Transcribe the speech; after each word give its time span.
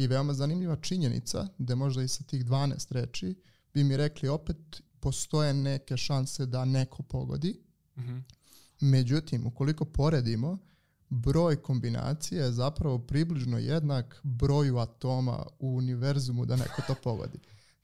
I 0.00 0.06
veoma 0.06 0.34
zanimljiva 0.34 0.76
činjenica 0.76 1.48
da 1.58 1.74
možda 1.74 2.02
i 2.02 2.08
sa 2.08 2.24
tih 2.24 2.44
12 2.44 2.92
reči 2.92 3.34
bi 3.74 3.84
mi 3.84 3.96
rekli 3.96 4.28
opet 4.28 4.82
postoje 5.00 5.54
neke 5.54 5.96
šanse 5.96 6.46
da 6.46 6.64
neko 6.64 7.02
pogodi. 7.02 7.60
Mm 7.96 8.02
-hmm. 8.02 8.22
Međutim, 8.80 9.46
ukoliko 9.46 9.84
poredimo, 9.84 10.58
broj 11.08 11.62
kombinacija 11.62 12.44
je 12.44 12.52
zapravo 12.52 12.98
približno 12.98 13.58
jednak 13.58 14.20
broju 14.22 14.78
atoma 14.78 15.46
u 15.58 15.76
univerzumu 15.76 16.46
da 16.46 16.56
neko 16.56 16.82
to 16.86 16.94
pogodi. 17.02 17.38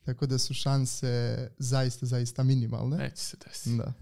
Tako 0.05 0.25
da 0.25 0.37
su 0.37 0.53
šanse 0.53 1.49
zaista, 1.57 2.05
zaista 2.05 2.43
minimalne. 2.43 2.97
Neće 2.97 3.23
se 3.23 3.37
desiti. 3.47 3.77
Da. 3.77 3.93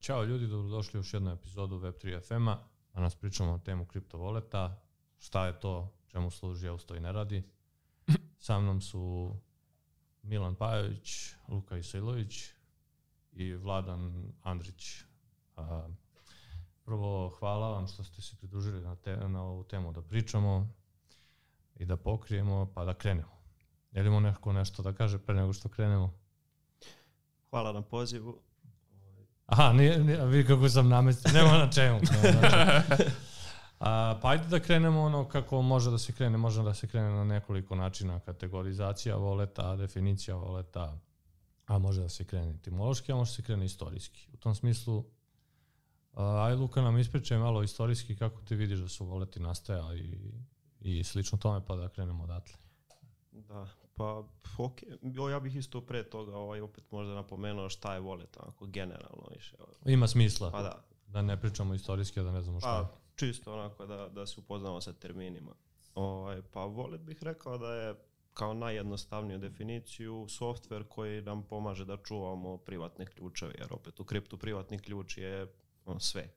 Ćao 0.00 0.24
ljudi, 0.24 0.46
dobrodošli 0.46 0.98
u 0.98 1.00
još 1.00 1.14
jednu 1.14 1.30
epizodu 1.30 1.80
Web3 1.80 2.20
FM-a. 2.20 2.58
Danas 2.94 3.14
pričamo 3.14 3.52
o 3.52 3.58
temu 3.58 3.84
kriptovoleta, 3.84 4.82
šta 5.18 5.46
je 5.46 5.60
to, 5.60 5.92
čemu 6.06 6.30
služi, 6.30 6.68
a 6.68 6.72
usto 6.72 6.94
i 6.94 7.00
ne 7.00 7.12
radi. 7.12 7.42
Sa 8.46 8.58
mnom 8.60 8.80
su 8.80 9.34
Milan 10.22 10.54
Pajović, 10.54 11.34
Luka 11.48 11.76
Isailović 11.76 12.44
i 13.32 13.54
Vladan 13.54 14.32
Andrić. 14.42 15.04
Prvo, 16.84 17.36
hvala 17.38 17.70
vam 17.70 17.86
što 17.86 18.04
ste 18.04 18.22
se 18.22 18.36
pridružili 18.36 18.80
na, 18.80 18.96
te, 18.96 19.16
na 19.16 19.42
ovu 19.42 19.64
temu 19.64 19.92
da 19.92 20.02
pričamo 20.02 20.68
i 21.76 21.84
da 21.84 21.96
pokrijemo, 21.96 22.72
pa 22.74 22.84
da 22.84 22.94
krenemo. 22.94 23.40
Jelimo 23.92 24.20
neko 24.20 24.52
nešto 24.52 24.82
da 24.82 24.92
kaže 24.92 25.18
pre 25.18 25.34
nego 25.34 25.52
što 25.52 25.68
krenemo? 25.68 26.14
Hvala 27.50 27.72
na 27.72 27.82
pozivu. 27.82 28.49
Aha, 29.50 29.72
nije, 29.72 30.04
nije, 30.04 30.26
vi 30.26 30.46
kako 30.46 30.68
sam 30.68 30.88
namestio, 30.88 31.32
nema 31.32 31.58
na 31.58 31.70
čemu. 31.70 32.00
Nema 32.22 32.40
na 32.40 32.96
čemu. 32.96 33.10
A, 33.80 34.18
pa 34.22 34.28
ajde 34.28 34.44
da 34.48 34.60
krenemo 34.60 35.00
ono 35.00 35.28
kako 35.28 35.62
može 35.62 35.90
da 35.90 35.98
se 35.98 36.12
krene. 36.12 36.38
Može 36.38 36.62
da 36.62 36.74
se 36.74 36.86
krene 36.86 37.10
na 37.10 37.24
nekoliko 37.24 37.74
načina. 37.74 38.20
Kategorizacija 38.20 39.16
voleta, 39.16 39.76
definicija 39.76 40.36
voleta, 40.36 40.98
a 41.66 41.78
može 41.78 42.00
da 42.00 42.08
se 42.08 42.24
krene 42.24 42.50
etimološki, 42.50 43.12
a 43.12 43.16
može 43.16 43.30
da 43.30 43.34
se 43.34 43.42
krene 43.42 43.64
istorijski. 43.64 44.28
U 44.32 44.36
tom 44.36 44.54
smislu, 44.54 45.04
a, 46.12 46.44
aj 46.44 46.54
Luka 46.54 46.82
nam 46.82 46.98
ispričaj 46.98 47.38
malo 47.38 47.62
istorijski 47.62 48.16
kako 48.16 48.42
ti 48.42 48.54
vidiš 48.54 48.78
da 48.78 48.88
su 48.88 49.04
voleti 49.04 49.40
nastajali 49.40 49.98
i, 50.00 50.98
i 50.98 51.04
slično 51.04 51.38
tome, 51.38 51.64
pa 51.66 51.76
da 51.76 51.88
krenemo 51.88 52.24
odatle. 52.24 52.54
Da, 53.32 53.66
pa 54.00 54.24
ok, 54.58 54.82
ja 55.30 55.40
bih 55.40 55.56
isto 55.56 55.80
pre 55.80 56.02
toga 56.02 56.36
ovaj, 56.36 56.60
opet 56.60 56.90
možda 56.90 57.14
napomenuo 57.14 57.68
šta 57.68 57.94
je 57.94 58.00
volet, 58.00 58.36
onako 58.36 58.66
generalno 58.66 59.28
više. 59.34 59.56
Ima 59.84 60.08
smisla. 60.08 60.50
Pa 60.50 60.62
da. 60.62 60.84
Da 61.06 61.22
ne 61.22 61.40
pričamo 61.40 61.74
istorijski, 61.74 62.20
da 62.20 62.30
ne 62.32 62.42
znamo 62.42 62.60
šta 62.60 62.68
Pa, 62.68 62.78
je. 62.78 62.86
čisto 63.16 63.52
onako 63.52 63.86
da, 63.86 64.08
da 64.08 64.26
se 64.26 64.40
upoznamo 64.40 64.80
sa 64.80 64.92
terminima. 64.92 65.54
Ovaj, 65.94 66.42
pa 66.52 66.64
volet 66.64 67.00
bih 67.00 67.22
rekao 67.22 67.58
da 67.58 67.74
je 67.74 67.94
kao 68.34 68.54
najjednostavniju 68.54 69.38
definiciju 69.38 70.26
software 70.28 70.88
koji 70.88 71.22
nam 71.22 71.42
pomaže 71.42 71.84
da 71.84 71.96
čuvamo 71.96 72.56
privatne 72.56 73.06
ključeve, 73.06 73.54
jer 73.58 73.72
opet 73.72 74.00
u 74.00 74.04
kriptu 74.04 74.38
privatni 74.38 74.78
ključ 74.78 75.18
je 75.18 75.52
on, 75.84 76.00
sve. 76.00 76.28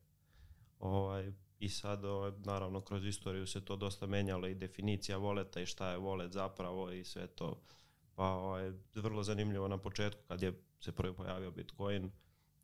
Ovaj, 0.80 1.34
I 1.64 1.70
sad, 1.70 2.06
ovaj, 2.06 2.32
naravno, 2.38 2.82
kroz 2.82 3.06
istoriju 3.06 3.48
se 3.48 3.66
to 3.66 3.76
dosta 3.76 4.08
menjalo 4.08 4.48
i 4.48 4.56
definicija 4.56 5.18
voleta 5.18 5.62
i 5.62 5.66
šta 5.66 5.90
je 5.90 5.98
volet 5.98 6.32
zapravo 6.32 6.92
i 6.92 7.04
sve 7.04 7.28
to. 7.28 7.62
Pa 8.16 8.24
ovaj, 8.24 8.72
vrlo 8.96 9.24
zanimljivo 9.24 9.68
na 9.68 9.78
početku 9.78 10.22
kad 10.28 10.42
je 10.42 10.64
se 10.80 10.92
prvi 10.92 11.16
pojavio 11.16 11.52
Bitcoin, 11.52 12.12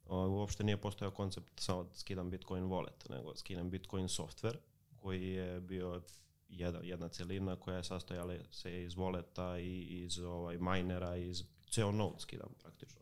ovaj, 0.06 0.30
uopšte 0.30 0.64
nije 0.64 0.82
postojao 0.82 1.12
koncept 1.12 1.60
samo 1.60 1.84
da 1.84 1.94
skidam 1.94 2.30
Bitcoin 2.30 2.64
wallet, 2.64 3.10
nego 3.10 3.36
skidam 3.36 3.70
Bitcoin 3.70 4.08
software 4.08 4.58
koji 4.96 5.30
je 5.30 5.60
bio 5.60 6.02
jedna, 6.50 6.80
jedna 6.84 7.10
celina 7.10 7.56
koja 7.56 7.78
je 7.78 7.84
sastojala 7.84 8.34
se 8.52 8.84
iz 8.84 8.96
voleta 8.96 9.60
i 9.60 9.82
iz 9.82 10.20
ovaj, 10.20 10.58
minera 10.58 11.16
iz 11.16 11.44
ceo 11.70 11.92
node 11.92 12.20
skidam 12.20 12.50
praktično. 12.62 13.02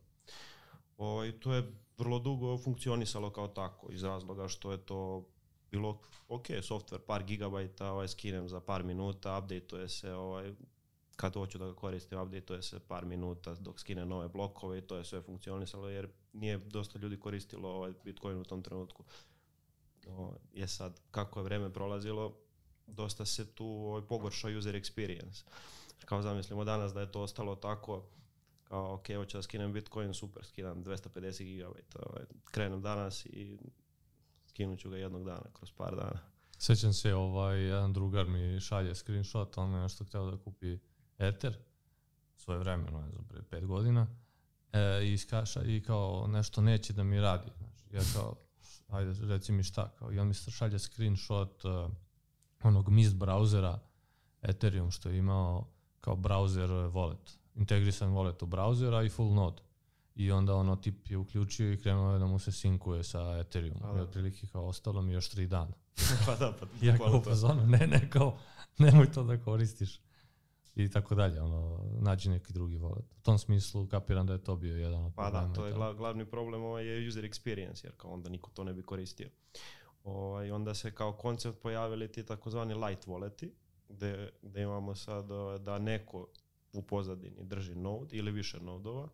Ovaj, 0.98 1.40
to 1.40 1.54
je 1.54 1.72
vrlo 1.98 2.20
dugo 2.20 2.58
funkcionisalo 2.58 3.30
kao 3.30 3.48
tako 3.48 3.92
iz 3.92 4.04
razloga 4.04 4.48
što 4.48 4.72
je 4.72 4.78
to 4.78 5.30
bilo 5.72 6.00
ok, 6.28 6.48
software 6.62 7.00
par 7.00 7.24
gigabajta, 7.24 7.92
ovaj, 7.92 8.08
skinem 8.08 8.50
za 8.50 8.60
par 8.60 8.84
minuta, 8.84 9.38
updateuje 9.38 9.90
se, 9.90 10.14
ovaj, 10.14 10.54
kad 11.16 11.34
hoću 11.34 11.58
da 11.58 11.66
ga 11.66 11.76
koristim, 11.76 12.20
updateuje 12.20 12.62
se 12.62 12.80
par 12.80 13.06
minuta 13.06 13.56
dok 13.56 13.80
skine 13.80 14.06
nove 14.06 14.28
blokove 14.28 14.78
i 14.78 14.82
to 14.82 14.98
je 14.98 15.06
sve 15.06 15.22
funkcionisalo 15.22 15.90
jer 15.90 16.10
nije 16.34 16.58
dosta 16.58 17.00
ljudi 17.00 17.20
koristilo 17.20 17.70
ovaj 17.70 17.94
Bitcoin 18.04 18.38
u 18.38 18.44
tom 18.44 18.64
trenutku. 18.64 19.04
O, 20.08 20.34
je 20.54 20.68
sad, 20.68 21.00
kako 21.12 21.40
je 21.40 21.44
vreme 21.44 21.74
prolazilo, 21.74 22.38
dosta 22.88 23.26
se 23.26 23.46
tu 23.56 23.66
ovaj, 23.66 24.02
pogoršao 24.02 24.52
user 24.58 24.76
experience. 24.76 25.44
Kao 26.06 26.22
zamislimo 26.22 26.64
danas 26.64 26.94
da 26.94 27.02
je 27.02 27.12
to 27.12 27.22
ostalo 27.22 27.56
tako, 27.56 28.04
kao 28.64 28.94
ok, 28.94 29.08
hoću 29.16 29.38
da 29.38 29.42
skinem 29.42 29.74
Bitcoin, 29.74 30.14
super, 30.14 30.46
skinem 30.46 30.84
250 30.84 31.58
GB, 31.58 31.76
ovaj, 31.96 32.26
krenem 32.46 32.82
danas 32.82 33.26
i 33.26 33.58
skinut 34.58 34.80
ću 34.80 34.90
ga 34.90 34.98
jednog 34.98 35.24
dana, 35.24 35.46
kroz 35.54 35.72
par 35.72 35.96
dana. 35.96 36.20
Sećam 36.58 36.94
se, 36.94 37.14
ovaj, 37.14 37.62
jedan 37.62 37.94
drugar 37.94 38.28
mi 38.28 38.60
šalje 38.60 38.96
screenshot, 38.96 39.58
on 39.58 39.74
je 39.74 39.82
nešto 39.82 40.04
hteo 40.04 40.32
da 40.32 40.38
kupi 40.38 40.80
Ether, 41.18 41.58
svoje 42.36 42.60
vremeno, 42.60 43.02
ne 43.02 43.10
znam, 43.10 43.26
pre 43.26 43.42
pet 43.42 43.66
godina, 43.66 44.08
e, 44.74 45.08
i, 45.08 45.18
skaša, 45.18 45.64
i 45.64 45.82
kao 45.82 46.28
nešto 46.28 46.62
neće 46.62 46.94
da 46.94 47.04
mi 47.04 47.20
radi. 47.20 47.52
Znači, 47.58 47.96
ja 47.96 48.02
kao, 48.14 48.36
ajde, 48.88 49.14
reci 49.28 49.52
mi 49.52 49.64
šta, 49.64 49.90
kao, 50.00 50.14
i 50.14 50.20
on 50.20 50.28
mi 50.28 50.34
šalje 50.34 50.80
screenshot 50.80 51.66
uh, 51.66 51.92
onog 52.64 52.90
Mist 52.90 53.16
brauzera 53.16 53.80
Ethereum 54.42 54.92
što 54.92 55.10
je 55.10 55.18
imao 55.18 55.68
kao 56.02 56.16
browser 56.16 56.92
wallet, 56.92 57.38
integrisan 57.56 58.14
wallet 58.14 58.44
u 58.44 58.46
brauzera 58.46 59.04
i 59.04 59.10
full 59.10 59.34
node. 59.34 59.62
I 60.18 60.32
onda 60.32 60.56
ono 60.56 60.76
tip 60.76 61.10
je 61.10 61.18
uključio 61.18 61.74
i 61.74 61.78
krenuo 61.78 62.14
je 62.14 62.20
da 62.20 62.26
mu 62.26 62.40
se 62.40 62.52
sinkuje 62.52 63.04
sa 63.04 63.38
Ethereum. 63.40 63.78
A, 63.84 63.92
I 63.92 63.96
da. 63.96 64.04
otprilike 64.04 64.48
kao 64.48 64.66
ostalo 64.68 65.02
mi 65.02 65.14
još 65.14 65.30
tri 65.30 65.48
dana. 65.48 65.72
pa 66.26 66.36
da, 66.36 66.54
pa 66.60 66.66
Ja 66.86 66.98
kao 66.98 67.22
fazonu, 67.22 67.68
ne, 67.68 67.88
ne, 67.88 68.10
kao, 68.10 68.38
nemoj 68.78 69.12
to 69.12 69.24
da 69.24 69.38
koristiš. 69.38 70.00
I 70.76 70.90
tako 70.90 71.16
dalje, 71.16 71.42
ono, 71.42 71.86
nađi 72.00 72.30
neki 72.30 72.54
drugi 72.54 72.78
wallet. 72.78 73.04
U 73.18 73.22
tom 73.22 73.40
smislu 73.40 73.88
kapiram 73.88 74.28
da 74.28 74.34
je 74.34 74.44
to 74.44 74.56
bio 74.56 74.78
jedan 74.78 75.06
od 75.06 75.14
Pa 75.16 75.24
problema. 75.24 75.48
da, 75.48 75.54
to 75.54 75.66
je 75.66 75.72
i 75.72 75.74
gla, 75.74 75.94
glavni 75.94 76.26
problem 76.26 76.64
ovaj 76.64 76.86
je 76.86 77.08
user 77.08 77.24
experience, 77.24 77.86
jer 77.86 77.94
kao 77.98 78.12
onda 78.12 78.30
niko 78.30 78.52
to 78.54 78.64
ne 78.64 78.74
bi 78.74 78.84
koristio. 78.84 79.30
Ovaj, 80.04 80.52
onda 80.52 80.74
se 80.74 80.92
kao 80.96 81.14
koncept 81.14 81.62
pojavili 81.62 82.12
ti 82.12 82.26
takozvani 82.26 82.74
light 82.74 83.08
walleti, 83.08 83.50
gde, 83.90 84.30
gde 84.42 84.62
imamo 84.62 84.96
sad 84.96 85.32
ovaj, 85.32 85.60
da 85.60 85.80
neko 85.80 86.28
u 86.74 86.82
pozadini 86.82 87.44
drži 87.44 87.76
node 87.76 88.18
ili 88.18 88.32
više 88.32 88.60
nodova. 88.60 89.10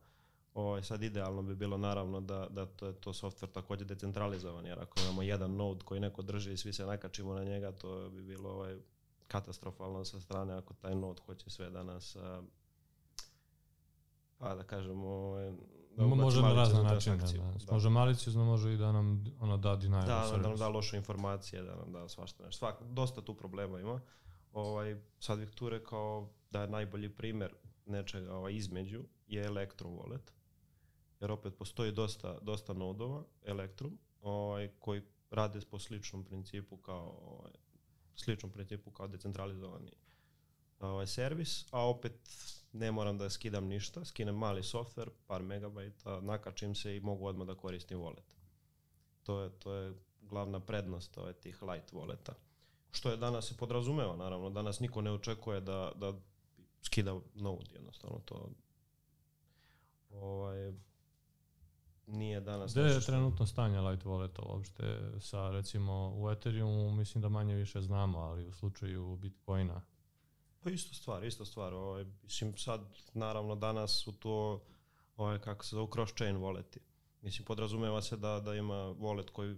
Ovaj, 0.53 0.84
sad 0.84 1.03
idealno 1.03 1.41
bi 1.41 1.56
bilo 1.56 1.78
naravno 1.78 2.22
da, 2.22 2.47
da 2.50 2.66
to 2.66 2.88
je 2.88 2.94
to 2.94 3.14
software 3.14 3.52
takođe 3.52 3.86
decentralizovan, 3.86 4.66
jer 4.66 4.80
ako 4.80 5.00
imamo 5.03 5.22
jedan 5.22 5.56
node 5.56 5.81
koji 5.86 6.00
neko 6.00 6.22
drži 6.22 6.53
i 6.53 6.58
svi 6.58 6.74
se 6.74 6.86
nakačimo 6.86 7.34
na 7.34 7.44
njega, 7.44 7.72
to 7.72 8.09
bi 8.09 8.22
bilo 8.24 8.50
ovaj, 8.50 8.78
katastrofalno 9.28 10.06
sa 10.06 10.19
strane 10.19 10.53
ako 10.53 10.74
taj 10.74 10.96
node 10.96 11.22
hoće 11.25 11.50
sve 11.50 11.69
da 11.69 11.84
nas 11.84 12.16
a, 12.16 12.41
pa 14.38 14.56
da 14.56 14.64
kažemo 14.64 15.08
ovaj, 15.08 15.52
da 15.97 16.06
može 16.06 16.41
na 16.41 16.53
razne 16.53 16.84
načine. 16.84 17.18
Da, 17.18 17.25
da. 17.66 17.74
Može 17.74 17.90
maliciozno, 17.90 18.46
može 18.46 18.74
i 18.74 18.78
da 18.78 18.91
nam 18.91 19.24
ono 19.40 19.58
da 19.58 19.75
denial 19.75 20.06
Da, 20.06 20.25
of 20.25 20.31
da 20.31 20.38
nam 20.38 20.58
da 20.58 20.68
loše 20.68 20.97
informacije, 20.97 21.64
da 21.64 21.75
nam 21.75 21.91
da 21.91 22.09
svašta 22.09 22.46
nešto. 22.46 22.59
Svak, 22.59 22.81
dosta 22.81 23.22
tu 23.22 23.34
problema 23.34 23.80
ima. 23.80 24.02
Ovaj, 24.53 25.02
sad 25.20 25.40
bih 25.40 25.50
tu 25.50 25.70
rekao 25.70 26.30
da 26.52 26.62
je 26.62 26.68
najbolji 26.68 27.09
primer 27.09 27.53
nečega 27.85 28.35
ovaj, 28.35 28.53
između 28.53 29.03
je 29.28 29.46
Electrum 29.46 29.97
wallet. 29.97 30.31
Jer 31.23 31.31
opet 31.31 31.57
postoji 31.57 31.91
dosta, 31.91 32.38
dosta 32.41 32.73
nodova 32.73 33.23
Electrum 33.45 33.97
ovaj, 34.22 34.69
koji 34.79 35.01
rade 35.31 35.59
po 35.72 35.79
sličnom 35.79 36.23
principu 36.23 36.78
kao 36.78 37.17
ovaj, 37.22 37.53
sličnom 38.16 38.52
principu 38.52 38.91
kao 38.91 39.08
decentralizovani 39.08 39.91
ovaj, 40.79 41.08
servis, 41.08 41.66
a 41.72 41.90
opet 41.90 42.14
ne 42.73 42.91
moram 42.91 43.17
da 43.17 43.29
skidam 43.29 43.66
ništa, 43.66 44.05
skinem 44.05 44.35
mali 44.35 44.61
software, 44.61 45.09
par 45.28 45.43
megabajta, 45.43 46.20
nakačim 46.22 46.75
se 46.75 46.97
i 46.97 46.99
mogu 46.99 47.26
odmah 47.26 47.47
da 47.47 47.55
koristim 47.55 47.99
wallet. 47.99 48.35
To 49.23 49.41
je, 49.41 49.49
to 49.49 49.73
je 49.73 49.93
glavna 50.22 50.59
prednost 50.59 51.17
ove 51.17 51.34
tih 51.34 51.64
light 51.64 51.93
walleta. 51.93 52.34
Što 52.91 53.09
je 53.09 53.17
danas 53.17 53.47
se 53.47 53.58
podrazumeva, 53.58 54.16
naravno. 54.16 54.49
Danas 54.49 54.79
niko 54.79 55.02
ne 55.02 55.11
očekuje 55.11 55.61
da, 55.61 55.91
da 55.96 56.14
skida 56.81 57.19
node, 57.35 57.69
jednostavno 57.73 58.19
to 58.26 58.49
ovaj, 60.11 60.73
nije 62.08 62.41
danas 62.41 62.72
Gde 62.72 62.82
je 62.82 63.02
što- 63.02 63.11
trenutno 63.11 63.46
stanje 63.46 63.79
light 63.82 64.05
walleta 64.05 64.50
uopšte 64.50 65.11
sa 65.20 65.50
recimo 65.50 66.14
u 66.16 66.29
Ethereumu 66.32 66.91
mislim 66.91 67.22
da 67.22 67.29
manje 67.29 67.55
više 67.55 67.82
znamo, 67.82 68.20
ali 68.20 68.47
u 68.47 68.53
slučaju 68.53 69.16
Bitcoina 69.16 69.82
Pa 70.64 70.70
isto 70.70 70.96
stvar, 70.96 71.23
isto 71.23 71.46
stvar. 71.46 71.73
Ovaj, 71.73 72.05
mislim, 72.23 72.58
sad, 72.58 72.82
naravno, 73.14 73.55
danas 73.55 74.02
su 74.03 74.11
to, 74.11 74.64
ovaj, 75.17 75.40
kako 75.40 75.66
se 75.66 75.76
zove, 75.76 75.88
cross-chain 75.88 76.38
walleti. 76.40 76.78
Mislim, 77.22 77.46
podrazumeva 77.46 78.02
se 78.02 78.17
da, 78.17 78.40
da 78.40 78.55
ima 78.55 78.73
wallet 78.76 79.29
koji 79.32 79.55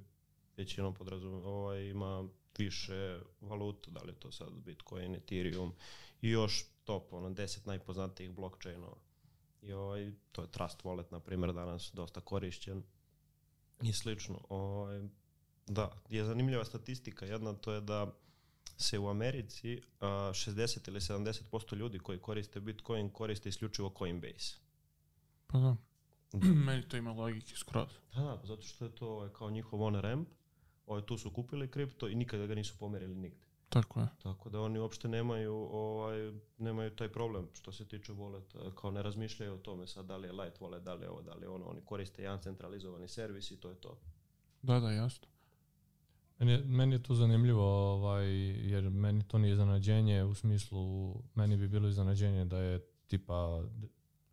većinom 0.57 0.94
podrazumeva, 0.94 1.50
ovaj, 1.50 1.83
ima 1.83 2.27
više 2.57 3.19
valuta, 3.42 3.92
da 3.92 4.00
li 4.01 4.09
je 4.09 4.19
to 4.19 4.31
sad 4.31 4.50
Bitcoin, 4.53 5.15
Ethereum 5.15 5.74
i 6.21 6.30
još 6.30 6.65
top, 6.83 7.13
ono, 7.13 7.30
deset 7.30 7.65
najpoznatijih 7.65 8.31
blockchainova. 8.31 8.97
I 9.65 9.73
ovaj, 9.73 10.12
to 10.31 10.41
je 10.41 10.51
Trust 10.51 10.83
Wallet, 10.83 11.12
na 11.12 11.19
primjer, 11.19 11.53
danas 11.53 11.91
dosta 11.94 12.21
korišćen 12.21 12.83
i 13.81 13.94
slično. 13.94 14.41
Ovaj, 14.50 15.01
da, 15.67 15.91
je 16.09 16.25
zanimljiva 16.25 16.65
statistika 16.65 17.25
jedna, 17.25 17.53
to 17.53 17.71
je 17.73 17.81
da 17.81 18.12
se 18.77 19.00
u 19.00 19.07
Americi 19.07 19.81
a, 20.00 20.07
60 20.07 20.88
ili 20.88 21.00
70% 21.00 21.75
ljudi 21.75 22.00
koji 22.00 22.19
koriste 22.19 22.59
Bitcoin 22.59 23.09
koriste 23.09 23.50
isključivo 23.50 23.94
Coinbase. 23.97 24.57
Pa 25.47 25.59
da. 25.59 25.75
Meni 26.65 26.89
to 26.89 26.97
ima 26.97 27.11
logike 27.11 27.56
skroz. 27.56 27.89
Da, 28.15 28.21
da, 28.21 28.41
zato 28.44 28.61
što 28.61 28.85
je 28.85 28.95
to 28.95 29.07
ovaj, 29.07 29.29
kao 29.29 29.50
njihov 29.50 29.83
on-ramp, 29.83 30.27
ovaj, 30.85 31.06
tu 31.06 31.18
su 31.18 31.31
kupili 31.31 31.71
kripto 31.71 32.07
i 32.07 32.15
nikada 32.15 32.45
ga 32.45 32.56
nisu 32.56 32.77
pomerili 32.79 33.15
nigde. 33.15 33.44
Tako 33.69 34.00
je. 34.00 34.07
Tako 34.23 34.50
da 34.50 34.62
oni 34.62 34.79
uopšte 34.79 35.07
nemaju, 35.07 35.53
ovaj, 35.56 36.31
nemaju 36.57 36.95
taj 36.95 37.12
problem 37.12 37.47
što 37.53 37.71
se 37.71 37.88
tiče 37.88 38.13
wallet, 38.13 38.73
kao 38.75 38.91
ne 38.91 39.01
razmišljaju 39.03 39.53
o 39.53 39.57
tome 39.57 39.88
sad 39.88 40.06
da 40.06 40.17
li 40.17 40.27
je 40.27 40.31
light 40.31 40.59
wallet, 40.59 40.79
da 40.83 40.94
li 40.94 41.06
je 41.06 41.09
ovo, 41.09 41.21
da 41.21 41.33
li 41.33 41.45
je 41.45 41.50
ono, 41.50 41.65
oni 41.65 41.81
koriste 41.85 42.21
jedan 42.21 42.41
centralizovani 42.41 43.07
servis 43.07 43.51
i 43.51 43.57
to 43.59 43.69
je 43.69 43.75
to. 43.75 43.97
Da, 44.62 44.79
da, 44.79 44.91
jasno. 44.91 45.27
Meni 46.39 46.51
je, 46.51 46.63
meni 46.65 46.95
je 46.95 47.03
to 47.03 47.13
zanimljivo, 47.13 47.94
ovaj, 47.94 48.27
jer 48.69 48.89
meni 48.89 49.27
to 49.27 49.38
nije 49.38 49.51
iznenađenje, 49.51 50.23
u 50.23 50.33
smislu, 50.33 51.13
meni 51.35 51.57
bi 51.57 51.68
bilo 51.68 51.88
iznenađenje 51.88 52.45
da 52.45 52.57
je 52.57 52.79
tipa, 53.07 53.63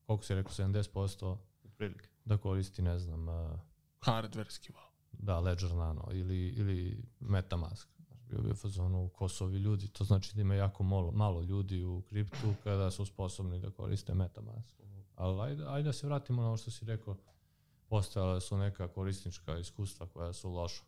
koliko 0.07 0.25
si 0.25 0.35
rekao, 0.35 0.53
70% 0.53 1.37
Prilike. 1.77 2.09
da 2.25 2.37
koristi, 2.37 2.83
ne 2.83 2.99
znam, 2.99 3.29
uh, 3.29 3.59
Hardverski 4.01 4.73
malo. 4.73 4.87
da, 5.13 5.41
Ledger 5.41 5.71
Nano 5.71 6.09
ili, 6.13 6.49
ili 6.49 7.05
Metamask. 7.21 7.89
Znaš, 8.33 8.43
Bio 8.43 8.49
bi 8.49 8.53
u 8.53 8.57
fazonu 8.57 9.09
kosovi 9.09 9.59
ljudi, 9.59 9.89
to 9.89 10.05
znači 10.05 10.35
da 10.35 10.41
ima 10.41 10.55
jako 10.55 10.83
malo, 10.83 11.11
malo 11.11 11.43
ljudi 11.43 11.83
u 11.83 12.03
kriptu 12.09 12.55
kada 12.65 12.91
su 12.91 13.07
sposobni 13.07 13.61
da 13.61 13.71
koriste 13.71 14.15
Metamask. 14.15 14.77
Ali 15.17 15.41
ajde, 15.41 15.65
ajde 15.69 15.87
da 15.87 15.93
se 15.93 16.07
vratimo 16.07 16.43
na 16.43 16.49
ovo 16.49 16.57
što 16.57 16.71
si 16.71 16.85
rekao, 16.85 17.17
postojala 17.89 18.41
su 18.41 18.57
neka 18.57 18.89
korisnička 18.89 19.59
iskustva 19.59 20.07
koja 20.07 20.33
su 20.33 20.51
loša. 20.51 20.83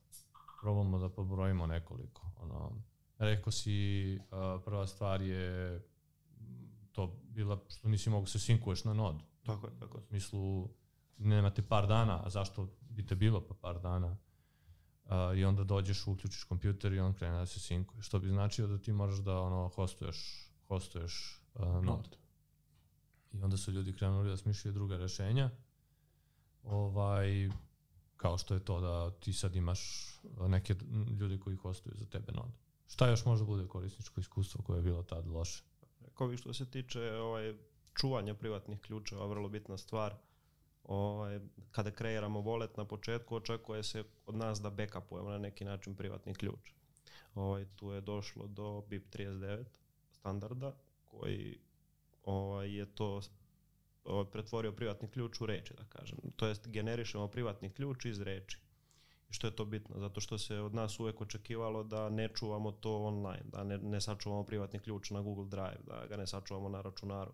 Probamo 0.61 0.99
da 0.99 1.08
pobrojimo 1.08 1.67
nekoliko. 1.67 2.23
Ono, 2.43 2.73
rekao 3.19 3.50
si, 3.52 4.19
prva 4.64 4.87
stvar 4.87 5.23
je 5.23 5.82
to 6.93 7.17
bila 7.23 7.61
što 7.69 7.88
nisi 7.88 8.11
mogu 8.11 8.26
se 8.26 8.38
sinkuješ 8.38 8.85
na 8.85 8.94
nodu. 8.94 9.25
Tako 9.47 9.67
je, 9.67 9.73
tako 9.81 9.99
U 9.99 10.00
je. 10.00 10.06
smislu, 10.06 10.69
nemate 11.19 11.62
par 11.62 11.87
dana, 11.87 12.20
a 12.25 12.31
zašto 12.31 12.69
bi 12.81 13.06
te 13.06 13.14
bilo 13.14 13.40
pa 13.40 13.55
par 13.55 13.81
dana? 13.81 14.17
Uh, 15.05 15.39
I 15.39 15.45
onda 15.45 15.65
dođeš, 15.65 16.06
uključiš 16.06 16.45
kompjuter 16.45 16.93
i 16.93 17.01
on 17.01 17.15
krene 17.15 17.39
da 17.39 17.47
se 17.47 17.61
sinkuje. 17.61 18.03
Što 18.03 18.19
bi 18.19 18.29
značilo 18.29 18.69
da 18.69 18.79
ti 18.79 18.93
moraš 18.93 19.17
da 19.17 19.41
ono, 19.41 19.69
hostuješ, 19.69 20.51
hostuješ 20.69 21.41
uh, 21.55 21.62
nod. 21.62 21.85
Nod. 21.85 22.17
I 23.33 23.43
onda 23.43 23.56
su 23.56 23.73
ljudi 23.73 23.93
krenuli 23.93 24.29
da 24.29 24.37
smišljaju 24.37 24.73
druga 24.75 24.97
rešenja. 24.97 25.51
Ovaj, 26.62 27.51
kao 28.17 28.39
što 28.39 28.55
je 28.55 28.65
to 28.65 28.81
da 28.81 29.11
ti 29.11 29.33
sad 29.33 29.56
imaš 29.56 30.11
neke 30.49 30.75
ljudi 31.21 31.41
koji 31.41 31.57
hostuju 31.57 31.95
za 31.97 32.07
tebe 32.07 32.33
nod. 32.33 32.50
Šta 32.87 33.11
još 33.11 33.25
može 33.25 33.43
da 33.43 33.47
bude 33.47 33.69
korisničko 33.69 34.21
iskustvo 34.21 34.62
koje 34.62 34.79
je 34.79 34.83
bilo 34.83 35.03
tad 35.03 35.27
loše? 35.27 35.62
Rekao 36.00 36.29
bih 36.29 36.39
što 36.41 36.55
se 36.55 36.71
tiče 36.71 37.12
ovaj, 37.12 37.55
čuvanja 37.95 38.35
privatnih 38.35 38.81
ključeva, 38.81 39.27
vrlo 39.27 39.49
bitna 39.49 39.77
stvar. 39.77 40.15
Ovaj, 40.85 41.41
kada 41.71 41.91
kreiramo 41.91 42.41
wallet 42.41 42.77
na 42.77 42.85
početku, 42.85 43.37
očekuje 43.37 43.83
se 43.83 44.05
od 44.27 44.35
nas 44.35 44.61
da 44.61 44.71
backupujemo 44.71 45.31
na 45.31 45.39
neki 45.39 45.65
način 45.65 45.95
privatni 45.97 46.35
ključ. 46.35 46.73
Ovaj, 47.35 47.67
tu 47.77 47.91
je 47.91 48.01
došlo 48.01 48.47
do 48.47 48.63
BIP39 48.91 49.65
standarda 50.13 50.75
koji 51.05 51.59
ovaj, 52.25 52.77
je 52.79 52.87
to 52.87 53.21
ovaj, 54.05 54.31
pretvorio 54.31 54.73
privatni 54.73 55.09
ključ 55.09 55.41
u 55.41 55.47
reči, 55.47 55.75
da 55.75 55.85
kažem. 55.85 56.19
To 56.37 56.47
jest 56.47 56.69
generišemo 56.69 57.29
privatni 57.29 57.71
ključ 57.71 58.05
iz 58.05 58.21
reči. 58.21 58.59
I 59.31 59.33
što 59.33 59.47
je 59.47 59.57
to 59.57 59.65
bitno? 59.65 59.99
Zato 59.99 60.21
što 60.21 60.39
se 60.39 60.61
od 60.61 60.75
nas 60.75 61.01
uvek 61.01 61.21
očekivalo 61.21 61.83
da 61.83 62.09
ne 62.09 62.29
čuvamo 62.35 62.73
to 62.73 62.97
online, 62.97 63.45
da 63.45 63.65
ne, 63.65 63.79
ne 63.79 64.01
sačuvamo 64.01 64.45
privatni 64.45 64.81
ključ 64.81 65.11
na 65.11 65.21
Google 65.21 65.47
Drive, 65.47 65.81
da 65.87 66.07
ga 66.07 66.17
ne 66.17 66.27
sačuvamo 66.27 66.69
na 66.69 66.81
računaru. 66.81 67.33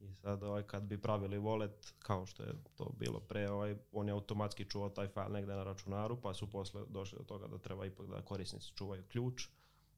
I 0.00 0.14
sad 0.14 0.42
ovaj, 0.42 0.62
kad 0.62 0.82
bi 0.82 1.02
pravili 1.02 1.38
wallet, 1.38 1.92
kao 1.98 2.26
što 2.26 2.42
je 2.42 2.54
to 2.74 2.92
bilo 2.98 3.20
pre, 3.20 3.50
ovaj, 3.50 3.76
on 3.92 4.08
je 4.08 4.12
automatski 4.12 4.64
čuvao 4.64 4.88
taj 4.88 5.08
file 5.08 5.28
negde 5.28 5.52
na 5.52 5.62
računaru, 5.62 6.20
pa 6.20 6.34
su 6.34 6.50
posle 6.50 6.82
došli 6.88 7.18
do 7.18 7.24
toga 7.24 7.46
da 7.46 7.58
treba 7.58 7.86
ipak 7.86 8.06
da 8.06 8.22
korisnici 8.22 8.72
čuvaju 8.74 9.02
ključ. 9.08 9.48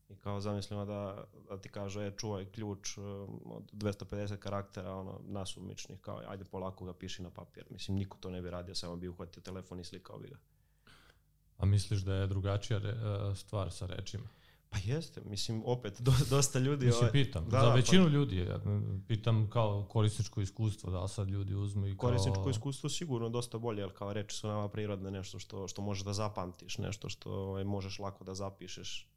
I 0.08 0.16
kao 0.16 0.40
zamislimo 0.40 0.84
da, 0.84 1.24
da 1.48 1.58
ti 1.58 1.68
kaže, 1.68 2.06
e, 2.06 2.12
čuvaj 2.16 2.44
ključ 2.44 2.98
um, 2.98 3.04
od 3.44 3.72
250 3.72 4.36
karaktera, 4.36 4.94
ono, 4.94 5.20
nasumičnih, 5.24 6.00
kao, 6.00 6.22
ajde 6.26 6.44
polako 6.44 6.84
ga 6.84 6.94
piši 6.94 7.22
na 7.22 7.30
papir. 7.30 7.64
Mislim, 7.70 7.96
niko 7.96 8.18
to 8.20 8.30
ne 8.30 8.42
bi 8.42 8.50
radio, 8.50 8.74
samo 8.74 8.96
bi 8.96 9.08
uhvatio 9.08 9.42
telefon 9.42 9.80
i 9.80 9.84
slikao 9.84 10.18
bi 10.18 10.28
ga. 10.28 10.36
A 11.58 11.66
misliš 11.66 12.00
da 12.00 12.14
je 12.14 12.26
drugačija 12.26 12.78
re, 12.78 12.90
uh, 12.90 13.36
stvar 13.36 13.72
sa 13.72 13.86
rečima? 13.86 14.28
Pa 14.72 14.78
jeste, 14.84 15.20
mislim, 15.24 15.62
opet, 15.66 16.00
do, 16.00 16.12
dosta 16.30 16.58
ljudi... 16.58 16.86
Mislim, 16.86 17.00
ovaj, 17.00 17.12
pitam. 17.12 17.44
da, 17.44 17.60
za 17.60 17.66
da, 17.66 17.74
većinu 17.74 18.08
ljudi, 18.08 18.36
ja 18.36 18.60
pitam 19.08 19.50
kao 19.50 19.86
korisničko 19.90 20.40
iskustvo, 20.40 20.90
da 20.90 21.08
sad 21.08 21.28
ljudi 21.28 21.54
uzmu 21.54 21.86
i 21.86 21.90
kao... 21.90 22.08
Korisničko 22.08 22.50
iskustvo 22.50 22.88
sigurno 22.88 23.28
dosta 23.28 23.58
bolje, 23.58 23.80
jer 23.80 23.92
kao 23.92 24.12
reči 24.12 24.36
su 24.36 24.48
nama 24.48 24.68
prirodne, 24.68 25.10
nešto 25.10 25.38
što, 25.38 25.68
što 25.68 25.82
možeš 25.82 26.04
da 26.04 26.12
zapamtiš, 26.12 26.78
nešto 26.78 27.08
što 27.08 27.32
ovaj, 27.32 27.64
možeš 27.64 27.98
lako 27.98 28.24
da 28.24 28.34
zapišeš. 28.34 29.08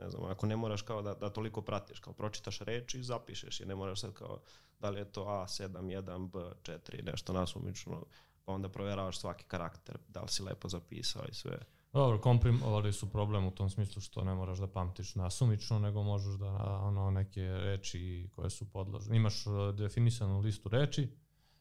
Ne 0.00 0.10
znam, 0.10 0.24
ako 0.24 0.46
ne 0.46 0.56
moraš 0.56 0.82
kao 0.82 1.02
da, 1.02 1.14
da 1.14 1.30
toliko 1.30 1.62
pratiš, 1.62 2.00
kao 2.00 2.12
pročitaš 2.12 2.58
reči 2.58 2.98
i 2.98 3.02
zapišeš 3.02 3.60
i 3.60 3.66
ne 3.66 3.74
moraš 3.74 4.00
sad 4.00 4.12
kao 4.12 4.40
da 4.80 4.90
li 4.90 5.00
je 5.00 5.12
to 5.12 5.24
A7, 5.24 5.68
1, 5.68 6.30
B4, 6.30 7.04
nešto 7.04 7.32
nasumično, 7.32 8.04
pa 8.44 8.52
onda 8.52 8.68
proveravaš 8.68 9.18
svaki 9.18 9.44
karakter, 9.44 9.98
da 10.08 10.20
li 10.20 10.28
si 10.28 10.42
lepo 10.42 10.68
zapisao 10.68 11.24
i 11.28 11.34
sve. 11.34 11.58
Dobro, 11.96 12.20
komprimovali 12.20 12.92
su 12.92 13.10
problem 13.10 13.46
u 13.46 13.50
tom 13.50 13.70
smislu 13.70 14.02
što 14.02 14.24
ne 14.24 14.34
moraš 14.34 14.58
da 14.58 14.66
pamtiš 14.66 15.14
nasumično, 15.14 15.78
nego 15.78 16.02
možeš 16.02 16.34
da 16.34 16.52
ono 16.82 17.10
neke 17.10 17.40
reči 17.40 18.28
koje 18.34 18.50
su 18.50 18.72
podložne. 18.72 19.16
Imaš 19.16 19.46
uh, 19.46 19.74
definisanu 19.74 20.40
listu 20.40 20.68
reči 20.68 21.08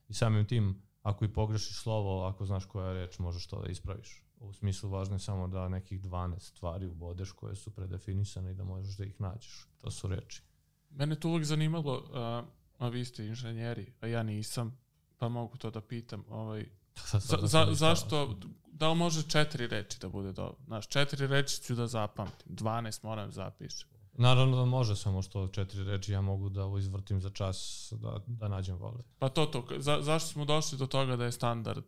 i 0.08 0.14
samim 0.14 0.46
tim 0.46 0.82
ako 1.02 1.26
i 1.26 1.34
pogrešiš 1.34 1.82
slovo, 1.82 2.26
ako 2.26 2.46
znaš 2.46 2.66
koja 2.66 2.88
je 2.88 2.94
reč, 2.94 3.20
možeš 3.20 3.48
to 3.48 3.62
da 3.62 3.70
ispraviš. 3.70 4.24
U 4.40 4.54
smislu 4.54 4.90
važno 4.90 5.16
je 5.16 5.20
samo 5.20 5.48
da 5.48 5.70
nekih 5.70 6.02
12 6.02 6.40
stvari 6.40 6.88
ubodeš 6.88 7.32
koje 7.32 7.56
su 7.56 7.72
predefinisane 7.72 8.52
i 8.52 8.56
da 8.56 8.64
možeš 8.64 8.98
da 8.98 9.06
ih 9.06 9.22
nađeš. 9.22 9.68
To 9.82 9.92
su 9.92 10.08
reči. 10.08 10.44
Mene 10.90 11.16
to 11.16 11.30
uvijek 11.30 11.46
zanimalo, 11.46 12.04
a, 12.14 12.44
a 12.78 12.88
vi 12.88 13.06
ste 13.06 13.28
inženjeri, 13.28 13.94
a 14.02 14.08
ja 14.08 14.24
nisam, 14.24 14.78
pa 15.18 15.30
mogu 15.30 15.58
to 15.58 15.72
da 15.72 15.82
pitam. 15.82 16.24
Ovaj, 16.30 16.66
Za, 17.12 17.38
da 17.38 17.74
zašto, 17.74 18.36
da 18.68 18.90
li 18.90 18.96
može 18.96 19.24
četiri 19.24 19.68
reči 19.68 20.00
da 20.00 20.10
bude 20.10 20.32
dobro? 20.32 20.58
Znaš, 20.66 20.88
četiri 20.88 21.28
reči 21.28 21.62
ću 21.62 21.76
da 21.76 21.88
zapamtim, 21.88 22.56
12 22.56 23.04
moram 23.04 23.26
da 23.26 23.32
zapišem. 23.32 23.90
Naravno 24.14 24.58
da 24.58 24.66
može, 24.66 24.96
samo 24.96 25.22
što 25.22 25.48
četiri 25.48 25.84
reči 25.84 26.12
ja 26.12 26.22
mogu 26.22 26.50
da 26.50 26.64
ovo 26.64 26.78
izvrtim 26.78 27.22
za 27.22 27.30
čas 27.30 27.58
da, 27.94 28.20
da 28.28 28.48
nađem 28.48 28.76
vole. 28.76 29.04
Pa 29.20 29.30
to 29.30 29.46
to, 29.46 29.68
za, 29.78 30.02
zašto 30.02 30.30
smo 30.30 30.46
došli 30.46 30.78
do 30.78 30.88
toga 30.88 31.16
da 31.16 31.26
je 31.26 31.32
standard 31.32 31.86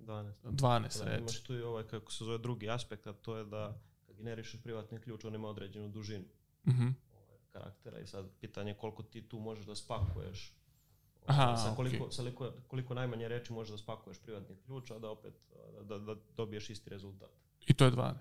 12. 0.00 0.32
12 0.44 0.98
Da, 0.98 1.04
reči? 1.04 1.20
imaš 1.20 1.40
tu 1.40 1.54
i 1.54 1.62
ovaj, 1.62 1.84
kako 1.84 2.12
se 2.12 2.24
zove, 2.24 2.38
drugi 2.38 2.70
aspekt, 2.70 3.06
a 3.06 3.12
to 3.12 3.36
je 3.36 3.44
da 3.44 3.80
kad 4.06 4.16
generišeš 4.16 4.60
privatni 4.62 5.00
ključ, 5.00 5.24
on 5.24 5.34
ima 5.34 5.48
određenu 5.48 5.88
dužinu 5.88 6.24
Mhm. 6.66 6.88
ovaj, 7.14 7.38
karaktera 7.52 7.98
i 7.98 8.06
sad 8.06 8.26
pitanje 8.40 8.70
je 8.70 8.76
koliko 8.76 9.02
ti 9.02 9.22
tu 9.22 9.38
možeš 9.38 9.64
da 9.64 9.74
spakuješ. 9.74 10.52
Aha, 11.26 11.56
sa 11.56 11.74
koliko, 11.76 12.04
okej. 12.04 12.12
sa 12.12 12.22
koliko, 12.22 12.52
koliko 12.68 12.94
najmanje 12.94 13.28
reči 13.28 13.52
možeš 13.52 13.70
da 13.70 13.78
spakuješ 13.78 14.18
privatni 14.18 14.56
ključ, 14.66 14.90
a 14.90 14.98
da 14.98 15.10
opet 15.10 15.34
da, 15.82 15.98
da 15.98 16.14
dobiješ 16.36 16.70
isti 16.70 16.90
rezultat. 16.90 17.30
I 17.66 17.74
to 17.74 17.84
je 17.84 17.92
12. 17.92 18.14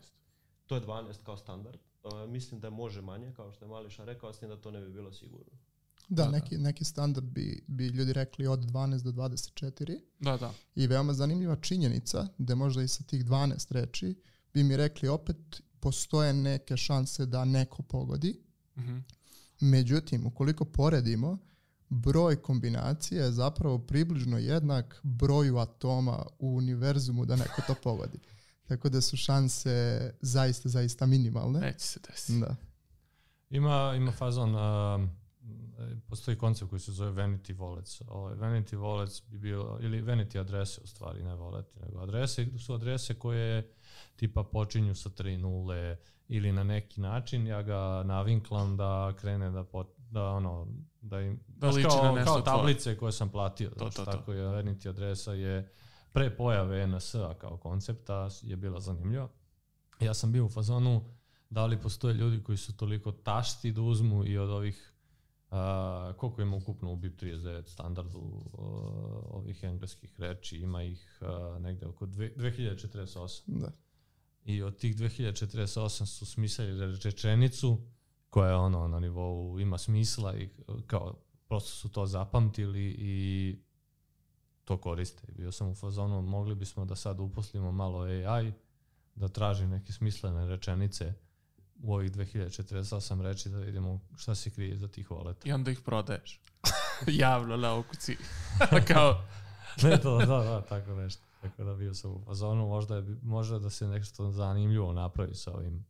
To 0.67 0.75
je 0.75 0.81
12 0.81 1.23
kao 1.23 1.37
standard. 1.37 1.79
Uh, 2.03 2.29
mislim 2.29 2.59
da 2.61 2.69
može 2.69 3.01
manje, 3.01 3.33
kao 3.35 3.51
što 3.51 3.65
je 3.65 3.69
Mališa 3.69 4.05
rekao, 4.05 4.33
s 4.33 4.39
tim 4.39 4.49
da 4.49 4.57
to 4.57 4.71
ne 4.71 4.81
bi 4.81 4.93
bilo 4.93 5.11
sigurno. 5.11 5.57
Da, 6.09 6.23
Da, 6.23 6.31
neki, 6.31 6.57
neki 6.57 6.83
standard 6.83 7.27
bi, 7.27 7.63
bi 7.67 7.87
ljudi 7.87 8.13
rekli 8.13 8.47
od 8.47 8.59
12 8.59 9.03
do 9.03 9.11
24 9.11 9.99
Da, 10.19 10.37
da. 10.37 10.53
i 10.75 10.87
veoma 10.87 11.13
zanimljiva 11.13 11.55
činjenica 11.55 12.27
da 12.37 12.55
možda 12.55 12.83
i 12.83 12.87
sa 12.87 13.03
tih 13.03 13.25
12 13.25 13.71
reči 13.71 14.15
bi 14.53 14.63
mi 14.63 14.77
rekli 14.77 15.09
opet 15.09 15.61
postoje 15.79 16.33
neke 16.33 16.77
šanse 16.77 17.25
da 17.25 17.45
neko 17.45 17.83
pogodi. 17.83 18.41
Mhm. 18.77 18.97
Međutim, 19.59 20.25
ukoliko 20.25 20.65
poredimo, 20.65 21.37
broj 21.89 22.41
kombinacija 22.41 23.23
je 23.23 23.31
zapravo 23.31 23.79
približno 23.79 24.37
jednak 24.37 24.99
broju 25.03 25.57
atoma 25.57 26.25
u 26.39 26.57
univerzumu 26.57 27.25
da 27.25 27.35
neko 27.35 27.61
to 27.67 27.75
pogodi. 27.83 28.19
Tako 28.67 28.89
da 28.89 29.01
su 29.01 29.17
šanse 29.17 30.11
zaista, 30.21 30.69
zaista 30.69 31.05
minimalne. 31.05 31.59
Neće 31.59 31.85
se 31.85 31.99
desiti. 32.09 32.39
Da. 32.39 32.55
Ima, 33.49 33.93
ima 33.97 34.11
fazon, 34.11 34.55
uh, 34.55 35.09
postoji 36.07 36.37
koncept 36.37 36.69
koji 36.69 36.79
se 36.79 36.91
zove 36.91 37.11
Vanity 37.11 37.57
Wallets. 37.57 38.01
Ovaj, 38.07 38.35
Vanity 38.35 38.77
Wallets 38.77 39.23
bi 39.27 39.37
bio, 39.37 39.77
ili 39.81 40.01
Vanity 40.01 40.39
adrese 40.39 40.81
u 40.83 40.87
stvari, 40.87 41.23
ne 41.23 41.31
wallet, 41.31 41.65
nego 41.81 41.99
adrese, 41.99 42.47
su 42.57 42.73
adrese 42.73 43.13
koje 43.13 43.73
tipa 44.15 44.43
počinju 44.43 44.95
sa 44.95 45.09
3 45.09 45.37
nule 45.37 45.97
ili 46.27 46.51
na 46.51 46.63
neki 46.63 47.01
način 47.01 47.47
ja 47.47 47.61
ga 47.61 48.03
navinklam 48.05 48.77
da 48.77 49.13
krene 49.17 49.51
da, 49.51 49.63
pot, 49.63 49.87
da 50.11 50.23
ono, 50.23 50.67
da 51.01 51.21
im, 51.21 51.39
Da 51.47 51.69
liči 51.69 51.87
kao, 51.89 52.03
na 52.03 52.11
nešto 52.11 52.25
kao 52.25 52.41
tvoje. 52.41 52.57
tablice 52.57 52.97
koje 52.97 53.11
sam 53.11 53.29
platio. 53.29 53.69
To, 53.69 53.75
znaš, 53.77 53.95
to, 53.95 54.05
to. 54.05 54.11
tako 54.11 54.33
je 54.33 54.47
Vanity 54.47 54.89
adresa 54.89 55.33
je 55.33 55.71
pre 56.11 56.37
pojave 56.37 56.87
NS-a 56.87 57.33
kao 57.33 57.57
koncepta 57.57 58.29
je 58.41 58.55
bila 58.55 58.79
zanimljiva. 58.79 59.29
Ja 59.99 60.13
sam 60.13 60.31
bio 60.31 60.45
u 60.45 60.49
fazonu 60.49 61.01
da 61.49 61.65
li 61.65 61.81
postoje 61.81 62.13
ljudi 62.13 62.43
koji 62.43 62.57
su 62.57 62.77
toliko 62.77 63.11
tašti 63.11 63.71
da 63.71 63.81
uzmu 63.81 64.25
i 64.25 64.37
od 64.37 64.49
ovih 64.49 64.93
a, 65.51 66.13
koliko 66.17 66.41
ima 66.41 66.55
ukupno 66.55 66.91
u 66.91 66.97
BIP39 66.97 67.67
standardu 67.67 68.19
uh, 68.19 68.43
ovih 69.29 69.63
engleskih 69.63 70.19
reči, 70.19 70.57
ima 70.57 70.83
ih 70.83 71.19
uh, 71.21 71.61
negde 71.61 71.85
oko 71.85 72.05
dve, 72.05 72.33
2048. 72.35 73.41
Da. 73.45 73.71
I 74.45 74.61
od 74.61 74.77
tih 74.77 74.95
2048 74.95 76.05
su 76.05 76.25
smislili 76.25 76.97
rečenicu 77.03 77.81
koja 78.29 78.49
je 78.49 78.55
ono 78.55 78.87
na 78.87 78.99
nivou 78.99 79.59
ima 79.59 79.77
smisla 79.77 80.35
i 80.35 80.49
kao 80.87 81.15
prosto 81.47 81.69
su 81.69 81.89
to 81.89 82.05
zapamtili 82.05 82.95
i 82.99 83.55
to 84.65 84.77
koriste. 84.77 85.31
Bio 85.31 85.51
sam 85.51 85.69
u 85.69 85.75
fazonu, 85.75 86.21
mogli 86.21 86.55
bismo 86.55 86.85
da 86.85 86.95
sad 86.95 87.19
uposlimo 87.19 87.71
malo 87.71 87.99
AI, 87.99 88.53
da 89.15 89.27
traži 89.27 89.67
neke 89.67 89.91
smislene 89.91 90.47
rečenice 90.47 91.13
u 91.83 91.93
ovih 91.93 92.11
2048 92.11 93.21
reči 93.21 93.49
da 93.49 93.57
vidimo 93.57 93.99
šta 94.15 94.35
se 94.35 94.49
krije 94.49 94.77
za 94.77 94.87
tih 94.87 95.11
voleta. 95.11 95.49
I 95.49 95.51
onda 95.51 95.71
ih 95.71 95.81
prodaješ. 95.81 96.41
Javno 97.23 97.57
na 97.57 97.75
okuci. 97.75 98.17
Kao, 98.93 99.23
ne 99.83 100.01
to, 100.01 100.17
da, 100.17 100.25
da, 100.25 100.61
tako 100.61 100.95
nešto. 100.95 101.23
Tako 101.41 101.63
da 101.63 101.75
bio 101.75 101.93
sam 101.93 102.11
u 102.11 102.21
fazonu, 102.25 102.67
možda, 102.67 102.95
je, 102.95 103.03
možda 103.21 103.59
da 103.59 103.69
se 103.69 103.87
nešto 103.87 104.31
zanimljivo 104.31 104.93
napravi 104.93 105.35
sa 105.35 105.53
ovim, 105.53 105.85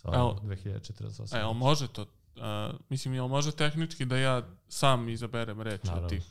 sa 0.00 0.08
Evo. 0.14 0.38
2048. 0.42 1.34
a 1.34 1.38
jel 1.38 1.52
može 1.52 1.88
to? 1.88 2.02
Uh, 2.02 2.80
mislim, 2.88 3.14
jel 3.14 3.28
može 3.28 3.52
tehnički 3.52 4.04
da 4.04 4.16
ja 4.16 4.42
sam 4.68 5.08
izaberem 5.08 5.60
reč 5.60 5.80
od 5.80 5.86
Naravno. 5.86 6.08
tih? 6.08 6.24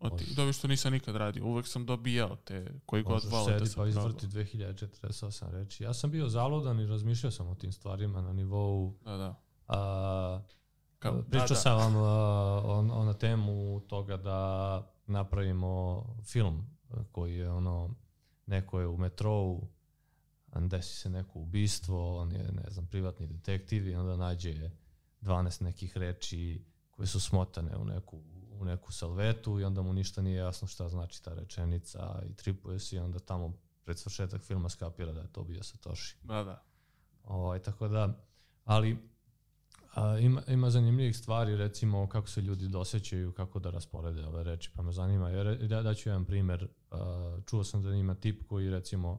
Od 0.00 0.18
tih. 0.18 0.28
Može. 0.28 0.36
Dobro 0.36 0.52
što 0.52 0.68
nisam 0.68 0.92
nikad 0.92 1.16
radio. 1.16 1.44
Uvek 1.44 1.66
sam 1.66 1.86
dobijao 1.86 2.36
te 2.36 2.74
koji 2.86 3.02
god 3.02 3.12
Možeš 3.14 3.30
vole 3.30 3.52
da 3.52 3.58
sedi 3.58 3.70
sam 3.70 3.82
pa 3.82 3.88
izvrti 3.88 4.26
2048 4.26 5.50
reči. 5.50 5.84
Ja 5.84 5.94
sam 5.94 6.10
bio 6.10 6.28
zaludan 6.28 6.80
i 6.80 6.86
razmišljao 6.86 7.30
sam 7.30 7.48
o 7.48 7.54
tim 7.54 7.72
stvarima 7.72 8.22
na 8.22 8.32
nivou 8.32 8.94
Da, 9.04 9.16
da. 9.16 9.34
a, 9.68 10.40
Kao, 10.98 11.22
Pričao 11.22 11.46
da, 11.48 11.54
da. 11.54 11.60
sam 11.60 11.76
vam 11.76 11.96
uh, 11.96 12.64
on, 12.78 12.90
on 12.90 13.06
na 13.06 13.14
temu 13.14 13.80
toga 13.80 14.16
da 14.16 14.82
napravimo 15.06 16.04
film 16.24 16.66
uh, 16.90 16.98
koji 17.12 17.36
je 17.36 17.50
ono, 17.50 17.94
neko 18.46 18.80
je 18.80 18.86
u 18.86 18.96
metrou, 18.96 19.68
desi 20.60 20.96
se 20.96 21.10
neko 21.10 21.38
ubistvo, 21.38 22.16
on 22.20 22.32
je, 22.32 22.52
ne 22.52 22.70
znam, 22.70 22.86
privatni 22.86 23.26
detektiv 23.26 23.88
i 23.88 23.94
onda 23.94 24.16
nađe 24.16 24.70
12 25.20 25.62
nekih 25.62 25.96
reči 25.96 26.64
koje 26.90 27.06
su 27.06 27.20
smotane 27.20 27.76
u 27.76 27.84
neku, 27.84 28.20
u 28.60 28.64
neku 28.64 28.92
salvetu 28.92 29.60
i 29.60 29.64
onda 29.64 29.82
mu 29.82 29.92
ništa 29.92 30.22
nije 30.22 30.36
jasno 30.36 30.68
šta 30.68 30.88
znači 30.88 31.22
ta 31.22 31.34
rečenica 31.34 32.22
i 32.30 32.34
tripuje 32.34 32.78
se 32.78 32.96
i 32.96 32.98
onda 32.98 33.18
tamo 33.18 33.52
pred 33.84 33.98
svršetak 33.98 34.42
filma 34.42 34.68
skapira 34.68 35.12
da 35.12 35.20
je 35.20 35.32
to 35.32 35.44
bio 35.44 35.62
Satoshi. 35.62 36.16
Da, 36.22 36.44
da. 36.44 36.62
Ovaj, 37.24 37.58
tako 37.58 37.88
da, 37.88 38.24
ali 38.64 38.98
a, 39.94 40.18
ima, 40.18 40.42
ima 40.48 40.70
zanimljivih 40.70 41.16
stvari, 41.16 41.56
recimo 41.56 42.08
kako 42.08 42.28
se 42.28 42.40
ljudi 42.40 42.68
dosećaju, 42.68 43.32
kako 43.32 43.58
da 43.58 43.70
rasporede 43.70 44.26
ove 44.26 44.44
reči, 44.44 44.70
pa 44.74 44.82
me 44.82 44.92
zanima. 44.92 45.30
Jer, 45.30 45.66
da, 45.68 45.82
daću 45.82 46.08
jedan 46.08 46.24
primer, 46.24 46.68
a, 46.90 47.38
čuo 47.46 47.64
sam 47.64 47.82
da 47.82 47.90
ima 47.90 48.14
tip 48.14 48.48
koji 48.48 48.70
recimo 48.70 49.18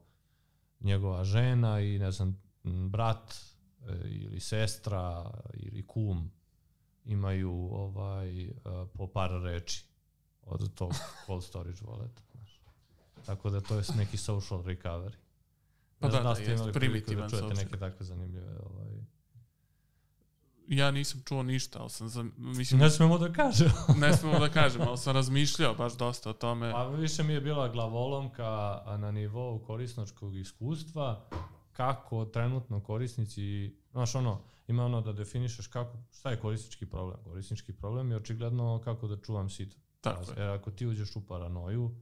njegova 0.86 1.24
žena 1.24 1.80
i 1.80 2.00
ne 2.00 2.12
znam, 2.12 2.42
brat 2.63 3.34
e, 3.34 3.94
ili 4.06 4.39
sestra 4.39 5.32
ili 5.54 5.88
kum 5.88 6.32
imaju 7.06 7.51
ovaj 7.72 8.50
a, 8.65 8.86
po 8.94 9.08
par 9.08 9.32
reči 9.44 9.86
od 10.42 10.74
tog 10.74 10.94
cold 11.25 11.44
storage 11.44 11.82
walleta. 11.82 12.22
Znaš. 12.32 12.62
Tako 13.25 13.50
da 13.50 13.62
to 13.62 13.75
je 13.75 13.84
neki 13.98 14.18
social 14.18 14.63
recovery. 14.63 15.15
Pa 16.00 16.08
Ne 16.08 16.12
znam 16.12 16.24
da, 16.24 16.30
da, 16.30 16.36
ste 16.36 16.54
imali 16.54 16.74
priliku 16.74 17.15
da 17.15 17.30
čujete 17.30 17.54
neke 17.54 17.77
takve 17.77 18.06
zanimljive 18.06 18.58
ovaj, 18.60 19.06
Ja 20.68 20.92
nisam 20.92 21.22
čuo 21.26 21.44
ništa, 21.44 21.80
ali 21.80 21.90
sam, 21.90 22.10
za, 22.10 22.26
mislim, 22.38 22.80
Ne 22.80 22.90
smemo 22.90 23.18
da 23.18 23.34
kažemo. 23.34 23.72
ne 24.02 24.14
smemo 24.14 24.40
da 24.40 24.50
kažem, 24.50 24.82
ali 24.82 24.98
sam 24.98 25.14
razmišljao 25.14 25.74
baš 25.74 25.98
dosta 25.98 26.30
o 26.30 26.34
tome. 26.34 26.72
Pa 26.72 26.88
više 26.88 27.24
mi 27.24 27.34
je 27.34 27.42
bila 27.42 27.70
glavolomka 27.70 28.82
a 28.86 28.98
na 28.98 29.12
nivou 29.12 29.60
korisničkog 29.60 30.36
iskustva 30.36 31.26
kako 31.72 32.26
trenutno 32.26 32.80
korisnici, 32.80 33.76
znaš 33.92 34.16
ono, 34.16 34.42
ima 34.68 34.86
ono 34.86 35.02
da 35.02 35.14
definišeš 35.14 35.68
kako, 35.68 35.98
šta 36.12 36.30
je 36.30 36.40
korisnički 36.40 36.86
problem. 36.86 37.18
Korisnički 37.24 37.74
problem 37.74 38.12
je 38.12 38.18
očigledno 38.18 38.82
kako 38.84 39.08
da 39.08 39.22
čuvam 39.22 39.50
sit. 39.50 39.76
Tako 40.02 40.32
je. 40.32 40.42
Jer 40.42 40.50
ako 40.50 40.72
ti 40.72 40.88
uđeš 40.88 41.16
u 41.16 41.28
paranoju, 41.28 41.96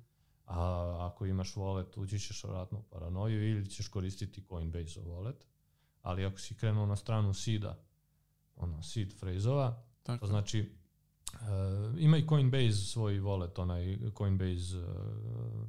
a 0.45 1.09
ako 1.11 1.25
imaš 1.25 1.53
wallet, 1.55 1.99
ući 1.99 2.19
ćeš 2.19 2.43
vratno 2.43 2.79
u 2.79 2.83
paranoju 2.83 3.49
ili 3.49 3.69
ćeš 3.69 3.87
koristiti 3.87 4.43
Coinbase 4.49 5.01
wallet, 5.01 5.45
ali 6.01 6.25
ako 6.25 6.39
si 6.39 6.55
krenuo 6.55 6.85
na 6.85 6.95
stranu 6.95 7.33
sida, 7.33 7.79
ono, 8.55 8.83
seed 8.83 9.13
phrase-ova, 9.19 9.83
Tako. 10.03 10.19
To 10.19 10.27
znači, 10.27 10.71
uh, 11.33 11.39
ima 11.97 12.17
i 12.17 12.27
Coinbase 12.27 12.71
svoj 12.73 13.19
wallet, 13.19 13.61
onaj 13.61 13.97
Coinbase, 14.17 14.77
uh, 14.77 15.67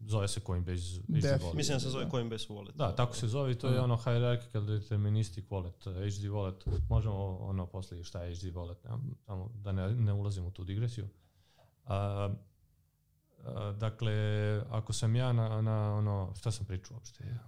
zove 0.00 0.28
se 0.28 0.40
Coinbase 0.40 1.00
HD 1.00 1.22
Def. 1.22 1.42
wallet. 1.42 1.54
Mislim 1.54 1.76
da 1.76 1.80
se 1.80 1.90
zove 1.90 2.10
Coinbase 2.10 2.48
Wallet. 2.48 2.72
Da, 2.74 2.94
tako 2.94 3.16
se 3.16 3.28
zove 3.28 3.52
i 3.52 3.54
to 3.54 3.68
je 3.68 3.80
ono 3.80 3.96
hierarchical 3.96 4.66
deterministic 4.66 5.44
wallet, 5.50 5.90
uh, 5.90 5.94
HD 5.94 6.24
wallet. 6.24 6.80
Možemo 6.88 7.36
ono 7.36 7.66
posle 7.66 8.04
šta 8.04 8.22
je 8.22 8.36
HD 8.36 8.42
wallet, 8.42 8.76
ne, 8.84 9.14
tamo, 9.24 9.50
da 9.54 9.72
ne, 9.72 9.94
ne 9.94 10.12
ulazim 10.12 10.44
u 10.44 10.50
tu 10.50 10.64
digresiju. 10.64 11.08
Uh, 11.84 11.90
uh, 11.90 13.76
dakle, 13.76 14.14
ako 14.70 14.92
sam 14.92 15.16
ja 15.16 15.32
na, 15.32 15.62
na 15.62 15.94
ono, 15.94 16.32
šta 16.36 16.50
sam 16.50 16.66
pričao 16.66 16.94
uopšte? 16.94 17.38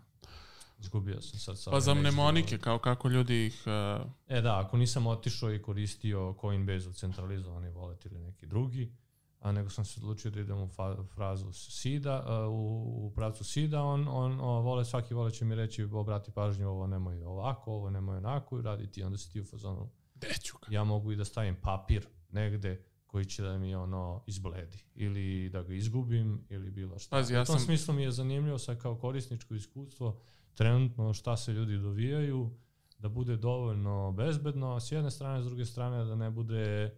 Izgubio 0.84 1.20
sam 1.20 1.38
sad 1.38 1.58
sa 1.58 1.70
Pa 1.70 1.80
za 1.80 1.94
mnemonike, 1.94 2.58
kao 2.58 2.78
kako 2.78 3.08
ljudi 3.08 3.46
ih... 3.46 3.62
Uh, 3.66 4.06
E 4.28 4.40
da, 4.40 4.60
ako 4.60 4.76
nisam 4.76 5.06
otišao 5.06 5.52
i 5.54 5.62
koristio 5.62 6.34
Coinbase 6.40 6.92
centralizovani 6.92 7.68
wallet 7.70 8.06
ili 8.06 8.20
neki 8.20 8.46
drugi, 8.46 8.92
a 9.40 9.52
nego 9.52 9.70
sam 9.70 9.84
se 9.84 10.00
odlučio 10.00 10.30
da 10.30 10.40
idem 10.40 10.58
u 10.58 10.68
fa, 10.68 10.96
frazu 11.14 11.52
SIDA, 11.52 12.22
a, 12.26 12.48
u, 12.48 13.06
u 13.06 13.12
pravcu 13.14 13.44
SIDA, 13.44 13.82
on, 13.82 14.08
on, 14.08 14.40
on 14.40 14.64
vole, 14.64 14.84
svaki 14.84 15.14
vole 15.14 15.30
će 15.30 15.44
mi 15.44 15.54
reći 15.54 15.82
obrati 15.84 16.30
pažnju, 16.30 16.68
ovo 16.68 16.86
nemoj 16.86 17.22
ovako, 17.22 17.72
ovo 17.72 17.90
nemoj 17.90 18.16
onako 18.16 18.58
i 18.58 18.62
radi 18.62 18.90
ti, 18.90 19.02
onda 19.02 19.18
si 19.18 19.32
ti 19.32 19.40
u 19.40 19.44
fazonu. 19.44 19.90
deću 20.14 20.56
ga. 20.62 20.74
Ja 20.74 20.84
mogu 20.84 21.12
i 21.12 21.16
da 21.16 21.24
stavim 21.24 21.56
papir 21.62 22.06
negde 22.30 22.84
koji 23.06 23.24
će 23.24 23.42
da 23.42 23.58
mi 23.58 23.74
ono 23.74 24.22
izbledi 24.26 24.78
ili 24.94 25.48
da 25.48 25.62
ga 25.62 25.74
izgubim 25.74 26.46
ili 26.50 26.70
bilo 26.70 26.98
šta. 26.98 27.16
Pazi, 27.16 27.34
ja 27.34 27.42
u 27.42 27.44
tom 27.44 27.56
sam- 27.58 27.64
smislu 27.64 27.94
mi 27.94 28.02
je 28.02 28.10
zanimljivo 28.10 28.58
sad 28.58 28.82
kao 28.82 28.96
korisničko 28.96 29.54
iskustvo 29.54 30.20
trenutno 30.54 31.14
šta 31.14 31.36
se 31.36 31.52
ljudi 31.52 31.78
dovijaju, 31.78 32.50
da 32.98 33.08
bude 33.08 33.36
dovoljno 33.36 34.12
bezbedno, 34.12 34.80
s 34.80 34.92
jedne 34.92 35.10
strane, 35.10 35.42
s 35.42 35.44
druge 35.46 35.64
strane 35.64 36.04
da 36.04 36.14
ne 36.14 36.30
bude 36.30 36.94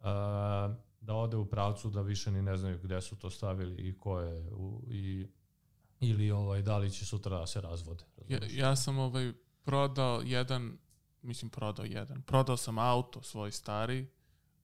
a, 0.00 0.74
da 1.00 1.14
ode 1.14 1.36
u 1.36 1.46
pravcu 1.46 1.90
da 1.90 2.02
više 2.02 2.30
ni 2.30 2.42
ne 2.42 2.56
znaju 2.56 2.78
gde 2.82 3.00
su 3.00 3.16
to 3.16 3.30
stavili 3.30 3.88
i 3.88 3.98
ko 3.98 4.20
je 4.20 4.50
u, 4.52 4.82
i 4.90 5.26
ili 6.00 6.30
ovaj 6.30 6.62
da 6.62 6.78
li 6.78 6.90
će 6.90 7.06
sutra 7.06 7.38
da 7.38 7.46
se 7.46 7.60
razvode. 7.60 8.04
Ja, 8.28 8.38
ja 8.50 8.76
sam 8.76 8.98
ovaj 8.98 9.32
prodao 9.64 10.22
jedan, 10.24 10.78
mislim 11.22 11.50
prodao 11.50 11.84
jedan, 11.84 12.22
prodao 12.22 12.56
sam 12.56 12.78
auto 12.78 13.22
svoj 13.22 13.52
stari 13.52 14.06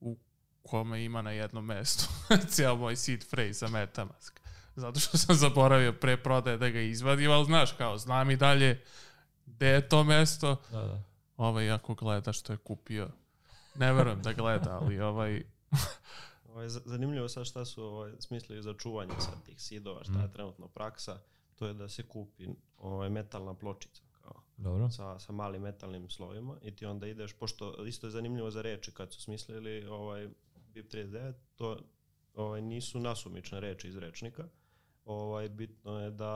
u 0.00 0.18
kome 0.62 1.04
ima 1.04 1.22
na 1.22 1.30
jednom 1.30 1.64
mestu 1.64 2.08
cijel 2.52 2.76
moj 2.76 2.96
seed 2.96 3.24
phrase 3.30 3.52
za 3.52 3.68
Metamask. 3.68 4.40
Zato 4.76 5.00
što 5.00 5.18
sam 5.18 5.36
zaboravio 5.36 5.92
pre 5.92 6.16
prodaje 6.16 6.58
da 6.58 6.68
ga 6.68 6.80
izvadim, 6.80 7.30
ali 7.30 7.44
znaš 7.44 7.72
kao, 7.72 7.98
znam 7.98 8.30
i 8.30 8.36
dalje 8.36 8.82
gde 9.46 9.66
je 9.68 9.88
to 9.88 10.04
mesto. 10.04 10.56
Da, 10.70 10.80
da. 10.80 11.02
Ovaj, 11.36 11.70
ako 11.70 11.94
gleda 11.94 12.32
što 12.32 12.52
je 12.52 12.56
kupio, 12.56 13.08
ne 13.74 13.92
verujem 13.92 14.22
da 14.22 14.32
gleda, 14.32 14.78
ali 14.82 15.00
ovaj, 15.00 15.42
Ovaj, 16.48 16.68
zanimljivo 16.68 17.28
sad 17.28 17.46
šta 17.46 17.64
su 17.64 17.82
ovaj, 17.84 18.12
smislili 18.18 18.62
za 18.62 18.74
čuvanje 18.74 19.12
sad 19.18 19.42
tih 19.46 19.60
sidova, 19.62 20.04
šta 20.04 20.18
je 20.20 20.26
Mm. 20.26 20.32
trenutno 20.32 20.68
praksa, 20.68 21.18
to 21.54 21.66
je 21.66 21.74
da 21.74 21.88
se 21.88 22.02
kupi 22.02 22.48
ovaj, 22.78 23.10
metalna 23.10 23.54
pločica 23.54 24.02
kao, 24.22 24.42
Dobro. 24.56 24.90
sa, 24.90 25.18
sa 25.18 25.32
malim 25.32 25.62
metalnim 25.62 26.10
slovima 26.10 26.56
i 26.62 26.76
ti 26.76 26.86
onda 26.86 27.06
ideš, 27.06 27.32
pošto 27.32 27.84
isto 27.86 28.06
je 28.06 28.10
zanimljivo 28.10 28.50
za 28.50 28.62
reči 28.62 28.92
kad 28.92 29.12
su 29.12 29.20
smislili 29.20 29.86
ovaj, 29.86 30.28
BIP39, 30.74 31.32
to 31.56 31.78
ovaj, 32.34 32.62
nisu 32.62 33.00
nasumične 33.00 33.60
reči 33.60 33.88
iz 33.88 33.96
rečnika, 33.96 34.44
ovaj, 35.04 35.48
bitno 35.48 36.00
je 36.00 36.10
da 36.10 36.30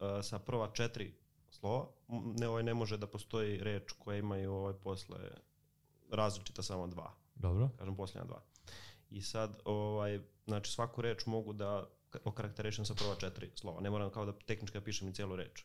a, 0.00 0.22
sa 0.22 0.38
prva 0.38 0.68
četiri 0.68 1.14
slova 1.50 1.86
ne, 2.08 2.48
ovaj, 2.48 2.62
ne 2.62 2.74
može 2.74 2.96
da 2.96 3.06
postoji 3.06 3.58
reč 3.58 3.92
koja 3.92 4.18
imaju 4.18 4.52
ovaj, 4.52 4.74
posle 4.74 5.18
različita 6.10 6.62
samo 6.62 6.86
dva. 6.86 7.12
Dobro. 7.34 7.68
kažem 7.78 7.96
posljednja 7.96 8.24
dva. 8.24 8.42
I 9.10 9.22
sad, 9.22 9.58
ovaj, 9.64 10.20
znači 10.46 10.72
svaku 10.72 11.02
reč 11.02 11.26
mogu 11.26 11.52
da 11.52 11.86
okarakterišem 12.24 12.84
sa 12.84 12.94
prva 12.94 13.14
četiri 13.14 13.50
slova. 13.54 13.80
Ne 13.80 13.90
moram 13.90 14.10
kao 14.10 14.26
da 14.26 14.32
tehnički 14.38 14.78
da 14.78 14.84
pišem 14.84 15.08
i 15.08 15.14
cijelu 15.14 15.36
reč. 15.36 15.64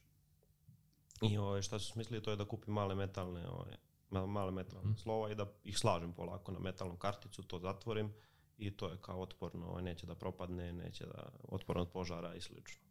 I 1.22 1.38
ovaj, 1.38 1.62
šta 1.62 1.80
su 1.80 1.92
smislili, 1.92 2.24
to 2.24 2.32
je 2.32 2.38
da 2.38 2.46
kupim 2.46 2.74
male 2.74 2.96
metalne, 2.96 3.50
ovaj, 3.50 3.75
ma- 4.12 4.25
male 4.25 4.51
metalne 4.51 4.86
Mhm. 4.86 4.98
slova 4.98 5.32
i 5.32 5.36
da 5.36 5.46
ih 5.63 5.78
slažem 5.78 6.13
polako 6.13 6.51
na 6.51 6.60
metalnu 6.60 6.98
karticu, 6.98 7.44
to 7.44 7.60
zatvorim 7.60 8.13
i 8.60 8.72
to 8.72 8.89
je 8.89 8.98
kao 8.98 9.22
otporno, 9.22 9.68
ovaj, 9.68 9.84
neće 9.84 10.06
da 10.08 10.16
propadne, 10.16 10.74
neće 10.74 11.06
da 11.06 11.30
otporno 11.48 11.82
od 11.82 11.89
požara 11.89 12.36
i 12.36 12.42
slično. 12.42 12.82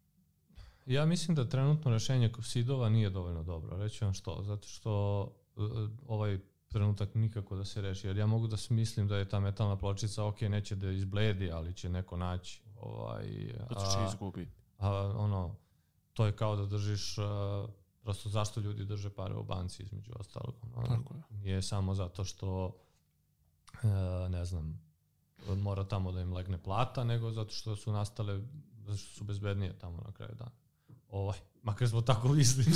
Ja 0.87 1.07
mislim 1.07 1.35
da 1.35 1.49
trenutno 1.49 1.91
rešenje 1.91 2.33
sidova 2.43 2.89
nije 2.89 3.11
dovoljno 3.11 3.43
dobro. 3.43 3.77
Reći 3.77 4.05
vam 4.05 4.15
što. 4.15 4.43
Zato 4.43 4.69
što 4.69 5.23
uh, 5.57 5.91
ovaj 6.07 6.39
trenutak 6.69 7.15
nikako 7.15 7.57
da 7.57 7.65
se 7.65 7.83
reši. 7.83 8.07
Jer 8.07 8.17
ja 8.17 8.27
mogu 8.27 8.47
da 8.47 8.57
smislim 8.57 9.09
da 9.09 9.17
je 9.17 9.29
ta 9.29 9.41
metalna 9.41 9.77
pločica, 9.77 10.25
ok, 10.25 10.41
neće 10.41 10.77
da 10.77 10.91
izbledi, 10.91 11.51
ali 11.51 11.75
će 11.75 11.89
neko 11.89 12.17
naći. 12.17 12.63
Ovaj, 12.81 13.55
To 13.69 13.75
će 13.75 14.07
izgubiti. 14.09 14.53
a 14.79 14.91
ono, 15.17 15.55
to 16.13 16.27
je 16.27 16.37
kao 16.37 16.57
da 16.57 16.67
držiš, 16.67 17.19
uh, 17.19 17.25
prosto 18.03 18.29
zašto 18.29 18.61
ljudi 18.61 18.85
drže 18.85 19.11
pare 19.11 19.35
u 19.35 19.43
banci 19.45 19.83
između 19.83 20.13
ostalog. 20.17 20.55
Ono, 20.75 20.87
Tako 20.87 21.15
je. 21.15 21.23
nije 21.31 21.63
samo 21.63 21.95
zato 21.95 22.25
što 22.25 22.67
uh, 22.67 23.91
ne 24.31 24.45
znam, 24.45 24.88
mora 25.47 25.85
tamo 25.85 26.13
da 26.13 26.21
im 26.21 26.33
legne 26.33 26.59
plata, 26.59 27.05
nego 27.05 27.31
zato 27.31 27.51
što 27.51 27.77
su 27.77 27.93
nastale, 27.93 28.41
zato 28.87 28.97
što 28.97 29.15
su 29.15 29.25
bezbednije 29.25 29.79
tamo 29.79 30.03
na 30.07 30.13
kraju 30.13 30.35
dana. 30.39 30.51
Ovaj, 31.09 31.39
makar 31.63 31.89
smo 31.89 32.01
tako 32.01 32.29
mislili. 32.29 32.71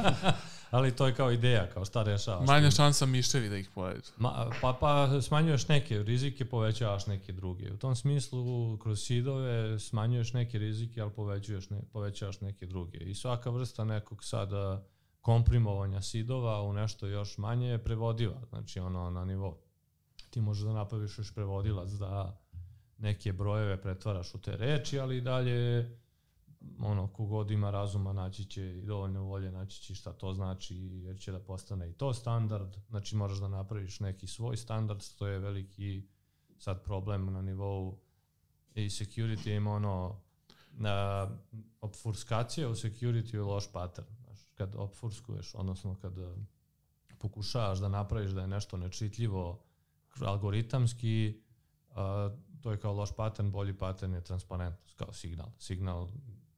Ali 0.70 0.96
to 0.96 1.06
je 1.06 1.14
kao 1.14 1.32
ideja, 1.32 1.70
kao 1.70 1.84
šta 1.84 2.02
rešavaš. 2.02 2.46
Manja 2.46 2.70
šansa 2.70 3.06
miševi 3.06 3.48
da 3.48 3.56
ih 3.56 3.70
pojedu. 3.74 4.08
Ma, 4.16 4.50
pa, 4.60 4.72
pa 4.80 5.20
smanjuješ 5.22 5.68
neke 5.68 6.02
rizike, 6.02 6.44
povećavaš 6.44 7.06
neke 7.06 7.32
druge. 7.32 7.72
U 7.72 7.76
tom 7.76 7.96
smislu, 7.96 8.76
kroz 8.78 9.00
sidove 9.00 9.78
smanjuješ 9.78 10.32
neke 10.32 10.58
rizike, 10.58 11.00
ali 11.00 11.10
povećuješ 11.10 11.70
ne, 11.70 11.82
povećavaš 11.92 12.40
neke 12.40 12.66
druge. 12.66 12.98
I 12.98 13.14
svaka 13.14 13.50
vrsta 13.50 13.84
nekog 13.84 14.24
sada 14.24 14.84
komprimovanja 15.20 16.02
sidova 16.02 16.62
u 16.62 16.72
nešto 16.72 17.06
još 17.06 17.38
manje 17.38 17.68
je 17.68 17.84
prevodiva. 17.84 18.40
Znači, 18.48 18.80
ono, 18.80 19.10
na 19.10 19.24
nivo. 19.24 19.61
Ti 20.32 20.40
možeš 20.40 20.64
da 20.64 20.72
napraviš 20.72 21.18
još 21.18 21.34
prevodilac 21.34 21.90
da 21.90 22.40
neke 22.98 23.32
brojeve 23.32 23.82
pretvaraš 23.82 24.34
u 24.34 24.40
te 24.40 24.56
reči, 24.56 25.00
ali 25.00 25.16
i 25.16 25.20
dalje 25.20 25.90
ono, 26.78 27.08
kogod 27.08 27.50
ima 27.50 27.70
razuma 27.70 28.12
naći 28.12 28.44
će 28.44 28.78
i 28.78 28.82
dovoljno 28.82 29.22
volje 29.22 29.52
naći 29.52 29.82
će 29.82 29.94
šta 29.94 30.12
to 30.12 30.34
znači 30.34 30.76
jer 30.76 31.18
će 31.18 31.32
da 31.32 31.40
postane 31.40 31.90
i 31.90 31.92
to 31.92 32.14
standard. 32.14 32.76
Znači 32.88 33.16
moraš 33.16 33.38
da 33.38 33.48
napraviš 33.48 34.00
neki 34.00 34.26
svoj 34.26 34.56
standard 34.56 35.02
što 35.02 35.26
je 35.26 35.38
veliki 35.38 36.08
sad 36.58 36.84
problem 36.84 37.32
na 37.32 37.42
nivou 37.42 37.98
i 38.74 38.84
security 38.84 39.56
ima 39.56 39.70
ono 39.72 40.20
na 40.72 41.28
obfurskacija 41.80 42.68
u 42.68 42.74
security 42.74 43.34
je 43.34 43.42
loš 43.42 43.72
pattern. 43.72 44.08
Znaš, 44.24 44.38
kad 44.54 44.74
obfurskuješ 44.76 45.54
odnosno 45.54 45.96
kad 46.02 46.18
eh, 46.18 46.34
pokušavaš 47.18 47.78
da 47.78 47.88
napraviš 47.88 48.30
da 48.30 48.40
je 48.40 48.46
nešto 48.46 48.76
nečitljivo 48.76 49.64
algoritamski 50.20 51.42
a, 51.90 52.30
to 52.60 52.70
je 52.70 52.80
kao 52.80 52.92
loš 52.92 53.12
pattern, 53.16 53.50
bolji 53.50 53.78
pattern 53.78 54.14
je 54.14 54.24
transparentnost, 54.24 54.98
kao 54.98 55.12
signal. 55.12 55.48
Signal 55.58 56.08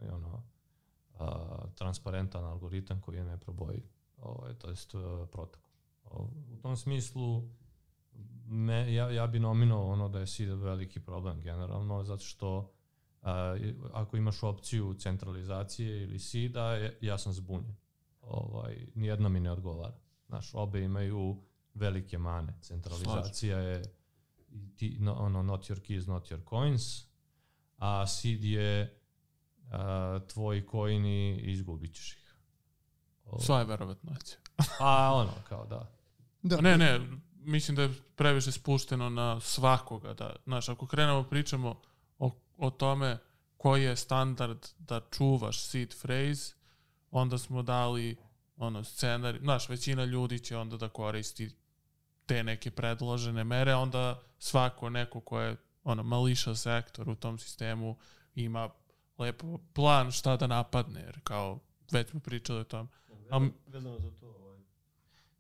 je 0.01 0.13
ono 0.13 0.43
a, 1.19 1.29
transparentan 1.75 2.45
algoritam 2.45 3.01
koji 3.01 3.17
je 3.17 3.25
neprobojiv, 3.25 3.83
ovaj, 4.17 4.55
to 4.55 4.69
jest 4.71 4.95
a, 4.95 5.27
protokol. 5.33 5.71
U 6.53 6.57
tom 6.63 6.77
smislu 6.77 7.49
me, 8.47 8.95
ja, 8.95 9.11
ja 9.11 9.27
bi 9.27 9.41
nominuo 9.41 9.93
ono 9.93 10.09
da 10.09 10.19
je 10.21 10.27
SID 10.27 10.49
veliki 10.49 11.01
problem 11.01 11.41
generalno, 11.41 12.05
zato 12.05 12.25
što 12.25 12.71
i- 13.61 13.75
ako 13.93 14.17
imaš 14.17 14.43
opciju 14.43 14.95
centralizacije 14.95 16.03
ili 16.03 16.19
SID-a, 16.19 16.91
ja 17.01 17.19
sam 17.19 17.33
zbunjen. 17.33 17.77
Ovaj, 18.21 18.87
nijedna 18.95 19.29
mi 19.29 19.41
ne 19.41 19.51
odgovara. 19.53 19.95
Znaš, 20.27 20.51
obe 20.55 20.81
imaju 20.83 21.43
velike 21.75 22.19
mane. 22.19 22.55
Centralizacija 22.63 23.59
je 23.59 23.83
ti, 24.77 24.97
no, 25.01 25.15
ono, 25.15 25.43
not 25.43 25.71
your 25.71 25.81
keys, 25.81 26.07
not 26.07 26.31
your 26.31 26.49
coins, 26.49 27.07
a 27.79 28.07
seed 28.07 28.45
je 28.45 29.01
a, 29.71 30.21
tvoji 30.33 30.65
coini 30.71 31.41
i 31.41 31.53
izgubit 31.53 31.95
ćeš 31.95 32.13
ih. 32.13 32.37
O, 33.25 33.41
Sva 33.41 33.59
je 33.59 33.65
verovatnoća. 33.65 34.37
a 34.81 35.13
ono, 35.15 35.33
kao 35.49 35.67
da. 35.67 35.91
Da, 36.43 36.61
Ne, 36.61 36.79
ne, 36.79 37.01
mislim 37.35 37.77
da 37.77 37.83
je 37.83 37.95
previše 38.17 38.53
spušteno 38.53 39.11
na 39.11 39.41
svakoga. 39.41 40.15
Da, 40.15 40.37
znaš, 40.45 40.69
ako 40.69 40.87
krenemo 40.87 41.23
pričamo 41.23 41.81
o, 42.19 42.31
o 42.59 42.71
tome 42.71 43.19
koji 43.57 43.85
je 43.85 43.97
standard 43.97 44.67
da 44.79 45.01
čuvaš 45.11 45.67
seed 45.67 45.95
phrase, 46.03 46.55
onda 47.11 47.39
smo 47.39 47.63
dali 47.63 48.17
ono 48.57 48.85
scenarij, 48.85 49.41
znaš, 49.41 49.69
većina 49.69 50.05
ljudi 50.05 50.39
će 50.39 50.57
onda 50.57 50.77
da 50.77 50.89
koristi 50.89 51.51
te 52.27 52.45
neke 52.45 52.71
predložene 52.71 53.45
mere, 53.45 53.75
onda 53.75 54.23
svako 54.39 54.91
neko 54.91 55.21
ko 55.21 55.41
je 55.41 55.57
ono 55.85 56.03
mališa 56.03 56.55
sektor 56.55 57.09
u 57.09 57.15
tom 57.15 57.39
sistemu 57.39 57.97
ima 58.35 58.71
lepo 59.19 59.59
plan 59.75 60.11
šta 60.11 60.37
da 60.37 60.47
napadne, 60.47 61.01
jer 61.01 61.21
kao 61.25 61.59
već 61.93 62.11
smo 62.11 62.21
pričali 62.21 62.61
o 62.61 62.65
tom. 62.65 62.89
Vezano, 63.09 63.51
vezano 63.67 63.99
za 63.99 64.11
to, 64.11 64.27
ovaj, 64.27 64.59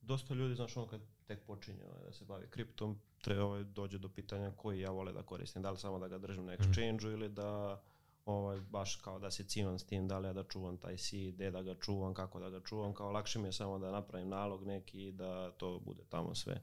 dosta 0.02 0.34
ljudi, 0.34 0.54
znaš, 0.54 0.76
ono 0.76 0.86
kad 0.86 1.00
tek 1.26 1.46
počinje 1.46 1.84
ovaj, 1.90 2.04
da 2.04 2.12
se 2.12 2.24
bavi 2.24 2.46
kriptom, 2.50 2.98
treba 3.20 3.44
ovaj, 3.44 3.64
dođe 3.64 3.98
do 3.98 4.08
pitanja 4.08 4.52
koji 4.56 4.80
ja 4.80 4.90
vole 4.90 5.12
da 5.12 5.22
koristim, 5.22 5.62
da 5.62 5.70
li 5.70 5.78
samo 5.78 5.98
da 5.98 6.08
ga 6.08 6.18
držim 6.18 6.44
na 6.44 6.56
exchange-u 6.56 7.10
ili 7.10 7.28
da 7.28 7.82
ovaj, 8.24 8.60
baš 8.60 8.96
kao 8.96 9.18
da 9.18 9.30
se 9.30 9.44
cimam 9.44 9.78
s 9.78 9.86
tim, 9.86 10.08
da 10.08 10.18
li 10.18 10.28
ja 10.28 10.32
da 10.32 10.44
čuvam 10.44 10.76
taj 10.76 10.98
seed, 10.98 11.34
gde 11.34 11.50
da 11.50 11.62
ga 11.62 11.74
čuvam, 11.74 12.14
kako 12.14 12.40
da 12.40 12.50
ga 12.50 12.60
čuvam, 12.60 12.94
kao 12.94 13.12
lakše 13.12 13.38
mi 13.38 13.48
je 13.48 13.52
samo 13.52 13.78
da 13.78 13.90
napravim 13.90 14.28
nalog 14.28 14.66
neki 14.66 15.06
i 15.06 15.12
da 15.12 15.50
to 15.50 15.80
bude 15.84 16.02
tamo 16.08 16.34
sve. 16.34 16.62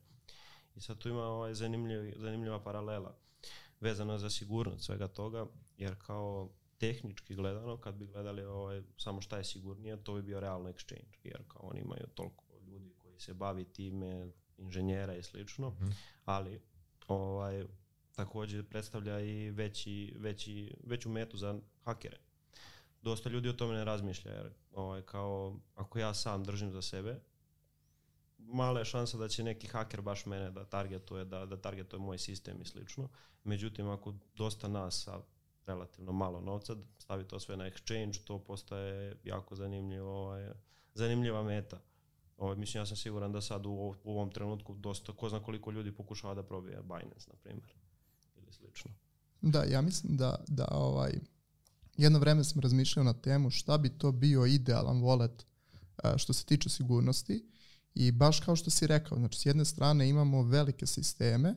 I 0.76 0.82
sad 0.82 0.98
tu 0.98 1.10
ima 1.10 1.24
ovaj 1.24 1.54
zanimljiv, 1.54 2.14
zanimljiva 2.18 2.64
paralela 2.64 3.16
vezana 3.80 4.18
za 4.18 4.30
sigurnost 4.30 4.86
svega 4.86 5.08
toga, 5.08 5.46
jer 5.78 5.96
kao 6.06 6.50
tehnički 6.78 7.36
gledano, 7.36 7.78
kad 7.78 7.96
bi 7.96 8.06
gledali 8.08 8.44
ovaj, 8.44 8.82
samo 8.98 9.22
šta 9.22 9.38
je 9.38 9.44
sigurnije, 9.44 10.04
to 10.04 10.14
bi 10.14 10.22
bio 10.22 10.40
realno 10.40 10.70
exchange, 10.70 11.18
jer 11.24 11.44
kao 11.48 11.62
oni 11.64 11.80
imaju 11.80 12.08
toliko 12.14 12.44
ljudi 12.68 12.94
koji 12.98 13.20
se 13.20 13.34
bavi 13.34 13.66
time, 13.66 14.32
inženjera 14.58 15.16
i 15.16 15.24
slično, 15.24 15.70
Mhm. 15.70 15.90
ali 16.26 16.62
ovaj, 17.08 17.66
takođe 18.16 18.64
predstavlja 18.64 19.20
i 19.20 19.52
veći, 19.52 20.14
veći, 20.18 20.74
veću 20.84 21.10
metu 21.10 21.38
za 21.38 21.60
hakere. 21.84 22.18
Dosta 23.02 23.30
ljudi 23.30 23.50
o 23.50 23.54
tome 23.54 23.74
ne 23.74 23.86
razmišlja, 23.86 24.32
jer 24.32 24.50
ovaj, 24.72 25.02
kao 25.02 25.60
ako 25.76 26.00
ja 26.00 26.14
sam 26.14 26.44
držim 26.44 26.72
za 26.72 26.82
sebe, 26.82 27.20
mala 28.54 28.80
je 28.80 28.86
šansa 28.86 29.18
da 29.18 29.28
će 29.28 29.44
neki 29.44 29.68
haker 29.68 30.02
baš 30.02 30.26
mene 30.26 30.52
da 30.52 30.66
targetuje, 30.66 31.26
da, 31.26 31.46
da 31.46 31.58
targetuje 31.58 32.00
moj 32.00 32.18
sistem 32.18 32.62
i 32.62 32.66
slično. 32.66 33.10
Međutim, 33.44 33.90
ako 33.90 34.14
dosta 34.36 34.68
nas 34.68 35.04
sa 35.04 35.22
relativno 35.66 36.12
malo 36.12 36.42
novca 36.42 36.76
stavi 37.00 37.28
to 37.28 37.40
sve 37.40 37.58
na 37.58 37.70
exchange, 37.70 38.24
to 38.24 38.40
postaje 38.40 39.16
jako 39.24 39.56
zanimljivo, 39.56 40.12
ovaj, 40.12 40.50
zanimljiva 40.94 41.44
meta. 41.44 41.80
Ovaj, 42.38 42.56
mislim, 42.56 42.82
ja 42.82 42.86
sam 42.86 42.98
siguran 42.98 43.32
da 43.32 43.42
sad 43.42 43.66
u, 43.66 43.96
u 44.04 44.12
ovom 44.12 44.32
trenutku 44.32 44.76
dosta, 44.76 45.14
ko 45.14 45.30
zna 45.30 45.44
koliko 45.44 45.72
ljudi 45.72 45.92
pokušava 45.92 46.34
da 46.34 46.44
probije 46.44 46.82
Binance, 46.82 47.30
na 47.30 47.36
primjer, 47.44 47.74
ili 48.36 48.52
slično. 48.52 48.92
Da, 49.42 49.64
ja 49.64 49.82
mislim 49.82 50.18
da, 50.18 50.44
da 50.48 50.68
ovaj, 50.72 51.12
jedno 51.98 52.20
vreme 52.20 52.44
sam 52.44 52.62
razmišljao 52.62 53.04
na 53.04 53.14
temu 53.14 53.50
šta 53.50 53.78
bi 53.78 53.98
to 53.98 54.12
bio 54.12 54.46
idealan 54.46 55.02
wallet 55.02 55.46
a, 56.04 56.18
što 56.18 56.34
se 56.34 56.46
tiče 56.46 56.70
sigurnosti 56.70 57.46
i 57.96 58.12
baš 58.12 58.40
kao 58.40 58.56
što 58.56 58.70
si 58.70 58.88
rekao, 58.88 59.18
znači 59.18 59.40
s 59.40 59.46
jedne 59.46 59.66
strane 59.66 60.10
imamo 60.10 60.44
velike 60.44 60.86
sisteme 60.86 61.56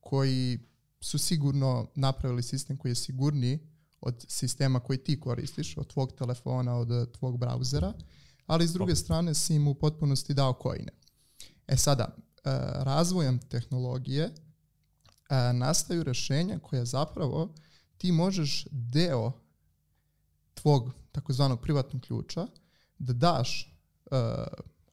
koji 0.00 0.58
su 1.00 1.18
sigurno 1.18 1.86
napravili 1.94 2.42
sistem 2.42 2.76
koji 2.76 2.90
je 2.90 2.94
sigurniji 2.94 3.58
od 4.00 4.24
sistema 4.28 4.80
koji 4.80 4.98
ti 4.98 5.20
koristiš, 5.20 5.76
od 5.76 5.86
tvog 5.86 6.12
telefona, 6.12 6.74
od 6.76 6.90
eh, 6.90 7.06
tvog 7.12 7.38
brauzera, 7.38 7.92
ali 8.46 8.68
s 8.68 8.72
druge 8.72 8.96
strane 8.96 9.34
si 9.34 9.54
im 9.54 9.68
u 9.68 9.74
potpunosti 9.74 10.34
dao 10.34 10.58
coine. 10.62 10.92
E 11.66 11.76
sada, 11.76 12.04
eh, 12.04 12.50
razvojem 12.74 13.38
tehnologije 13.38 14.24
eh, 14.24 15.52
nastaju 15.52 16.02
rešenja 16.02 16.58
koja 16.58 16.84
zapravo 16.84 17.54
ti 17.98 18.12
možeš 18.12 18.66
deo 18.70 19.32
tvog 20.54 20.90
takozvanog 21.12 21.60
privatnog 21.60 22.02
ključa 22.02 22.46
da 22.98 23.12
daš 23.12 23.76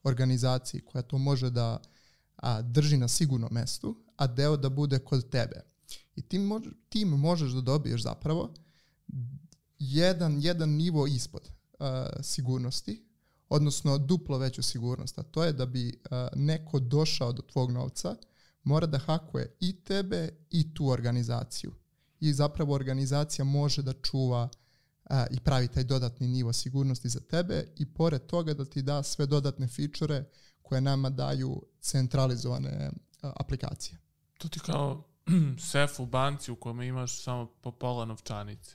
organizaciji 0.08 0.80
koja 0.80 1.02
to 1.02 1.18
može 1.18 1.50
da 1.50 1.80
a, 2.36 2.62
drži 2.62 2.96
na 2.96 3.08
sigurnom 3.08 3.48
mestu, 3.52 3.96
a 4.16 4.26
deo 4.26 4.56
da 4.56 4.68
bude 4.68 4.98
kod 4.98 5.30
tebe. 5.30 5.60
I 6.16 6.22
tim, 6.22 6.42
mož, 6.42 6.62
tim 6.88 7.08
možeš 7.08 7.52
da 7.52 7.60
dobiješ 7.60 8.02
zapravo 8.02 8.54
jedan, 9.78 10.40
jedan 10.40 10.70
nivo 10.70 11.06
ispod 11.06 11.50
a, 11.78 12.06
sigurnosti, 12.22 13.04
odnosno 13.48 13.98
duplo 13.98 14.38
veću 14.38 14.62
sigurnost, 14.62 15.18
a 15.18 15.22
to 15.22 15.44
je 15.44 15.52
da 15.52 15.66
bi 15.66 16.00
a, 16.10 16.28
neko 16.34 16.78
došao 16.78 17.32
do 17.32 17.42
tvog 17.42 17.70
novca, 17.70 18.16
mora 18.64 18.86
da 18.86 18.98
hakuje 18.98 19.56
i 19.60 19.72
tebe 19.84 20.28
i 20.50 20.74
tu 20.74 20.88
organizaciju. 20.88 21.72
I 22.20 22.32
zapravo 22.32 22.74
organizacija 22.74 23.44
može 23.44 23.82
da 23.82 23.92
čuva 23.92 24.48
a, 25.08 25.26
i 25.30 25.40
pravi 25.40 25.68
taj 25.68 25.84
dodatni 25.84 26.28
nivo 26.28 26.52
sigurnosti 26.52 27.08
za 27.08 27.20
tebe 27.20 27.64
i 27.76 27.86
pored 27.94 28.26
toga 28.26 28.54
da 28.54 28.64
ti 28.64 28.82
da 28.82 29.02
sve 29.02 29.26
dodatne 29.26 29.68
fičure 29.68 30.24
koje 30.62 30.80
nama 30.80 31.10
daju 31.10 31.62
centralizovane 31.80 32.90
a, 33.22 33.32
aplikacije. 33.36 33.98
To 34.38 34.48
ti 34.48 34.60
kao 34.60 35.04
sef 35.70 36.00
u 36.00 36.06
banci 36.06 36.52
u 36.52 36.56
kome 36.56 36.86
imaš 36.86 37.22
samo 37.22 37.46
po 37.60 37.70
pola 37.70 38.04
novčanice. 38.04 38.74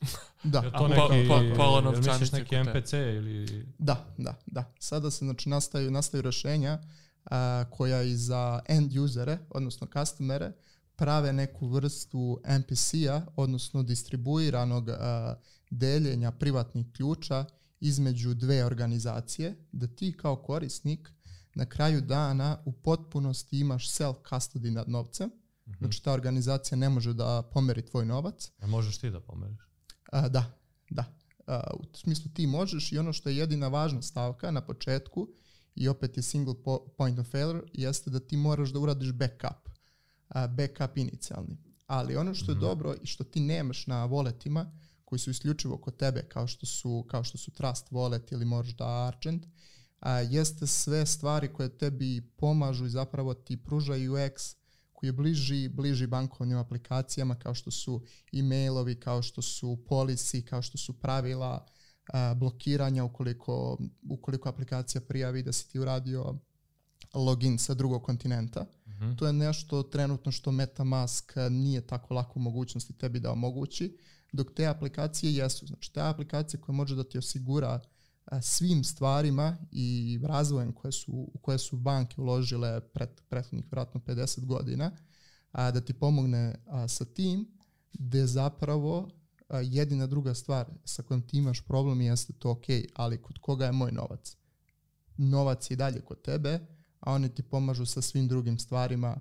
Da. 0.42 0.60
Je 0.60 0.72
to 0.72 0.88
neki, 0.88 1.28
po- 1.28 1.56
pola 1.56 1.80
jel 1.80 1.90
misliš 1.90 2.06
novčanice 2.06 2.36
neki? 2.36 2.56
MPC 2.56 2.92
ili... 2.92 3.66
Da, 3.78 4.06
da, 4.18 4.34
da. 4.46 4.72
Sada 4.78 5.10
se 5.10 5.24
znači 5.24 5.48
nastaju, 5.48 5.90
nastaju 5.90 6.22
rešenja 6.22 6.78
a, 7.24 7.64
koja 7.70 8.02
i 8.02 8.16
za 8.16 8.60
end 8.68 8.96
usere, 8.96 9.38
odnosno 9.50 9.86
customere, 9.92 10.52
prave 10.96 11.32
neku 11.32 11.68
vrstu 11.68 12.40
MPC-a, 12.60 13.22
odnosno 13.36 13.82
distribuiranog 13.82 14.88
a, 14.88 15.34
deljenja 15.70 16.30
privatnih 16.30 16.86
ključa 16.92 17.44
između 17.80 18.34
dve 18.34 18.64
organizacije, 18.64 19.54
da 19.72 19.86
ti 19.86 20.12
kao 20.12 20.36
korisnik 20.36 21.10
na 21.54 21.66
kraju 21.66 22.00
dana 22.00 22.58
u 22.64 22.72
potpunosti 22.72 23.58
imaš 23.58 23.90
self-custody 23.90 24.70
nad 24.70 24.88
novcem, 24.88 25.30
Mhm. 25.66 25.76
znači 25.78 26.02
ta 26.02 26.12
organizacija 26.12 26.78
ne 26.78 26.88
može 26.88 27.12
da 27.12 27.42
pomeri 27.44 27.82
tvoj 27.82 28.06
novac, 28.06 28.50
A 28.58 28.66
možeš 28.66 28.98
ti 28.98 29.10
da 29.10 29.20
pomeriš? 29.20 29.58
A, 30.06 30.28
da, 30.28 30.58
da. 30.90 31.04
A, 31.46 31.60
u 31.74 31.96
smislu 31.96 32.30
ti 32.30 32.46
možeš 32.46 32.92
i 32.92 32.98
ono 32.98 33.12
što 33.12 33.28
je 33.28 33.36
jedina 33.36 33.68
važna 33.68 34.02
stavka 34.02 34.50
na 34.50 34.60
početku 34.60 35.28
i 35.74 35.88
opet 35.88 36.16
je 36.16 36.22
single 36.22 36.54
po- 36.56 36.86
point 36.88 37.18
of 37.18 37.28
failure 37.28 37.60
jeste 37.72 38.10
da 38.10 38.20
ti 38.20 38.36
moraš 38.36 38.70
da 38.70 38.78
uradiš 38.78 39.12
backup. 39.12 39.68
A, 40.28 40.46
backup 40.48 40.98
inicijalni. 40.98 41.56
Ali 41.86 42.16
ono 42.16 42.34
što 42.34 42.52
je 42.52 42.56
Mhm. 42.56 42.60
dobro 42.60 42.94
i 42.94 43.06
što 43.06 43.24
ti 43.24 43.40
nemaš 43.40 43.86
na 43.86 44.08
walletima 44.08 44.66
koji 45.06 45.18
su 45.18 45.30
isključivo 45.30 45.78
kod 45.78 45.96
tebe 45.96 46.22
kao 46.28 46.46
što 46.46 46.66
su, 46.66 47.06
kao 47.08 47.24
što 47.24 47.38
su 47.38 47.50
Trust 47.50 47.90
Wallet 47.90 48.32
ili 48.32 48.44
možda 48.44 49.06
Argent, 49.06 49.46
a, 50.00 50.20
jeste 50.20 50.66
sve 50.66 51.06
stvari 51.06 51.52
koje 51.52 51.78
tebi 51.78 52.32
pomažu 52.36 52.86
i 52.86 52.90
zapravo 52.90 53.34
ti 53.34 53.56
pružaju 53.56 54.12
UX 54.12 54.56
koji 54.92 55.08
je 55.08 55.12
bliži, 55.12 55.68
bliži 55.68 56.06
bankovnim 56.06 56.58
aplikacijama 56.58 57.34
kao 57.34 57.54
što 57.54 57.70
su 57.70 58.02
e-mailovi, 58.32 59.00
kao 59.00 59.22
što 59.22 59.42
su 59.42 59.78
policy, 59.88 60.44
kao 60.44 60.62
što 60.62 60.78
su 60.78 61.00
pravila 61.00 61.66
a, 62.12 62.34
blokiranja 62.34 63.04
ukoliko, 63.04 63.78
ukoliko 64.10 64.48
aplikacija 64.48 65.00
prijavi 65.00 65.42
da 65.42 65.52
si 65.52 65.70
ti 65.70 65.78
uradio 65.78 66.38
login 67.14 67.58
sa 67.58 67.74
drugog 67.74 68.02
kontinenta. 68.02 68.66
Mhm. 68.86 69.14
To 69.14 69.26
je 69.26 69.32
nešto 69.32 69.82
trenutno 69.82 70.32
što 70.32 70.52
MetaMask 70.52 71.32
nije 71.50 71.86
tako 71.86 72.14
lako 72.14 72.32
u 72.36 72.42
mogućnosti 72.42 72.92
tebi 72.92 73.20
da 73.20 73.32
omogući, 73.32 73.96
dok 74.36 74.54
te 74.54 74.66
aplikacije 74.66 75.34
jesu. 75.34 75.66
Znači, 75.66 75.92
te 75.92 76.00
aplikacije 76.00 76.60
koje 76.60 76.76
može 76.76 76.96
da 76.96 77.04
ti 77.04 77.18
osigura 77.18 77.80
svim 78.42 78.84
stvarima 78.84 79.56
i 79.72 80.18
razvojem 80.22 80.72
koje 80.72 80.92
su, 80.92 81.28
koje 81.40 81.58
su 81.58 81.76
banke 81.76 82.20
uložile 82.20 82.80
pret, 82.80 83.22
prethodnih 83.28 83.72
vratno 83.72 84.00
50 84.00 84.44
godina, 84.44 84.90
a, 85.52 85.70
da 85.70 85.80
ti 85.80 85.92
pomogne 85.92 86.54
a, 86.66 86.88
sa 86.88 87.04
tim, 87.04 87.46
gde 87.92 88.26
zapravo 88.26 89.10
a, 89.48 89.60
jedina 89.60 90.06
druga 90.06 90.34
stvar 90.34 90.66
sa 90.84 91.02
kojom 91.02 91.22
ti 91.22 91.38
imaš 91.38 91.60
problem 91.60 92.00
jeste 92.00 92.32
to 92.32 92.50
ok, 92.50 92.64
ali 92.94 93.22
kod 93.22 93.38
koga 93.38 93.66
je 93.66 93.72
moj 93.72 93.92
novac? 93.92 94.36
Novac 95.16 95.70
je 95.70 95.74
i 95.74 95.76
dalje 95.76 96.00
kod 96.00 96.22
tebe, 96.22 96.60
a 97.00 97.12
oni 97.12 97.34
ti 97.34 97.42
pomažu 97.42 97.86
sa 97.86 98.02
svim 98.02 98.28
drugim 98.28 98.58
stvarima 98.58 99.16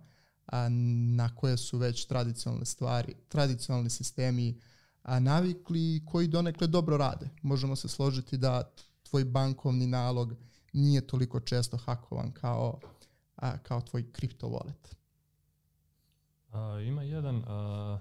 a, 0.46 0.70
na 1.16 1.36
koje 1.36 1.58
su 1.58 1.78
već 1.78 2.06
tradicionalne 2.06 2.66
stvari, 2.66 3.14
tradicionalni 3.28 3.90
sistemi 3.90 4.62
a, 5.06 5.20
navikli 5.20 6.06
koji 6.06 6.28
donekle 6.28 6.68
dobro 6.68 6.98
rade. 6.98 7.30
Možemo 7.42 7.76
se 7.76 7.88
složiti 7.88 8.38
da 8.38 8.72
tvoj 9.04 9.26
bankovni 9.26 9.88
nalog 9.88 10.34
nije 10.74 11.08
toliko 11.08 11.40
često 11.40 11.78
hakovan 11.78 12.32
kao, 12.32 12.80
a, 13.36 13.58
kao 13.58 13.82
tvoj 13.82 14.12
kripto 14.12 14.48
wallet. 14.48 14.96
A, 16.52 16.80
ima 16.80 17.04
jedan, 17.04 17.44
a, 17.48 18.00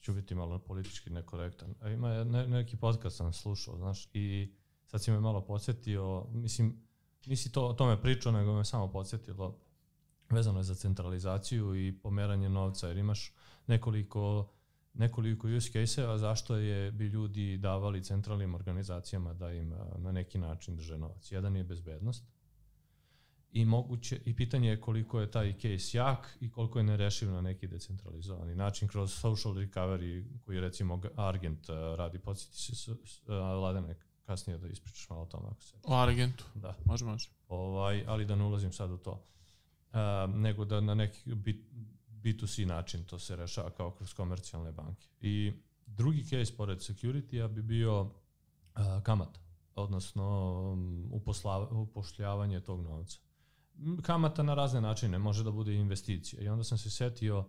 ću 0.00 0.12
biti 0.12 0.34
malo 0.34 0.58
politički 0.58 1.10
nekorektan, 1.10 1.74
a 1.80 1.88
ima 1.88 2.24
ne, 2.24 2.48
neki 2.48 2.76
podcast 2.76 3.16
sam 3.16 3.32
slušao, 3.32 3.76
znaš, 3.76 4.08
i 4.12 4.54
sad 4.86 5.02
si 5.02 5.10
me 5.10 5.20
malo 5.20 5.40
podsjetio, 5.40 6.26
mislim, 6.32 6.82
nisi 7.26 7.52
to 7.52 7.66
o 7.66 7.72
tome 7.72 8.02
pričao, 8.02 8.32
nego 8.32 8.54
me 8.54 8.64
samo 8.64 8.92
podsjetilo, 8.92 9.58
vezano 10.30 10.60
je 10.60 10.64
za 10.64 10.74
centralizaciju 10.74 11.86
i 11.86 11.98
pomeranje 12.02 12.48
novca, 12.48 12.88
jer 12.88 12.96
imaš 12.96 13.32
nekoliko 13.66 14.48
nekoliko 14.98 15.48
use 15.48 15.70
case-eva 15.72 16.18
zašto 16.18 16.56
je 16.56 16.92
bi 16.92 17.06
ljudi 17.06 17.56
davali 17.56 18.02
centralnim 18.04 18.54
organizacijama 18.54 19.34
da 19.34 19.52
im 19.52 19.74
na 19.98 20.12
neki 20.12 20.38
način 20.38 20.76
drže 20.76 20.98
novac. 20.98 21.32
Jedan 21.32 21.56
je 21.56 21.64
bezbednost, 21.64 22.24
i 23.52 23.64
moguće 23.64 24.20
i 24.24 24.36
pitanje 24.36 24.68
je 24.68 24.80
koliko 24.80 25.20
je 25.20 25.30
taj 25.30 25.52
case 25.52 25.98
jak 25.98 26.36
i 26.40 26.50
koliko 26.50 26.78
je 26.78 26.82
nerešiv 26.82 27.30
na 27.30 27.40
neki 27.40 27.66
decentralizovani 27.66 28.54
način 28.54 28.88
kroz 28.88 29.12
social 29.12 29.54
recovery 29.54 30.24
koji 30.44 30.60
recimo 30.60 31.00
Argent 31.16 31.66
radi 31.96 32.18
podsjeti 32.18 32.76
se 32.76 32.92
Ladene 33.62 33.96
kasnije 34.24 34.58
da 34.58 34.68
ispričaš 34.68 35.10
malo 35.10 35.22
o 35.22 35.26
tome 35.26 35.46
ako 35.50 35.62
se 35.62 35.76
O 35.82 35.94
Argentu. 35.94 36.44
da 36.54 36.74
Može, 36.84 37.04
može. 37.04 37.30
ovaj 37.48 38.04
ali 38.06 38.24
da 38.24 38.36
ne 38.36 38.44
ulazim 38.44 38.72
sad 38.72 38.90
u 38.90 38.96
to 38.96 39.10
uh, 39.92 40.34
nego 40.34 40.64
da 40.64 40.80
na 40.80 40.94
neki 40.94 41.34
B, 41.34 41.52
B2C 42.28 42.66
način 42.66 43.04
to 43.04 43.18
se 43.18 43.36
rešava 43.36 43.70
kao 43.70 43.90
kroz 43.90 44.14
komercijalne 44.14 44.72
banke. 44.72 45.06
I 45.20 45.52
drugi 45.86 46.24
case 46.24 46.56
pored 46.56 46.78
security 46.78 47.48
bi 47.48 47.62
bio 47.62 48.00
uh, 48.02 48.10
kamata 49.02 49.40
odnosno 49.74 50.52
um, 50.72 51.10
upošljavanje 51.70 52.60
tog 52.60 52.82
novca. 52.82 53.18
Kamata 54.02 54.42
na 54.42 54.54
razne 54.54 54.80
načine, 54.80 55.18
može 55.18 55.44
da 55.44 55.50
bude 55.50 55.74
investicija. 55.74 56.42
I 56.42 56.48
onda 56.48 56.64
sam 56.64 56.78
se 56.78 56.90
setio 56.90 57.48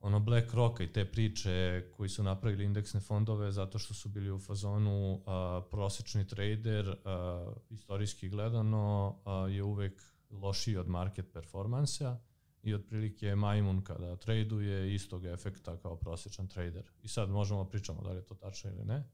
ono 0.00 0.20
Black 0.20 0.54
Rocka 0.54 0.84
i 0.84 0.92
te 0.92 1.04
priče 1.04 1.84
koji 1.96 2.08
su 2.08 2.22
napravili 2.22 2.64
indeksne 2.64 3.00
fondove 3.00 3.52
zato 3.52 3.78
što 3.78 3.94
su 3.94 4.08
bili 4.08 4.30
u 4.30 4.38
fazonu 4.38 5.22
a, 5.26 5.62
prosečni 5.70 6.26
trader 6.26 6.96
a, 7.04 7.52
istorijski 7.70 8.28
gledano 8.28 9.16
a, 9.24 9.32
je 9.32 9.62
uvek 9.62 10.02
lošiji 10.30 10.76
od 10.76 10.88
market 10.88 11.32
performansa 11.32 12.18
i 12.62 12.74
otprilike 12.74 13.34
majmun 13.34 13.84
kada 13.84 14.16
traduje 14.16 14.94
istog 14.94 15.24
efekta 15.24 15.76
kao 15.76 15.96
prosječan 15.96 16.48
trader. 16.48 16.84
I 17.02 17.08
sad 17.08 17.30
možemo 17.30 17.64
da 17.64 17.70
pričamo 17.70 18.02
da 18.02 18.10
li 18.10 18.16
je 18.16 18.26
to 18.26 18.34
tačno 18.34 18.70
ili 18.70 18.84
ne. 18.84 19.04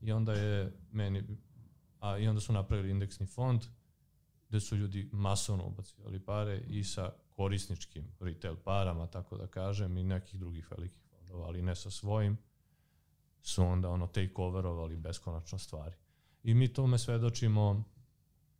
I 0.00 0.12
onda 0.12 0.32
je 0.32 0.72
meni 0.92 1.22
a 2.00 2.18
i 2.18 2.28
onda 2.28 2.40
su 2.40 2.52
napravili 2.52 2.90
indeksni 2.90 3.26
fond 3.26 3.62
gde 4.48 4.60
su 4.60 4.76
ljudi 4.76 5.08
masovno 5.12 5.66
ubacivali 5.66 6.20
pare 6.20 6.62
i 6.68 6.84
sa 6.84 7.12
korisničkim 7.28 8.04
retail 8.20 8.56
parama, 8.64 9.06
tako 9.06 9.36
da 9.36 9.46
kažem, 9.46 9.96
i 9.96 10.04
nekih 10.04 10.40
drugih 10.40 10.70
velikih 10.70 11.02
fondova, 11.10 11.46
ali 11.46 11.62
ne 11.62 11.76
sa 11.76 11.90
svojim, 11.90 12.38
su 13.42 13.62
onda 13.62 13.88
ono 13.88 14.06
take-overovali 14.06 14.96
beskonačno 14.96 15.58
stvari. 15.58 15.96
I 16.42 16.54
mi 16.54 16.72
tome 16.72 16.98
svedočimo 16.98 17.84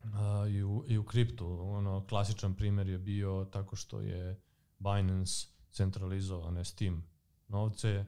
a, 0.00 0.46
i, 0.48 0.62
u, 0.62 0.84
i 0.88 0.98
u 0.98 1.04
kriptu. 1.04 1.46
Ono, 1.60 2.06
klasičan 2.06 2.54
primjer 2.54 2.88
je 2.88 2.98
bio 2.98 3.48
tako 3.52 3.76
što 3.76 4.00
je 4.00 4.40
Binance 4.78 5.46
centralizovane 5.70 6.64
Steam 6.64 7.04
novce 7.48 8.04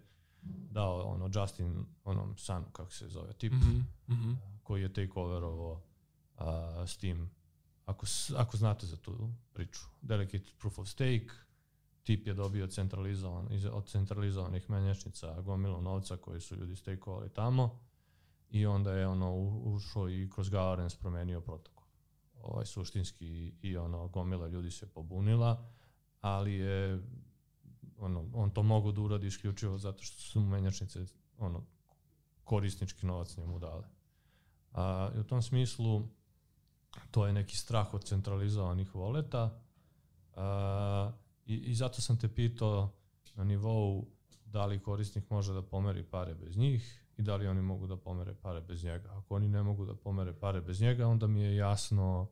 dao 0.71 1.01
ono 1.01 1.31
Justin 1.35 1.87
onom 2.05 2.37
Sanu, 2.37 2.67
kako 2.73 2.93
se 2.93 3.09
zove, 3.09 3.33
tip, 3.33 3.53
Mhm, 3.53 3.81
mhm. 4.09 4.33
koji 4.63 4.83
je 4.83 4.93
take-overovao 4.93 5.81
uh, 6.39 6.45
Steam 6.87 7.31
ako, 7.87 8.07
ako 8.37 8.57
znate 8.57 8.87
za 8.87 8.97
tu 8.97 9.33
priču. 9.53 9.81
Delegate 10.03 10.51
proof 10.59 10.79
of 10.79 10.89
stake, 10.89 11.29
tip 12.03 12.27
je 12.27 12.35
dobio 12.35 12.67
centralizovan, 12.67 13.53
iz, 13.53 13.67
od 13.67 13.89
centralizovanih 13.89 14.71
menjačnica 14.71 15.41
gomilu 15.41 15.83
novca 15.83 16.17
koji 16.17 16.41
su 16.41 16.57
ljudi 16.57 16.77
stakeovali 16.77 17.31
tamo 17.33 17.81
i 18.51 18.67
onda 18.67 18.93
je 18.93 19.07
ono 19.07 19.35
ušao 19.65 20.11
i 20.11 20.31
kroz 20.35 20.49
governance 20.49 20.97
promenio 21.01 21.41
protokol. 21.41 21.82
Ovaj 22.43 22.67
suštinski 22.67 23.55
i 23.63 23.77
ono 23.77 24.09
gomila 24.09 24.49
ljudi 24.49 24.71
se 24.71 24.87
pobunila, 24.87 25.65
ali 26.21 26.55
je 26.55 27.03
ono, 27.99 28.31
on 28.35 28.51
to 28.51 28.63
mogu 28.63 28.93
da 28.93 29.01
uradi 29.01 29.27
isključivo 29.27 29.79
zato 29.79 30.03
što 30.03 30.21
su 30.21 30.41
menjačnice 30.41 31.05
ono, 31.39 31.63
korisnički 32.45 33.07
novac 33.07 33.37
njemu 33.37 33.59
dale. 33.59 33.85
A, 34.73 35.11
I 35.17 35.19
u 35.19 35.25
tom 35.25 35.43
smislu 35.43 36.09
to 37.11 37.27
je 37.27 37.33
neki 37.33 37.57
strah 37.57 37.95
od 37.95 38.05
centralizovanih 38.05 38.95
voleta 38.95 39.61
a, 40.37 41.13
i, 41.47 41.55
i 41.57 41.75
zato 41.75 42.01
sam 42.01 42.19
te 42.19 42.29
pitao 42.29 42.91
na 43.35 43.45
nivou 43.45 44.07
da 44.45 44.67
li 44.67 44.83
korisnik 44.83 45.31
može 45.31 45.53
da 45.53 45.63
pomeri 45.63 46.03
pare 46.03 46.35
bez 46.35 46.57
njih 46.57 47.02
i 47.17 47.23
da 47.23 47.37
li 47.37 47.47
oni 47.47 47.63
mogu 47.63 47.87
da 47.87 47.97
pomere 47.97 48.35
pare 48.35 48.61
bez 48.61 48.85
njega. 48.85 49.11
Ako 49.13 49.35
oni 49.35 49.49
ne 49.49 49.63
mogu 49.63 49.87
da 49.87 49.95
pomere 49.95 50.33
pare 50.33 50.61
bez 50.61 50.81
njega, 50.81 51.07
onda 51.07 51.27
mi 51.27 51.41
je 51.41 51.57
jasno 51.57 52.29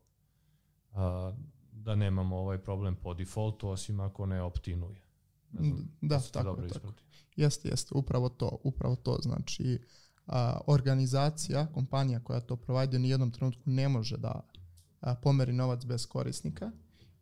a, 0.93 1.33
da 1.73 1.95
nemamo 1.95 2.37
ovaj 2.37 2.59
problem 2.59 2.97
po 2.97 3.15
defaultu, 3.15 3.69
osim 3.69 4.01
ako 4.01 4.27
ne 4.27 4.43
optinuje. 4.43 5.01
Ne 5.53 5.69
znam, 5.69 5.89
Da, 6.01 6.21
to 6.21 6.29
tako, 6.33 6.45
dobro 6.45 6.69
tako. 6.69 6.93
Jeste, 7.37 7.69
jeste, 7.69 7.95
upravo 7.95 8.29
to, 8.29 8.59
upravo 8.65 8.97
to. 8.97 9.19
Znači, 9.23 9.79
a, 10.27 10.61
organizacija, 10.67 11.67
kompanija 11.67 12.21
koja 12.21 12.41
to 12.41 12.57
provajde 12.57 12.97
u 12.97 13.01
nijednom 13.01 13.31
trenutku 13.31 13.63
ne 13.65 13.89
može 13.89 14.17
da 14.17 14.41
a, 15.01 15.15
pomeri 15.15 15.53
novac 15.53 15.85
bez 15.85 16.07
korisnika. 16.07 16.71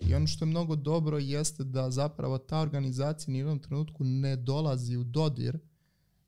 I 0.01 0.15
ono 0.15 0.27
što 0.27 0.45
je 0.45 0.49
mnogo 0.49 0.77
dobro 0.77 1.19
jeste 1.19 1.65
da 1.65 1.91
zapravo 1.91 2.39
ta 2.39 2.61
organizacija 2.61 3.33
ni 3.33 3.39
u 3.39 3.41
jednom 3.41 3.59
trenutku 3.59 4.05
ne 4.05 4.37
dolazi 4.37 4.97
u 4.97 5.05
dodir 5.05 5.59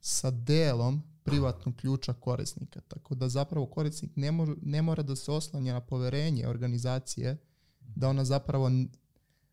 sa 0.00 0.30
delom 0.30 1.02
privatnog 1.30 1.76
ključa 1.76 2.12
korisnika. 2.12 2.80
Tako 2.80 3.14
da 3.14 3.28
zapravo 3.28 3.66
korisnik 3.66 4.16
ne, 4.16 4.32
može, 4.32 4.52
ne 4.62 4.82
mora 4.82 5.02
da 5.02 5.16
se 5.16 5.32
oslanja 5.32 5.72
na 5.72 5.80
poverenje 5.80 6.48
organizacije 6.48 7.36
da 7.80 8.08
ona 8.08 8.24
zapravo 8.24 8.70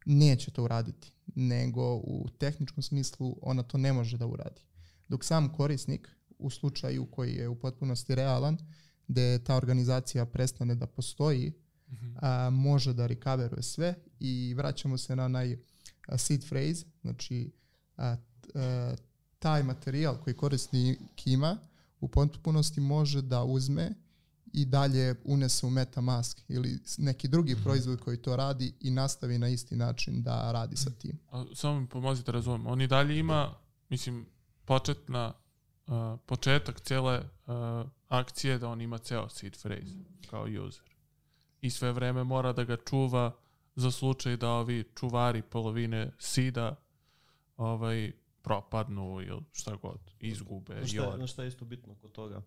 neće 0.06 0.52
to 0.52 0.64
uraditi, 0.64 1.12
nego 1.36 1.96
u 1.96 2.28
tehničkom 2.38 2.84
smislu 2.84 3.36
ona 3.42 3.64
to 3.64 3.78
ne 3.78 3.94
može 3.94 4.18
da 4.18 4.26
uradi. 4.26 4.62
Dok 5.08 5.24
sam 5.24 5.54
korisnik, 5.54 6.10
u 6.40 6.50
slučaju 6.50 7.06
koji 7.06 7.36
je 7.36 7.48
u 7.50 7.60
potpunosti 7.60 8.16
realan, 8.16 8.58
gde 9.08 9.44
ta 9.44 9.56
organizacija 9.56 10.26
prestane 10.26 10.76
da 10.76 10.88
postoji, 10.88 11.54
Mhm. 11.92 12.14
a, 12.22 12.50
može 12.50 12.94
da 12.94 13.08
recoveruje 13.08 13.64
sve 13.64 13.96
i 14.20 14.54
vraćamo 14.58 14.98
se 14.98 15.16
na 15.16 15.26
onaj 15.26 15.58
seed 16.18 16.46
phrase, 16.50 16.86
znači 17.02 17.52
a, 17.98 18.16
a, 18.56 18.96
taj 19.40 19.64
materijal 19.64 20.18
koji 20.24 20.34
korisnik 20.34 21.28
ima 21.28 21.58
u 22.00 22.08
potpunosti 22.08 22.82
može 22.82 23.22
da 23.22 23.44
uzme 23.44 23.94
i 24.54 24.66
dalje 24.66 25.16
unese 25.26 25.66
u 25.66 25.70
MetaMask 25.70 26.42
ili 26.48 26.80
neki 26.98 27.28
drugi 27.28 27.56
proizvod 27.64 28.00
koji 28.00 28.18
to 28.18 28.36
radi 28.36 28.74
i 28.80 28.92
nastavi 28.92 29.38
na 29.38 29.48
isti 29.48 29.76
način 29.76 30.24
da 30.24 30.52
radi 30.52 30.78
sa 30.78 30.90
tim. 30.90 31.20
A, 31.32 31.46
samo 31.56 31.80
mi 31.80 31.88
pomozite 31.88 32.32
razumem. 32.32 32.68
On 32.68 32.82
i 32.82 32.88
dalje 32.88 33.20
ima, 33.20 33.54
mislim, 33.90 34.26
početna, 34.66 35.34
uh, 35.88 35.94
početak 36.26 36.80
cijele 36.80 37.18
uh, 37.20 37.90
akcije 38.08 38.58
da 38.58 38.70
on 38.70 38.82
ima 38.82 38.98
ceo 38.98 39.30
seed 39.30 39.58
phrase 39.62 39.96
kao 40.30 40.46
user. 40.68 40.84
I 41.62 41.70
sve 41.70 41.92
vreme 41.92 42.24
mora 42.24 42.54
da 42.54 42.64
ga 42.64 42.78
čuva 42.90 43.36
za 43.76 43.92
slučaj 43.92 44.38
da 44.38 44.50
ovi 44.50 44.84
čuvari 44.96 45.42
polovine 45.42 46.12
sida 46.20 46.76
ovaj, 47.58 48.12
propadnu 48.48 49.22
ili 49.22 49.42
šta 49.54 49.76
god, 49.76 50.00
izgube. 50.20 50.74
Znaš 50.74 50.86
i 50.86 50.96
šta, 50.96 51.04
je- 51.04 51.16
znaš 51.18 51.32
šta 51.32 51.42
je 51.44 51.48
isto 51.48 51.66
bitno 51.66 51.96
kod 51.96 52.12
toga? 52.12 52.42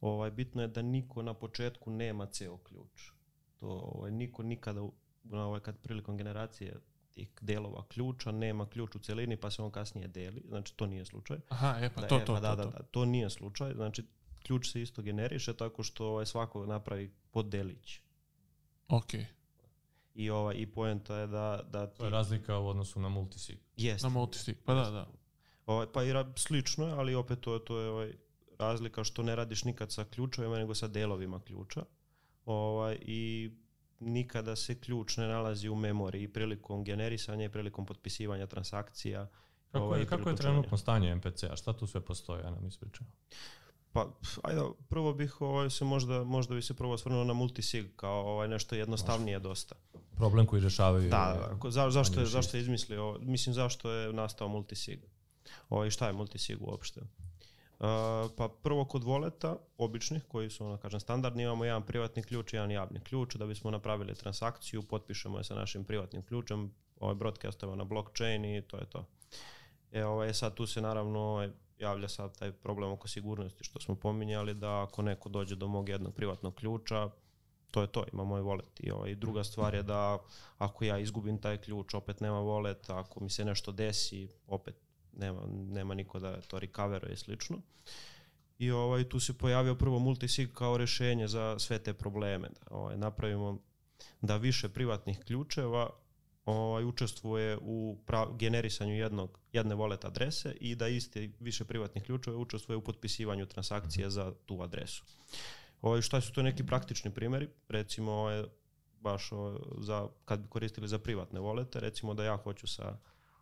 Ovaj, 0.00 0.30
bitno 0.30 0.62
je 0.62 0.68
da 0.68 0.82
niko 0.82 1.22
na 1.22 1.34
početku 1.34 1.90
nema 1.90 2.26
ceo 2.26 2.58
ključ. 2.58 3.10
To 3.56 3.66
ovaj, 3.68 4.10
niko 4.10 4.42
nikada, 4.42 4.80
na 5.22 5.46
ovaj, 5.46 5.60
kad 5.60 5.78
prilikom 5.78 6.16
generacije 6.16 6.76
tih 7.10 7.28
delova 7.40 7.84
ključa 7.88 8.32
nema 8.32 8.66
ključ 8.66 8.94
u 8.94 8.98
celini 8.98 9.36
pa 9.36 9.50
se 9.50 9.62
on 9.62 9.70
kasnije 9.70 10.08
deli, 10.08 10.42
znači 10.48 10.76
to 10.76 10.86
nije 10.86 11.04
slučaj. 11.04 11.38
Aha, 11.48 11.78
e 11.80 11.90
pa 11.94 12.00
Da, 12.00 12.08
to, 12.08 12.16
e, 12.16 12.24
to, 12.24 12.34
pa 12.34 12.40
to, 12.40 12.46
da, 12.46 12.56
da, 12.56 12.62
to. 12.62 12.70
da, 12.70 12.82
to 12.82 13.04
nije 13.04 13.30
slučaj, 13.30 13.74
znači 13.74 14.04
ključ 14.42 14.70
se 14.70 14.82
isto 14.82 15.02
generiše 15.02 15.56
tako 15.56 15.82
što 15.82 16.06
ovaj, 16.06 16.26
svako 16.26 16.66
napravi 16.66 17.10
podelić. 17.30 18.00
Ok, 18.88 19.14
I, 20.14 20.30
ovaj, 20.30 20.54
i 20.58 20.66
poenta 20.66 21.16
je 21.16 21.26
da, 21.26 21.62
da 21.70 21.86
ti... 21.86 21.98
To 21.98 22.04
je 22.04 22.10
razlika 22.10 22.58
u 22.58 22.66
odnosu 22.68 23.00
na 23.00 23.08
multisig. 23.08 23.58
Jeste. 23.76 24.06
na 24.06 24.12
multisig, 24.12 24.56
pa 24.64 24.74
da, 24.74 24.90
da. 24.90 25.06
Ovaj, 25.70 25.86
pa 25.92 26.04
i 26.04 26.12
slično 26.36 26.86
je, 26.86 26.92
ali 26.92 27.14
opet 27.14 27.40
to, 27.40 27.58
to 27.58 27.78
je 27.78 27.90
ovaj, 27.90 28.12
razlika 28.58 29.04
što 29.04 29.22
ne 29.22 29.36
radiš 29.36 29.64
nikad 29.64 29.92
sa 29.92 30.04
ključevima, 30.04 30.58
nego 30.58 30.74
sa 30.74 30.88
delovima 30.88 31.40
ključa. 31.40 31.84
Ovaj, 32.46 32.98
I 33.00 33.50
nikada 34.00 34.56
se 34.56 34.80
ključ 34.80 35.16
ne 35.16 35.28
nalazi 35.28 35.68
u 35.68 35.74
memoriji 35.74 36.28
prilikom 36.28 36.84
generisanja 36.84 37.44
i 37.44 37.48
prilikom 37.48 37.86
potpisivanja 37.86 38.46
transakcija. 38.46 39.28
Kako, 39.72 39.84
ovaj, 39.84 40.00
je, 40.00 40.06
kako 40.06 40.30
je 40.30 40.36
trenutno 40.36 40.76
stanje 40.76 41.14
MPC-a? 41.14 41.56
Šta 41.56 41.72
tu 41.72 41.86
sve 41.86 42.00
postoji? 42.00 42.40
Ja 42.40 42.50
nam 42.50 42.66
ispričao. 42.66 43.06
Pa, 43.92 44.08
ajde, 44.42 44.60
prvo 44.88 45.14
bih 45.14 45.40
ovaj, 45.40 45.70
se 45.70 45.84
možda, 45.84 46.24
možda 46.24 46.54
bi 46.54 46.62
se 46.62 46.74
prvo 46.74 46.92
osvrnuo 46.92 47.24
na 47.24 47.32
multisig 47.32 47.86
kao 47.96 48.26
ovaj, 48.26 48.48
nešto 48.48 48.74
jednostavnije 48.74 49.38
dosta. 49.38 49.74
Problem 50.16 50.46
koji 50.46 50.62
rešavaju. 50.62 51.10
Da, 51.10 51.56
da, 51.62 51.70
za, 51.70 51.90
zašto, 51.90 52.20
je, 52.20 52.26
zašto 52.26 52.56
je 52.56 52.60
izmislio, 52.60 53.18
mislim 53.20 53.54
zašto 53.54 53.90
je 53.90 54.12
nastao 54.12 54.48
multisig? 54.48 55.00
Ovaj, 55.68 55.90
šta 55.90 56.06
je 56.06 56.12
multisig 56.12 56.62
uopšte? 56.62 57.00
Uh, 57.00 57.86
pa 58.36 58.48
prvo 58.62 58.84
kod 58.84 59.04
voleta, 59.04 59.56
običnih, 59.78 60.22
koji 60.28 60.50
su, 60.50 60.66
ono, 60.66 60.76
kažem, 60.76 61.00
standardni, 61.00 61.42
imamo 61.42 61.64
jedan 61.64 61.82
privatni 61.82 62.22
ključ 62.22 62.52
i 62.52 62.56
jedan 62.56 62.70
javni 62.70 63.00
ključ. 63.00 63.34
Da 63.34 63.46
bismo 63.46 63.70
napravili 63.70 64.14
transakciju, 64.14 64.82
potpišemo 64.82 65.38
je 65.38 65.44
sa 65.44 65.54
našim 65.54 65.84
privatnim 65.84 66.22
ključem, 66.22 66.74
ovaj 67.00 67.14
broadcastujemo 67.14 67.76
na 67.76 67.84
blockchain 67.84 68.44
i 68.44 68.62
to 68.62 68.76
je 68.76 68.90
to. 68.90 69.04
E, 69.92 70.04
ovaj, 70.04 70.34
sad 70.34 70.54
tu 70.54 70.66
se 70.66 70.80
naravno 70.80 71.20
ovaj, 71.20 71.50
javlja 71.78 72.08
sad 72.08 72.38
taj 72.38 72.52
problem 72.52 72.90
oko 72.90 73.08
sigurnosti 73.08 73.64
što 73.64 73.80
smo 73.80 73.94
pominjali, 73.94 74.54
da 74.54 74.82
ako 74.82 75.02
neko 75.02 75.28
dođe 75.28 75.56
do 75.56 75.68
mog 75.68 75.88
jednog 75.88 76.14
privatnog 76.14 76.54
ključa, 76.54 77.10
to 77.70 77.80
je 77.80 77.86
to, 77.86 78.04
ima 78.12 78.24
moj 78.24 78.40
wallet. 78.40 78.80
I 78.80 78.90
ovaj, 78.90 79.14
druga 79.14 79.44
stvar 79.44 79.74
je 79.74 79.82
da 79.82 80.18
ako 80.58 80.84
ja 80.84 80.98
izgubim 80.98 81.38
taj 81.38 81.56
ključ, 81.56 81.94
opet 81.94 82.20
nema 82.20 82.38
wallet, 82.38 82.92
ako 82.92 83.24
mi 83.24 83.30
se 83.30 83.44
nešto 83.44 83.72
desi, 83.72 84.28
opet 84.46 84.74
nema, 85.16 85.40
nema 85.70 85.94
niko 85.94 86.18
da 86.18 86.40
to 86.40 86.58
recoveruje 86.58 87.12
i 87.12 87.16
slično. 87.16 87.58
I 88.58 88.70
ovaj, 88.70 89.08
tu 89.08 89.20
se 89.20 89.38
pojavio 89.38 89.74
prvo 89.74 89.98
multisig 89.98 90.52
kao 90.52 90.76
rešenje 90.76 91.28
za 91.28 91.58
sve 91.58 91.78
te 91.78 91.94
probleme. 91.94 92.48
Da 92.48 92.76
ovaj, 92.76 92.96
napravimo 92.96 93.58
da 94.20 94.36
više 94.36 94.68
privatnih 94.68 95.18
ključeva 95.18 95.90
ovaj, 96.44 96.84
učestvuje 96.84 97.58
u 97.60 97.98
generisanju 98.38 98.94
jednog, 98.94 99.38
jedne 99.52 99.74
wallet 99.74 100.06
adrese 100.06 100.56
i 100.60 100.74
da 100.74 100.88
isti 100.88 101.32
više 101.40 101.64
privatnih 101.64 102.04
ključeva 102.04 102.36
učestvuje 102.36 102.76
u 102.76 102.84
potpisivanju 102.84 103.46
transakcije 103.46 104.10
za 104.10 104.32
tu 104.46 104.62
adresu. 104.62 105.04
Ovaj, 105.82 106.02
šta 106.02 106.20
su 106.20 106.32
to 106.32 106.42
neki 106.42 106.66
praktični 106.66 107.14
primjeri? 107.14 107.48
Recimo, 107.68 108.12
ovaj, 108.12 108.44
baš 109.00 109.32
ovaj, 109.32 109.58
za, 109.78 110.08
kad 110.24 110.40
bi 110.40 110.48
koristili 110.48 110.88
za 110.88 110.98
privatne 110.98 111.40
volete, 111.40 111.80
recimo 111.80 112.14
da 112.14 112.24
ja 112.24 112.36
hoću 112.36 112.66
sa 112.66 112.98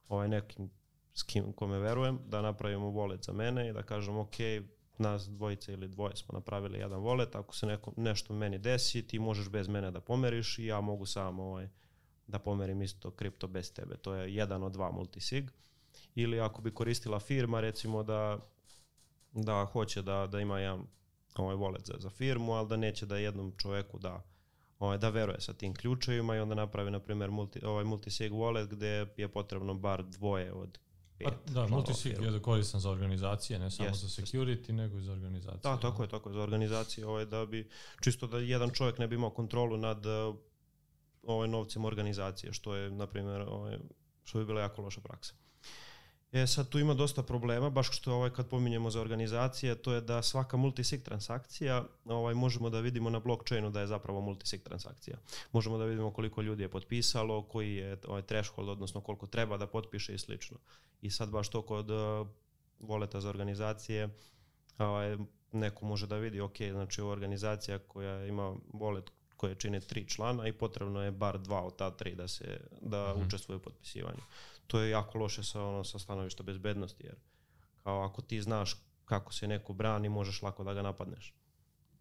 ovaj, 0.08 0.28
nekim 0.28 0.70
s 1.18 1.22
kim 1.22 1.52
kome 1.52 1.78
verujem, 1.78 2.18
da 2.26 2.42
napravimo 2.42 2.86
wallet 2.86 3.26
za 3.26 3.32
mene 3.32 3.68
i 3.68 3.72
da 3.72 3.82
kažem 3.82 4.16
ok, 4.16 4.36
nas 4.98 5.28
dvojice 5.28 5.72
ili 5.72 5.88
dvoje 5.88 6.16
smo 6.16 6.32
napravili 6.32 6.78
jedan 6.78 7.00
wallet, 7.00 7.38
ako 7.38 7.56
se 7.56 7.66
neko, 7.66 7.92
nešto 7.96 8.34
meni 8.34 8.58
desi, 8.58 9.06
ti 9.06 9.18
možeš 9.18 9.48
bez 9.48 9.68
mene 9.68 9.90
da 9.90 10.00
pomeriš 10.00 10.58
i 10.58 10.66
ja 10.66 10.80
mogu 10.80 11.06
sam 11.06 11.40
ovaj, 11.40 11.68
da 12.26 12.38
pomerim 12.38 12.82
isto 12.82 13.10
kripto 13.10 13.48
bez 13.48 13.72
tebe. 13.72 13.96
To 13.96 14.14
je 14.14 14.34
jedan 14.34 14.62
od 14.62 14.72
dva 14.72 14.90
multisig. 14.90 15.50
Ili 16.14 16.40
ako 16.40 16.62
bi 16.62 16.74
koristila 16.74 17.20
firma, 17.20 17.60
recimo 17.60 18.02
da, 18.02 18.38
da 19.32 19.64
hoće 19.64 20.02
da, 20.02 20.26
da 20.26 20.40
ima 20.40 20.60
jedan 20.60 20.86
ovaj 21.36 21.56
wallet 21.56 21.86
za, 21.86 21.94
za 21.98 22.10
firmu, 22.10 22.52
ali 22.52 22.68
da 22.68 22.76
neće 22.76 23.06
da 23.06 23.16
jednom 23.16 23.52
čoveku 23.56 23.98
da 23.98 24.22
ovaj, 24.78 24.98
da 24.98 25.08
veruje 25.08 25.40
sa 25.40 25.52
tim 25.52 25.74
ključevima 25.74 26.36
i 26.36 26.40
onda 26.40 26.54
napravi, 26.54 26.90
na 26.90 27.00
primjer, 27.00 27.30
multi, 27.30 27.64
ovaj 27.64 27.84
multisig 27.84 28.32
wallet 28.32 28.66
gde 28.66 29.06
je 29.16 29.28
potrebno 29.28 29.74
bar 29.74 30.04
dvoje 30.04 30.52
od 30.52 30.78
pet. 31.18 31.28
Pa, 31.28 31.52
da, 31.52 31.66
multisig 31.66 32.22
je 32.22 32.40
koristan 32.40 32.80
za 32.80 32.90
organizacije, 32.90 33.58
ne 33.58 33.70
samo 33.70 33.88
Jeste, 33.88 34.06
za 34.06 34.22
security, 34.22 34.72
nego 34.72 34.98
i 34.98 35.02
za 35.02 35.12
organizacije. 35.12 35.60
Da, 35.62 35.76
tako 35.76 36.02
je, 36.02 36.08
tako 36.08 36.28
je, 36.30 36.34
za 36.34 36.40
organizacije, 36.40 37.06
ovaj, 37.06 37.24
da 37.24 37.46
bi, 37.46 37.68
čisto 38.00 38.26
da 38.26 38.38
jedan 38.38 38.70
čovjek 38.70 38.98
ne 38.98 39.08
bi 39.08 39.14
imao 39.14 39.30
kontrolu 39.30 39.76
nad 39.76 40.06
uh, 40.06 40.36
ovaj, 41.22 41.48
novcem 41.48 41.84
organizacije, 41.84 42.52
što 42.52 42.74
je, 42.74 42.90
na 42.90 43.06
primjer, 43.06 43.40
ovaj, 43.40 43.78
što 44.24 44.38
bi 44.38 44.44
bila 44.44 44.60
jako 44.60 44.82
loša 44.82 45.00
praksa. 45.00 45.34
E, 46.32 46.46
sad 46.46 46.68
tu 46.68 46.78
ima 46.78 46.94
dosta 46.94 47.22
problema, 47.22 47.70
baš 47.70 47.98
što 47.98 48.14
ovaj, 48.14 48.30
kad 48.30 48.48
pominjemo 48.48 48.90
za 48.90 49.00
organizacije, 49.00 49.74
to 49.74 49.92
je 49.92 50.00
da 50.00 50.22
svaka 50.22 50.56
multisig 50.56 51.02
transakcija 51.02 51.84
ovaj, 52.04 52.34
možemo 52.34 52.70
da 52.70 52.80
vidimo 52.80 53.10
na 53.10 53.20
blockchainu 53.20 53.70
da 53.70 53.80
je 53.80 53.86
zapravo 53.86 54.20
multisig 54.20 54.62
transakcija. 54.62 55.16
Možemo 55.52 55.78
da 55.78 55.84
vidimo 55.84 56.10
koliko 56.10 56.42
ljudi 56.42 56.62
je 56.62 56.68
potpisalo, 56.68 57.42
koji 57.42 57.74
je 57.74 57.98
ovaj, 58.08 58.22
threshold, 58.22 58.68
odnosno 58.68 59.00
koliko 59.00 59.26
treba 59.26 59.56
da 59.56 59.66
potpiše 59.66 60.14
i 60.14 60.18
slično. 60.18 60.56
I 61.00 61.10
sad 61.10 61.30
baš 61.30 61.48
to 61.48 61.62
kod 61.62 61.90
uh, 61.90 62.26
voleta 62.80 63.20
za 63.20 63.28
organizacije, 63.28 64.08
ovaj, 64.78 65.16
neko 65.52 65.84
može 65.86 66.06
da 66.06 66.16
vidi, 66.16 66.40
ok, 66.40 66.56
znači 66.70 67.02
organizacija 67.02 67.78
koja 67.78 68.26
ima 68.26 68.56
volet 68.72 69.04
koje 69.36 69.54
čine 69.54 69.80
tri 69.80 70.08
člana 70.08 70.48
i 70.48 70.52
potrebno 70.52 71.02
je 71.02 71.10
bar 71.10 71.38
dva 71.38 71.62
od 71.62 71.76
ta 71.76 71.90
tri 71.90 72.14
da 72.14 72.28
se 72.28 72.60
da 72.80 73.14
Mhm. 73.14 73.26
učestvuje 73.26 73.56
u 73.56 73.60
potpisivanju. 73.62 74.20
To 74.68 74.80
je 74.80 74.90
jako 74.90 75.18
loše 75.18 75.42
sa 75.42 75.62
ono 75.62 75.84
sa 75.84 75.98
stanovišta 75.98 76.42
bezbednosti 76.42 77.04
jer 77.04 77.14
kao 77.74 78.02
ako 78.02 78.22
ti 78.22 78.42
znaš 78.42 78.76
kako 79.04 79.32
se 79.32 79.48
neko 79.48 79.72
brani, 79.72 80.08
možeš 80.08 80.42
lako 80.42 80.64
da 80.64 80.74
ga 80.74 80.82
napadneš. 80.82 81.34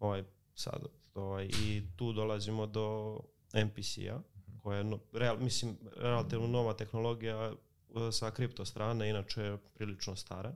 Ovaj 0.00 0.24
sad 0.54 0.82
ovaj 1.14 1.44
i 1.54 1.82
tu 1.96 2.12
dolazimo 2.12 2.66
do 2.66 3.18
NPC-a 3.54 4.20
koja 4.58 4.78
je 4.78 4.84
no, 4.84 4.98
real, 5.12 5.36
mislim 5.38 5.76
relativno 5.96 6.46
nova 6.48 6.72
tehnologija 6.74 7.36
e, 7.46 7.52
sa 8.12 8.30
kripto 8.30 8.64
strane, 8.64 9.10
inače 9.10 9.58
prilično 9.74 10.16
stara 10.16 10.54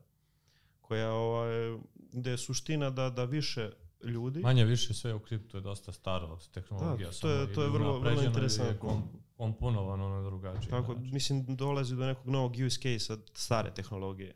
koja 0.80 1.12
ovaj, 1.12 1.78
gde 2.12 2.30
je 2.30 2.38
suština 2.38 2.90
da, 2.90 3.10
da 3.10 3.24
više 3.24 3.70
ljudi. 4.04 4.40
Manje 4.40 4.64
više 4.64 4.94
sve 4.94 5.14
u 5.14 5.20
kriptu 5.20 5.56
je 5.56 5.60
dosta 5.60 5.92
staro 5.92 6.38
tehnologija. 6.44 7.08
Da, 7.08 7.14
to 7.14 7.28
je- 7.30 7.54
to 7.54 7.62
je 7.62 7.68
vrlo- 7.70 8.00
vrlo 8.00 8.22
interesantno. 8.22 9.02
Kom, 9.42 9.52
komponovano 9.52 10.08
na 10.08 10.22
drugačiji 10.22 10.70
Tako, 10.70 10.94
način. 10.94 11.12
mislim, 11.12 11.56
dolazi 11.56 11.96
do 11.96 12.06
nekog 12.06 12.26
novog 12.26 12.52
use 12.66 12.80
case 12.80 13.12
od 13.12 13.30
stare 13.34 13.74
tehnologije. 13.74 14.34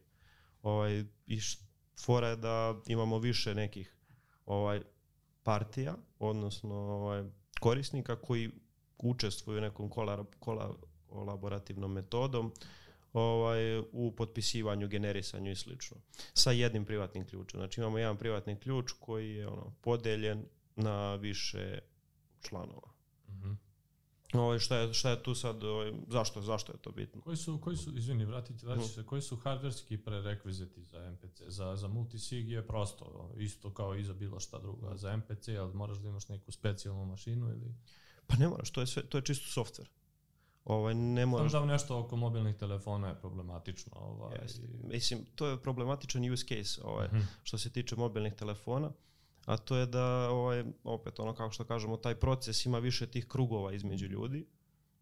Ovaj, 0.62 1.04
I 1.26 1.40
fora 2.04 2.28
je 2.28 2.36
da 2.36 2.74
imamo 2.86 3.18
više 3.18 3.54
nekih 3.54 3.96
ovaj, 4.46 4.82
partija, 5.42 5.94
odnosno 6.18 6.74
ovaj, 6.74 7.24
korisnika 7.60 8.16
koji 8.16 8.50
učestvuju 8.98 9.60
nekom 9.60 9.90
kola, 9.90 10.24
kola, 10.38 10.74
kolaborativnom 11.06 11.92
metodom 11.92 12.52
ovaj, 13.12 13.78
u 13.78 14.14
potpisivanju, 14.16 14.88
generisanju 14.88 15.50
i 15.50 15.56
slično. 15.56 15.96
Sa 16.34 16.50
jednim 16.50 16.84
privatnim 16.84 17.26
ključem. 17.26 17.60
Znači 17.60 17.80
imamo 17.80 17.98
jedan 17.98 18.16
privatni 18.16 18.56
ključ 18.56 18.92
koji 19.00 19.34
je 19.34 19.48
ono, 19.48 19.74
podeljen 19.80 20.44
na 20.76 21.14
više 21.14 21.78
članova. 22.40 22.90
Mhm. 23.28 23.65
Ovaj, 24.34 24.58
šta, 24.58 24.76
je, 24.76 24.94
šta 24.94 25.10
je 25.10 25.22
tu 25.22 25.34
sad, 25.34 25.64
ovaj, 25.64 25.92
zašto, 26.08 26.42
zašto 26.42 26.72
je 26.72 26.78
to 26.78 26.90
bitno? 26.90 27.20
Koji 27.20 27.36
su, 27.36 27.58
koji 27.60 27.76
su, 27.76 27.96
izvini, 27.96 28.24
vratite, 28.24 28.66
vratit 28.66 28.84
ću 28.86 28.92
se, 28.92 29.06
koji 29.06 29.22
su 29.22 29.36
hardverski 29.36 29.98
prerekviziti 29.98 30.82
za 30.84 31.10
MPC? 31.10 31.42
Za, 31.46 31.76
za 31.76 31.88
multisig 31.88 32.48
je 32.50 32.66
prosto, 32.66 33.30
isto 33.36 33.74
kao 33.74 33.94
i 33.94 34.04
za 34.04 34.14
bilo 34.14 34.40
šta 34.40 34.58
drugo. 34.58 34.86
A 34.88 34.96
za 34.96 35.16
MPC, 35.16 35.48
ali 35.48 35.74
moraš 35.74 35.98
da 35.98 36.08
imaš 36.08 36.28
neku 36.28 36.52
specijalnu 36.52 37.04
mašinu 37.06 37.48
ili... 37.50 37.74
Pa 38.26 38.36
ne 38.36 38.48
moraš, 38.48 38.70
to 38.70 38.80
je, 38.80 38.86
sve, 38.86 39.02
to 39.02 39.18
je 39.18 39.22
čisto 39.22 39.60
software. 39.60 39.88
Ovaj, 40.64 40.94
ne 40.94 41.22
Znam 41.22 41.28
moraš... 41.28 41.52
da 41.52 41.64
nešto 41.64 41.98
oko 41.98 42.16
mobilnih 42.16 42.56
telefona 42.56 43.08
je 43.08 43.14
problematično. 43.14 43.92
Ovaj, 43.96 44.38
Jeste. 44.42 44.62
Mislim, 44.82 45.24
to 45.34 45.46
je 45.46 45.62
problematičan 45.62 46.30
use 46.32 46.46
case 46.46 46.80
ovaj, 46.84 47.06
Mhm. 47.08 47.20
što 47.42 47.58
se 47.58 47.70
tiče 47.70 47.96
mobilnih 47.96 48.34
telefona, 48.34 48.90
a 49.46 49.56
to 49.56 49.76
je 49.76 49.86
da, 49.86 50.30
ovaj, 50.30 50.64
opet 50.84 51.20
ono 51.20 51.34
kako 51.34 51.50
što 51.50 51.64
kažemo, 51.64 51.96
taj 51.96 52.14
proces 52.14 52.66
ima 52.66 52.78
više 52.78 53.06
tih 53.06 53.26
krugova 53.26 53.72
između 53.72 54.06
ljudi 54.06 54.46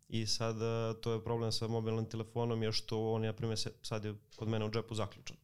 i 0.08 0.26
sad 0.26 0.56
eh, 0.62 1.00
to 1.00 1.12
je 1.12 1.24
problem 1.24 1.52
sa 1.52 1.68
mobilnim 1.68 2.06
telefonom 2.06 2.62
je 2.62 2.72
što 2.72 3.12
on 3.12 3.22
je, 3.22 3.26
na 3.26 3.32
primjer, 3.32 3.58
sad 3.82 4.04
je 4.04 4.14
kod 4.36 4.48
mene 4.48 4.64
u 4.64 4.70
džepu 4.70 4.94
zaključan. 4.94 5.36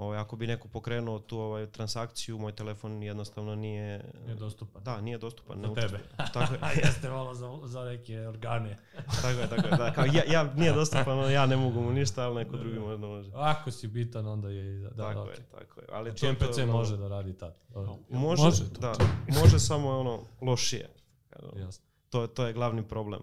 Ovaj, 0.00 0.18
ako 0.18 0.36
bi 0.36 0.46
neko 0.46 0.68
pokrenuo 0.68 1.18
tu 1.18 1.38
ovaj, 1.38 1.66
transakciju, 1.66 2.38
moj 2.38 2.52
telefon 2.52 3.02
jednostavno 3.02 3.54
nije... 3.54 4.04
Nije 4.24 4.34
dostupan. 4.34 4.82
Da, 4.84 5.00
nije 5.00 5.18
dostupan. 5.18 5.60
Za 5.60 5.66
ne 5.66 5.74
tebe. 5.74 5.98
Tako 6.32 6.54
je. 6.54 6.58
A 6.66 6.70
jeste 6.72 7.10
malo 7.10 7.34
za, 7.34 7.58
za 7.64 7.84
neke 7.84 8.20
organe. 8.20 8.76
Tako 9.22 9.28
je, 9.40 9.48
tako 9.48 9.66
je. 9.66 9.76
Da, 9.76 9.92
kao 9.92 10.04
ja, 10.04 10.22
ja 10.32 10.54
nije 10.54 10.72
dostupan, 10.72 11.18
ono, 11.18 11.28
ja 11.28 11.46
ne 11.46 11.56
mogu 11.56 11.80
mu 11.80 11.92
ništa, 11.92 12.24
ali 12.24 12.34
neko 12.34 12.56
drugi 12.56 12.78
možda 12.78 13.06
može. 13.06 13.30
Ako 13.34 13.70
si 13.70 13.88
bitan, 13.88 14.26
onda 14.26 14.48
je 14.48 14.80
da, 14.80 14.90
da, 14.90 15.08
tako 15.08 15.20
okej. 15.22 15.32
je, 15.32 15.46
tako 15.50 15.80
je. 15.80 15.86
Ali 15.92 16.10
Znači 16.10 16.20
to 16.26 16.32
MPC 16.32 16.58
je 16.58 16.66
malo- 16.66 16.78
može 16.78 16.96
da 16.96 17.08
radi 17.08 17.38
tad. 17.38 17.58
Može, 18.10 18.42
Može 18.42 18.64
da, 18.80 18.92
može 19.40 19.58
samo 19.58 19.98
ono 19.98 20.20
lošije. 20.40 20.88
Jasno. 21.56 21.84
To, 22.10 22.26
to 22.26 22.46
je 22.46 22.52
glavni 22.52 22.88
problem. 22.88 23.20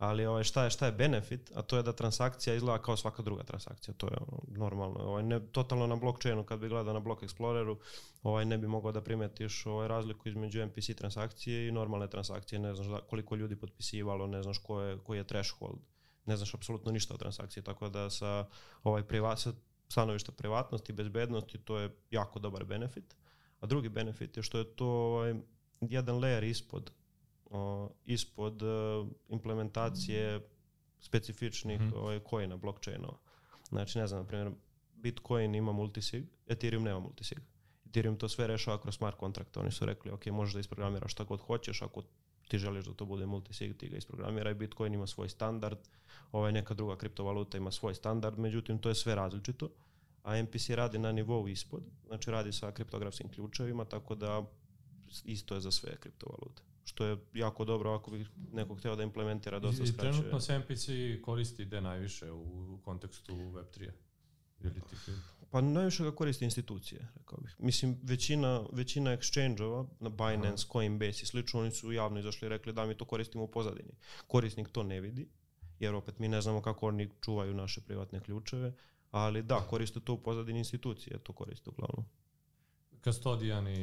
Ali 0.00 0.26
ovaj, 0.26 0.44
šta, 0.44 0.64
je, 0.64 0.70
šta 0.70 0.86
je 0.86 0.92
benefit, 0.92 1.52
a 1.54 1.62
to 1.62 1.76
je 1.76 1.82
da 1.82 1.92
transakcija 1.92 2.54
izgleda 2.54 2.82
kao 2.82 2.96
svaka 2.96 3.22
druga 3.22 3.42
transakcija. 3.42 3.94
To 3.94 4.06
je 4.06 4.16
ono, 4.20 4.40
normalno. 4.48 5.00
Ovaj, 5.00 5.22
ne, 5.22 5.40
totalno 5.52 5.86
na 5.86 5.96
blockchainu, 5.96 6.44
kad 6.44 6.60
bi 6.60 6.68
gledao 6.68 6.94
na 6.94 7.00
Block 7.00 7.22
Exploreru, 7.22 7.76
ovaj, 8.22 8.44
ne 8.44 8.58
bi 8.58 8.66
mogao 8.66 8.92
da 8.92 9.02
primetiš 9.02 9.66
ovaj, 9.66 9.88
razliku 9.88 10.28
između 10.28 10.66
MPC 10.66 10.96
transakcije 10.96 11.68
i 11.68 11.72
normalne 11.72 12.10
transakcije. 12.10 12.58
Ne 12.58 12.74
znaš 12.74 12.86
da, 12.86 13.00
koliko 13.00 13.36
ljudi 13.36 13.56
potpisivalo, 13.56 14.26
ne 14.26 14.42
znaš 14.42 14.58
ko 14.58 14.80
je, 14.80 14.98
koji 14.98 15.18
je 15.18 15.26
threshold, 15.26 15.78
ne 16.26 16.36
znaš 16.36 16.54
apsolutno 16.54 16.92
ništa 16.92 17.14
o 17.14 17.18
transakciji. 17.18 17.62
Tako 17.62 17.88
da 17.88 18.10
sa 18.10 18.46
ovaj, 18.82 19.02
priva, 19.02 19.36
sa 19.36 19.52
stanovišta 19.88 20.32
privatnosti 20.32 20.92
bezbednosti 20.92 21.58
to 21.58 21.78
je 21.78 21.96
jako 22.10 22.38
dobar 22.38 22.64
benefit. 22.64 23.16
A 23.60 23.66
drugi 23.66 23.88
benefit 23.88 24.36
je 24.36 24.42
što 24.42 24.58
je 24.58 24.64
to 24.64 24.86
ovaj, 24.86 25.34
jedan 25.80 26.16
layer 26.16 26.50
ispod 26.50 26.90
o, 27.50 27.90
ispod 28.04 28.62
e, 28.62 28.66
implementacije 29.28 30.40
specifičnih 31.00 31.80
Mhm. 31.80 31.92
ovaj, 31.96 32.20
coina, 32.30 32.56
blockchainova. 32.56 33.18
Znači, 33.68 33.98
ne 33.98 34.06
znam, 34.06 34.20
na 34.20 34.26
primjer, 34.26 34.52
Bitcoin 34.94 35.54
ima 35.54 35.72
multisig, 35.72 36.24
Ethereum 36.46 36.82
nema 36.82 37.00
multisig. 37.00 37.38
Ethereum 37.86 38.16
to 38.16 38.28
sve 38.28 38.46
rešava 38.46 38.80
kroz 38.80 38.96
smart 38.96 39.18
contract. 39.20 39.56
Oni 39.56 39.70
su 39.70 39.86
rekli, 39.86 40.10
ok, 40.10 40.26
možeš 40.26 40.54
da 40.54 40.60
isprogramiraš 40.60 41.12
šta 41.12 41.24
god 41.24 41.40
hoćeš, 41.40 41.82
ako 41.82 42.02
ti 42.48 42.58
želiš 42.58 42.84
da 42.84 42.94
to 42.94 43.04
bude 43.04 43.26
multisig, 43.26 43.76
ti 43.76 43.88
ga 43.88 43.96
isprogramiraj. 43.96 44.54
Bitcoin 44.54 44.94
ima 44.94 45.06
svoj 45.06 45.28
standard, 45.28 45.78
ovaj, 46.32 46.52
neka 46.52 46.74
druga 46.74 46.96
kriptovaluta 46.96 47.56
ima 47.58 47.70
svoj 47.70 47.94
standard, 47.94 48.38
međutim, 48.38 48.78
to 48.78 48.88
je 48.88 48.94
sve 48.94 49.14
različito. 49.14 49.68
A 50.22 50.42
MPC 50.42 50.68
radi 50.70 50.98
na 50.98 51.12
nivou 51.12 51.48
ispod, 51.48 51.82
znači 52.06 52.30
radi 52.30 52.52
sa 52.52 52.72
kriptografskim 52.72 53.28
ključevima, 53.28 53.84
tako 53.84 54.14
da 54.14 54.42
isto 55.24 55.54
je 55.54 55.60
za 55.60 55.70
sve 55.70 55.96
kriptovalute. 55.96 56.62
Što 56.84 57.04
je 57.04 57.16
jako 57.34 57.64
dobro 57.64 57.92
ako 57.92 58.10
bi 58.10 58.26
neko 58.52 58.74
hteo 58.74 58.96
da 58.96 59.02
implementira 59.02 59.58
dosta 59.58 59.84
I, 59.84 59.86
i 59.86 59.92
trenutno 59.92 60.40
se 60.40 60.58
MPC 60.58 60.88
koristi 61.22 61.64
gde 61.64 61.80
najviše 61.80 62.32
u, 62.32 62.78
kontekstu 62.84 63.32
Web3. 63.32 63.90
Ili 64.60 64.74
ti 64.74 64.96
Pa 65.50 65.60
najviše 65.60 66.04
ga 66.04 66.14
koriste 66.14 66.44
institucije, 66.44 67.08
rekao 67.16 67.38
bih. 67.40 67.56
Mislim, 67.58 67.98
većina, 68.02 68.64
većina 68.72 69.16
exchange-ova 69.16 69.86
na 70.00 70.08
Binance, 70.08 70.66
Coinbase 70.72 71.22
i 71.22 71.26
slično, 71.26 71.60
oni 71.60 71.70
su 71.70 71.92
javno 71.92 72.20
izašli 72.20 72.46
i 72.46 72.48
rekli 72.48 72.72
da 72.72 72.86
mi 72.86 72.96
to 72.96 73.04
koristimo 73.04 73.44
u 73.44 73.50
pozadini. 73.50 73.92
Korisnik 74.26 74.68
to 74.68 74.82
ne 74.82 75.00
vidi, 75.00 75.28
jer 75.78 75.94
opet 75.94 76.18
mi 76.18 76.28
ne 76.28 76.40
znamo 76.40 76.62
kako 76.62 76.86
oni 76.86 77.10
čuvaju 77.20 77.54
naše 77.54 77.80
privatne 77.80 78.20
ključeve, 78.20 78.72
ali 79.10 79.42
da, 79.42 79.56
koriste 79.56 80.00
to 80.00 80.12
u 80.12 80.22
pozadini 80.22 80.58
institucije, 80.58 81.18
to 81.18 81.32
koriste 81.32 81.70
uglavnom. 81.70 82.04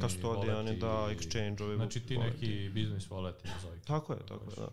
walleti, 0.00 0.78
da, 0.78 1.08
exchange-ovi. 1.10 1.76
Znači 1.76 2.00
ti 2.00 2.16
walleti. 2.16 2.24
neki 2.24 2.68
business 2.68 3.10
walleti 3.10 3.48
nazovi. 3.54 3.80
Tako 3.86 4.12
je, 4.12 4.18
tako 4.26 4.44
je, 4.50 4.56
da. 4.56 4.68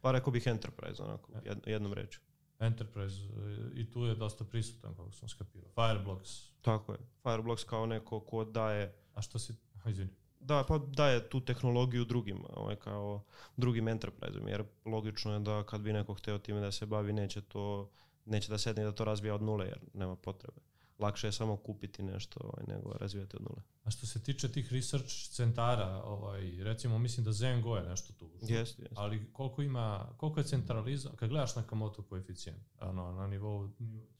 Pa 0.00 0.12
rekao 0.12 0.32
bih 0.32 0.46
enterprise, 0.46 1.02
onako, 1.02 1.32
jed, 1.44 1.58
jednom 1.66 1.92
reću. 1.92 2.20
Enterprise 2.58 3.20
e, 3.22 3.80
i 3.80 3.90
tu 3.90 4.04
je 4.04 4.14
dosta 4.14 4.44
prisutan 4.44 4.94
kako 4.94 5.12
sam 5.12 5.28
skapirao. 5.28 5.70
Fireblocks, 5.74 6.30
Tako 6.62 6.92
je. 6.92 6.98
Fireblocks 7.22 7.64
kao 7.64 7.86
neko 7.86 8.20
ko 8.20 8.44
daje 8.44 8.94
a 9.18 9.22
što 9.22 9.38
si, 9.38 9.54
izvini, 9.86 10.10
Da, 10.40 10.64
pa 10.68 10.78
daje 10.78 11.28
tu 11.28 11.40
tehnologiju 11.40 12.04
drugim, 12.04 12.44
ovaj, 12.50 12.76
kao 12.76 13.24
drugim 13.56 13.88
enterprise 13.88 14.40
jer 14.46 14.64
logično 14.84 15.32
je 15.32 15.40
da 15.40 15.64
kad 15.64 15.80
bi 15.80 15.92
neko 15.92 16.14
hteo 16.14 16.38
time 16.38 16.60
da 16.60 16.72
se 16.72 16.86
bavi, 16.86 17.12
neće 17.12 17.40
to, 17.40 17.90
neće 18.24 18.48
da 18.48 18.58
sedne 18.58 18.82
i 18.82 18.84
da 18.84 18.92
to 18.92 19.04
razvija 19.04 19.34
od 19.34 19.42
nule, 19.42 19.66
jer 19.66 19.78
nema 19.94 20.16
potrebe. 20.16 20.60
Lakše 20.98 21.26
je 21.26 21.32
samo 21.32 21.56
kupiti 21.56 22.02
nešto 22.02 22.40
ovaj, 22.44 22.64
nego 22.76 22.92
razvijati 22.92 23.36
od 23.36 23.42
nule. 23.42 23.62
A 23.84 23.90
što 23.90 24.06
se 24.06 24.22
tiče 24.22 24.52
tih 24.52 24.72
research 24.72 25.30
centara, 25.30 26.02
ovaj, 26.04 26.64
recimo 26.64 26.98
mislim 26.98 27.24
da 27.24 27.32
Zengo 27.32 27.76
je 27.76 27.82
nešto 27.82 28.12
tu. 28.12 28.30
Jeste, 28.40 28.82
jeste. 28.82 28.94
Ali 28.94 29.32
koliko 29.32 29.62
ima, 29.62 30.08
koliko 30.16 30.40
je 30.40 30.44
centraliza, 30.44 31.10
kad 31.16 31.28
gledaš 31.28 31.56
na 31.56 31.62
Kamoto 31.62 32.02
koeficijent, 32.02 32.62
ano, 32.78 33.12
na 33.12 33.26
nivou 33.26 33.70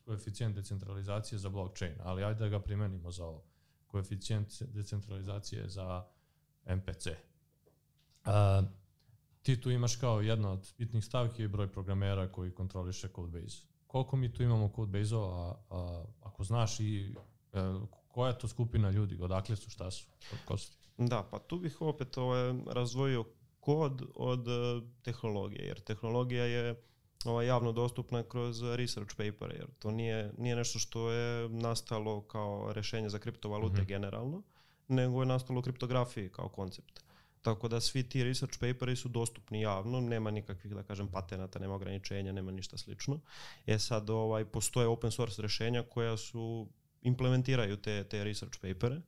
koeficijent 0.05 0.55
decentralizacije 0.55 1.39
za 1.39 1.49
blockchain, 1.49 1.95
ali 2.03 2.25
ajde 2.25 2.41
da 2.41 2.49
ga 2.49 2.61
primenimo 2.61 3.11
za 3.11 3.25
ovo. 3.25 3.45
Koeficijent 3.87 4.63
decentralizacije 4.63 5.69
za 5.69 6.05
MPC. 6.67 7.07
A, 8.25 8.63
ti 9.43 9.61
tu 9.61 9.71
imaš 9.71 9.97
kao 9.97 10.21
jedna 10.21 10.53
od 10.53 10.73
bitnih 10.79 11.05
stavki 11.05 11.43
je 11.43 11.49
broj 11.49 11.73
programera 11.73 12.33
koji 12.33 12.51
kontroliše 12.51 13.09
codebase. 13.09 13.63
Koliko 13.89 14.17
mi 14.17 14.33
tu 14.33 14.43
imamo 14.43 14.69
codebase-ova, 14.77 15.57
a, 15.71 16.05
ako 16.23 16.45
znaš 16.45 16.81
i 16.81 17.15
e, 17.53 17.59
koja 18.09 18.29
je 18.29 18.39
to 18.39 18.49
skupina 18.49 18.91
ljudi, 18.91 19.19
odakle 19.21 19.57
su, 19.57 19.71
šta 19.71 19.91
su, 19.91 20.07
ko 20.45 20.59
su 20.59 20.73
ti? 20.73 20.89
Da, 20.99 21.23
pa 21.31 21.39
tu 21.39 21.59
bih 21.59 21.81
opet 21.81 22.19
ovaj, 22.19 22.55
razdvojio 22.67 23.25
kod 23.61 24.03
od 24.15 24.49
eh, 24.49 24.87
tehnologije, 25.03 25.67
jer 25.67 25.81
tehnologija 25.81 26.45
je 26.45 26.83
ovaj, 27.25 27.47
javno 27.47 27.73
dostupna 27.73 28.23
kroz 28.23 28.63
research 28.63 29.15
paper, 29.17 29.51
jer 29.57 29.67
to 29.79 29.91
nije, 29.91 30.33
nije 30.39 30.57
nešto 30.57 30.79
što 30.79 31.11
je 31.11 31.49
nastalo 31.49 32.21
kao 32.21 32.73
rešenje 32.73 33.09
za 33.09 33.19
kriptovalute 33.19 33.81
Mhm. 33.83 33.87
generalno, 33.89 34.43
nego 34.89 35.23
je 35.23 35.27
nastalo 35.27 35.59
u 35.59 35.63
kriptografiji 35.63 36.29
kao 36.29 36.49
koncept. 36.49 37.01
Tako 37.49 37.69
da 37.69 37.81
svi 37.81 38.03
ti 38.03 38.25
research 38.25 38.59
paperi 38.59 38.97
su 38.97 39.09
dostupni 39.09 39.61
javno, 39.61 40.01
nema 40.01 40.31
nikakvih, 40.31 40.75
da 40.75 40.83
kažem, 40.83 41.09
patenata, 41.09 41.59
nema 41.59 41.75
ograničenja, 41.75 42.33
nema 42.33 42.53
ništa 42.53 42.79
slično. 42.79 43.21
E 43.67 43.79
sad, 43.79 44.11
ovaj, 44.11 44.45
postoje 44.45 44.87
open 44.89 45.11
source 45.11 45.43
rešenja 45.43 45.83
koja 45.83 46.17
su 46.17 46.69
implementiraju 47.03 47.77
te, 47.77 48.05
te 48.05 48.25
research 48.25 48.59
papere. 48.61 49.01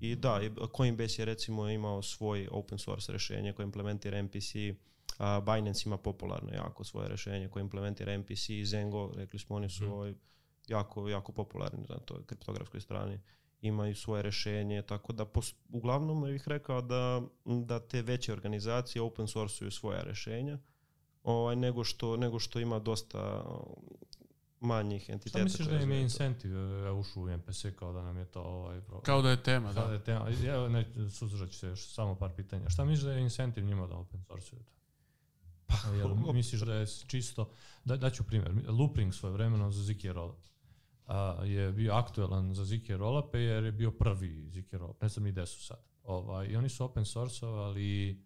I 0.00 0.16
da, 0.16 0.40
Coinbase 0.76 1.22
je 1.22 1.26
recimo 1.26 1.68
imao 1.68 2.02
svoj 2.02 2.48
open 2.50 2.78
source 2.78 3.12
rešenje 3.12 3.52
koje 3.52 3.64
implementira 3.64 4.22
MPC, 4.22 4.52
Binance 5.46 5.82
ima 5.86 5.96
popularno 5.96 6.52
jako 6.52 6.84
svoje 6.84 7.08
rešenje 7.08 7.48
koje 7.48 7.60
implementira 7.60 8.18
MPC 8.18 8.50
Zengo, 8.64 9.12
rekli 9.16 9.38
smo, 9.38 9.56
oni 9.56 9.70
su 9.70 9.84
Mhm. 9.84 9.92
ovaj, 9.92 10.14
jako, 10.68 11.08
jako 11.08 11.32
popularni 11.32 11.86
na 11.88 11.98
toj 11.98 12.24
kriptografskoj 12.26 12.80
strani 12.80 13.20
imaju 13.64 13.94
svoje 13.94 14.22
rešenje, 14.22 14.82
tako 14.82 15.12
da 15.12 15.24
pos, 15.24 15.54
uglavnom 15.68 16.24
bih 16.24 16.48
rekao 16.48 16.80
da, 16.82 17.22
da 17.44 17.80
te 17.80 18.02
veće 18.02 18.32
organizacije 18.32 19.02
open 19.02 19.26
sourceuju 19.26 19.70
svoja 19.70 20.02
rešenja, 20.02 20.58
ovaj, 21.22 21.56
nego, 21.56 21.84
što, 21.84 22.16
nego 22.16 22.38
što 22.38 22.60
ima 22.60 22.78
dosta 22.78 23.44
manjih 24.60 25.08
entiteta. 25.08 25.38
Šta 25.38 25.44
misliš 25.44 25.68
da 25.68 25.74
im 25.74 25.80
je 25.80 25.86
znaju 25.86 26.00
to. 26.00 26.02
incentive 26.02 26.90
ušao 26.92 27.22
u 27.22 27.36
MPC 27.36 27.64
kao 27.78 27.92
da 27.92 28.02
nam 28.02 28.18
je 28.18 28.24
to 28.24 28.40
ovaj 28.42 28.80
pro... 28.80 29.00
Kao 29.00 29.22
da 29.22 29.30
je 29.30 29.42
tema, 29.42 29.72
Kao 29.72 29.82
da 29.82 29.88
da. 29.88 29.94
je 29.94 30.04
tema, 30.04 30.28
evo 30.46 30.68
ne, 30.68 30.86
suzdržat 31.10 31.50
ću 31.50 31.58
se 31.58 31.66
još 31.66 31.88
samo 31.88 32.14
par 32.14 32.30
pitanja. 32.36 32.70
Šta 32.70 32.84
misliš 32.84 33.04
da 33.04 33.12
je 33.12 33.20
incentiv 33.20 33.64
njima 33.64 33.86
da 33.86 33.94
open 33.94 34.22
source 34.22 34.50
to? 34.50 34.56
Pa, 35.66 35.74
Jel 35.96 36.32
misliš 36.32 36.60
da 36.60 36.74
je 36.74 36.86
čisto, 37.06 37.50
da, 37.84 37.96
daću 37.96 38.24
primjer, 38.24 38.52
Loopring 38.68 39.14
svoje 39.14 39.32
vremeno 39.32 39.70
za 39.70 39.94
Rollup 40.12 40.38
a, 41.06 41.44
je 41.44 41.72
bio 41.72 41.94
aktuelan 41.94 42.54
za 42.54 42.64
ZK 42.64 42.88
Rollup 42.88 43.34
jer 43.34 43.64
je 43.64 43.72
bio 43.72 43.90
prvi 43.90 44.50
ZK 44.50 44.72
Rollup, 44.72 45.02
ne 45.02 45.08
znam 45.08 45.24
ni 45.24 45.32
gde 45.32 45.46
su 45.46 45.64
sad. 45.64 45.78
Ovaj, 46.02 46.46
I 46.46 46.56
oni 46.56 46.68
su 46.68 46.84
open 46.84 47.04
sourceovali, 47.04 48.22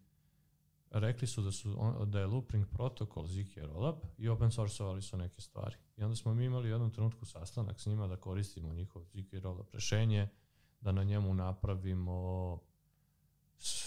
rekli 0.91 1.27
su 1.27 1.43
da, 1.43 1.53
su 1.53 1.75
on, 1.79 2.11
da 2.11 2.21
je 2.21 2.27
Loopring 2.27 2.67
protokol 2.67 3.27
ZK 3.27 3.57
Rollup 3.57 4.05
i 4.19 4.29
open 4.29 4.51
sourceovali 4.51 5.03
su 5.03 5.17
neke 5.17 5.41
stvari. 5.41 5.77
I 5.97 6.03
onda 6.03 6.17
smo 6.17 6.35
mi 6.35 6.45
imali 6.45 6.69
u 6.69 6.73
jednom 6.73 6.91
trenutku 6.91 7.25
sastanak 7.25 7.81
s 7.81 7.87
njima 7.87 8.07
da 8.07 8.17
koristimo 8.17 8.75
njihov 8.75 9.03
ZK 9.05 9.33
Rollup 9.43 9.75
rešenje, 9.75 10.29
da 10.81 10.93
na 10.93 11.05
njemu 11.05 11.35
napravimo 11.35 12.59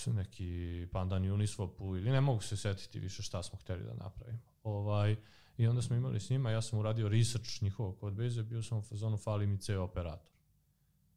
neki 0.06 0.88
pandan 0.92 1.24
Uniswapu 1.24 1.98
ili 1.98 2.12
ne 2.12 2.22
mogu 2.22 2.42
se 2.42 2.58
setiti 2.58 3.00
više 3.00 3.24
šta 3.24 3.44
smo 3.44 3.60
hteli 3.60 3.84
da 3.84 3.94
napravimo. 3.94 4.40
Ovaj, 4.64 5.16
I 5.62 5.68
onda 5.68 5.82
smo 5.82 5.96
imali 5.96 6.20
s 6.20 6.30
njima, 6.30 6.52
ja 6.52 6.62
sam 6.62 6.80
uradio 6.80 7.10
research 7.10 7.64
njihovog 7.64 7.98
codebase, 8.00 8.44
bio 8.44 8.64
sam 8.64 8.78
u 8.78 8.82
fazonu 8.82 9.18
fali 9.18 9.48
mi 9.48 9.58
C 9.58 9.78
operator. 9.78 10.32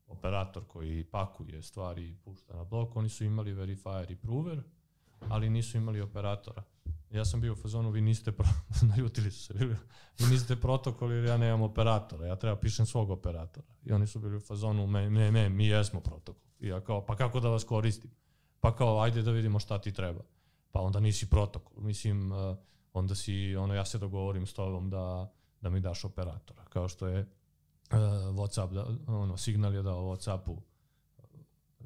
Operator 0.06 0.64
koji 0.66 1.04
pakuje 1.04 1.62
stvari 1.62 2.08
i 2.08 2.14
pušta 2.14 2.56
na 2.56 2.64
blok, 2.64 2.96
oni 2.96 3.08
su 3.08 3.24
imali 3.24 3.52
verifier 3.52 4.10
i 4.10 4.16
prover, 4.16 4.62
ali 5.28 5.50
nisu 5.50 5.76
imali 5.76 6.00
operatora. 6.00 6.62
Ja 7.10 7.24
sam 7.24 7.40
bio 7.40 7.52
u 7.52 7.56
fazonu, 7.56 7.90
vi 7.90 8.00
niste, 8.00 8.32
pro... 8.32 8.46
naljutili 8.96 9.30
su 9.30 9.44
se, 9.44 9.54
vi, 9.54 9.66
vi 10.18 10.26
niste 10.30 10.56
protokol 10.56 11.12
jer 11.12 11.24
ja 11.24 11.36
nemam 11.36 11.62
operatora, 11.62 12.26
ja 12.26 12.36
treba 12.36 12.56
pišem 12.56 12.86
svog 12.86 13.10
operatora. 13.10 13.66
I 13.84 13.92
oni 13.92 14.06
su 14.06 14.18
bili 14.18 14.36
u 14.36 14.40
fazonu, 14.40 14.86
ne, 14.86 15.10
ne, 15.10 15.32
ne, 15.32 15.48
mi 15.48 15.66
jesmo 15.66 16.00
protokol. 16.00 16.42
I 16.60 16.68
ja 16.68 16.80
kao, 16.80 17.06
pa 17.06 17.16
kako 17.16 17.40
da 17.40 17.48
vas 17.48 17.64
koristim? 17.64 18.10
Pa 18.60 18.76
kao, 18.76 19.00
ajde 19.00 19.22
da 19.22 19.30
vidimo 19.30 19.58
šta 19.58 19.80
ti 19.80 19.92
treba. 19.92 20.20
Pa 20.72 20.80
onda 20.80 21.00
nisi 21.00 21.30
protokol. 21.30 21.82
Mislim, 21.82 22.32
uh, 22.32 22.56
onda 22.94 23.14
si, 23.14 23.56
ono, 23.56 23.74
ja 23.74 23.84
se 23.84 23.98
dogovorim 23.98 24.46
s 24.46 24.52
tobom 24.54 24.90
da, 24.90 25.32
da 25.60 25.70
mi 25.70 25.80
daš 25.80 26.04
operatora. 26.04 26.64
Kao 26.64 26.88
što 26.88 27.06
je 27.06 27.20
uh, 27.20 27.98
Whatsapp, 28.34 28.72
da, 28.72 28.86
ono, 29.06 29.36
Signal 29.36 29.74
je 29.74 29.82
dao 29.82 30.02
Whatsappu 30.02 30.50
uh, 30.50 30.60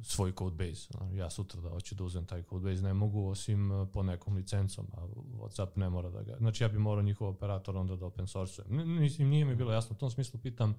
svoj 0.03 0.33
codebase. 0.39 0.89
Ja 1.13 1.31
sutra 1.31 1.61
da 1.61 1.69
hoću 1.69 1.95
da 1.95 2.05
uzem 2.05 2.27
taj 2.27 2.43
codebase, 2.43 2.83
ne 2.83 2.95
mogu 2.95 3.29
osim 3.29 3.71
uh, 3.71 3.89
po 3.93 4.03
nekom 4.03 4.37
licencom, 4.37 4.87
a 4.93 5.07
Whatsapp 5.17 5.69
ne 5.77 5.89
mora 5.89 6.11
da 6.11 6.23
ga... 6.23 6.37
Znači 6.39 6.65
ja 6.65 6.69
bi 6.69 6.79
morao 6.79 7.03
njihov 7.03 7.29
operator 7.29 7.77
onda 7.77 7.97
da 7.97 8.07
open 8.07 8.27
sourceujem. 8.27 8.81
N- 8.81 9.01
Mislim, 9.01 9.29
nije 9.29 9.45
mi 9.45 9.55
bilo 9.55 9.73
jasno. 9.73 9.97
U 9.97 9.99
tom 9.99 10.11
smislu 10.11 10.41
pitam, 10.41 10.75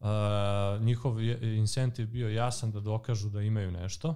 uh, 0.00 0.06
njihov 0.80 1.20
incentiv 1.42 2.06
bio 2.08 2.28
jasan 2.28 2.70
da 2.70 2.80
dokažu 2.80 3.28
da 3.28 3.42
imaju 3.42 3.72
nešto 3.72 4.14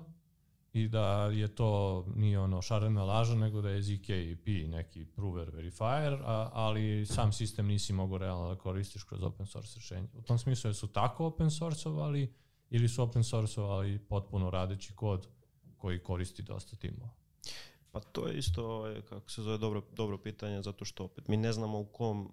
i 0.72 0.88
da 0.88 1.24
je 1.24 1.54
to 1.54 2.04
nije 2.14 2.40
ono 2.40 2.62
šarena 2.62 3.04
laža, 3.04 3.34
nego 3.34 3.60
da 3.60 3.70
je 3.70 3.82
ZKP 3.82 4.46
neki 4.68 5.04
prover 5.04 5.50
verifier, 5.50 6.14
a, 6.24 6.50
ali 6.52 7.06
sam 7.06 7.32
sistem 7.32 7.66
nisi 7.66 7.92
mogao 7.92 8.18
realno 8.18 8.48
da 8.48 8.58
koristiš 8.58 9.04
kroz 9.04 9.22
open 9.22 9.46
source 9.46 9.74
rešenje. 9.76 10.08
U 10.14 10.22
tom 10.22 10.38
smislu 10.38 10.74
su 10.74 10.86
tako 10.86 11.26
open 11.26 11.50
sourceovali 11.50 12.34
ili 12.70 12.88
su 12.88 13.02
open 13.02 13.24
sourceovali 13.24 13.98
potpuno 13.98 14.50
radeći 14.50 14.92
kod 14.92 15.28
koji 15.76 15.98
koristi 15.98 16.42
dosta 16.42 16.76
timova. 16.76 17.10
Pa 17.90 18.00
to 18.00 18.28
je 18.28 18.38
isto, 18.38 18.66
ovaj, 18.66 19.02
kako 19.02 19.30
se 19.30 19.42
zove, 19.42 19.58
dobro, 19.58 19.82
dobro 19.92 20.18
pitanje, 20.18 20.62
zato 20.62 20.84
što 20.84 21.04
opet 21.04 21.28
mi 21.28 21.36
ne 21.36 21.52
znamo 21.52 21.80
u 21.80 21.84
kom, 21.84 22.32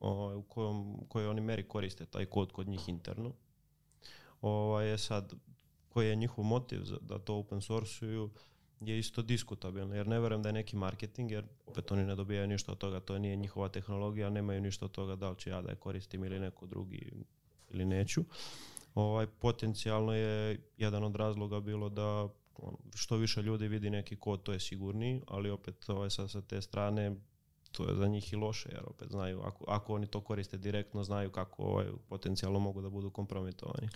ovaj, 0.00 0.36
u 0.36 0.42
kojom, 0.42 0.94
u 0.94 1.06
kojoj 1.08 1.28
oni 1.28 1.40
meri 1.40 1.68
koriste 1.68 2.06
taj 2.06 2.26
kod 2.26 2.52
kod 2.52 2.68
njih 2.68 2.88
interno. 2.88 3.32
Ovaj, 4.40 4.88
je 4.88 4.98
sad, 4.98 5.32
koji 5.96 6.08
je 6.08 6.16
njihov 6.16 6.44
motiv 6.44 6.84
za, 6.84 6.96
da 7.00 7.18
to 7.18 7.34
open 7.36 7.60
sourceuju 7.60 8.30
je 8.80 8.98
isto 8.98 9.22
diskutabilno, 9.22 9.94
jer 9.94 10.06
ne 10.06 10.20
verujem 10.20 10.42
da 10.42 10.48
je 10.48 10.52
neki 10.52 10.76
marketing, 10.76 11.30
jer 11.30 11.44
opet 11.66 11.92
oni 11.92 12.04
ne 12.04 12.16
dobijaju 12.16 12.46
ništa 12.46 12.72
od 12.72 12.78
toga, 12.78 13.00
to 13.00 13.18
nije 13.18 13.36
njihova 13.36 13.68
tehnologija, 13.68 14.30
nemaju 14.30 14.60
ništa 14.60 14.84
od 14.84 14.90
toga 14.90 15.16
da 15.16 15.30
li 15.30 15.36
će 15.38 15.50
ja 15.50 15.62
da 15.62 15.70
je 15.70 15.76
koristim 15.76 16.24
ili 16.24 16.40
neko 16.40 16.66
drugi 16.66 17.12
ili 17.70 17.84
neću. 17.84 18.24
Ovaj, 18.94 19.26
potencijalno 19.26 20.14
je 20.14 20.60
jedan 20.76 21.04
od 21.04 21.16
razloga 21.16 21.60
bilo 21.60 21.88
da 21.88 22.28
što 22.94 23.16
više 23.16 23.42
ljudi 23.42 23.68
vidi 23.68 23.90
neki 23.90 24.16
kod, 24.16 24.42
to 24.42 24.52
je 24.52 24.60
sigurniji, 24.60 25.22
ali 25.26 25.50
opet 25.50 25.88
ovaj, 25.88 26.10
sa, 26.10 26.28
sa 26.28 26.42
te 26.42 26.62
strane 26.62 27.16
to 27.72 27.88
je 27.88 27.96
za 27.96 28.06
njih 28.08 28.32
i 28.32 28.36
loše, 28.36 28.68
jer 28.72 28.82
opet 28.86 29.08
znaju, 29.10 29.40
ako, 29.44 29.64
ako 29.68 29.94
oni 29.94 30.06
to 30.06 30.20
koriste 30.20 30.58
direktno, 30.58 31.04
znaju 31.04 31.30
kako 31.30 31.62
ovaj, 31.62 31.86
potencijalno 32.08 32.58
mogu 32.58 32.82
da 32.82 32.90
budu 32.90 33.10
kompromitovani. 33.10 33.88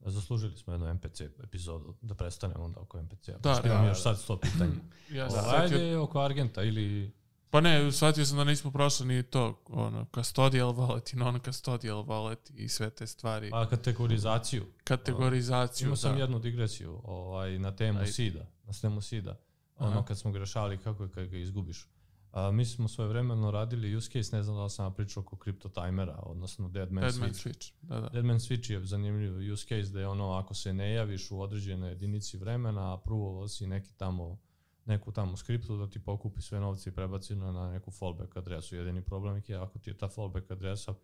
Zaslužili 0.00 0.56
smo 0.56 0.72
jednu 0.72 0.94
MPC 0.94 1.20
epizodu, 1.20 1.94
da 2.02 2.14
prestanemo 2.14 2.64
onda 2.64 2.80
oko 2.80 3.02
MPC-a. 3.02 3.32
Da, 3.32 3.54
da, 3.54 3.68
da. 3.68 3.84
još 3.84 4.02
sad 4.02 4.18
sto 4.18 4.36
pitanja. 4.38 4.72
Ja 5.10 5.30
sam 5.30 5.44
Ovaj, 5.44 5.58
setio- 5.60 5.78
Ajde 5.78 5.96
oko 5.96 6.20
Argenta 6.20 6.62
ili 6.62 7.12
Pa 7.50 7.60
ne, 7.60 7.92
shvatio 7.92 8.24
sam 8.24 8.36
da 8.36 8.44
nismo 8.44 8.70
prošli 8.70 9.06
ni 9.06 9.22
to, 9.22 9.62
ono, 9.66 10.06
custodial 10.14 10.68
wallet 10.70 11.14
i 11.14 11.18
non-custodial 11.18 12.04
wallet 12.04 12.50
i 12.54 12.68
sve 12.68 12.90
te 12.90 13.06
stvari. 13.06 13.50
a, 13.52 13.66
kategorizaciju. 13.66 14.64
Kategorizaciju, 14.84 15.86
Imao 15.86 15.96
sam 15.96 16.12
da. 16.12 16.20
jednu 16.20 16.38
digresiju 16.38 17.00
ovaj, 17.04 17.58
na 17.58 17.76
temu 17.76 17.98
Ajde. 17.98 18.12
SIDA. 18.12 18.46
Na 18.64 18.72
temu 18.72 19.00
SIDA. 19.00 19.36
Aha. 19.76 19.88
Ono 19.88 20.04
kad 20.04 20.18
smo 20.18 20.32
grešali 20.32 20.78
kako 20.78 21.02
je 21.02 21.10
kad 21.10 21.26
ga 21.26 21.36
izgubiš. 21.36 21.86
A, 22.32 22.50
mi 22.50 22.64
smo 22.64 22.88
svoje 22.88 23.08
vremeno 23.08 23.50
radili 23.50 23.96
use 23.96 24.10
case, 24.10 24.36
ne 24.36 24.42
znam 24.42 24.56
da 24.56 24.64
li 24.64 24.70
sam 24.70 24.94
pričao 24.94 25.20
oko 25.20 25.36
crypto 25.36 25.84
timera, 25.84 26.18
odnosno 26.22 26.68
dead 26.68 26.92
man 26.92 27.04
Deadman 27.04 27.30
switch. 27.30 27.48
switch, 27.48 27.72
da, 27.82 28.00
da. 28.00 28.08
Dead 28.08 28.24
man 28.24 28.38
switch 28.38 28.70
je 28.70 28.84
zanimljiv 28.84 29.52
use 29.52 29.66
case 29.66 29.92
da 29.92 30.00
je 30.00 30.08
ono 30.08 30.32
ako 30.32 30.54
se 30.54 30.72
ne 30.72 30.92
javiš 30.92 31.30
u 31.30 31.40
određenoj 31.40 31.88
jedinici 31.88 32.36
vremena, 32.36 32.94
a 32.94 32.96
provovao 32.96 33.48
si 33.48 33.66
neki 33.66 33.92
tamo 33.92 34.38
neku 34.84 35.12
tamo 35.12 35.36
skriptu 35.36 35.76
da 35.76 35.90
ti 35.90 35.98
pokupi 35.98 36.42
sve 36.42 36.60
novce 36.60 36.90
i 36.90 36.92
prebaci 36.92 37.36
na, 37.36 37.70
neku 37.72 37.90
fallback 37.90 38.36
adresu. 38.36 38.76
Jedini 38.76 39.02
problem 39.02 39.42
je 39.48 39.56
ako 39.56 39.78
ti 39.78 39.90
je 39.90 39.98
ta 39.98 40.08
fallback 40.08 40.50
adresa 40.50 40.94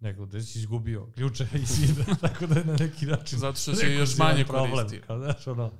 neko 0.00 0.26
da 0.26 0.42
si 0.42 0.58
izgubio 0.58 1.06
ključe 1.14 1.46
i 1.62 1.66
sida, 1.66 2.04
tako 2.20 2.46
da 2.46 2.58
je 2.58 2.64
na 2.64 2.76
neki 2.76 3.06
način 3.06 3.38
Zato 3.38 3.58
što 3.58 3.74
se 3.74 3.94
još 3.94 4.18
manje 4.18 4.44
problem, 4.44 4.70
koristi. 4.70 5.00
Kao, 5.06 5.18
znaš, 5.18 5.46
ono, 5.46 5.70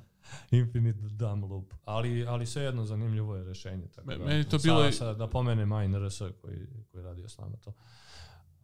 infinite 0.50 0.98
dumb 1.00 1.44
loop. 1.44 1.74
Ali, 1.84 2.26
ali 2.26 2.46
svejedno 2.46 2.84
zanimljivo 2.84 3.36
je 3.36 3.44
rešenje. 3.44 3.86
Tako 3.94 4.08
Me- 4.08 4.18
da, 4.18 4.24
meni 4.24 4.44
to 4.44 4.58
bilo 4.58 4.88
i- 4.88 4.92
Sad, 4.92 5.16
da 5.16 5.26
pomenem 5.26 5.72
AINRS 5.72 6.18
koji, 6.18 6.66
koji 6.90 7.00
je 7.00 7.02
radio 7.02 7.28
s 7.28 7.38
nama 7.38 7.56
to. 7.56 7.72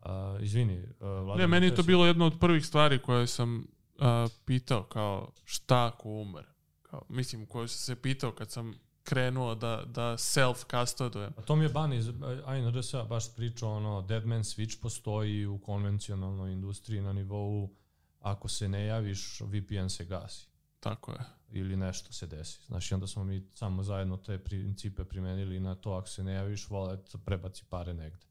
Uh, 0.04 0.42
izvini, 0.42 0.78
uh, 0.78 0.84
Vladan, 1.00 1.38
Ne, 1.38 1.46
meni 1.46 1.66
je 1.66 1.74
to 1.74 1.82
bilo 1.82 2.06
jedna 2.06 2.26
od 2.26 2.38
prvih 2.40 2.66
stvari 2.66 2.98
koje 2.98 3.26
sam 3.26 3.66
a, 3.98 4.28
pitao, 4.44 4.82
kao 4.82 5.32
šta 5.44 5.86
ako 5.86 6.08
umre? 6.08 6.46
Kao, 6.82 7.02
mislim, 7.08 7.46
koju 7.46 7.68
sam 7.68 7.78
se 7.78 8.02
pitao 8.02 8.32
kad 8.32 8.50
sam 8.50 8.74
krenuo 9.04 9.54
da, 9.54 9.82
da 9.86 10.12
self-custodujem. 10.12 11.30
A 11.36 11.42
to 11.42 11.56
mi 11.56 11.64
je 11.64 11.68
ban 11.68 11.92
iz 11.92 12.08
ANRS 12.44 12.94
baš 13.08 13.34
pričao 13.36 13.72
ono, 13.72 14.02
dead 14.02 14.26
man 14.26 14.42
switch 14.42 14.80
postoji 14.82 15.46
u 15.46 15.58
konvencionalnoj 15.58 16.52
industriji 16.52 17.00
na 17.00 17.12
nivou 17.12 17.74
ako 18.20 18.48
se 18.48 18.68
ne 18.68 18.86
javiš, 18.86 19.40
VPN 19.40 19.88
se 19.88 20.04
gasi 20.04 20.46
Tako 20.80 21.12
je. 21.12 21.18
Ili 21.50 21.76
nešto 21.76 22.12
se 22.12 22.26
desi. 22.26 22.60
Znači 22.62 22.94
onda 22.94 23.06
smo 23.06 23.24
mi 23.24 23.46
samo 23.50 23.82
zajedno 23.82 24.16
te 24.16 24.38
principe 24.38 25.04
primenili 25.04 25.60
na 25.60 25.74
to 25.74 25.92
ako 25.92 26.08
se 26.08 26.24
ne 26.24 26.32
javiš, 26.32 26.68
wallet 26.68 27.16
prebaci 27.18 27.64
pare 27.64 27.94
negde. 27.94 28.26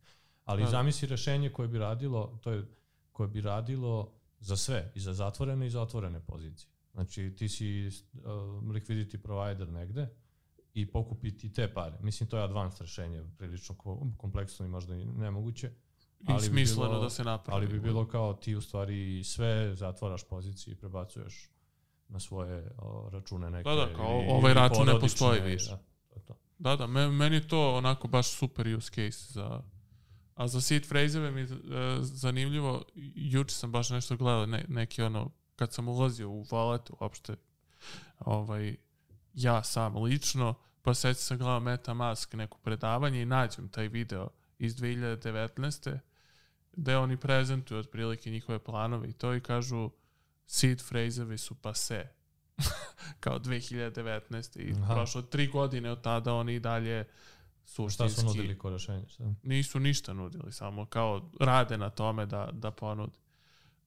Ali 0.46 0.64
Da. 0.64 0.70
zamisli 0.70 1.08
rešenje 1.08 1.50
koje 1.50 1.68
bi 1.68 1.78
radilo, 1.78 2.40
to 2.44 2.52
je 2.52 2.66
koje 3.12 3.30
bi 3.30 3.42
radilo 3.42 4.12
za 4.40 4.58
sve, 4.58 4.92
i 4.96 5.00
za 5.00 5.14
zatvorene 5.14 5.68
i 5.68 5.70
za 5.70 5.82
otvorene 5.82 6.20
pozicije. 6.20 6.70
Znači 6.94 7.36
ti 7.38 7.50
si 7.50 7.88
uh, 7.88 7.92
liquidity 8.64 9.18
provider 9.18 9.70
negde 9.70 10.10
i 10.74 10.86
pokupiti 10.88 11.54
te 11.54 11.74
pare. 11.74 11.98
Mislim 12.02 12.30
to 12.30 12.38
je 12.38 12.44
advanced 12.44 12.82
rešenje, 12.82 13.24
prilično 13.38 13.76
ko- 13.76 14.12
kompleksno 14.18 14.66
i 14.66 14.70
možda 14.70 14.96
i 14.96 15.06
nemoguće. 15.06 15.68
I 16.20 16.26
Ali 16.28 16.40
bi 16.40 16.46
smisleno 16.46 16.90
bilo- 16.90 17.02
da 17.02 17.10
se 17.10 17.24
napravi. 17.24 17.56
Ali 17.58 17.68
bi 17.68 17.80
bilo 17.80 18.08
kao 18.08 18.34
ti 18.34 18.56
u 18.56 18.62
stvari 18.62 19.24
sve 19.24 19.76
zatvaraš 19.76 20.24
pozicije 20.24 20.72
i 20.72 20.78
prebacuješ 20.78 21.50
na 22.10 22.20
svoje 22.20 22.72
o, 22.78 23.10
račune 23.12 23.50
neke. 23.50 23.70
Da, 23.70 23.76
da, 23.76 23.94
kao 23.94 24.22
ili- 24.22 24.32
ovaj 24.32 24.54
račun 24.54 24.86
ne 24.86 25.00
postoji 25.00 25.42
više. 25.42 25.70
Da, 26.16 26.20
to. 26.20 26.38
Da, 26.58 26.76
da, 26.76 26.88
me, 26.88 27.08
meni 27.10 27.36
je 27.36 27.48
to 27.48 27.76
onako 27.76 28.08
baš 28.08 28.28
super 28.32 28.76
use 28.76 28.90
case 28.90 29.34
za... 29.34 29.62
A 30.36 30.48
za 30.48 30.62
seed 30.62 30.88
phrase-eve 30.90 31.32
mi 31.32 31.42
je 31.42 31.48
zanimljivo, 32.02 32.84
juče 33.16 33.56
sam 33.56 33.72
baš 33.72 33.90
nešto 33.90 34.18
gledao, 34.18 34.46
ne, 34.46 34.66
neki 34.68 35.02
ono, 35.02 35.32
kad 35.56 35.74
sam 35.74 35.88
ulazio 35.88 36.30
u 36.30 36.46
wallet, 36.46 36.92
uopšte, 37.00 37.36
ovaj, 38.20 38.76
ja 39.34 39.64
sam 39.64 40.04
lično, 40.04 40.54
pa 40.82 40.94
sad 40.94 41.18
sam 41.18 41.38
gledao 41.38 41.60
MetaMask 41.60 42.34
neko 42.34 42.58
predavanje 42.58 43.22
i 43.22 43.26
nađem 43.26 43.70
taj 43.70 43.88
video 43.88 44.30
iz 44.60 44.76
2019. 44.76 45.98
gde 46.74 46.98
oni 46.98 47.18
prezentuju 47.18 47.80
otprilike 47.80 48.30
njihove 48.32 48.60
planove 48.60 49.10
i 49.10 49.14
to 49.14 49.34
i 49.36 49.42
kažu 49.42 49.90
seed 50.48 50.80
phrase-evi 50.82 51.38
su 51.38 51.56
pase. 51.56 52.08
kao 53.20 53.40
2019. 53.40 54.60
I 54.60 54.74
Aha. 54.74 54.94
prošlo 54.94 55.22
tri 55.22 55.48
godine 55.48 55.92
od 55.92 56.02
tada 56.02 56.34
oni 56.34 56.56
i 56.56 56.60
dalje 56.60 57.06
suštinski. 57.66 58.12
Šta 58.14 58.22
su 58.22 58.28
nudili 58.28 58.58
ko 58.58 58.70
rešenje? 58.70 59.06
Šta? 59.10 59.24
Nisu 59.44 59.80
ništa 59.80 60.14
nudili, 60.14 60.52
samo 60.52 60.86
kao 60.86 61.30
rade 61.40 61.78
na 61.78 61.90
tome 61.90 62.26
da, 62.26 62.50
da 62.54 62.72
ponude. 62.72 63.18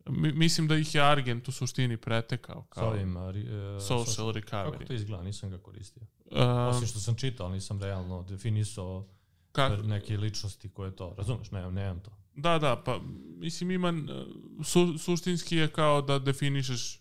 Mi, 0.06 0.32
mislim 0.32 0.68
da 0.68 0.76
ih 0.76 0.94
je 0.94 1.02
Argent 1.02 1.48
u 1.48 1.52
suštini 1.52 1.96
pretekao 1.96 2.62
kao 2.68 2.88
ovim, 2.88 3.14
ri- 3.16 3.76
e, 3.76 3.80
social 3.80 4.04
social- 4.04 4.32
recovery. 4.34 4.72
Kako 4.72 4.84
to 4.84 4.92
izgleda? 4.92 5.22
Nisam 5.22 5.50
ga 5.50 5.58
koristio. 5.58 6.02
Uh, 6.26 6.38
Osim 6.68 6.88
što 6.88 6.98
sam 7.00 7.14
čitao, 7.14 7.48
nisam 7.48 7.80
realno 7.80 8.22
definisao 8.22 9.08
kako, 9.52 9.82
neke 9.82 10.16
ličnosti 10.16 10.68
koje 10.68 10.96
to. 10.96 11.14
Razumeš? 11.18 11.50
Nemam, 11.50 11.74
nemam 11.74 12.00
to. 12.00 12.10
Da, 12.40 12.58
da, 12.58 12.82
pa 12.84 13.00
mislim 13.38 13.70
ima, 13.70 13.88
uh, 13.88 14.66
su, 14.66 14.98
suštinski 14.98 15.56
je 15.56 15.68
kao 15.68 16.02
da 16.02 16.18
definišeš 16.18 17.00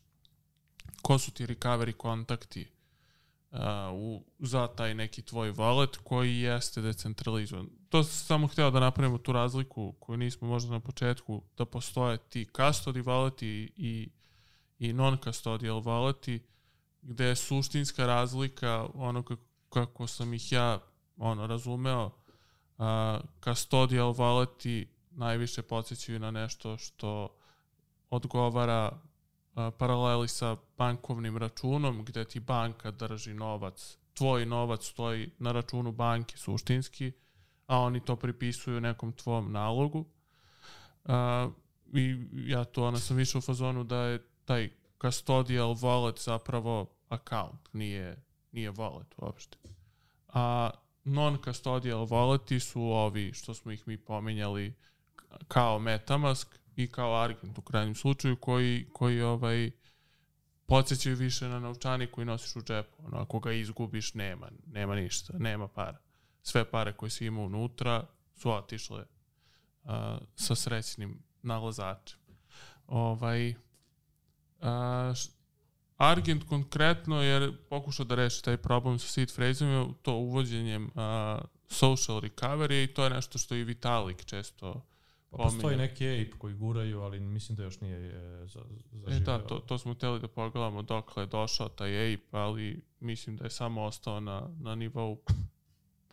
ko 1.02 1.20
su 1.20 1.32
ti 1.32 1.46
recovery 1.46 1.92
kontakti 1.92 2.68
uh, 3.52 3.60
u, 3.94 4.24
za 4.40 4.68
taj 4.68 4.96
neki 4.96 5.22
tvoj 5.22 5.54
wallet 5.54 5.98
koji 6.04 6.40
jeste 6.40 6.82
decentralizovan. 6.82 7.70
To 7.90 8.04
sam 8.04 8.26
samo 8.26 8.48
hteo 8.48 8.72
da 8.72 8.80
napravimo 8.80 9.18
tu 9.18 9.32
razliku 9.32 9.92
koju 10.00 10.18
nismo 10.18 10.48
možda 10.48 10.72
na 10.72 10.80
početku, 10.80 11.44
da 11.58 11.66
postoje 11.66 12.18
ti 12.18 12.46
custody 12.54 13.04
walleti 13.04 13.70
i, 13.76 14.10
i 14.80 14.94
non-custodial 14.94 15.84
walleti, 15.84 16.40
gde 17.02 17.26
je 17.26 17.36
suštinska 17.36 18.06
razlika 18.06 18.88
ono 18.94 19.24
kako, 19.24 19.44
kako 19.70 20.08
sam 20.08 20.34
ih 20.34 20.52
ja 20.52 20.80
ono 21.18 21.48
razumeo, 21.48 22.06
uh, 22.78 22.86
custodial 23.44 24.14
walleti 24.14 24.86
najviše 25.12 25.62
podsjećaju 25.62 26.20
na 26.20 26.32
nešto 26.32 26.78
što 26.78 27.36
odgovara 28.10 29.00
paraleli 29.78 30.28
sa 30.28 30.58
bankovnim 30.78 31.38
računom 31.38 32.06
gde 32.06 32.26
ti 32.26 32.40
banka 32.40 32.92
drži 32.92 33.34
novac, 33.34 33.98
tvoj 34.14 34.46
novac 34.46 34.86
stoji 34.86 35.32
na 35.40 35.52
računu 35.52 35.92
banke 35.92 36.38
suštinski, 36.38 37.12
a 37.68 37.80
oni 37.80 38.06
to 38.06 38.16
pripisuju 38.16 38.82
nekom 38.82 39.14
tvom 39.14 39.52
nalogu. 39.52 40.06
A, 41.06 41.50
I 41.94 42.28
ja 42.34 42.64
to 42.64 42.88
ona 42.88 43.00
sam 43.00 43.18
više 43.18 43.38
u 43.38 43.42
fazonu 43.42 43.84
da 43.84 43.98
je 43.98 44.28
taj 44.46 44.70
custodial 45.02 45.74
wallet 45.74 46.24
zapravo 46.24 46.86
account, 47.10 47.74
nije, 47.74 48.24
nije 48.52 48.72
wallet 48.72 49.14
uopšte. 49.18 49.58
A 50.28 50.70
non-custodial 51.06 52.08
walleti 52.08 52.60
su 52.60 52.82
ovi 52.82 53.34
što 53.34 53.54
smo 53.54 53.72
ih 53.72 53.88
mi 53.88 53.98
pominjali 53.98 54.74
kao 55.48 55.80
Metamask 55.80 56.60
i 56.76 56.88
kao 56.88 57.22
Argent 57.24 57.58
u 57.58 57.62
krajnjem 57.62 57.96
slučaju 57.96 58.36
koji, 58.36 58.88
koji 58.94 59.22
ovaj 59.22 59.72
podsjećaju 60.66 61.16
više 61.16 61.48
na 61.48 61.60
novčanik 61.60 62.12
koji 62.12 62.26
nosiš 62.26 62.56
u 62.56 62.62
džepu. 62.62 63.04
Ono, 63.06 63.18
ako 63.18 63.40
ga 63.40 63.52
izgubiš, 63.52 64.14
nema, 64.14 64.50
nema 64.68 64.96
ništa, 64.96 65.34
nema 65.38 65.68
para. 65.68 65.98
Sve 66.42 66.72
pare 66.72 66.94
koje 66.94 67.10
si 67.10 67.26
imao 67.26 67.46
unutra 67.46 68.04
su 68.36 68.52
otišle 68.52 69.04
uh, 69.84 69.92
sa 70.36 70.56
srećnim 70.56 71.24
nalazačem. 71.42 72.20
Ovaj, 72.88 73.50
uh, 73.50 73.56
Argent 75.98 76.44
konkretno 76.44 77.22
je 77.22 77.58
pokušao 77.70 78.06
da 78.06 78.16
reši 78.16 78.44
taj 78.44 78.58
problem 78.58 79.00
sa 79.00 79.08
seed 79.08 79.36
phrasima 79.36 79.88
to 80.02 80.14
uvođenjem 80.14 80.86
uh, 80.86 80.92
social 81.68 82.22
recovery 82.22 82.84
i 82.84 82.94
to 82.94 83.04
je 83.04 83.10
nešto 83.10 83.38
što 83.38 83.56
i 83.56 83.64
Vitalik 83.64 84.26
često 84.26 84.86
Pa 85.32 85.38
postoji 85.38 85.78
neki 85.78 86.06
ape 86.08 86.38
koji 86.38 86.54
guraju, 86.54 87.02
ali 87.02 87.20
mislim 87.20 87.56
da 87.56 87.64
još 87.64 87.82
nije 87.82 87.98
e, 87.98 88.48
za, 88.48 88.60
E 88.60 88.98
zaživeo. 88.98 89.20
da, 89.38 89.48
to, 89.48 89.60
to 89.60 89.78
smo 89.78 89.94
hteli 89.94 90.20
da 90.20 90.28
pogledamo 90.28 90.82
dokle 90.82 91.24
je 91.24 91.28
došao 91.28 91.70
taj 91.70 92.14
ape, 92.14 92.38
ali 92.38 92.82
mislim 93.00 93.38
da 93.38 93.44
je 93.44 93.50
samo 93.50 93.84
ostao 93.84 94.20
na, 94.20 94.50
na 94.60 94.76
nivou 94.76 95.22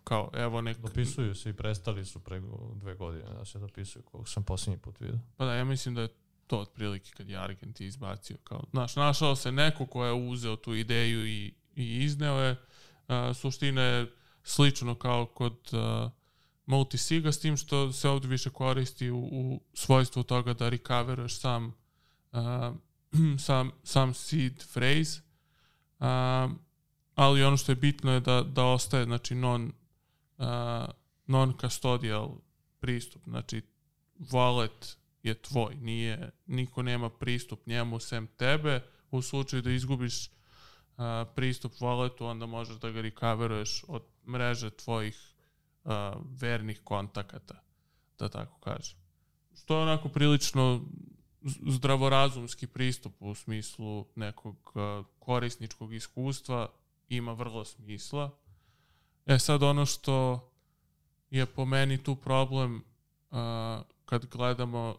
kao 0.05 0.31
evo 0.35 0.61
nek... 0.61 0.79
Dopisuju 0.79 1.35
se 1.35 1.51
i 1.51 1.53
prestali 1.53 2.05
su 2.05 2.21
pre 2.21 2.43
dve 2.75 2.95
godine 2.95 3.31
da 3.39 3.45
se 3.45 3.59
dopisuju, 3.59 4.03
koliko 4.03 4.31
sam 4.31 4.43
posljednji 4.43 4.79
put 4.79 5.01
vidio. 5.01 5.19
Pa 5.37 5.45
da, 5.45 5.55
ja 5.55 5.65
mislim 5.65 5.95
da 5.95 6.03
je 6.03 6.09
to 6.47 6.59
otprilike 6.59 7.11
kad 7.17 7.29
je 7.29 7.37
Argent 7.39 7.81
izbacio. 7.81 8.37
Kao, 8.45 8.65
znaš, 8.71 8.97
našao 8.97 9.37
se 9.37 9.53
neko 9.53 9.87
ko 9.87 10.05
je 10.05 10.13
uzeo 10.13 10.57
tu 10.57 10.75
ideju 10.75 11.27
i, 11.27 11.55
i 11.77 12.05
izneo 12.05 12.39
je. 12.39 12.57
A, 13.09 13.35
suština 13.35 13.83
je 13.83 14.13
slično 14.43 14.95
kao 14.95 15.27
kod 15.27 15.59
a, 15.73 16.11
multisiga, 16.67 17.33
s 17.33 17.39
tim 17.41 17.57
što 17.57 17.93
se 17.93 18.09
ovdje 18.09 18.31
više 18.31 18.51
koristi 18.51 19.11
u, 19.11 19.19
u 19.19 19.61
svojstvu 19.75 20.23
toga 20.23 20.55
da 20.55 20.69
recoveruješ 20.69 21.41
sam, 21.41 21.75
a, 22.33 22.73
sam, 23.47 23.71
sam 23.85 24.15
seed 24.15 24.65
phrase. 24.73 25.21
A, 25.99 26.49
ali 27.15 27.45
ono 27.45 27.57
što 27.57 27.73
je 27.73 27.77
bitno 27.77 28.13
je 28.13 28.21
da, 28.21 28.43
da 28.43 28.65
ostaje 28.65 29.05
znači 29.05 29.35
non, 29.35 29.73
a, 30.39 30.87
non-custodial 31.27 32.31
pristup. 32.81 33.23
Znači, 33.25 33.63
wallet 34.19 34.97
je 35.23 35.35
tvoj, 35.35 35.75
nije, 35.75 36.31
niko 36.47 36.83
nema 36.83 37.11
pristup 37.11 37.67
njemu 37.67 38.01
sem 38.01 38.27
tebe. 38.27 38.83
U 39.11 39.23
slučaju 39.23 39.63
da 39.63 39.71
izgubiš 39.71 40.31
a, 40.97 41.25
pristup 41.35 41.73
walletu, 41.73 42.25
onda 42.25 42.47
možeš 42.47 42.77
da 42.77 42.91
ga 42.91 43.01
recoveruješ 43.01 43.85
od 43.89 44.03
mreže 44.27 44.71
tvojih 44.71 45.36
a, 45.87 46.13
vernih 46.41 46.81
kontakata, 46.85 47.63
da 48.19 48.29
tako 48.29 48.59
kažem. 48.61 48.99
Što 49.55 49.77
je 49.77 49.83
onako 49.83 50.09
prilično 50.09 50.81
zdravorazumski 51.67 52.67
pristup 52.67 53.13
u 53.21 53.35
smislu 53.35 54.07
nekog 54.15 54.73
a, 54.75 55.03
korisničkog 55.19 55.95
iskustva, 55.95 56.69
ima 57.09 57.33
vrlo 57.33 57.65
smisla. 57.65 58.31
E 59.27 59.39
sad 59.39 59.63
ono 59.63 59.87
što 59.87 60.49
je 61.31 61.47
po 61.47 61.65
meni 61.65 62.03
tu 62.05 62.17
problem 62.17 62.85
a, 63.31 63.83
kad 64.05 64.27
gledamo 64.27 64.97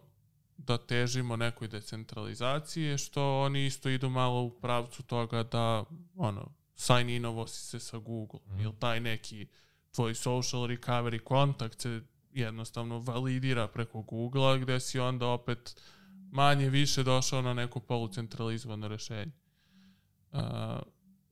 da 0.56 0.78
težimo 0.78 1.36
nekoj 1.36 1.68
decentralizaciji 1.68 2.84
je 2.84 2.98
što 2.98 3.40
oni 3.40 3.66
isto 3.66 3.88
idu 3.88 4.08
malo 4.08 4.42
u 4.42 4.50
pravcu 4.60 5.02
toga 5.02 5.42
da 5.42 5.84
ono, 6.16 6.48
sign 6.76 7.08
inovo 7.08 7.46
si 7.46 7.62
se 7.66 7.80
sa 7.80 7.98
Google 7.98 8.40
Mhm. 8.46 8.60
ili 8.60 8.74
taj 8.78 9.00
neki 9.00 9.46
tvoj 9.92 10.14
social 10.14 10.62
recovery 10.62 11.18
kontakt 11.18 11.80
se 11.80 12.00
jednostavno 12.32 12.98
validira 12.98 13.68
preko 13.68 14.02
Google-a 14.02 14.56
gde 14.56 14.80
si 14.80 14.98
onda 14.98 15.26
opet 15.26 15.82
manje 16.30 16.68
više 16.70 17.02
došao 17.02 17.42
na 17.42 17.54
neko 17.54 17.80
polucentralizovano 17.80 18.88
rešenje. 18.88 19.32
A, 20.32 20.78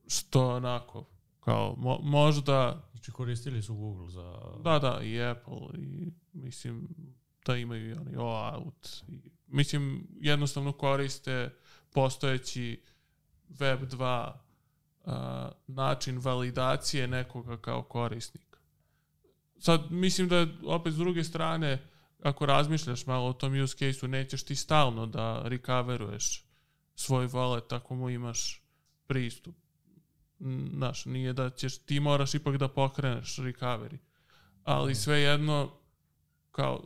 što 0.07 0.55
onako 0.55 1.05
kao 1.39 1.75
mo, 1.77 1.99
možda 2.01 2.87
Znači 3.07 3.11
koristili 3.11 3.61
su 3.61 3.75
Google 3.75 4.09
za... 4.09 4.39
Da, 4.63 4.79
da, 4.79 4.99
i 5.03 5.21
Apple 5.21 5.67
i 5.77 6.11
mislim 6.33 6.87
da 7.45 7.55
imaju 7.55 7.89
i 7.89 7.93
onaj 7.93 8.15
OAuth. 8.17 8.89
I, 9.07 9.31
mislim, 9.47 10.07
jednostavno 10.19 10.71
koriste 10.71 11.55
postojeći 11.93 12.81
Web 13.49 13.79
2 13.81 14.31
a, 15.05 15.51
način 15.67 16.19
validacije 16.19 17.07
nekoga 17.07 17.57
kao 17.57 17.83
korisnika. 17.83 18.46
Sad, 19.59 19.91
mislim 19.91 20.27
da 20.27 20.47
opet 20.65 20.93
s 20.93 20.97
druge 20.97 21.23
strane, 21.23 21.87
ako 22.23 22.45
razmišljaš 22.45 23.05
malo 23.05 23.27
o 23.29 23.33
tom 23.33 23.61
use 23.61 23.77
case-u, 23.77 24.07
nećeš 24.07 24.43
ti 24.43 24.55
stalno 24.55 25.05
da 25.05 25.41
recoveruješ 25.45 26.45
svoj 26.95 27.27
wallet 27.27 27.75
ako 27.75 27.95
mu 27.95 28.09
imaš 28.09 28.63
pristup. 29.07 29.55
Znaš, 30.73 31.05
nije 31.05 31.33
da 31.33 31.49
ćeš, 31.49 31.77
ti 31.77 31.99
moraš 31.99 32.33
ipak 32.33 32.57
da 32.57 32.67
pokreneš 32.67 33.35
recovery. 33.37 33.97
Ali 34.63 34.95
svejedno, 34.95 35.71
kao, 36.51 36.83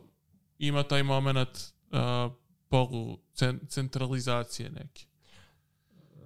ima 0.58 0.82
taj 0.82 1.02
moment 1.02 1.48
uh, 1.48 2.32
polu 2.68 3.18
cen- 3.34 3.68
centralizacije 3.68 4.70
neke. 4.70 5.06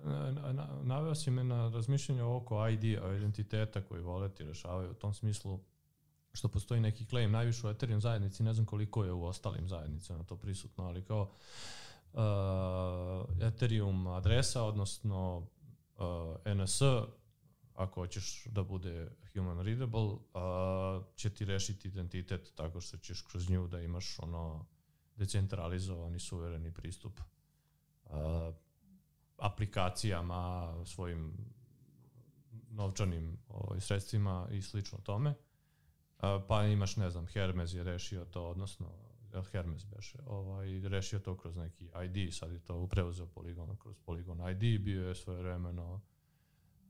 Na- 0.04 0.30
na- 0.30 0.52
na- 0.52 0.82
Naveo 0.82 1.14
si 1.14 1.30
me 1.30 1.44
na 1.44 1.68
razmišljanje 1.68 2.22
oko 2.22 2.68
ID-a, 2.68 3.16
identiteta 3.16 3.80
koji 3.82 4.02
voleti 4.02 4.44
rešavaju 4.44 4.90
u 4.90 4.94
tom 4.94 5.14
smislu 5.14 5.60
što 6.36 6.48
postoji 6.48 6.80
neki 6.80 7.06
claim 7.06 7.30
najviše 7.30 7.66
u 7.66 7.70
Ethereum 7.70 8.00
zajednici, 8.00 8.42
ne 8.42 8.54
znam 8.54 8.66
koliko 8.66 9.04
je 9.04 9.12
u 9.12 9.24
ostalim 9.24 9.68
zajednicama 9.68 10.24
to 10.24 10.36
prisutno, 10.36 10.84
ali 10.84 11.04
kao 11.04 11.30
uh, 12.12 13.46
Ethereum 13.46 14.06
adresa, 14.06 14.62
odnosno 14.62 15.36
uh, 15.36 16.54
NS, 16.54 16.82
ako 17.74 18.00
hoćeš 18.00 18.44
da 18.46 18.62
bude 18.62 19.10
human 19.34 19.60
readable, 19.60 20.02
uh, 20.02 20.18
će 21.14 21.30
ti 21.30 21.44
rešiti 21.44 21.88
identitet 21.88 22.52
tako 22.54 22.80
što 22.80 22.96
ćeš 22.96 23.22
kroz 23.22 23.50
nju 23.50 23.68
da 23.68 23.80
imaš 23.80 24.18
ono 24.18 24.66
decentralizovani, 25.16 26.18
suvereni 26.18 26.74
pristup 26.74 27.20
uh, 28.04 28.10
aplikacijama, 29.38 30.74
svojim 30.84 31.32
novčanim 32.70 33.38
ovaj, 33.48 33.80
sredstvima 33.80 34.48
i 34.50 34.62
slično 34.62 34.98
tome. 34.98 35.34
Pa 36.48 36.66
imaš, 36.66 36.96
ne 36.96 37.10
znam, 37.10 37.26
Hermes 37.26 37.74
je 37.74 37.84
rešio 37.84 38.24
to, 38.24 38.48
odnosno 38.48 38.86
Hermes 39.42 39.84
beše, 39.84 40.18
ovaj, 40.26 40.80
rešio 40.80 41.18
to 41.18 41.36
kroz 41.36 41.56
neki 41.56 41.84
ID, 42.04 42.34
sad 42.34 42.52
je 42.52 42.58
to 42.58 42.86
preuzeo 42.86 43.26
Polygon 43.26 43.76
kroz 43.78 43.96
Polygon 44.06 44.50
ID, 44.50 44.82
bio 44.84 45.08
je 45.08 45.14
svoje 45.14 45.42
vremeno 45.42 46.00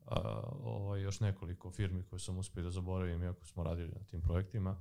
a, 0.06 0.40
ovaj, 0.62 1.00
još 1.00 1.20
nekoliko 1.20 1.70
firmi 1.70 2.02
koje 2.02 2.20
sam 2.20 2.38
uspio 2.38 2.62
da 2.62 2.70
zaboravim 2.70 3.22
iako 3.22 3.46
smo 3.46 3.62
radili 3.62 3.88
na 3.88 4.04
tim 4.04 4.22
projektima. 4.22 4.76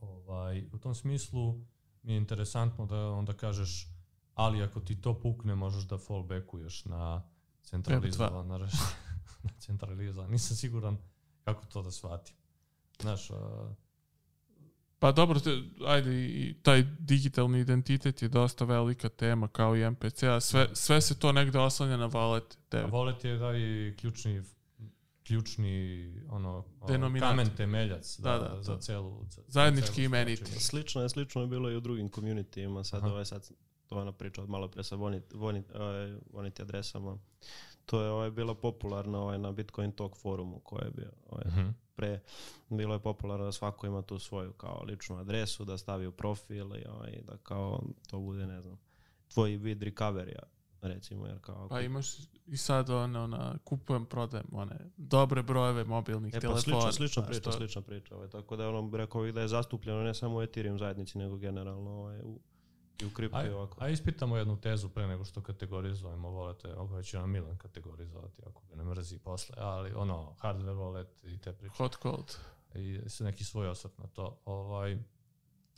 Ovaj, 0.00 0.66
u 0.72 0.78
tom 0.78 0.94
smislu 0.94 1.60
mi 2.02 2.12
je 2.12 2.16
interesantno 2.16 2.86
da 2.86 3.10
onda 3.10 3.32
kažeš 3.32 3.88
ali 4.34 4.62
ako 4.62 4.80
ti 4.80 5.00
to 5.00 5.20
pukne 5.20 5.54
možeš 5.54 5.84
da 5.84 5.98
fallbackuješ 5.98 6.84
na 6.84 7.22
centralizovan 7.62 8.48
na, 8.50 8.58
na 8.58 9.50
centralizovan. 9.58 10.30
Nisam 10.30 10.56
siguran 10.56 10.98
kako 11.44 11.66
to 11.66 11.82
da 11.82 11.90
shvatim. 11.90 12.35
Znaš, 13.00 13.30
a, 13.30 13.74
Pa 14.98 15.12
dobro, 15.12 15.40
te, 15.40 15.50
ajde, 15.86 16.10
i 16.16 16.54
taj 16.62 16.84
digitalni 16.98 17.60
identitet 17.60 18.22
je 18.22 18.28
dosta 18.28 18.64
velika 18.64 19.08
tema 19.08 19.48
kao 19.48 19.76
i 19.76 19.90
MPC, 19.90 20.22
a 20.22 20.40
sve, 20.40 20.68
sve 20.72 21.00
se 21.00 21.18
to 21.18 21.32
negde 21.32 21.58
oslanja 21.58 21.96
na 21.96 22.08
wallet. 22.08 22.56
A 22.72 22.88
wallet 22.88 23.24
je 23.24 23.36
da 23.36 23.56
i 23.56 23.94
ključni 23.96 24.42
ključni 25.22 25.68
ono 26.28 26.64
Denominat. 26.88 27.30
kamen 27.30 27.50
temeljac 27.56 28.18
Da, 28.18 28.32
da, 28.32 28.48
da, 28.48 28.62
za 28.62 28.74
to. 28.74 28.80
celu 28.80 29.24
za, 29.28 29.42
Zajednički 29.48 29.86
za 29.86 29.94
celu 29.94 30.04
imenitelj. 30.04 30.46
stvar. 30.46 30.60
Slično 30.60 31.02
je, 31.02 31.08
slično 31.08 31.40
je 31.40 31.46
bilo 31.46 31.70
i 31.70 31.76
u 31.76 31.80
drugim 31.80 32.08
communityima, 32.08 32.84
sad 32.84 33.02
Aha. 33.02 33.12
ovaj 33.12 33.24
sad 33.24 33.50
to 33.86 33.96
ona 33.96 34.12
priča 34.12 34.42
od 34.42 34.48
malo 34.48 34.68
pre 34.68 34.82
sa 34.84 34.96
vonit, 34.96 35.32
vonit, 35.32 35.64
ovaj, 35.74 36.14
voniti 36.32 36.62
adresama. 36.62 37.18
To 37.86 38.00
je 38.00 38.10
ovaj, 38.10 38.30
bila 38.30 38.54
popularna 38.54 39.20
ovaj, 39.20 39.38
na 39.38 39.52
Bitcoin 39.52 39.92
Talk 39.92 40.16
forumu 40.16 40.60
koji 40.60 40.84
je 40.84 40.90
bio 40.90 41.10
ovaj, 41.26 41.44
Mhm. 41.46 41.68
pre. 41.94 42.20
Bilo 42.68 42.94
je 42.94 43.00
popularno 43.00 43.44
da 43.44 43.52
svako 43.52 43.86
ima 43.86 44.02
tu 44.02 44.18
svoju 44.18 44.52
kao 44.52 44.82
ličnu 44.82 45.16
adresu, 45.16 45.64
da 45.64 45.78
stavi 45.78 46.06
u 46.06 46.12
profil 46.12 46.76
i 46.76 46.84
ovaj, 46.86 47.20
da 47.22 47.36
kao 47.36 47.80
to 48.08 48.18
bude, 48.18 48.46
ne 48.46 48.62
znam, 48.62 48.78
tvoj 49.28 49.50
vid 49.50 49.82
recovery 49.82 50.36
recimo, 50.82 51.26
jer 51.26 51.40
kao... 51.40 51.68
Pa 51.68 51.80
imaš 51.80 52.06
i 52.46 52.56
sad 52.56 52.90
ono, 52.90 53.26
na, 53.26 53.58
kupujem, 53.58 54.06
prodajem 54.06 54.46
one 54.52 54.76
dobre 54.96 55.42
brojeve 55.42 55.84
mobilnih 55.84 56.30
E 56.30 56.36
pa 56.36 56.40
telefona. 56.40 56.60
slična, 56.62 56.92
slična 56.92 57.22
znaš, 57.22 57.28
priča, 57.28 57.42
to- 57.42 57.52
slična 57.52 57.82
priča. 57.82 58.16
Ovaj, 58.16 58.28
tako 58.28 58.56
da 58.56 58.68
ono, 58.68 58.96
rekao 58.96 59.22
bih 59.22 59.34
da 59.34 59.40
je 59.40 59.48
zastupljeno 59.48 60.02
ne 60.02 60.14
samo 60.14 60.36
u 60.36 60.42
Ethereum 60.42 60.78
zajednici, 60.78 61.18
nego 61.18 61.36
generalno 61.36 61.90
ovaj, 61.92 62.20
u, 62.20 62.40
i 62.98 63.06
u 63.06 63.10
kriptu 63.10 63.36
i 63.36 63.40
Aj, 63.40 63.50
ovako. 63.50 63.76
a 63.80 63.88
ispitamo 63.88 64.36
jednu 64.36 64.56
tezu 64.56 64.88
pre 64.88 65.06
nego 65.06 65.24
što 65.24 65.40
kategorizujemo 65.40 66.28
volete, 66.30 66.74
ovo 66.74 67.02
će 67.02 67.18
nam 67.18 67.30
Milan 67.30 67.58
kategorizovati 67.58 68.42
ako 68.46 68.62
ga 68.66 68.74
ne 68.74 68.84
mrzi 68.84 69.18
posle, 69.18 69.54
ali 69.58 69.92
ono, 69.92 70.34
hardware 70.34 70.74
wallet 70.74 71.06
i 71.26 71.38
te 71.38 71.52
priče. 71.52 71.74
Hot 71.76 71.96
cold. 72.02 72.36
i 72.74 73.00
s- 73.06 73.20
neki 73.20 73.44
svoj 73.44 73.68
osvrt 73.68 73.98
na 73.98 74.06
to. 74.06 74.38
Ovaj, 74.44 74.98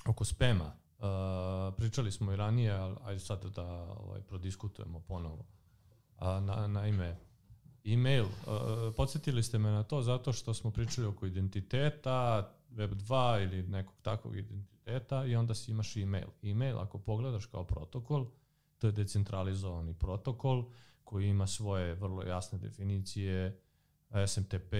oko 0.07 0.25
spema, 0.25 0.65
uh, 0.99 1.05
pričali 1.77 2.13
smo 2.13 2.33
i 2.33 2.37
ranije, 2.37 2.73
ali 2.73 2.97
ajde 3.05 3.21
sad 3.21 3.45
da 3.47 3.65
ovaj, 3.93 4.21
prodiskutujemo 4.21 5.01
ponovo. 5.01 5.45
A, 6.17 6.41
na, 6.41 6.67
naime, 6.67 7.17
e-mail, 7.85 8.25
uh, 8.25 8.31
podsjetili 8.97 9.43
ste 9.43 9.59
me 9.59 9.71
na 9.71 9.83
to 9.83 10.03
zato 10.03 10.33
što 10.33 10.55
smo 10.55 10.71
pričali 10.71 11.07
oko 11.07 11.27
identiteta, 11.27 12.49
Web2 12.71 13.43
ili 13.43 13.63
nekog 13.63 13.95
takvog 14.03 14.37
identiteta 14.37 15.25
i 15.25 15.37
onda 15.37 15.55
si 15.55 15.71
imaš 15.71 15.97
e-mail. 15.97 16.29
E-mail, 16.43 16.79
ako 16.79 16.99
pogledaš 16.99 17.47
kao 17.47 17.65
protokol, 17.65 18.27
to 18.79 18.87
je 18.87 18.93
decentralizovani 18.93 19.95
protokol 19.95 20.71
koji 21.05 21.29
ima 21.29 21.47
svoje 21.47 21.95
vrlo 21.95 22.23
jasne 22.23 22.59
definicije, 22.59 23.61
SMTP, 24.27 24.73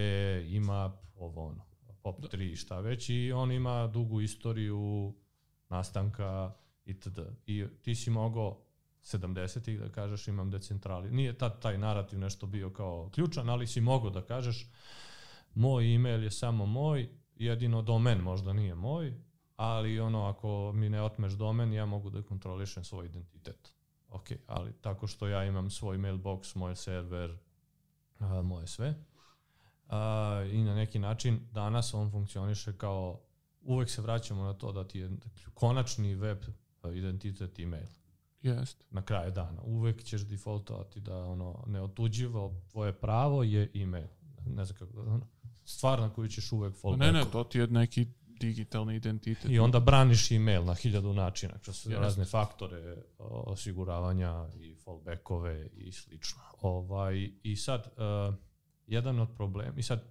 IMAP, 0.49 0.93
ovo 1.17 1.47
ono, 1.47 1.65
POP3, 2.03 2.57
šta 2.57 2.81
već 2.81 3.11
i 3.11 3.33
on 3.33 3.53
ima 3.53 3.87
dugu 3.87 4.21
istoriju 4.21 5.15
nastanka 5.69 6.53
itd. 6.85 7.19
I 7.47 7.67
ti 7.83 7.95
si 7.95 8.11
mogao 8.11 8.63
70-ih 9.03 9.79
da 9.81 9.89
kažeš 9.89 10.29
imam 10.29 10.51
decentrali. 10.51 11.11
Nije 11.11 11.39
tad 11.39 11.63
taj 11.63 11.79
narativ 11.79 12.19
nešto 12.19 12.47
bio 12.47 12.71
kao 12.71 13.11
ključan, 13.15 13.49
ali 13.49 13.67
si 13.67 13.81
mogao 13.81 14.11
da 14.11 14.23
kažeš 14.23 14.71
moj 15.55 15.95
email 15.95 16.23
je 16.23 16.31
samo 16.31 16.67
moj, 16.67 17.09
jedino 17.39 17.83
domen 17.83 18.19
možda 18.19 18.53
nije 18.53 18.75
moj, 18.75 19.15
ali 19.57 20.01
ono 20.01 20.25
ako 20.25 20.73
mi 20.75 20.89
ne 20.89 21.03
otmeš 21.03 21.33
domen, 21.33 21.73
ja 21.73 21.87
mogu 21.87 22.11
da 22.11 22.23
kontrolišem 22.23 22.85
svoj 22.85 23.07
identitet. 23.07 23.75
Ok, 24.09 24.29
ali 24.47 24.73
tako 24.81 25.07
što 25.07 25.29
ja 25.29 25.45
imam 25.45 25.71
svoj 25.71 25.99
mailbox, 25.99 26.57
moj 26.57 26.77
server, 26.77 27.39
a, 28.19 28.43
moje 28.43 28.67
sve. 28.67 28.95
A, 29.89 30.45
I 30.53 30.63
na 30.63 30.75
neki 30.75 30.99
način 30.99 31.41
danas 31.53 31.95
on 31.95 32.11
funkcioniše 32.11 32.79
kao, 32.79 33.21
uvek 33.63 33.91
se 33.91 34.03
vraćamo 34.03 34.45
na 34.45 34.55
to 34.55 34.73
da 34.73 34.89
ti 34.89 34.99
je 34.99 35.11
konačni 35.55 36.15
web 36.15 36.39
identitet 36.95 37.59
email 37.59 37.87
Jest. 38.43 38.85
na 38.91 39.03
kraju 39.03 39.33
dana. 39.33 39.63
Uvek 39.63 40.05
ćeš 40.05 40.27
defaultovati 40.27 41.01
da 41.01 41.25
ono 41.25 41.65
neotuđivo 41.67 42.55
tvoje 42.71 42.93
pravo 42.93 43.43
je 43.43 43.71
email. 43.75 44.07
Ne 44.47 44.65
znam 44.65 44.79
kako 44.79 44.93
da, 44.93 45.01
ono, 45.01 45.27
stvar 45.69 46.01
na 46.01 46.11
koju 46.11 46.29
ćeš 46.29 46.53
uvek 46.53 46.75
Pa 46.75 46.81
fallback. 46.81 47.01
Ne, 47.01 47.13
ne, 47.13 47.25
to 47.33 47.45
ti 47.45 47.59
je 47.59 47.67
neki 47.67 48.07
digitalni 48.41 48.97
identitet. 48.97 49.51
I 49.51 49.59
onda 49.59 49.81
braniš 49.81 50.31
email 50.31 50.65
na 50.65 50.75
hiljadu 50.75 51.13
načina, 51.13 51.59
kroz 51.59 51.87
Jeste. 51.87 52.01
razne 52.01 52.25
faktore 52.25 52.97
osiguravanja 53.19 54.49
i 54.57 54.75
fallbackove 54.75 55.69
i 55.73 55.93
slično. 55.93 56.41
Ovaj, 56.61 57.31
I 57.43 57.57
sad, 57.57 57.93
uh, 57.97 58.35
jedan 58.87 59.21
od 59.21 59.29
problema, 59.37 59.73
i 59.77 59.83
sad, 59.83 60.05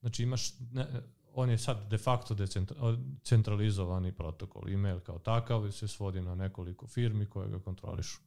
znači 0.00 0.22
imaš, 0.22 0.58
ne, 0.72 0.86
on 1.34 1.50
je 1.50 1.58
sad 1.58 1.90
de 1.90 1.98
facto 1.98 2.34
decentralizovani 2.34 4.12
protokol. 4.12 4.68
Email 4.68 5.00
kao 5.00 5.18
takav 5.18 5.70
se 5.70 5.88
svodi 5.88 6.20
na 6.20 6.34
nekoliko 6.34 6.86
firmi 6.86 7.26
koje 7.26 7.48
ga 7.48 7.60
kontrolišu. 7.60 8.20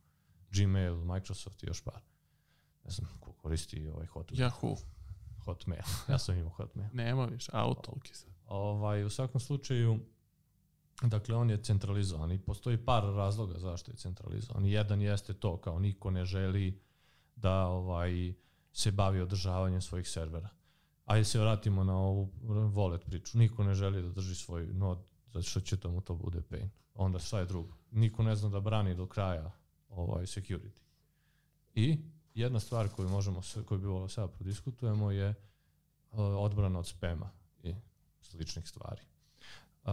Gmail, 0.52 0.96
Microsoft 0.96 1.64
i 1.64 1.68
još 1.68 1.84
par. 1.84 2.02
Ne 2.84 2.92
znam 2.92 3.10
ko 3.20 3.34
koristi 3.34 3.88
ovaj 3.88 4.06
Hotmail. 4.06 4.50
Yahoo. 4.50 4.78
Hotmail. 5.46 5.84
Ja 6.10 6.18
sam 6.18 6.38
imao 6.38 6.50
Hotmail. 6.50 6.90
Nema 6.94 7.26
više, 7.26 7.52
Outlook 7.54 8.10
je 8.10 8.16
sad. 8.16 8.30
Ovaj, 8.46 9.04
u 9.04 9.10
svakom 9.10 9.42
slučaju, 9.42 10.00
dakle, 11.02 11.36
on 11.36 11.50
je 11.50 11.64
centralizovan 11.64 12.32
i 12.32 12.40
postoji 12.40 12.78
par 12.78 13.04
razloga 13.04 13.60
zašto 13.60 13.92
je 13.92 13.96
centralizovan. 13.96 14.66
Jedan 14.66 15.02
jeste 15.02 15.34
to, 15.34 15.58
kao 15.58 15.80
niko 15.80 16.12
ne 16.12 16.26
želi 16.26 16.82
da 17.36 17.68
ovaj 17.68 18.34
se 18.74 18.92
bavi 18.92 19.22
održavanjem 19.22 19.82
svojih 19.82 20.10
servera. 20.10 20.50
Ajde 21.06 21.24
se 21.24 21.40
vratimo 21.40 21.84
na 21.84 21.98
ovu 21.98 22.32
wallet 22.48 23.06
priču. 23.06 23.38
Niko 23.38 23.64
ne 23.64 23.74
želi 23.74 24.02
da 24.02 24.10
drži 24.10 24.36
svoj 24.36 24.66
nod, 24.66 25.00
zato 25.34 25.44
što 25.44 25.60
će 25.60 25.78
to 25.78 25.92
mu 25.92 26.02
to 26.02 26.16
bude 26.16 26.42
pain. 26.42 26.70
Onda 26.94 27.20
šta 27.20 27.40
je 27.40 27.46
drugo? 27.46 27.74
Niko 27.92 28.24
ne 28.24 28.36
zna 28.36 28.50
da 28.50 28.60
brani 28.60 28.96
do 28.96 29.08
kraja 29.08 29.52
ovaj 29.90 30.26
security. 30.26 30.82
I 31.76 32.00
jedna 32.36 32.60
stvar 32.60 32.90
koju 32.90 33.10
možemo, 33.10 33.42
koju 33.66 33.80
bi 33.80 33.88
volio 33.88 34.08
sada 34.08 34.28
prodiskutujemo 34.28 35.12
je 35.12 35.30
uh, 35.30 35.36
odbrana 36.20 36.80
od 36.80 36.88
spema 36.88 37.30
i 37.64 37.76
sličnih 38.22 38.68
stvari. 38.68 39.02
Uh, 39.84 39.92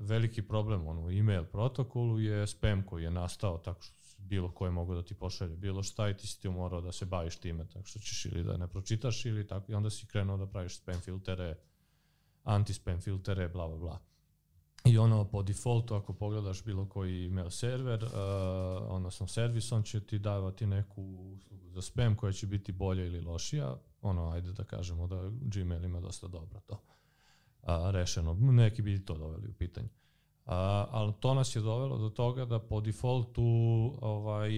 veliki 0.00 0.42
problem 0.42 0.86
ono, 0.86 1.06
u 1.06 1.10
email 1.10 1.44
protokolu 1.44 2.20
je 2.20 2.46
spam 2.46 2.82
koji 2.82 3.04
je 3.04 3.10
nastao 3.10 3.58
tako 3.58 3.82
što 3.82 4.00
bilo 4.18 4.50
ko 4.50 4.64
je 4.64 4.70
mogao 4.70 4.94
da 4.94 5.02
ti 5.02 5.14
pošalje 5.14 5.56
bilo 5.56 5.82
šta 5.82 6.08
i 6.08 6.16
ti 6.16 6.26
si 6.26 6.40
ti 6.40 6.48
morao 6.48 6.80
da 6.80 6.92
se 6.92 7.06
baviš 7.06 7.36
time 7.36 7.68
tako 7.68 7.86
što 7.86 7.98
ćeš 7.98 8.24
ili 8.24 8.44
da 8.44 8.56
ne 8.56 8.68
pročitaš 8.68 9.24
ili 9.26 9.46
tako 9.46 9.72
i 9.72 9.74
onda 9.74 9.90
si 9.90 10.06
krenuo 10.06 10.36
da 10.36 10.46
praviš 10.46 10.76
spam 10.76 11.00
filtere, 11.00 11.56
anti-spam 12.44 13.00
filtere, 13.00 13.48
bla 13.48 13.68
bla 13.68 13.76
bla. 13.76 13.98
I 14.84 14.98
ono 14.98 15.24
po 15.24 15.42
defaultu 15.42 15.94
ako 15.94 16.12
pogledaš 16.12 16.64
bilo 16.64 16.88
koji 16.88 17.26
email 17.26 17.50
server, 17.50 18.04
uh, 18.04 18.10
odnosno 18.88 19.26
servis, 19.26 19.72
on 19.72 19.82
će 19.82 20.00
ti 20.00 20.18
davati 20.18 20.66
neku 20.66 21.02
uslugu 21.36 21.70
za 21.70 21.82
spam 21.82 22.16
koja 22.16 22.32
će 22.32 22.46
biti 22.46 22.72
bolja 22.72 23.04
ili 23.04 23.20
lošija. 23.20 23.76
Ono, 24.02 24.30
ajde 24.30 24.52
da 24.52 24.64
kažemo 24.64 25.06
da 25.06 25.30
Gmail 25.40 25.84
ima 25.84 26.00
dosta 26.00 26.28
dobro 26.28 26.60
to 26.60 26.80
a, 27.62 27.90
rešeno. 27.90 28.34
Neki 28.34 28.82
bi 28.82 29.04
to 29.04 29.14
doveli 29.14 29.48
u 29.48 29.52
pitanje. 29.52 29.88
A, 30.46 30.86
ali 30.90 31.12
to 31.20 31.34
nas 31.34 31.56
je 31.56 31.60
dovelo 31.60 31.98
do 31.98 32.10
toga 32.10 32.44
da 32.44 32.58
po 32.58 32.80
defaultu 32.80 33.42
ovaj, 34.00 34.50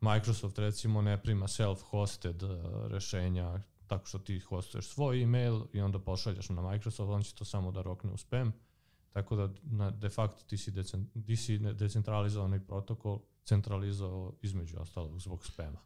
Microsoft 0.00 0.58
recimo 0.58 1.02
ne 1.02 1.22
prima 1.22 1.46
self-hosted 1.46 2.42
rešenja 2.88 3.60
tako 3.86 4.06
što 4.06 4.18
ti 4.18 4.40
hostuješ 4.40 4.88
svoj 4.88 5.22
email 5.22 5.60
i 5.72 5.80
onda 5.80 5.98
pošaljaš 5.98 6.48
na 6.48 6.62
Microsoft, 6.62 7.10
on 7.10 7.22
će 7.22 7.34
to 7.34 7.44
samo 7.44 7.70
da 7.70 7.82
rokne 7.82 8.12
u 8.12 8.16
spam. 8.16 8.52
Tako 9.12 9.36
da 9.36 9.48
na, 9.62 9.90
de 9.90 10.08
facto 10.08 10.44
ti 10.44 10.56
si, 10.56 10.70
decen, 10.70 11.08
ti 11.26 11.36
si 11.36 11.58
decentralizovani 11.58 12.60
protokol 12.66 13.20
centralizovao 13.44 14.32
između 14.42 14.78
ostalog 14.80 15.20
zbog 15.20 15.46
spama. 15.46 15.78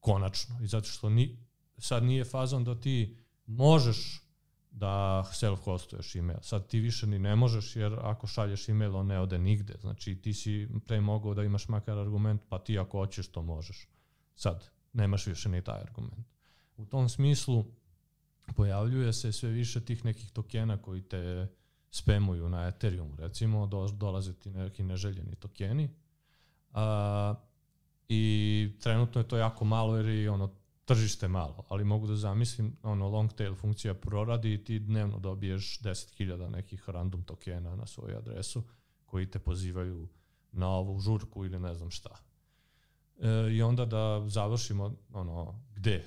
Konačno. 0.00 0.58
I 0.62 0.66
zato 0.66 0.86
što 0.86 1.10
ni, 1.10 1.38
sad 1.78 2.02
nije 2.02 2.24
fazon 2.24 2.64
da 2.64 2.80
ti 2.80 3.16
možeš 3.46 4.22
da 4.70 5.24
self-hostuješ 5.32 6.18
email. 6.18 6.38
Sad 6.42 6.66
ti 6.66 6.80
više 6.80 7.06
ni 7.06 7.18
ne 7.18 7.36
možeš 7.36 7.76
jer 7.76 7.98
ako 8.02 8.26
šalješ 8.26 8.68
email 8.68 8.96
on 8.96 9.06
ne 9.06 9.20
ode 9.20 9.38
nigde. 9.38 9.74
Znači 9.80 10.14
ti 10.14 10.34
si 10.34 10.68
pre 10.86 11.00
mogao 11.00 11.34
da 11.34 11.44
imaš 11.44 11.68
makar 11.68 11.98
argument 11.98 12.42
pa 12.48 12.58
ti 12.58 12.78
ako 12.78 12.98
hoćeš 12.98 13.28
to 13.28 13.42
možeš. 13.42 13.88
Sad 14.34 14.70
nemaš 14.92 15.26
više 15.26 15.48
ni 15.48 15.64
taj 15.64 15.80
argument. 15.80 16.26
U 16.76 16.86
tom 16.86 17.08
smislu 17.08 17.64
pojavljuje 18.56 19.12
se 19.12 19.32
sve 19.32 19.50
više 19.50 19.84
tih 19.84 20.04
nekih 20.04 20.30
tokena 20.30 20.82
koji 20.82 21.02
te 21.02 21.48
spamuju 21.90 22.48
na 22.48 22.68
Ethereum 22.68 23.16
recimo, 23.18 23.66
do, 23.66 23.88
dolaze 23.88 24.34
ti 24.34 24.50
neki 24.50 24.82
neželjeni 24.82 25.34
tokeni. 25.34 25.90
A, 26.72 27.34
I 28.08 28.72
trenutno 28.80 29.20
je 29.20 29.28
to 29.28 29.36
jako 29.36 29.64
malo 29.64 29.96
jer 29.96 30.06
je 30.06 30.30
ono 30.30 30.50
tržište 30.84 31.28
malo, 31.28 31.64
ali 31.68 31.84
mogu 31.84 32.06
da 32.06 32.16
zamislim, 32.16 32.76
ono, 32.82 33.08
long 33.08 33.32
tail 33.32 33.54
funkcija 33.54 33.94
proradi 33.94 34.54
i 34.54 34.64
ti 34.64 34.78
dnevno 34.78 35.18
dobiješ 35.18 35.80
10.000 35.80 36.48
nekih 36.48 36.88
random 36.88 37.22
tokena 37.22 37.76
na 37.76 37.86
svoju 37.86 38.16
adresu 38.18 38.62
koji 39.04 39.30
te 39.30 39.38
pozivaju 39.38 40.08
na 40.52 40.68
ovu 40.68 41.00
žurku 41.00 41.44
ili 41.44 41.58
ne 41.58 41.74
znam 41.74 41.90
šta. 41.90 42.16
E, 43.20 43.28
I 43.52 43.62
onda 43.62 43.84
da 43.84 44.28
završimo 44.28 44.94
ono, 45.12 45.60
gde 45.74 46.04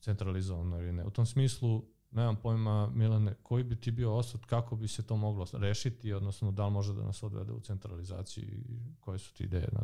centralizovano 0.00 0.78
ili 0.78 0.92
ne. 0.92 1.04
U 1.04 1.10
tom 1.10 1.26
smislu, 1.26 1.84
nemam 2.12 2.36
pojma, 2.36 2.90
Milane, 2.94 3.34
koji 3.42 3.64
bi 3.64 3.76
ti 3.76 3.90
bio 3.90 4.14
osud, 4.14 4.40
kako 4.46 4.76
bi 4.76 4.88
se 4.88 5.02
to 5.02 5.16
moglo 5.16 5.46
rešiti, 5.52 6.12
odnosno 6.12 6.52
da 6.52 6.66
li 6.66 6.72
može 6.72 6.94
da 6.94 7.02
nas 7.02 7.22
odvede 7.22 7.52
u 7.52 7.60
centralizaciju 7.60 8.44
i 8.44 8.78
koje 9.00 9.18
su 9.18 9.34
ti 9.34 9.44
ideje, 9.44 9.68
na, 9.72 9.80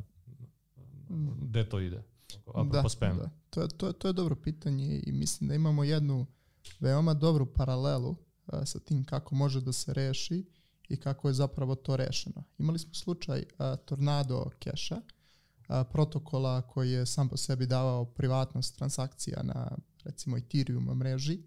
gde 1.41 1.69
to 1.69 1.81
ide? 1.81 2.03
Da, 3.19 3.23
da. 3.23 3.31
To, 3.51 3.63
je, 3.63 3.69
to, 3.69 3.87
je, 3.87 3.93
to 3.93 4.09
je 4.09 4.13
dobro 4.13 4.37
pitanje 4.37 5.03
i 5.07 5.13
mislim 5.13 5.49
da 5.49 5.55
imamo 5.55 5.85
jednu 5.85 6.27
veoma 6.81 7.15
dobru 7.15 7.47
paralelu 7.47 8.17
a, 8.47 8.67
sa 8.67 8.79
tim 8.79 9.05
kako 9.05 9.35
može 9.35 9.61
da 9.61 9.73
se 9.73 9.95
reši 9.95 10.45
i 10.89 10.97
kako 10.97 11.29
je 11.29 11.35
zapravo 11.35 11.75
to 11.75 11.97
rešeno. 11.97 12.45
Imali 12.59 12.79
smo 12.79 12.95
slučaj 12.95 13.45
a, 13.59 13.77
Tornado 13.77 14.51
Keša, 14.59 15.01
protokola 15.93 16.63
koji 16.63 16.91
je 16.91 17.07
sam 17.07 17.29
po 17.29 17.37
sebi 17.37 17.67
davao 17.67 18.05
privatnost 18.05 18.77
transakcija 18.77 19.43
na 19.43 19.77
recimo 20.05 20.37
Ethereum 20.37 20.85
mreži 20.85 21.43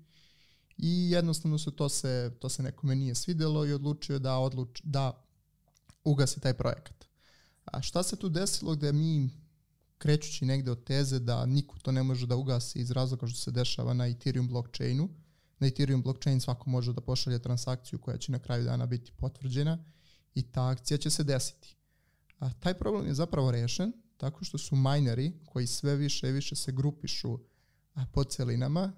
i 0.78 1.12
jednostavno 1.12 1.58
se 1.58 1.72
to 1.72 1.90
se, 1.90 2.32
to 2.40 2.50
se 2.50 2.64
nekome 2.64 2.96
nije 2.96 3.16
svidelo 3.16 3.66
i 3.66 3.74
odlučio 3.74 4.20
da, 4.20 4.38
odluč, 4.38 4.82
da 4.84 5.24
ugasi 6.04 6.40
taj 6.40 6.54
projekat. 6.54 7.06
A 7.66 7.82
šta 7.82 8.04
se 8.04 8.16
tu 8.16 8.30
desilo 8.30 8.76
gde 8.76 8.94
mi 8.94 9.30
krećući 9.98 10.46
negde 10.46 10.72
od 10.72 10.84
teze 10.84 11.20
da 11.20 11.46
niko 11.46 11.80
to 11.80 11.92
ne 11.92 12.04
može 12.04 12.28
da 12.28 12.36
ugasi 12.36 12.80
iz 12.80 12.92
razloga 12.92 13.28
što 13.28 13.40
se 13.40 13.52
dešava 13.52 13.94
na 13.94 14.08
Ethereum 14.08 14.48
blockchainu. 14.48 15.10
Na 15.60 15.68
Ethereum 15.68 16.02
blockchain 16.02 16.42
svako 16.42 16.70
može 16.70 16.94
da 16.94 17.02
pošalje 17.02 17.40
transakciju 17.40 18.00
koja 18.00 18.18
će 18.18 18.32
na 18.32 18.40
kraju 18.40 18.64
dana 18.64 18.86
biti 18.86 19.12
potvrđena 19.12 19.78
i 20.36 20.42
ta 20.42 20.68
akcija 20.68 20.98
će 20.98 21.10
se 21.10 21.24
desiti. 21.24 21.76
A 22.40 22.54
taj 22.54 22.74
problem 22.74 23.08
je 23.08 23.14
zapravo 23.14 23.52
rešen 23.52 23.94
tako 24.18 24.44
što 24.44 24.58
su 24.58 24.76
mineri 24.76 25.34
koji 25.46 25.68
sve 25.68 25.96
više 25.96 26.30
i 26.30 26.32
više 26.32 26.56
se 26.56 26.72
grupišu 26.72 27.40
po 28.12 28.24
celinama 28.24 28.94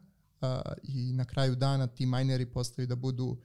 i 0.83 1.13
na 1.13 1.25
kraju 1.25 1.55
dana 1.55 1.87
ti 1.87 2.05
mineri 2.05 2.45
postaju 2.45 2.87
da 2.87 2.95
budu 2.95 3.37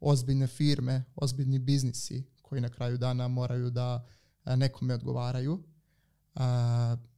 ozbiljne 0.00 0.46
firme, 0.46 1.04
ozbiljni 1.16 1.58
biznisi 1.58 2.24
koji 2.42 2.60
na 2.60 2.68
kraju 2.68 2.98
dana 2.98 3.28
moraju 3.28 3.70
da 3.70 4.06
nekome 4.44 4.94
odgovaraju. 4.94 5.62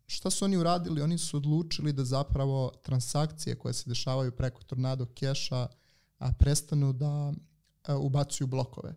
Šta 0.06 0.30
su 0.30 0.44
oni 0.44 0.56
uradili? 0.56 1.02
Oni 1.02 1.18
su 1.18 1.36
odlučili 1.36 1.92
da 1.92 2.04
zapravo 2.04 2.72
transakcije 2.82 3.58
koje 3.58 3.74
se 3.74 3.88
dešavaju 3.88 4.32
preko 4.32 4.62
Tornado 4.62 5.06
Cash-a 5.18 5.66
prestanu 6.38 6.92
da 6.92 7.32
ubacuju 7.98 8.46
blokove. 8.46 8.94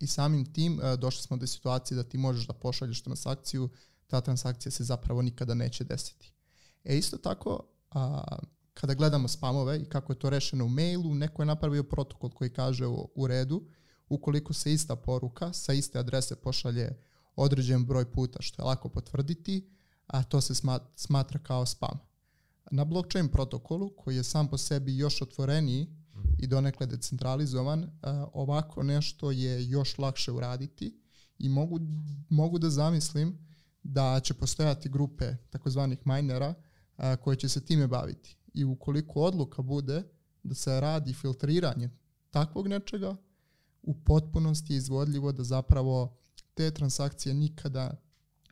I 0.00 0.06
samim 0.06 0.52
tim 0.52 0.80
došli 0.98 1.22
smo 1.22 1.36
do 1.36 1.46
situacije 1.46 1.96
da 1.96 2.02
ti 2.02 2.18
možeš 2.18 2.46
da 2.46 2.52
pošalješ 2.52 3.02
transakciju 3.02 3.68
ta 4.06 4.20
transakcija 4.20 4.72
se 4.72 4.84
zapravo 4.84 5.22
nikada 5.22 5.54
neće 5.54 5.84
desiti. 5.84 6.32
E 6.84 6.98
isto 6.98 7.16
tako, 7.16 7.60
a, 7.90 8.38
kada 8.80 8.94
gledamo 8.94 9.28
spamove 9.28 9.78
i 9.78 9.84
kako 9.84 10.12
je 10.12 10.18
to 10.18 10.30
rešeno 10.30 10.64
u 10.64 10.68
mailu, 10.68 11.14
neko 11.14 11.42
je 11.42 11.46
napravio 11.46 11.82
protokol 11.82 12.30
koji 12.30 12.50
kaže 12.50 12.86
u, 12.86 13.08
u 13.14 13.26
redu, 13.26 13.62
ukoliko 14.08 14.52
se 14.52 14.72
ista 14.72 14.96
poruka 14.96 15.52
sa 15.52 15.72
iste 15.72 15.98
adrese 15.98 16.36
pošalje 16.36 16.98
određen 17.36 17.84
broj 17.84 18.12
puta, 18.12 18.42
što 18.42 18.62
je 18.62 18.66
lako 18.66 18.88
potvrditi, 18.88 19.68
a 20.06 20.22
to 20.22 20.40
se 20.40 20.54
smatra 20.96 21.38
kao 21.42 21.66
spam. 21.66 21.98
Na 22.70 22.84
blockchain 22.84 23.28
protokolu, 23.28 23.90
koji 23.96 24.16
je 24.16 24.24
sam 24.24 24.48
po 24.48 24.58
sebi 24.58 24.96
još 24.96 25.22
otvoreniji 25.22 25.86
i 26.38 26.46
donekle 26.46 26.86
decentralizovan, 26.86 27.90
ovako 28.32 28.82
nešto 28.82 29.30
je 29.30 29.68
još 29.68 29.98
lakše 29.98 30.32
uraditi 30.32 31.00
i 31.38 31.48
mogu, 31.48 31.80
mogu 32.28 32.58
da 32.58 32.70
zamislim 32.70 33.38
da 33.82 34.20
će 34.20 34.34
postojati 34.34 34.88
grupe 34.88 35.36
takozvanih 35.50 35.98
minera 36.04 36.54
a, 36.96 37.16
koje 37.16 37.36
će 37.36 37.48
se 37.48 37.64
time 37.64 37.86
baviti. 37.86 38.36
I 38.54 38.64
ukoliko 38.64 39.20
odluka 39.20 39.62
bude 39.62 40.02
da 40.42 40.54
se 40.54 40.80
radi 40.80 41.14
filtriranje 41.14 41.90
takvog 42.30 42.68
nečega, 42.68 43.16
u 43.82 43.94
potpunosti 43.94 44.72
je 44.72 44.76
izvodljivo 44.76 45.32
da 45.32 45.44
zapravo 45.44 46.16
te 46.54 46.70
transakcije 46.70 47.34
nikada 47.34 48.02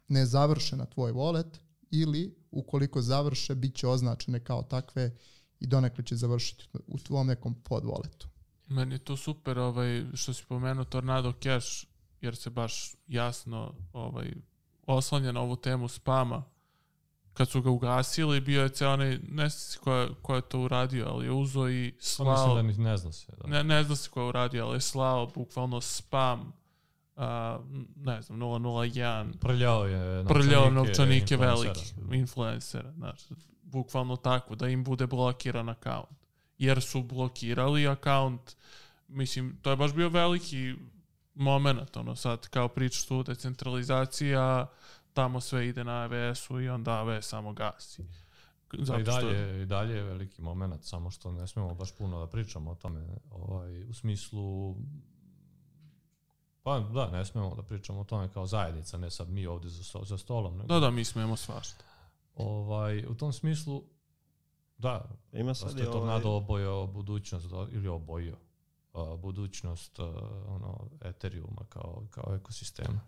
ne 0.09 0.27
završe 0.27 0.77
na 0.77 0.87
tvoj 0.87 1.13
wallet 1.13 1.59
ili 1.91 2.37
ukoliko 2.51 3.03
završe 3.03 3.55
bit 3.55 3.75
će 3.75 3.89
označene 3.89 4.45
kao 4.45 4.63
takve 4.63 5.17
i 5.61 5.67
donekle 5.67 6.05
će 6.05 6.17
završiti 6.17 6.69
u 6.87 6.99
tvom 6.99 7.27
nekom 7.27 7.55
pod 7.55 7.85
walletu. 7.85 8.27
Meni 8.67 8.95
je 8.95 8.99
to 8.99 9.17
super 9.17 9.59
ovaj, 9.59 10.05
što 10.15 10.33
si 10.35 10.45
pomenuo 10.49 10.85
Tornado 10.85 11.33
Cash 11.43 11.87
jer 12.21 12.37
se 12.37 12.51
baš 12.51 12.97
jasno 13.07 13.75
ovaj, 13.93 14.35
oslanja 14.87 15.33
na 15.33 15.41
ovu 15.41 15.57
temu 15.57 15.89
spama. 15.89 16.45
Kad 17.39 17.49
su 17.49 17.63
ga 17.63 17.71
ugasili, 17.71 18.41
bio 18.41 18.63
je 18.63 18.69
ceo 18.69 18.93
onaj, 18.93 19.19
ne 19.29 19.49
znam 19.49 19.51
si 19.51 19.79
ko 19.79 20.09
ko 20.23 20.35
je 20.35 20.43
to 20.43 20.61
uradio, 20.61 21.07
ali 21.09 21.27
je 21.27 21.33
uzo 21.33 21.69
i 21.69 21.95
slao... 21.99 22.55
Pa 22.57 22.63
mislim 22.63 22.85
da 22.85 22.91
ne 22.91 22.97
zna 22.97 23.13
se. 23.13 23.33
Da. 23.37 23.49
Ne, 23.49 23.65
ne 23.65 23.85
zna 23.85 23.97
se 23.97 24.11
ko 24.11 24.21
je 24.21 24.29
uradio, 24.29 24.67
ali 24.67 24.77
je 24.77 24.81
slao 24.81 25.27
bukvalno 25.27 25.81
spam 25.81 26.53
Uh, 27.19 27.25
ne 27.97 28.23
znam, 28.23 28.39
001. 28.39 29.39
Prljao 29.41 29.87
je 29.87 29.99
novčanike, 29.99 30.35
prljao 30.35 30.71
novčanike 30.71 31.37
veliki, 31.37 31.95
influencera, 32.13 32.93
znaš, 32.93 33.21
bukvalno 33.63 34.17
tako, 34.17 34.55
da 34.55 34.69
im 34.69 34.85
bude 34.85 35.07
blokiran 35.07 35.69
akaunt. 35.69 36.19
Jer 36.59 36.83
su 36.83 37.03
blokirali 37.03 37.89
akaunt, 37.89 38.57
mislim, 39.09 39.59
to 39.63 39.71
je 39.71 39.77
baš 39.77 39.95
bio 39.95 40.09
veliki 40.09 40.75
moment, 41.35 41.97
ono 41.97 42.17
sad 42.17 42.49
kao 42.49 42.69
pričaš 42.69 43.07
tu 43.07 43.23
decentralizacija, 43.23 44.67
tamo 45.19 45.41
sve 45.41 45.69
ide 45.69 45.85
na 45.85 46.09
AWS-u 46.09 46.61
i 46.61 46.69
onda 46.69 46.91
AWS 46.91 47.23
samo 47.23 47.53
gasi. 47.53 48.05
Zato 48.79 49.01
I 49.01 49.03
dalje, 49.03 49.51
što... 49.51 49.63
i 49.63 49.67
dalje 49.67 49.95
je 49.95 50.03
veliki 50.03 50.43
moment, 50.43 50.85
samo 50.85 51.11
što 51.11 51.33
ne 51.33 51.47
smemo 51.47 51.75
baš 51.75 51.93
puno 51.93 52.21
da 52.21 52.27
pričamo 52.27 52.71
o 52.71 52.75
tome, 52.75 53.07
ovaj, 53.31 53.85
u 53.85 53.95
smislu 53.95 54.77
Pa 56.63 56.81
da, 56.81 57.11
ne 57.11 57.25
smemo 57.25 57.55
da 57.55 57.63
pričamo 57.63 58.01
o 58.01 58.05
tome 58.05 58.29
kao 58.33 58.47
zajednica, 58.47 58.99
ne 58.99 59.11
sad 59.11 59.29
mi 59.31 59.47
ovde 59.47 59.69
za, 59.69 59.85
sto, 59.85 60.05
za 60.05 60.19
stolom. 60.19 60.57
Nego, 60.57 60.67
da, 60.67 60.81
da, 60.81 60.91
mi 60.91 61.05
smemo 61.05 61.37
svašta. 61.37 61.85
Ovaj, 62.35 63.05
u 63.07 63.15
tom 63.15 63.33
smislu, 63.33 63.83
da, 64.79 65.05
Ima 65.33 65.55
sad 65.55 65.75
da 65.75 65.83
je 65.83 65.91
Tornado 65.91 66.29
ovaj... 66.29 66.37
obojao 66.37 66.87
budućnost 66.87 67.47
ili 67.73 67.89
obojio 67.89 68.37
budućnost 69.17 69.99
ono, 70.47 70.89
Ethereuma 71.01 71.65
kao, 71.69 72.07
kao 72.11 72.35
ekosistema. 72.35 73.01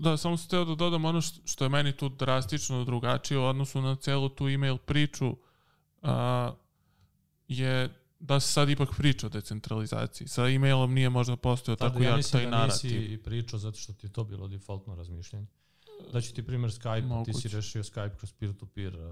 Da, 0.00 0.16
samo 0.16 0.36
sam 0.36 0.48
teo 0.48 0.64
da 0.64 0.74
dodam 0.74 1.04
ono 1.04 1.20
što 1.20 1.64
je 1.64 1.68
meni 1.68 1.92
tu 1.92 2.08
drastično 2.08 2.84
drugačije 2.84 3.38
u 3.38 3.44
odnosu 3.44 3.80
na 3.80 3.96
celu 3.96 4.28
tu 4.28 4.48
email 4.48 4.76
priču 4.78 5.36
a, 6.02 6.52
je 7.48 7.94
da 8.18 8.40
se 8.40 8.52
sad 8.52 8.70
ipak 8.70 8.88
priča 8.96 9.26
o 9.26 9.30
decentralizaciji. 9.30 10.28
Sa 10.28 10.48
emailom 10.48 10.94
nije 10.94 11.10
možda 11.10 11.36
postojao 11.36 11.76
tako 11.76 12.02
ja 12.02 12.10
jak 12.16 12.30
taj 12.30 12.44
da 12.44 12.50
narativ. 12.50 12.92
Ja 12.92 13.00
nisi 13.00 13.22
pričao 13.22 13.58
zato 13.58 13.78
što 13.78 13.92
ti 13.92 14.06
je 14.06 14.12
to 14.12 14.24
bilo 14.24 14.48
defaultno 14.48 14.94
razmišljanje. 14.94 15.46
Daću 16.12 16.34
ti 16.34 16.46
primjer 16.46 16.70
Skype, 16.70 17.06
Moguće. 17.06 17.32
ti 17.32 17.40
si 17.40 17.48
rešio 17.48 17.82
Skype 17.82 18.16
kroz 18.16 18.32
peer-to-peer 18.32 18.96
uh, 18.96 19.04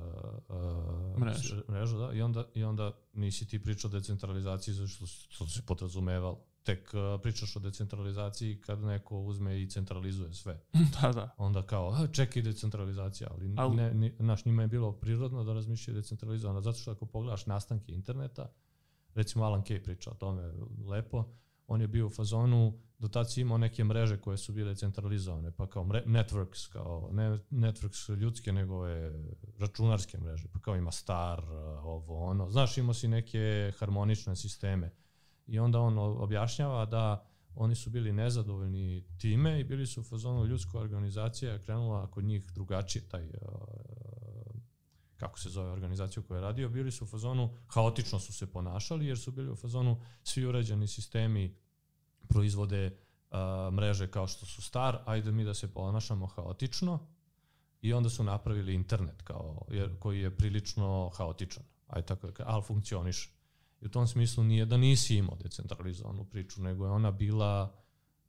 uh, 0.48 1.20
mrežu, 1.20 1.56
mrežu 1.68 1.98
da, 1.98 2.12
i, 2.12 2.22
onda, 2.22 2.44
i 2.54 2.64
onda 2.64 2.92
nisi 3.12 3.46
ti 3.46 3.62
pričao 3.62 3.90
o 3.90 3.92
decentralizaciji 3.92 4.74
zato 4.74 4.88
što, 4.88 5.06
što 5.06 5.46
se 5.46 5.62
podrazumeval. 5.66 6.38
Tek 6.62 6.90
uh, 6.94 7.20
pričaš 7.22 7.56
o 7.56 7.60
decentralizaciji 7.60 8.60
kad 8.60 8.80
neko 8.80 9.20
uzme 9.20 9.62
i 9.62 9.68
centralizuje 9.68 10.32
sve. 10.34 10.60
da, 11.02 11.12
da. 11.12 11.34
Onda 11.38 11.62
kao, 11.62 12.06
čekaj 12.12 12.42
decentralizacija, 12.42 13.28
ali, 13.30 13.54
ali 13.56 13.76
ne, 13.76 13.94
ne, 13.94 14.16
naš, 14.18 14.44
njima 14.44 14.62
je 14.62 14.68
bilo 14.68 14.92
prirodno 14.92 15.44
da 15.44 15.52
razmišljaju 15.52 15.96
decentralizovano, 15.96 16.60
zato 16.60 16.78
što 16.78 16.90
ako 16.90 17.06
pogledaš 17.06 17.46
nastanke 17.46 17.92
interneta, 17.92 18.52
recimo 19.14 19.44
Alan 19.44 19.62
Kay 19.62 19.84
priča 19.84 20.10
o 20.10 20.14
tome 20.14 20.52
lepo, 20.86 21.24
on 21.66 21.80
je 21.80 21.88
bio 21.88 22.06
u 22.06 22.10
fazonu, 22.10 22.78
do 22.98 23.08
tad 23.08 23.32
si 23.32 23.40
imao 23.40 23.58
neke 23.58 23.84
mreže 23.84 24.20
koje 24.20 24.38
su 24.38 24.52
bile 24.52 24.74
centralizovane, 24.76 25.50
pa 25.50 25.66
kao 25.66 25.84
mre, 25.84 26.02
networks, 26.06 26.72
kao 26.72 27.08
ne 27.12 27.38
networks 27.50 28.16
ljudske, 28.16 28.52
nego 28.52 28.86
je 28.86 29.12
računarske 29.58 30.18
mreže, 30.18 30.48
pa 30.52 30.58
kao 30.58 30.76
ima 30.76 30.90
star, 30.90 31.44
ovo, 31.82 32.24
ono, 32.24 32.50
znaš, 32.50 32.78
imao 32.78 32.94
si 32.94 33.08
neke 33.08 33.72
harmonične 33.78 34.36
sisteme. 34.36 34.90
I 35.46 35.58
onda 35.58 35.80
on 35.80 35.98
objašnjava 35.98 36.86
da 36.86 37.26
oni 37.54 37.74
su 37.74 37.90
bili 37.90 38.12
nezadovoljni 38.12 39.04
time 39.18 39.60
i 39.60 39.64
bili 39.64 39.86
su 39.86 40.00
u 40.00 40.04
fazonu 40.04 40.46
ljudska 40.46 40.78
organizacija 40.78 41.58
krenula 41.58 42.10
kod 42.10 42.24
njih 42.24 42.52
drugačije 42.54 43.08
taj 43.08 43.28
kako 45.22 45.38
se 45.38 45.50
zove 45.50 45.70
organizacija 45.70 46.22
koja 46.22 46.38
je 46.38 46.42
radio, 46.42 46.68
bili 46.68 46.90
su 46.90 47.04
u 47.04 47.06
fazonu, 47.06 47.50
haotično 47.68 48.18
su 48.18 48.32
se 48.32 48.46
ponašali 48.52 49.06
jer 49.06 49.18
su 49.18 49.32
bili 49.32 49.50
u 49.50 49.56
fazonu 49.56 50.00
svi 50.22 50.46
uređeni 50.46 50.86
sistemi 50.86 51.56
proizvode 52.28 52.86
uh, 53.30 53.74
mreže 53.74 54.10
kao 54.10 54.26
što 54.26 54.46
su 54.46 54.62
star, 54.62 54.98
ajde 55.06 55.32
mi 55.32 55.44
da 55.44 55.54
se 55.54 55.74
ponašamo 55.74 56.26
haotično 56.26 57.06
i 57.82 57.92
onda 57.92 58.10
su 58.10 58.24
napravili 58.24 58.74
internet 58.74 59.22
kao, 59.22 59.66
jer, 59.70 59.98
koji 59.98 60.20
je 60.20 60.36
prilično 60.36 61.10
haotičan. 61.14 61.64
aj 61.86 62.02
tako 62.02 62.30
da 62.30 62.44
ali 62.46 62.62
funkcioniše. 62.62 63.30
I 63.80 63.86
u 63.86 63.90
tom 63.90 64.06
smislu 64.06 64.44
nije 64.44 64.66
da 64.66 64.76
nisi 64.76 65.16
imao 65.16 65.36
decentralizovanu 65.36 66.24
priču, 66.24 66.62
nego 66.62 66.84
je 66.84 66.90
ona 66.90 67.10
bila 67.10 67.81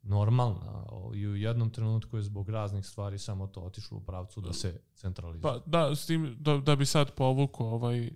normalna 0.04 0.86
i 1.16 1.28
u 1.28 1.36
jednom 1.36 1.70
trenutku 1.70 2.18
je 2.18 2.24
zbog 2.24 2.50
raznih 2.50 2.86
stvari 2.86 3.20
samo 3.20 3.48
to 3.48 3.62
otišlo 3.62 3.98
u 3.98 4.02
pravcu 4.02 4.42
da 4.42 4.54
se 4.54 4.80
centralizuje. 4.96 5.42
Pa 5.42 5.60
da, 5.66 5.96
s 5.96 6.06
tim 6.06 6.36
da, 6.40 6.58
da 6.58 6.76
bi 6.76 6.86
sad 6.86 7.12
povukao 7.12 7.68
ovaj, 7.68 8.08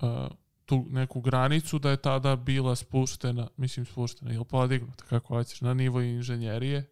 uh, 0.00 0.08
tu 0.64 0.84
neku 0.90 1.20
granicu 1.20 1.78
da 1.78 1.90
je 1.90 1.96
tada 1.96 2.36
bila 2.36 2.76
spuštena, 2.76 3.48
mislim 3.56 3.86
spuštena 3.86 4.32
ili 4.32 4.44
podignuta, 4.44 5.04
kako 5.04 5.34
hoćeš, 5.34 5.60
na 5.60 5.74
nivo 5.74 6.00
inženjerije, 6.00 6.90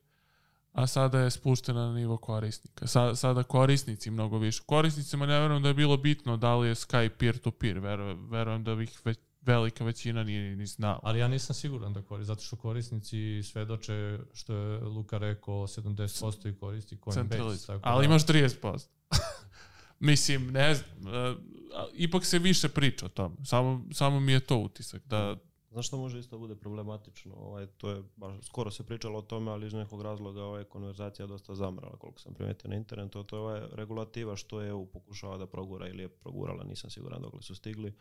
a 0.73 0.87
sada 0.87 1.19
je 1.19 1.31
spuštena 1.31 1.87
na 1.87 1.95
nivo 1.95 2.17
korisnika. 2.17 2.87
Sa, 2.87 3.15
sada 3.15 3.43
korisnici 3.43 4.11
mnogo 4.11 4.39
više. 4.39 4.63
Korisnicima 4.67 5.27
ne 5.27 5.41
verujem 5.41 5.63
da 5.63 5.69
je 5.69 5.75
bilo 5.75 5.97
bitno 5.97 6.37
da 6.37 6.57
li 6.57 6.69
je 6.69 6.75
Skype 6.75 7.09
peer-to-peer, 7.19 7.79
verujem, 7.79 8.31
verujem 8.31 8.65
da 8.65 8.75
bih 8.75 9.01
već 9.05 9.19
velika 9.47 9.85
većina 9.85 10.25
nije 10.25 10.57
ni 10.57 10.67
znala. 10.67 11.01
Ali 11.03 11.19
ja 11.19 11.29
nisam 11.29 11.55
siguran 11.55 11.93
da 11.93 12.03
koristi, 12.03 12.27
zato 12.27 12.43
što 12.43 12.57
korisnici 12.57 13.43
svedoče 13.43 14.19
što 14.33 14.55
je 14.55 14.81
Luka 14.81 15.19
rekao 15.19 15.55
70% 15.55 16.49
i 16.49 16.57
koristi 16.57 16.99
Coinbase. 17.05 17.67
Tako 17.67 17.81
Ali 17.83 18.03
da... 18.03 18.11
imaš 18.11 18.27
30%. 18.27 18.89
Mislim, 19.99 20.47
ne 20.47 20.75
znam, 20.75 20.99
uh, 21.01 21.39
ipak 21.95 22.25
se 22.25 22.39
više 22.39 22.69
priča 22.69 23.07
o 23.07 23.09
tom. 23.09 23.37
Samo, 23.45 23.85
samo 23.93 24.21
mi 24.21 24.33
je 24.33 24.41
to 24.41 24.57
utisak. 24.57 25.03
Da... 25.07 25.37
Znaš 25.71 25.87
što 25.87 25.97
može 25.97 26.19
isto 26.19 26.39
bude 26.39 26.57
problematično? 26.57 27.35
Ovaj, 27.35 27.67
to 27.67 27.91
je, 27.91 28.03
baš, 28.17 28.35
skoro 28.43 28.71
se 28.71 28.87
pričalo 28.87 29.19
o 29.19 29.23
tome, 29.23 29.51
ali 29.51 29.67
iz 29.67 29.73
nekog 29.73 30.03
razloga 30.03 30.43
ovaj, 30.43 30.65
konverzacija 30.65 31.27
dosta 31.27 31.55
zamrala, 31.55 31.97
koliko 31.97 32.21
sam 32.21 32.35
primetio 32.35 32.71
na 32.71 32.77
internetu. 32.77 33.25
To 33.25 33.37
je 33.37 33.41
ovaj 33.41 33.63
regulativa 33.73 34.37
što 34.37 34.61
je 34.61 34.69
EU 34.69 34.87
pokušava 34.87 35.37
da 35.37 35.47
progura 35.47 35.89
ili 35.89 36.03
je 36.03 36.09
progurala, 36.09 36.65
nisam 36.65 36.91
siguran 36.91 37.23
dok 37.23 37.45
su 37.45 37.55
stigli 37.55 37.95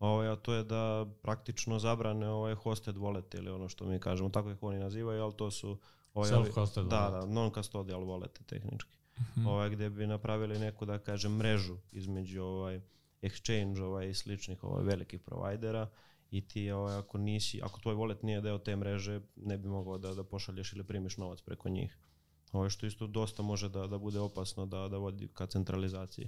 ovaj, 0.00 0.28
a 0.28 0.36
to 0.36 0.54
je 0.54 0.64
da 0.64 1.06
praktično 1.22 1.78
zabrane 1.78 2.28
ovaj 2.28 2.54
hosted 2.54 2.96
wallet 2.96 3.38
ili 3.38 3.50
ono 3.50 3.68
što 3.68 3.84
mi 3.84 4.00
kažemo, 4.00 4.28
tako 4.28 4.50
ih 4.50 4.62
oni 4.62 4.78
nazivaju, 4.78 5.22
ali 5.22 5.36
to 5.36 5.50
su 5.50 5.78
ovaj, 6.14 6.30
self-hosted 6.30 6.88
da, 6.88 6.96
wallet. 6.96 7.20
Da, 7.20 7.26
non-custodial 7.26 8.04
wallet 8.04 8.44
tehnički. 8.46 8.96
Mm 9.18 9.22
-hmm. 9.22 9.48
ovaj, 9.48 9.70
gde 9.70 9.90
bi 9.90 10.06
napravili 10.06 10.58
neku, 10.58 10.84
da 10.84 10.98
kažem, 10.98 11.36
mrežu 11.36 11.76
između 11.92 12.42
ovaj, 12.42 12.80
exchange 13.22 13.82
ovaj, 13.82 14.08
i 14.08 14.14
sličnih 14.14 14.64
ovaj, 14.64 14.84
velikih 14.84 15.20
provajdera 15.20 15.88
i 16.30 16.48
ti 16.48 16.70
ovaj, 16.70 16.96
ako 16.96 17.18
nisi, 17.18 17.60
ako 17.62 17.80
tvoj 17.80 17.94
wallet 17.94 18.24
nije 18.24 18.40
deo 18.40 18.58
te 18.58 18.76
mreže, 18.76 19.20
ne 19.36 19.58
bi 19.58 19.68
mogao 19.68 19.98
da, 19.98 20.14
da 20.14 20.24
pošalješ 20.24 20.72
ili 20.72 20.84
primiš 20.84 21.16
novac 21.16 21.40
preko 21.40 21.68
njih. 21.68 21.98
Ovo 22.52 22.60
ovaj, 22.60 22.70
što 22.70 22.86
isto 22.86 23.06
dosta 23.06 23.42
može 23.42 23.68
da, 23.68 23.86
da 23.86 23.98
bude 23.98 24.20
opasno 24.20 24.66
da, 24.66 24.88
da 24.88 24.96
vodi 24.96 25.28
ka 25.28 25.46
centralizaciji. 25.46 26.26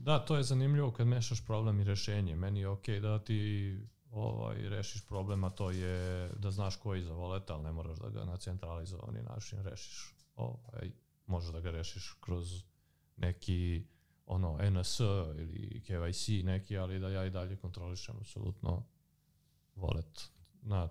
Da, 0.00 0.18
to 0.18 0.36
je 0.36 0.42
zanimljivo 0.42 0.90
kad 0.90 1.06
mešaš 1.06 1.46
problem 1.46 1.80
i 1.80 1.84
rešenje. 1.84 2.36
Meni 2.36 2.60
je 2.60 2.68
okej 2.68 2.96
okay 2.96 3.00
da 3.00 3.18
ti 3.18 3.74
ovaj, 4.10 4.68
rešiš 4.68 5.06
problem, 5.06 5.44
a 5.44 5.50
to 5.50 5.70
je 5.70 6.30
da 6.38 6.50
znaš 6.50 6.76
ko 6.76 6.94
je 6.94 7.00
iza 7.00 7.12
voleta, 7.12 7.54
ali 7.54 7.64
ne 7.64 7.72
moraš 7.72 7.98
da 7.98 8.08
ga 8.08 8.24
na 8.24 8.36
centralizovani 8.36 9.22
način 9.22 9.62
rešiš. 9.62 10.14
Ovaj, 10.36 10.92
možeš 11.26 11.52
da 11.52 11.60
ga 11.60 11.70
rešiš 11.70 12.12
kroz 12.20 12.64
neki 13.16 13.86
ono 14.26 14.58
NS 14.70 15.00
ili 15.38 15.82
KYC 15.88 16.44
neki, 16.44 16.78
ali 16.78 16.98
da 16.98 17.08
ja 17.08 17.24
i 17.24 17.30
dalje 17.30 17.56
kontrolišem 17.56 18.16
apsolutno 18.20 18.84
wallet 19.76 20.28
na 20.62 20.88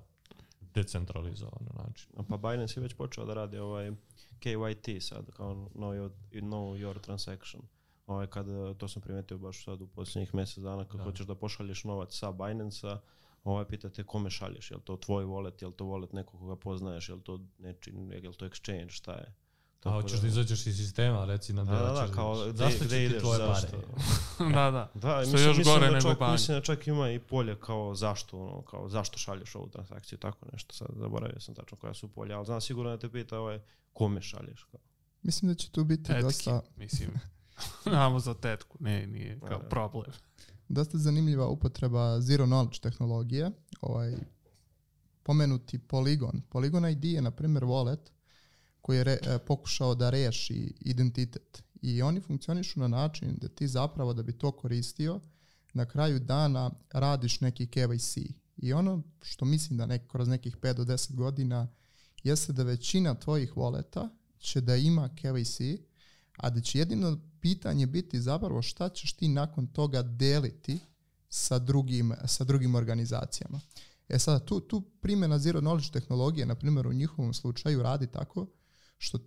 decentralizovan 0.62 1.68
način. 1.86 2.10
Pa 2.30 2.38
Binance 2.38 2.80
je 2.80 2.84
već 2.84 2.94
počeo 2.94 3.26
da 3.26 3.34
radi 3.34 3.58
ovaj 3.58 3.92
KYT 4.40 5.00
sad, 5.00 5.32
kao 5.32 5.56
know 5.56 5.94
your, 5.94 6.12
know 6.32 6.78
your 6.86 7.00
transaction 7.02 7.62
ovaj, 8.08 8.28
kada, 8.28 8.74
to 8.74 8.88
sam 8.88 9.02
primetio 9.02 9.38
baš 9.38 9.64
sad 9.64 9.82
u 9.82 9.88
posljednjih 9.88 10.36
mjesec 10.36 10.64
dana, 10.64 10.86
kad 10.86 10.98
da. 10.98 11.04
hoćeš 11.04 11.26
da 11.26 11.36
pošalješ 11.36 11.84
novac 11.84 12.18
sa 12.18 12.32
Binance-a, 12.32 13.00
ovaj, 13.44 13.66
pitate 13.66 14.04
kome 14.04 14.30
šalješ, 14.30 14.72
je 14.72 14.78
li 14.78 14.84
to 14.84 14.98
tvoj 14.98 15.26
wallet, 15.26 15.62
je 15.62 15.68
li 15.68 15.74
to 15.74 15.86
wallet 15.86 16.14
nekog 16.14 16.40
koga 16.40 16.56
poznaješ, 16.56 17.10
je 17.10 17.16
li 17.16 17.22
to, 17.22 17.40
neči, 17.60 17.94
je 18.22 18.30
li 18.30 18.36
to 18.36 18.50
exchange, 18.50 18.90
šta 18.90 19.12
je. 19.12 19.36
Tako 19.80 19.98
A 19.98 20.02
hoćeš 20.02 20.18
da, 20.18 20.22
da 20.22 20.28
izađeš 20.28 20.68
iz 20.68 20.78
sistema, 20.78 21.26
reci 21.26 21.54
nam 21.54 21.66
da, 21.66 21.72
da, 21.72 21.92
da, 21.92 22.14
kao, 22.14 22.52
zašto 22.54 22.86
gde, 22.86 23.06
ideš, 23.06 23.22
tvoje 23.22 23.38
zašto? 23.38 23.78
da, 24.56 24.72
da. 24.72 24.92
Da, 24.94 25.22
Što 25.22 25.32
mislim, 25.32 25.44
još 25.44 25.64
gore 25.64 25.86
da 25.86 25.92
nego 25.92 26.10
čak, 26.10 26.32
Mislim 26.32 26.58
da 26.58 26.62
čak 26.62 26.88
ima 26.88 27.12
i 27.12 27.20
polje 27.20 27.60
kao 27.60 27.96
zašto, 27.96 28.38
ono, 28.40 28.62
kao 28.62 28.90
zašto 28.90 29.18
šalješ 29.18 29.56
ovu 29.56 29.70
transakciju, 29.70 30.20
tako 30.20 30.46
nešto, 30.52 30.74
sad 30.74 30.88
zaboravio 30.96 31.40
sam 31.40 31.56
tačno 31.56 31.78
koja 31.78 31.94
su 31.94 32.08
polja, 32.08 32.38
ali 32.38 32.46
znam 32.46 32.62
sigurno 32.62 32.92
da 32.92 32.98
te 32.98 33.10
pita 33.10 33.40
ovaj, 33.40 33.60
kome 33.94 34.22
šalješ. 34.22 34.64
Kao. 34.64 34.80
Mislim 35.24 35.52
da 35.52 35.56
će 35.56 35.72
tu 35.72 35.84
biti 35.84 36.04
Tetki, 36.04 36.22
dosta... 36.22 36.62
mislim. 36.76 37.10
Amo 38.06 38.20
za 38.20 38.34
tetku, 38.34 38.78
ne, 38.80 39.08
nije 39.08 39.40
kao 39.40 39.60
problem. 39.60 40.12
Dosta 40.70 40.98
zanimljiva 40.98 41.48
upotreba 41.48 42.22
zero 42.22 42.46
knowledge 42.46 42.82
tehnologije. 42.82 43.52
Ovaj, 43.82 44.16
pomenuti 45.24 45.80
Polygon. 45.80 46.42
Polygon 46.50 46.92
ID 46.92 47.06
je, 47.06 47.22
na 47.22 47.32
primjer, 47.32 47.64
wallet 47.64 48.12
koji 48.82 48.98
je 48.98 49.04
re, 49.04 49.18
e, 49.24 49.38
pokušao 49.40 49.96
da 49.96 50.10
reši 50.10 50.74
identitet. 50.80 51.64
I 51.82 52.02
oni 52.02 52.22
funkcionišu 52.22 52.80
na 52.80 52.88
način 52.88 53.38
da 53.42 53.48
ti 53.48 53.68
zapravo 53.68 54.14
da 54.14 54.24
bi 54.24 54.38
to 54.38 54.52
koristio, 54.52 55.20
na 55.74 55.86
kraju 55.86 56.20
dana 56.20 56.72
radiš 56.92 57.42
neki 57.42 57.68
KYC. 57.68 58.34
I 58.58 58.74
ono 58.74 59.04
što 59.22 59.46
mislim 59.46 59.78
da 59.78 59.86
nek, 59.86 60.08
kroz 60.08 60.28
nekih 60.28 60.58
5 60.58 60.74
do 60.74 60.84
10 60.84 61.16
godina 61.16 61.68
jeste 62.24 62.54
da 62.54 62.64
većina 62.64 63.16
tvojih 63.16 63.58
voleta 63.58 64.10
će 64.40 64.62
da 64.62 64.76
ima 64.76 65.10
KYC, 65.22 65.78
a 66.38 66.50
da 66.50 66.62
će 66.62 66.80
jedino 66.80 67.18
pitanje 67.40 67.88
biti 67.88 68.22
zapravo 68.22 68.62
šta 68.62 68.90
ćeš 68.90 69.14
ti 69.14 69.28
nakon 69.28 69.68
toga 69.68 70.02
deliti 70.02 70.80
sa 71.30 71.60
drugim, 71.60 72.14
sa 72.26 72.44
drugim 72.44 72.76
organizacijama. 72.76 73.60
E 74.10 74.20
sada, 74.20 74.46
tu, 74.46 74.60
tu 74.60 74.82
primjena 74.82 75.40
zero 75.40 75.62
knowledge 75.62 75.92
tehnologije, 75.92 76.46
na 76.46 76.56
primjer 76.56 76.88
u 76.88 76.94
njihovom 76.94 77.34
slučaju, 77.34 77.84
radi 77.84 78.08
tako 78.08 78.48
što 78.98 79.20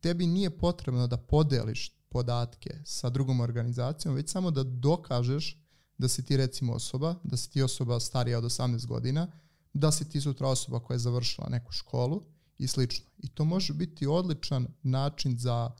tebi 0.00 0.26
nije 0.26 0.58
potrebno 0.58 1.06
da 1.06 1.16
podeliš 1.16 1.92
podatke 2.08 2.70
sa 2.84 3.10
drugom 3.10 3.40
organizacijom, 3.40 4.14
već 4.14 4.30
samo 4.30 4.50
da 4.50 4.62
dokažeš 4.62 5.64
da 5.98 6.08
si 6.08 6.24
ti 6.24 6.36
recimo 6.36 6.72
osoba, 6.72 7.14
da 7.24 7.36
si 7.36 7.50
ti 7.50 7.62
osoba 7.62 8.00
starija 8.00 8.38
od 8.38 8.44
18 8.44 8.86
godina, 8.86 9.26
da 9.72 9.92
si 9.92 10.08
ti 10.08 10.20
sutra 10.20 10.48
osoba 10.48 10.80
koja 10.80 10.94
je 10.94 10.98
završila 10.98 11.48
neku 11.48 11.72
školu 11.72 12.22
i 12.58 12.66
slično. 12.66 13.06
I 13.18 13.28
to 13.28 13.44
može 13.44 13.74
biti 13.74 14.06
odličan 14.06 14.66
način 14.82 15.38
za 15.38 15.70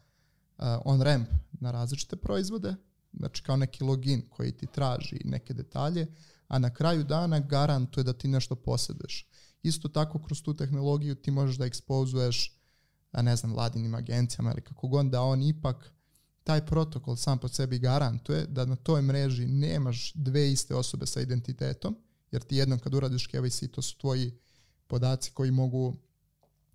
on-ramp 0.84 1.28
na 1.52 1.70
različite 1.70 2.16
proizvode, 2.16 2.74
znači 3.12 3.42
kao 3.42 3.56
neki 3.56 3.84
login 3.84 4.22
koji 4.30 4.52
ti 4.52 4.66
traži 4.66 5.20
neke 5.24 5.54
detalje, 5.54 6.06
a 6.48 6.58
na 6.58 6.74
kraju 6.74 7.04
dana 7.04 7.40
garantuje 7.40 8.04
da 8.04 8.12
ti 8.12 8.28
nešto 8.28 8.54
posjeduješ. 8.54 9.28
Isto 9.62 9.88
tako 9.88 10.22
kroz 10.22 10.42
tu 10.42 10.54
tehnologiju 10.56 11.14
ti 11.14 11.30
možeš 11.30 11.56
da 11.56 11.66
ekspozuješ 11.66 12.54
ne 13.12 13.36
znam, 13.36 13.52
vladinim 13.52 13.94
agencijama 13.94 14.52
ili 14.52 14.60
kako 14.60 14.88
god, 14.88 15.06
da 15.06 15.22
on 15.22 15.42
ipak 15.42 15.92
taj 16.44 16.66
protokol 16.66 17.16
sam 17.16 17.38
po 17.38 17.48
sebi 17.48 17.78
garantuje 17.78 18.46
da 18.46 18.64
na 18.64 18.76
toj 18.76 19.02
mreži 19.02 19.46
nemaš 19.46 20.12
dve 20.14 20.52
iste 20.52 20.74
osobe 20.74 21.06
sa 21.06 21.20
identitetom, 21.20 21.96
jer 22.30 22.42
ti 22.42 22.56
jednom 22.56 22.78
kad 22.78 22.94
uradiš 22.94 23.28
KYC, 23.28 23.70
to 23.70 23.82
su 23.82 23.98
tvoji 23.98 24.38
podaci 24.86 25.30
koji 25.30 25.50
mogu 25.50 25.96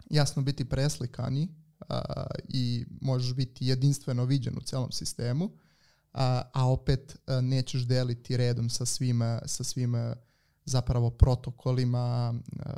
jasno 0.09 0.41
biti 0.41 0.65
preslikani 0.65 1.62
a, 1.89 2.25
i 2.47 2.85
možeš 3.01 3.33
biti 3.35 3.65
jedinstveno 3.65 4.25
viđen 4.25 4.57
u 4.57 4.61
celom 4.61 4.91
sistemu, 4.91 5.51
a, 6.13 6.41
a 6.53 6.69
opet 6.69 7.17
a, 7.27 7.41
nećeš 7.41 7.81
deliti 7.81 8.37
redom 8.37 8.69
sa 8.69 8.85
svim, 8.85 9.21
sa 9.45 9.63
svim 9.63 9.95
zapravo 10.65 11.09
protokolima, 11.09 12.33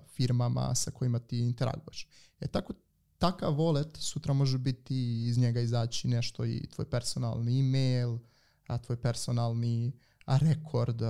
firmama 0.08 0.76
sa 0.76 0.92
kojima 0.92 1.20
ti 1.20 1.40
interaguješ. 1.40 2.08
E 2.40 2.48
tako 2.48 2.74
takav 3.18 3.54
wallet 3.54 3.98
sutra 3.98 4.34
može 4.34 4.58
biti 4.58 5.26
iz 5.28 5.38
njega 5.38 5.62
izaći 5.62 6.08
nešto 6.08 6.46
i 6.46 6.68
tvoj 6.76 6.90
personalni 6.90 7.60
email, 7.60 8.18
a 8.68 8.78
tvoj 8.78 9.02
personalni 9.02 9.92
a 10.26 10.38
rekord, 10.38 11.02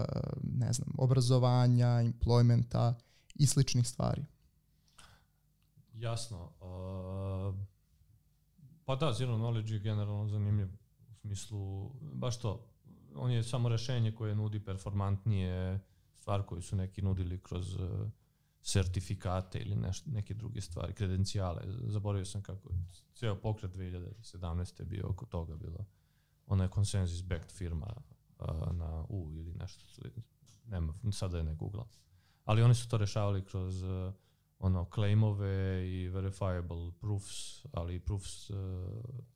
ne 0.44 0.74
znam, 0.74 0.90
obrazovanja, 0.98 1.88
employmenta 1.88 2.94
i 3.36 3.48
sličnih 3.48 3.88
stvari. 3.88 4.26
Jasno. 5.94 6.52
Uh, 6.62 7.56
pa 8.86 8.96
da, 8.96 9.14
zero 9.14 9.38
knowledge 9.38 9.74
je 9.74 9.80
generalno 9.80 10.28
zanimljiv 10.28 10.68
u 11.10 11.14
smislu, 11.14 11.92
baš 12.02 12.40
to, 12.40 12.68
on 13.16 13.32
je 13.32 13.44
samo 13.44 13.70
rešenje 13.70 14.12
koje 14.12 14.36
nudi 14.36 14.60
performantnije 14.60 15.80
stvar 16.14 16.44
koju 16.46 16.62
su 16.62 16.76
neki 16.76 17.02
nudili 17.02 17.40
kroz 17.40 17.78
sertifikate 18.66 19.60
ili 19.60 19.76
neš, 19.76 20.06
neke 20.06 20.34
druge 20.34 20.62
stvari, 20.62 20.94
kredencijale. 20.94 21.62
Zaboravio 21.68 22.26
sam 22.26 22.42
kako 22.42 22.70
ceo 23.14 23.36
pokret 23.36 23.72
2017. 23.72 24.80
je 24.80 24.86
bio 24.86 25.10
oko 25.10 25.26
toga 25.26 25.56
bilo. 25.56 25.86
Ona 26.48 26.64
je 26.64 26.70
consensus 26.70 27.24
backed 27.24 27.52
firma 27.52 27.94
uh, 28.40 28.48
na 28.72 29.06
U 29.10 29.32
ili 29.32 29.54
nešto. 29.54 29.86
Nema, 30.66 30.94
sada 31.12 31.38
je 31.38 31.44
ne 31.44 31.56
googlam. 31.56 31.88
Ali 32.46 32.62
oni 32.62 32.76
su 32.76 32.90
to 32.90 32.98
rešavali 32.98 33.46
kroz 33.46 33.84
uh, 33.84 34.14
ono 34.60 34.86
claimove 34.86 35.86
i 35.88 36.08
verifiable 36.08 36.92
proofs, 37.00 37.66
ali 37.72 38.00
proofs 38.00 38.50
uh, 38.50 38.58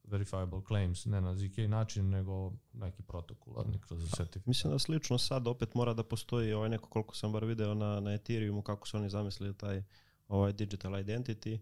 verifiable 0.03 0.61
claims 0.67 1.05
ne 1.05 1.21
na 1.21 1.35
ZK 1.35 1.57
način, 1.57 2.09
nego 2.09 2.53
neki 2.73 3.03
protokolarni 3.03 3.79
kroz 3.79 4.09
certifikat. 4.09 4.47
Mislim 4.47 4.73
da 4.73 4.79
slično 4.79 5.17
sad 5.17 5.47
opet 5.47 5.73
mora 5.73 5.93
da 5.93 6.03
postoji 6.03 6.53
ovaj 6.53 6.69
neko 6.69 6.89
koliko 6.89 7.15
sam 7.15 7.31
bar 7.31 7.45
video 7.45 7.73
na, 7.73 7.99
na 7.99 8.13
Ethereumu 8.13 8.61
kako 8.61 8.87
su 8.87 8.97
oni 8.97 9.09
zamislili 9.09 9.57
taj 9.57 9.83
ovaj 10.27 10.53
digital 10.53 10.91
identity 10.91 11.59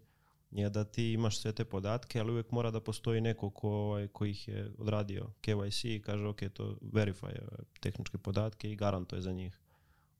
je 0.50 0.70
da 0.70 0.84
ti 0.84 1.12
imaš 1.12 1.38
sve 1.38 1.52
te 1.52 1.64
podatke, 1.64 2.20
ali 2.20 2.30
uvijek 2.30 2.50
mora 2.50 2.70
da 2.70 2.80
postoji 2.80 3.20
neko 3.20 3.50
ko, 3.50 3.70
ovaj, 3.70 4.08
ko 4.08 4.24
ih 4.24 4.48
je 4.48 4.70
odradio 4.78 5.30
KYC 5.42 5.84
i 5.84 6.02
kaže 6.02 6.26
ok, 6.26 6.40
to 6.52 6.78
verify 6.82 7.38
tehničke 7.80 8.18
podatke 8.18 8.72
i 8.72 8.76
garantuje 8.76 9.22
za 9.22 9.32
njih. 9.32 9.58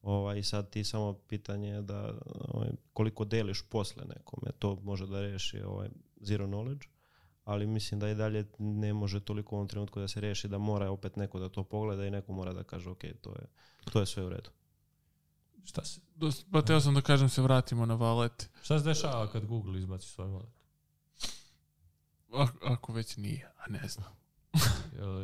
Ovaj, 0.08 0.42
sad 0.42 0.70
ti 0.70 0.84
samo 0.84 1.12
pitanje 1.12 1.68
je 1.68 1.82
da 1.82 2.14
ovaj, 2.48 2.68
koliko 2.92 3.24
deliš 3.24 3.62
posle 3.62 4.04
nekome, 4.04 4.50
to 4.58 4.78
može 4.82 5.06
da 5.06 5.20
reši 5.20 5.62
ovaj, 5.62 5.88
zero 6.20 6.46
knowledge, 6.46 6.86
ali 7.44 7.66
mislim 7.66 8.00
da 8.00 8.08
i 8.08 8.14
dalje 8.14 8.46
ne 8.58 8.92
može 8.92 9.20
toliko 9.20 9.54
u 9.54 9.58
ovom 9.58 9.68
trenutku 9.68 10.00
da 10.00 10.08
se 10.08 10.20
reši 10.20 10.48
da 10.48 10.58
mora 10.58 10.90
opet 10.90 11.16
neko 11.16 11.38
da 11.38 11.48
to 11.48 11.64
pogleda 11.64 12.06
i 12.06 12.10
neko 12.10 12.32
mora 12.32 12.52
da 12.52 12.64
kaže 12.64 12.90
ok, 12.90 13.04
to 13.20 13.30
je, 13.30 13.46
to 13.92 14.00
je 14.00 14.06
sve 14.06 14.24
u 14.24 14.28
redu. 14.28 14.50
Šta 15.64 15.84
se, 15.84 16.00
Pa 16.52 16.62
teo 16.62 16.80
sam 16.80 16.94
da 16.94 17.00
kažem 17.00 17.28
se 17.28 17.42
vratimo 17.42 17.86
na 17.86 17.94
valet. 17.94 18.50
šta 18.62 18.78
se 18.78 18.84
dešava 18.84 19.26
kad 19.26 19.46
Google 19.46 19.78
izbaci 19.78 20.08
svoj 20.08 20.28
wallet? 20.28 20.58
Ako, 22.32 22.58
ako 22.66 22.92
već 22.92 23.16
nije, 23.16 23.50
a 23.58 23.70
ne 23.70 23.88
znam. 23.88 24.12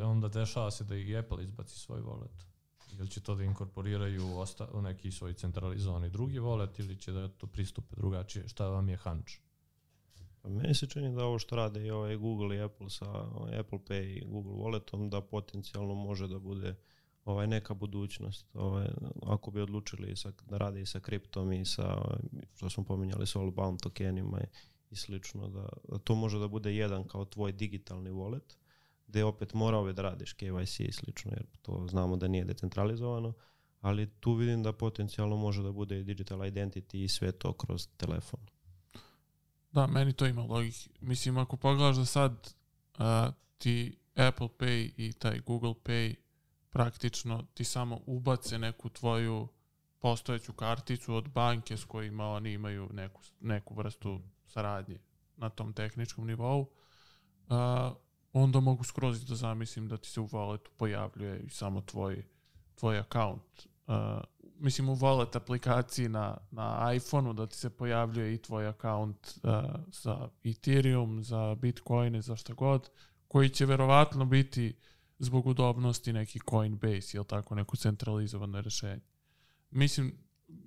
Onda 0.03 0.29
dešava 0.29 0.71
se 0.71 0.85
da 0.85 0.97
i 0.97 1.17
Apple 1.17 1.45
izbaci 1.45 1.79
svoj 1.79 2.01
wallet? 2.01 2.54
Ili 2.99 3.09
će 3.09 3.21
to 3.21 3.35
da 3.35 3.45
inkorporiraju 3.45 4.39
osta, 4.39 4.69
u 4.73 4.83
neki 4.83 5.11
svoj 5.11 5.33
centralizovani 5.33 6.11
drugi 6.11 6.39
wallet 6.39 6.81
ili 6.81 6.97
će 6.97 7.13
da 7.13 7.29
to 7.29 7.47
pristupe 7.47 7.97
drugačije? 7.97 8.49
Šta 8.49 8.69
vam 8.69 8.89
je 8.89 8.97
hunch? 8.97 9.33
Pa 10.43 10.49
meni 10.49 10.75
se 10.75 10.87
čini 10.87 11.17
da 11.17 11.25
ovo 11.25 11.39
što 11.39 11.57
rade 11.57 11.87
i 11.87 11.91
ovaj 11.91 12.17
Google 12.17 12.57
i 12.57 12.61
Apple 12.61 12.91
sa 12.91 13.07
Apple 13.59 13.79
Pay 13.79 14.03
i 14.03 14.25
Google 14.27 14.53
Walletom 14.53 15.09
da 15.09 15.21
potencijalno 15.21 15.95
može 15.95 16.29
da 16.29 16.39
bude 16.39 16.77
ovaj 17.25 17.47
neka 17.47 17.75
budućnost. 17.75 18.47
Ovaj, 18.55 18.89
ako 19.23 19.51
bi 19.51 19.61
odlučili 19.61 20.17
sa, 20.17 20.33
da 20.47 20.59
rade 20.59 20.81
i 20.81 20.87
sa 20.87 21.01
kriptom 21.01 21.53
i 21.53 21.65
sa, 21.65 22.17
što 22.55 22.71
smo 22.71 22.85
pominjali, 22.85 23.27
sa 23.27 23.39
all-bound 23.39 23.83
tokenima 23.83 24.41
i, 24.41 24.47
i 24.91 24.97
slično, 24.97 25.49
da, 25.49 25.69
da 25.89 25.99
to 25.99 26.15
može 26.15 26.39
da 26.39 26.49
bude 26.49 26.75
jedan 26.75 27.09
kao 27.09 27.25
tvoj 27.25 27.53
digitalni 27.53 28.11
wallet, 28.11 28.57
gde 29.07 29.25
opet 29.25 29.55
morao 29.55 29.85
bi 29.85 29.93
da 29.93 30.03
radiš 30.03 30.37
KYC 30.37 30.89
i 30.89 30.93
slično, 30.93 31.31
jer 31.31 31.47
to 31.63 31.87
znamo 31.89 32.17
da 32.17 32.29
nije 32.29 32.45
decentralizovano, 32.45 33.33
ali 33.81 34.11
tu 34.21 34.35
vidim 34.35 34.63
da 34.63 34.73
potencijalno 34.73 35.37
može 35.37 35.63
da 35.63 35.73
bude 35.73 36.01
i 36.01 36.05
digital 36.05 36.39
identity 36.39 37.05
i 37.05 37.09
sve 37.09 37.33
to 37.33 37.53
kroz 37.53 37.89
telefon. 37.97 38.41
Da, 39.73 39.87
meni 39.87 40.13
to 40.13 40.27
ima 40.27 40.43
logike. 40.43 40.91
Mislim, 41.01 41.39
ako 41.39 41.57
pogledaš 41.57 41.97
da 41.97 42.05
sad 42.05 42.55
a, 42.99 43.33
ti 43.59 43.99
Apple 44.15 44.49
Pay 44.59 44.91
i 44.97 45.13
taj 45.13 45.41
Google 45.47 45.75
Pay 45.85 46.15
praktično 46.71 47.47
ti 47.55 47.65
samo 47.65 48.01
ubace 48.07 48.59
neku 48.59 48.89
tvoju 48.89 49.49
postojeću 49.99 50.53
karticu 50.53 51.15
od 51.15 51.29
banke 51.29 51.77
s 51.77 51.85
kojima 51.85 52.29
oni 52.29 52.53
imaju 52.53 52.89
neku, 52.93 53.23
neku 53.41 53.75
vrstu 53.75 54.21
saradnje 54.47 54.99
na 55.37 55.49
tom 55.49 55.73
tehničkom 55.73 56.27
nivou, 56.27 56.71
a, 57.49 57.95
onda 58.35 58.61
mogu 58.61 58.85
skroz 58.85 59.25
da 59.25 59.35
zamislim 59.35 59.89
da 59.89 59.97
ti 59.97 60.09
se 60.09 60.21
u 60.21 60.29
walletu 60.29 60.69
pojavljuje 60.77 61.45
samo 61.49 61.81
tvoj, 61.81 62.25
tvoj 62.75 62.99
account. 62.99 63.67
Uh, 63.87 63.95
mislim 64.59 64.89
u 64.89 64.97
wallet 64.97 65.37
aplikaciji 65.37 66.09
na, 66.09 66.37
na 66.51 66.93
iPhoneu 66.95 67.33
da 67.33 67.47
ti 67.47 67.57
se 67.57 67.71
pojavljuje 67.71 68.35
i 68.35 68.39
tvoj 68.39 68.67
account 68.67 69.39
uh, 69.43 69.51
za 69.93 70.29
Ethereum, 70.45 71.25
za 71.25 71.55
Bitcoine, 71.55 72.23
za 72.23 72.37
šta 72.37 72.55
god, 72.55 72.91
koji 73.29 73.49
će 73.49 73.67
verovatno 73.67 74.25
biti 74.25 74.77
zbog 75.19 75.47
udobnosti 75.47 76.13
neki 76.13 76.39
Coinbase 76.51 77.17
ili 77.17 77.27
tako 77.27 77.55
neko 77.55 77.77
centralizovano 77.77 78.61
rešenje. 78.61 79.01
Mislim, 79.71 80.19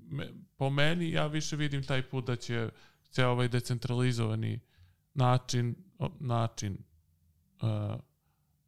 me, 0.10 0.30
po 0.58 0.70
meni 0.70 1.12
ja 1.12 1.28
više 1.28 1.56
vidim 1.56 1.84
taj 1.84 2.10
put 2.10 2.26
da 2.26 2.36
će 2.36 2.70
ceo 3.10 3.30
ovaj 3.30 3.48
decentralizovani 3.48 4.60
način, 5.14 5.76
način 6.20 6.78
uh, 7.62 8.00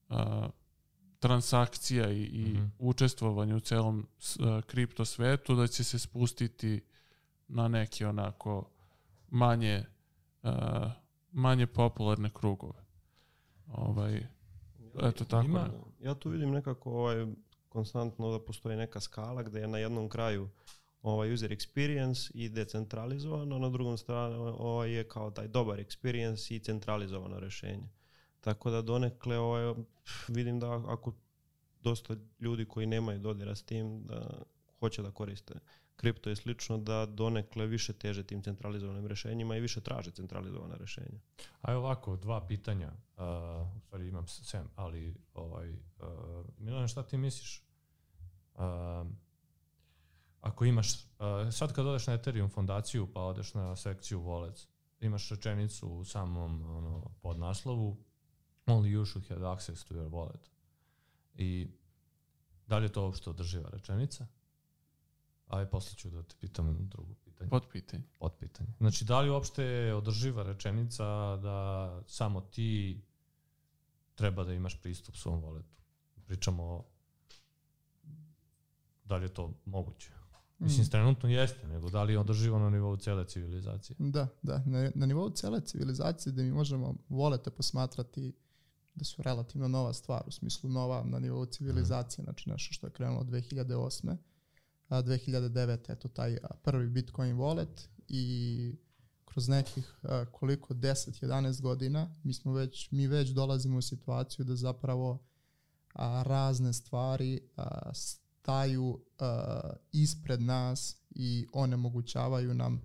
uh, 0.10 0.46
transakcija 1.20 2.12
i, 2.12 2.24
i 2.24 2.54
mm 2.54 2.58
-hmm. 2.58 2.70
učestvovanje 2.80 3.56
u 3.56 3.60
celom 3.60 4.00
uh, 4.00 4.62
kripto 4.62 5.06
svetu 5.06 5.56
da 5.56 5.68
će 5.68 5.84
se 5.84 6.00
spustiti 6.00 6.82
na 7.48 7.68
neke 7.68 8.08
onako 8.08 8.70
manje 9.30 9.86
uh, 10.44 10.52
manje 11.32 11.68
popularne 11.68 12.30
krugove. 12.34 12.86
Ovaj, 13.68 14.28
eto 15.02 15.26
tako. 15.26 15.46
Ima, 15.46 15.70
ja 16.00 16.16
tu 16.16 16.30
vidim 16.30 16.52
nekako 16.52 16.92
ovaj, 16.92 17.28
konstantno 17.70 18.32
da 18.32 18.46
postoji 18.46 18.78
neka 18.78 19.00
skala 19.00 19.44
gde 19.44 19.60
je 19.60 19.68
na 19.68 19.78
jednom 19.78 20.10
kraju 20.10 20.50
ovaj 21.02 21.34
user 21.34 21.52
experience 21.52 22.32
i 22.34 22.50
decentralizovano, 22.50 23.60
na 23.60 23.70
drugom 23.70 23.98
stranu 23.98 24.56
ovaj 24.60 24.92
je 24.92 25.08
kao 25.08 25.32
taj 25.32 25.48
dobar 25.48 25.80
experience 25.80 26.56
i 26.56 26.60
centralizovano 26.60 27.40
rešenje. 27.40 27.90
Tako 28.42 28.70
da 28.70 28.82
donekle 28.82 29.38
ovaj, 29.38 29.74
vidim 30.28 30.60
da 30.60 30.84
ako 30.88 31.14
dosta 31.84 32.16
ljudi 32.40 32.66
koji 32.66 32.88
nemaju 32.88 33.20
dodira 33.20 33.56
s 33.56 33.64
tim 33.64 34.04
da 34.04 34.44
hoće 34.80 35.02
da 35.02 35.12
koriste 35.12 35.54
kripto 36.00 36.30
i 36.30 36.36
slično 36.36 36.78
da 36.78 37.06
donekle 37.06 37.68
više 37.68 37.94
teže 37.94 38.24
tim 38.24 38.44
centralizovanim 38.44 39.08
rešenjima 39.08 39.56
i 39.56 39.60
više 39.60 39.82
traže 39.82 40.12
centralizovana 40.12 40.76
rešenja. 40.76 41.20
Aj 41.62 41.76
ovako, 41.76 42.16
dva 42.16 42.48
pitanja. 42.48 42.88
Uh, 42.88 43.24
u 43.78 43.80
stvari 43.80 44.08
imam 44.08 44.28
sem, 44.28 44.68
ali 44.76 45.16
ovaj, 45.34 45.72
uh, 45.72 45.78
Milan, 46.58 46.88
šta 46.88 47.04
ti 47.04 47.18
misliš? 47.18 47.64
Uh, 48.56 48.62
ako 50.42 50.66
imaš, 50.66 50.94
uh, 50.94 51.00
sad 51.52 51.74
kad 51.74 51.86
odeš 51.86 52.08
na 52.08 52.14
Ethereum 52.14 52.50
fondaciju 52.50 53.08
pa 53.14 53.22
odeš 53.22 53.54
na 53.54 53.76
sekciju 53.76 54.20
Wallets, 54.20 54.68
imaš 55.00 55.30
rečenicu 55.30 55.88
u 55.88 56.06
samom 56.06 56.78
ono, 56.78 57.12
podnaslovu 57.22 57.98
only 58.70 58.90
you 58.90 59.06
should 59.06 59.28
have 59.30 59.54
access 59.54 59.84
to 59.84 59.96
your 59.96 60.10
wallet. 60.10 60.50
I 61.36 61.68
da 62.68 62.78
li 62.78 62.86
je 62.86 62.92
to 62.92 63.04
uopšte 63.04 63.30
održiva 63.30 63.70
rečenica? 63.70 64.28
Aj, 65.48 65.70
posle 65.70 65.98
ću 65.98 66.10
da 66.10 66.24
te 66.24 66.36
pitam 66.40 66.90
drugo 66.90 67.14
pitanje. 67.14 67.50
Pod 67.50 67.64
pitanje. 67.72 68.04
Pod 68.20 68.32
pitanje. 68.40 68.70
Znači, 68.78 69.06
da 69.06 69.22
li 69.22 69.30
uopšte 69.30 69.64
je 69.64 69.96
održiva 69.96 70.44
rečenica 70.44 71.06
da 71.38 71.90
samo 72.08 72.42
ti 72.42 73.02
treba 74.16 74.44
da 74.44 74.54
imaš 74.54 74.82
pristup 74.82 75.16
svom 75.16 75.42
voletu? 75.42 75.78
Pričamo 76.26 76.64
o 76.64 76.86
da 79.06 79.16
li 79.16 79.26
je 79.26 79.34
to 79.34 79.54
moguće? 79.66 80.12
Mislim, 80.60 80.86
mm. 80.86 80.90
trenutno 80.90 81.30
jeste, 81.30 81.68
nego 81.68 81.90
da 81.90 82.04
li 82.04 82.14
je 82.14 82.20
održivo 82.20 82.60
na 82.60 82.70
nivou 82.70 82.98
cele 82.98 83.26
civilizacije? 83.28 83.96
Da, 84.00 84.28
da. 84.42 84.64
Na, 84.66 84.92
na 84.96 85.06
nivou 85.06 85.30
cele 85.30 85.62
civilizacije 85.62 86.34
da 86.34 86.42
mi 86.42 86.52
možemo 86.52 86.96
volete 87.10 87.50
posmatrati 87.50 88.34
da 88.96 89.06
su 89.06 89.22
relativno 89.22 89.68
nova 89.68 89.94
stvar, 89.94 90.24
u 90.28 90.32
smislu 90.32 90.70
nova 90.70 91.04
na 91.04 91.20
nivou 91.20 91.46
civilizacije, 91.46 92.24
mm. 92.24 92.26
znači 92.26 92.50
nešto 92.50 92.74
što 92.74 92.88
je 92.88 92.92
krenulo 92.92 93.24
2008. 93.24 94.16
A 94.88 95.04
2009. 95.04 95.92
eto 95.92 96.08
taj 96.08 96.38
prvi 96.64 96.90
Bitcoin 96.90 97.38
wallet 97.38 97.88
i 98.08 98.76
kroz 99.26 99.48
nekih 99.48 99.96
a, 100.04 100.26
koliko 100.32 100.74
10-11 100.74 101.62
godina 101.62 102.16
mi 102.24 102.34
smo 102.34 102.54
već 102.54 102.92
mi 102.92 103.08
već 103.08 103.30
dolazimo 103.30 103.78
u 103.78 103.82
situaciju 103.82 104.46
da 104.46 104.56
zapravo 104.56 105.24
a, 105.94 106.24
razne 106.26 106.74
stvari 106.74 107.50
a, 107.56 107.94
staju 107.94 109.00
a, 109.20 109.60
ispred 109.92 110.42
nas 110.42 110.98
i 111.10 111.48
onemogućavaju 111.54 112.54
nam 112.54 112.82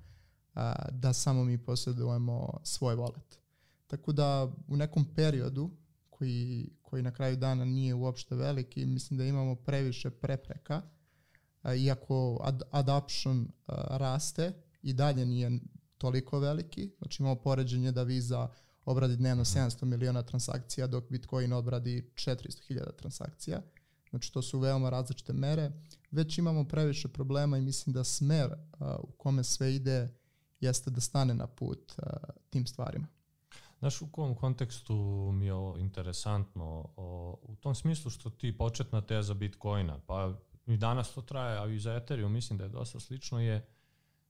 a, 0.54 0.88
da 0.90 1.12
samo 1.12 1.44
mi 1.44 1.58
posjedujemo 1.58 2.60
svoj 2.62 2.96
wallet. 2.96 3.38
Tako 3.86 4.12
da 4.12 4.52
u 4.68 4.76
nekom 4.76 5.04
periodu 5.14 5.70
koji, 6.24 6.70
koji 6.82 7.02
na 7.02 7.10
kraju 7.10 7.36
dana 7.36 7.64
nije 7.64 7.94
uopšte 7.94 8.34
veliki. 8.34 8.86
Mislim 8.86 9.18
da 9.18 9.24
imamo 9.24 9.54
previše 9.54 10.10
prepreka, 10.10 10.82
iako 11.76 12.40
ad, 12.42 12.62
adoption 12.70 13.48
raste 13.90 14.52
i 14.82 14.92
dalje 14.92 15.26
nije 15.26 15.60
toliko 15.98 16.38
veliki. 16.38 16.90
Znači 16.98 17.22
imamo 17.22 17.36
poređenje 17.36 17.92
da 17.92 18.02
Visa 18.02 18.48
obradi 18.84 19.16
dnevno 19.16 19.44
700 19.44 19.84
miliona 19.84 20.22
transakcija, 20.22 20.86
dok 20.86 21.10
Bitcoin 21.10 21.52
obradi 21.52 22.10
400.000 22.14 22.96
transakcija. 22.96 23.62
Znači 24.10 24.32
to 24.32 24.42
su 24.42 24.58
veoma 24.58 24.90
različite 24.90 25.32
mere. 25.32 25.72
Već 26.10 26.38
imamo 26.38 26.64
previše 26.64 27.08
problema 27.08 27.58
i 27.58 27.62
mislim 27.62 27.92
da 27.92 28.04
smer 28.04 28.54
u 28.98 29.12
kome 29.12 29.44
sve 29.44 29.74
ide 29.74 30.08
jeste 30.60 30.90
da 30.90 31.00
stane 31.00 31.34
na 31.34 31.46
put 31.46 31.92
tim 32.50 32.66
stvarima. 32.66 33.06
Znaš, 33.84 34.02
u 34.02 34.06
kom 34.06 34.34
kontekstu 34.34 34.94
mi 35.34 35.46
je 35.46 35.54
ovo 35.54 35.78
interesantno? 35.78 36.88
O, 36.96 37.38
u 37.42 37.56
tom 37.56 37.74
smislu 37.74 38.10
što 38.10 38.30
ti 38.30 38.56
početna 38.58 39.00
teza 39.00 39.34
Bitcoina, 39.34 39.98
pa 40.06 40.32
i 40.66 40.76
danas 40.76 41.14
to 41.14 41.22
traje, 41.22 41.58
a 41.58 41.66
i 41.66 41.78
za 41.78 41.94
Ethereum 41.94 42.32
mislim 42.32 42.58
da 42.58 42.64
je 42.64 42.70
dosta 42.70 43.00
slično, 43.00 43.40
je 43.40 43.66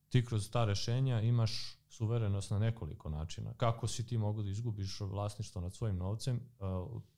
ti 0.09 0.25
kroz 0.25 0.51
ta 0.51 0.65
rešenja 0.65 1.21
imaš 1.21 1.79
suverenost 1.89 2.51
na 2.51 2.59
nekoliko 2.59 3.11
načina. 3.11 3.55
Kako 3.57 3.87
si 3.87 4.07
ti 4.07 4.19
mogu 4.19 4.43
da 4.43 4.51
izgubiš 4.51 5.01
vlasništvo 5.01 5.61
nad 5.61 5.75
svojim 5.75 5.97
novcem 5.97 6.41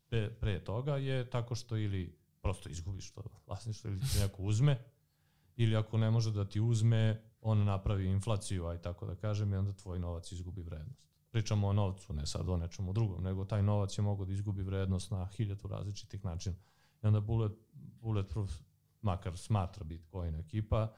pre, 0.08 0.30
pre 0.30 0.64
toga 0.64 0.96
je 0.96 1.30
tako 1.30 1.54
što 1.54 1.76
ili 1.76 2.18
prosto 2.42 2.68
izgubiš 2.68 3.12
to 3.12 3.22
vlasništvo 3.46 3.90
ili 3.90 4.00
ti 4.00 4.18
neko 4.20 4.42
uzme, 4.42 4.84
ili 5.56 5.76
ako 5.76 5.98
ne 5.98 6.10
može 6.10 6.32
da 6.32 6.44
ti 6.44 6.60
uzme, 6.60 7.22
on 7.40 7.64
napravi 7.64 8.06
inflaciju, 8.06 8.66
aj 8.66 8.78
tako 8.78 9.06
da 9.06 9.14
kažem, 9.14 9.52
i 9.52 9.56
onda 9.56 9.72
tvoj 9.72 9.98
novac 9.98 10.32
izgubi 10.32 10.62
vrednost. 10.62 11.15
Pričamo 11.36 11.68
o 11.68 11.72
novcu, 11.72 12.12
ne 12.12 12.26
sad 12.26 12.48
o 12.48 12.56
nečemu 12.56 12.92
drugom, 12.92 13.24
nego 13.24 13.44
taj 13.44 13.62
novac 13.62 13.98
je 13.98 14.02
mogo 14.02 14.24
da 14.24 14.32
izgubi 14.32 14.62
vrednost 14.62 15.10
na 15.10 15.26
hiljadu 15.26 15.68
različitih 15.68 16.24
načina. 16.24 16.56
I 17.02 17.06
onda 17.06 17.20
Bullet, 17.20 17.52
Bulletproof, 18.00 18.52
makar 19.02 19.36
smatra 19.36 19.84
Bitcoin 19.84 20.34
ekipa, 20.34 20.92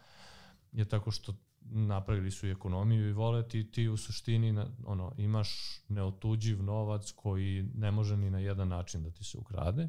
je 0.73 0.85
tako 0.85 1.11
što 1.11 1.35
napravili 1.61 2.31
su 2.31 2.47
i 2.47 2.51
ekonomiju 2.51 3.09
i 3.09 3.13
vole 3.13 3.49
ti, 3.49 3.71
ti 3.71 3.89
u 3.89 3.97
suštini 3.97 4.53
na, 4.53 4.67
ono, 4.87 5.13
imaš 5.17 5.81
neotuđiv 5.89 6.63
novac 6.63 7.13
koji 7.13 7.63
ne 7.75 7.91
može 7.91 8.17
ni 8.17 8.31
na 8.31 8.39
jedan 8.39 8.69
način 8.69 9.03
da 9.03 9.11
ti 9.11 9.25
se 9.25 9.39
ukrade, 9.39 9.89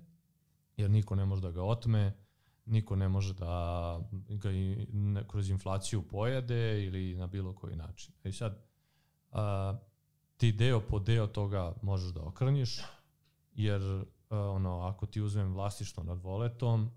jer 0.78 0.89
niko 0.89 1.16
ne 1.16 1.26
može 1.26 1.41
da 1.41 1.52
ga 1.52 1.64
otme, 1.64 2.14
niko 2.66 2.95
ne 2.95 3.10
može 3.10 3.34
da 3.34 4.02
ga 4.30 4.52
i, 4.52 4.88
ne, 4.93 5.28
kroz 5.28 5.50
inflaciju 5.50 6.08
pojede 6.08 6.86
ili 6.86 7.16
na 7.16 7.28
bilo 7.28 7.56
koji 7.56 7.76
način. 7.76 8.14
I 8.24 8.32
sad, 8.32 8.66
a, 9.32 9.78
ti 10.40 10.52
deo 10.52 10.80
po 10.80 11.00
deo 11.00 11.28
toga 11.28 11.74
možeš 11.82 12.14
da 12.14 12.22
okrnjiš, 12.24 12.82
jer 13.54 13.82
a, 14.30 14.38
ono, 14.38 14.82
ako 14.82 15.06
ti 15.06 15.22
uzmem 15.22 15.54
vlastištvo 15.54 16.04
nad 16.04 16.22
voletom, 16.22 16.92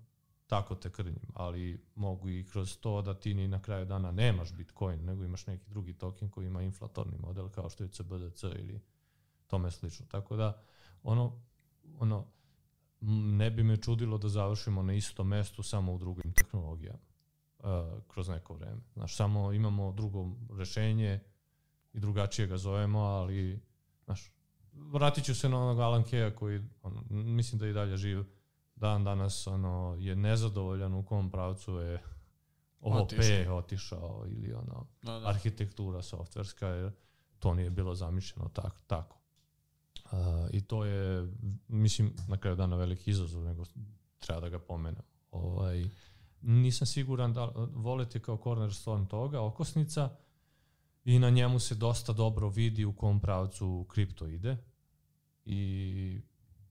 tako 0.47 0.75
te 0.75 0.91
krnjim, 0.91 1.31
ali 1.33 1.85
mogu 1.95 2.29
i 2.29 2.45
kroz 2.51 2.77
to 2.77 3.01
da 3.01 3.13
ti 3.13 3.33
ni 3.33 3.47
na 3.47 3.61
kraju 3.61 3.85
dana 3.85 4.11
nemaš 4.11 4.53
Bitcoin, 4.53 5.05
nego 5.05 5.23
imaš 5.23 5.47
neki 5.47 5.69
drugi 5.69 5.93
token 5.93 6.29
koji 6.29 6.47
ima 6.47 6.61
inflatorni 6.61 7.17
model 7.17 7.49
kao 7.49 7.69
što 7.69 7.83
je 7.83 7.89
CBDC 7.89 8.43
ili 8.43 8.81
tome 9.47 9.71
slično. 9.71 10.05
Tako 10.05 10.35
da, 10.35 10.61
ono, 11.03 11.41
ono, 11.99 12.25
ne 13.37 13.51
bi 13.51 13.63
me 13.63 13.77
čudilo 13.77 14.17
da 14.17 14.29
završimo 14.29 14.83
na 14.83 14.93
istom 14.93 15.27
mestu 15.27 15.63
samo 15.63 15.93
u 15.93 15.97
drugim 15.97 16.33
tehnologijama 16.33 16.99
uh, 17.59 17.65
kroz 18.07 18.29
neko 18.29 18.53
vreme. 18.53 18.81
Znaš, 18.93 19.15
samo 19.15 19.53
imamo 19.53 19.91
drugo 19.91 20.31
rešenje 20.57 21.32
i 21.93 21.99
drugačije 21.99 22.47
ga 22.47 22.57
zovemo, 22.57 22.99
ali 22.99 23.59
znaš, 24.05 24.31
vratit 24.73 25.25
ću 25.25 25.35
se 25.35 25.49
na 25.49 25.61
onog 25.61 25.79
Alan 25.79 26.03
Kea 26.03 26.35
koji 26.35 26.61
ono, 26.81 27.03
mislim 27.09 27.59
da 27.59 27.67
i 27.67 27.73
dalje 27.73 27.97
živ 27.97 28.23
dan 28.75 29.03
danas 29.03 29.47
ono, 29.47 29.95
je 29.99 30.15
nezadovoljan 30.15 30.93
u 30.93 31.05
kom 31.05 31.31
pravcu 31.31 31.71
je 31.71 32.03
OP 32.79 33.01
otišao, 33.01 33.57
otišao 33.57 34.25
ili 34.27 34.53
ono, 34.53 34.87
da, 35.01 35.19
da. 35.19 35.27
arhitektura 35.27 36.01
softverska, 36.01 36.67
jer 36.67 36.91
to 37.39 37.53
nije 37.53 37.69
bilo 37.69 37.95
zamišljeno 37.95 38.49
tak, 38.49 38.81
tako. 38.87 39.17
Uh, 40.05 40.09
I 40.51 40.61
to 40.61 40.85
je, 40.85 41.31
mislim, 41.67 42.13
na 42.27 42.37
kraju 42.37 42.55
dana 42.55 42.75
veliki 42.75 43.11
izazov, 43.11 43.43
nego 43.43 43.63
treba 44.19 44.39
da 44.39 44.49
ga 44.49 44.59
pomenem. 44.59 45.03
Ovaj, 45.31 45.89
nisam 46.41 46.87
siguran 46.87 47.33
da 47.33 47.51
volite 47.73 48.19
kao 48.19 48.37
cornerstone 48.43 49.07
toga, 49.07 49.41
okosnica, 49.41 50.09
i 51.05 51.19
na 51.19 51.29
njemu 51.29 51.59
se 51.59 51.75
dosta 51.75 52.13
dobro 52.13 52.49
vidi 52.49 52.85
u 52.85 52.93
kom 52.93 53.19
pravcu 53.19 53.85
kripto 53.89 54.27
ide 54.27 54.57
i 55.45 56.21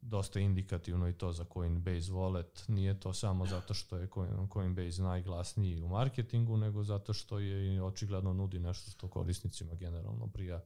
dosta 0.01 0.41
indikativno 0.41 1.09
i 1.09 1.13
to 1.13 1.33
za 1.33 1.45
Coinbase 1.53 2.13
Wallet. 2.13 2.69
Nije 2.69 3.01
to 3.01 3.13
samo 3.13 3.47
zato 3.47 3.75
što 3.75 3.97
je 3.97 4.09
Coinbase 4.53 5.03
najglasniji 5.03 5.83
u 5.83 5.89
marketingu, 5.89 6.57
nego 6.57 6.85
zato 6.85 7.13
što 7.13 7.39
je 7.39 7.83
očigledno 7.83 8.33
nudi 8.33 8.59
nešto 8.59 8.91
što 8.91 9.09
korisnicima 9.09 9.75
generalno 9.75 10.27
prija 10.27 10.63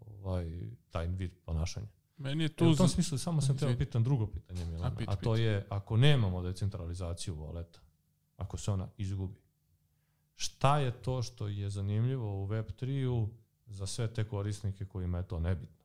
ovaj, 0.00 0.70
taj 0.90 1.06
vid 1.06 1.32
ponašanja. 1.44 1.88
Meni 2.16 2.44
je 2.44 2.48
tu... 2.48 2.64
E, 2.64 2.68
u 2.68 2.76
tom 2.76 2.88
smislu 2.88 3.18
samo 3.18 3.40
sam 3.40 3.58
teo 3.58 3.76
pitan 3.78 4.02
drugo 4.02 4.26
pitanje, 4.26 4.64
Milana, 4.64 4.86
a, 4.86 4.96
pit, 4.98 5.08
a 5.08 5.16
to 5.16 5.32
pit. 5.32 5.40
je 5.40 5.66
ako 5.68 5.96
nemamo 5.96 6.42
decentralizaciju 6.42 7.34
voleta, 7.34 7.80
ako 8.36 8.56
se 8.56 8.70
ona 8.70 8.88
izgubi, 8.96 9.34
šta 10.42 10.78
je 10.78 11.02
to 11.02 11.22
što 11.22 11.48
je 11.48 11.70
zanimljivo 11.70 12.42
u 12.42 12.48
Web3-u 12.48 13.28
za 13.66 13.86
sve 13.86 14.14
te 14.14 14.24
korisnike 14.24 14.84
kojima 14.84 15.18
je 15.18 15.28
to 15.28 15.40
nebitno? 15.40 15.82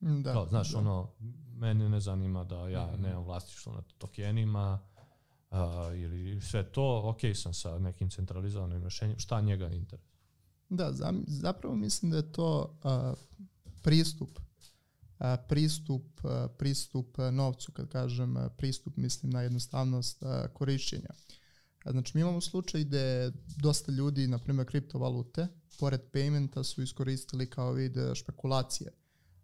Da, 0.00 0.32
Kao, 0.32 0.46
znaš, 0.46 0.72
da. 0.72 0.78
ono, 0.78 1.10
mene 1.54 1.88
ne 1.88 2.00
zanima 2.00 2.44
da 2.44 2.68
ja 2.68 2.88
-hmm. 2.92 3.00
nemam 3.00 3.24
vlastištvo 3.24 3.72
nad 3.72 3.84
tokenima 3.98 4.80
uh, 5.50 5.58
ili 5.94 6.40
sve 6.40 6.72
to, 6.72 7.00
ok 7.04 7.20
sam 7.34 7.54
sa 7.54 7.78
nekim 7.78 8.10
centralizovanim 8.10 8.82
rešenjem, 8.82 9.18
šta 9.18 9.40
njega 9.40 9.68
interesuje? 9.68 10.12
Da, 10.68 10.92
zapravo 11.26 11.76
mislim 11.76 12.10
da 12.10 12.16
je 12.16 12.32
to 12.32 12.78
uh, 12.84 13.18
pristup 13.82 14.38
uh, 14.38 15.26
pristup 15.48 16.24
uh, 16.24 16.30
pristup 16.58 17.18
novcu 17.32 17.72
kad 17.72 17.88
kažem 17.88 18.36
pristup 18.56 18.96
mislim 18.96 19.32
na 19.32 19.42
jednostavnost 19.42 20.22
uh, 20.22 20.28
korišćenja. 20.52 21.10
Znači 21.90 22.12
mi 22.14 22.20
imamo 22.20 22.40
slučaj 22.40 22.84
gde 22.84 23.32
dosta 23.56 23.92
ljudi, 23.92 24.26
na 24.26 24.38
primjer 24.38 24.66
kriptovalute, 24.66 25.46
pored 25.78 26.00
paymenta 26.12 26.62
su 26.62 26.82
iskoristili 26.82 27.50
kao 27.50 27.72
vid 27.72 27.96
špekulacije 28.14 28.90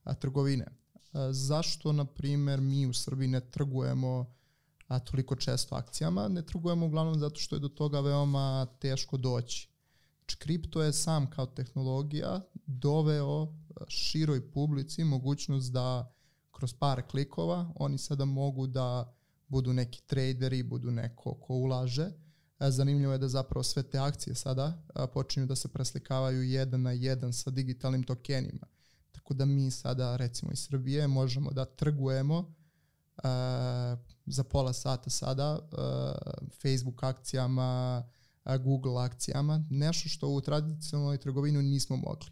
a, 0.04 0.14
trgovine. 0.14 0.66
A, 1.12 1.32
zašto, 1.32 1.92
na 1.92 2.04
primjer, 2.04 2.60
mi 2.60 2.86
u 2.86 2.92
Srbiji 2.92 3.28
ne 3.28 3.40
trgujemo 3.40 4.34
a, 4.88 4.98
toliko 4.98 5.36
često 5.36 5.74
akcijama? 5.74 6.28
Ne 6.28 6.46
trgujemo 6.46 6.86
uglavnom 6.86 7.18
zato 7.18 7.40
što 7.40 7.56
je 7.56 7.60
do 7.60 7.68
toga 7.68 8.00
veoma 8.00 8.66
teško 8.80 9.16
doći. 9.16 9.68
Znači, 10.18 10.38
kripto 10.38 10.82
je 10.82 10.92
sam 10.92 11.30
kao 11.30 11.46
tehnologija 11.46 12.40
doveo 12.66 13.54
široj 13.88 14.50
publici 14.50 15.04
mogućnost 15.04 15.72
da 15.72 16.14
kroz 16.50 16.74
par 16.74 17.02
klikova 17.02 17.72
oni 17.74 17.98
sada 17.98 18.24
mogu 18.24 18.66
da 18.66 19.14
budu 19.48 19.72
neki 19.72 20.02
traderi, 20.06 20.62
budu 20.62 20.90
neko 20.90 21.34
ko 21.34 21.54
ulaže. 21.54 22.10
Zanimljivo 22.60 23.12
je 23.12 23.18
da 23.18 23.28
zapravo 23.28 23.62
sve 23.62 23.82
te 23.82 23.98
akcije 23.98 24.34
sada 24.34 24.82
počinju 25.14 25.46
da 25.46 25.56
se 25.56 25.68
preslikavaju 25.68 26.42
jedan 26.42 26.82
na 26.82 26.92
jedan 26.92 27.32
sa 27.32 27.50
digitalnim 27.50 28.02
tokenima. 28.02 28.66
Tako 29.12 29.34
da 29.34 29.44
mi 29.44 29.70
sada, 29.70 30.16
recimo 30.16 30.52
iz 30.52 30.60
Srbije, 30.60 31.06
možemo 31.06 31.50
da 31.50 31.64
trgujemo 31.64 32.38
uh, 32.38 33.24
za 34.26 34.44
pola 34.44 34.72
sata 34.72 35.10
sada 35.10 35.58
uh, 35.58 36.48
Facebook 36.62 37.02
akcijama, 37.02 38.02
uh, 38.44 38.56
Google 38.56 39.02
akcijama, 39.02 39.64
nešto 39.70 40.08
što 40.08 40.28
u 40.28 40.40
tradicionalnoj 40.40 41.18
trgovini 41.18 41.62
nismo 41.62 41.96
mogli. 41.96 42.30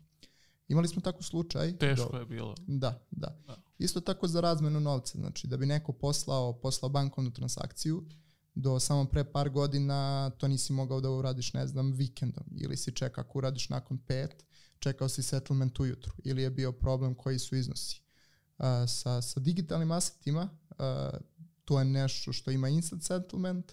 Imali 0.68 0.88
smo 0.88 1.02
tako 1.02 1.22
slučaj. 1.22 1.76
Teško 1.76 2.12
do, 2.12 2.18
je 2.18 2.26
bilo. 2.26 2.54
Da, 2.66 3.06
da, 3.10 3.38
da. 3.46 3.56
Isto 3.78 4.00
tako 4.00 4.28
za 4.28 4.40
razmenu 4.40 4.80
novca, 4.80 5.18
znači 5.18 5.46
da 5.46 5.56
bi 5.56 5.66
neko 5.66 5.92
poslao, 5.92 6.52
poslao 6.52 6.88
bankovnu 6.88 7.30
transakciju, 7.30 8.04
do 8.56 8.80
samo 8.80 9.04
pre 9.04 9.24
par 9.24 9.50
godina 9.50 10.30
to 10.30 10.48
nisi 10.48 10.72
mogao 10.72 11.00
da 11.00 11.10
uradiš, 11.10 11.52
ne 11.52 11.66
znam, 11.66 11.92
vikendom 11.92 12.44
ili 12.56 12.76
si 12.76 12.92
čeka 12.92 13.20
ako 13.20 13.38
uradiš 13.38 13.68
nakon 13.68 13.98
pet, 13.98 14.44
čekao 14.78 15.08
si 15.08 15.22
settlement 15.22 15.80
ujutru 15.80 16.12
ili 16.24 16.42
je 16.42 16.50
bio 16.50 16.72
problem 16.72 17.14
koji 17.14 17.38
su 17.38 17.56
iznosi. 17.56 18.02
Uh, 18.58 18.64
sa, 18.88 19.22
sa 19.22 19.40
digitalnim 19.40 19.90
asetima 19.92 20.48
uh, 20.70 21.18
to 21.64 21.78
je 21.78 21.84
nešto 21.84 22.32
što 22.32 22.50
ima 22.50 22.68
instant 22.68 23.02
settlement, 23.02 23.72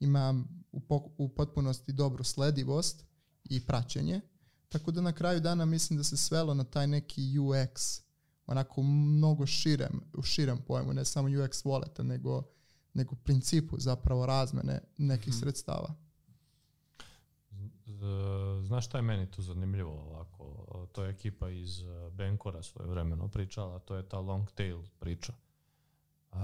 ima 0.00 0.44
u, 0.72 0.80
u 1.18 1.28
potpunosti 1.28 1.92
dobru 1.92 2.24
sledivost 2.24 3.04
i 3.44 3.66
praćenje, 3.66 4.20
tako 4.68 4.90
da 4.90 5.00
na 5.00 5.12
kraju 5.12 5.40
dana 5.40 5.64
mislim 5.64 5.96
da 5.96 6.04
se 6.04 6.16
svelo 6.16 6.54
na 6.54 6.64
taj 6.64 6.86
neki 6.86 7.22
UX, 7.22 8.00
onako 8.46 8.82
mnogo 8.82 9.46
širem, 9.46 10.00
u 10.14 10.22
širem 10.22 10.58
pojmu, 10.66 10.92
ne 10.92 11.04
samo 11.04 11.28
UX 11.28 11.64
walleta, 11.64 12.02
nego, 12.02 12.42
nego 12.94 13.14
principu 13.14 13.78
zapravo 13.78 14.26
razmene 14.26 14.80
nekih 14.98 15.32
hmm. 15.32 15.40
sredstava. 15.40 15.94
Znaš 18.62 18.86
šta 18.86 18.98
je 18.98 19.02
meni 19.02 19.30
tu 19.30 19.42
zanimljivo 19.42 19.92
ovako? 19.92 20.66
To 20.92 21.04
je 21.04 21.10
ekipa 21.10 21.50
iz 21.50 21.80
e, 21.80 22.10
Benkora 22.10 22.62
svoje 22.62 22.88
vremeno 22.88 23.28
pričala, 23.28 23.78
to 23.78 23.94
je 23.94 24.08
ta 24.08 24.18
long 24.18 24.50
tail 24.50 24.82
priča. 24.98 25.32
Uh, 26.32 26.38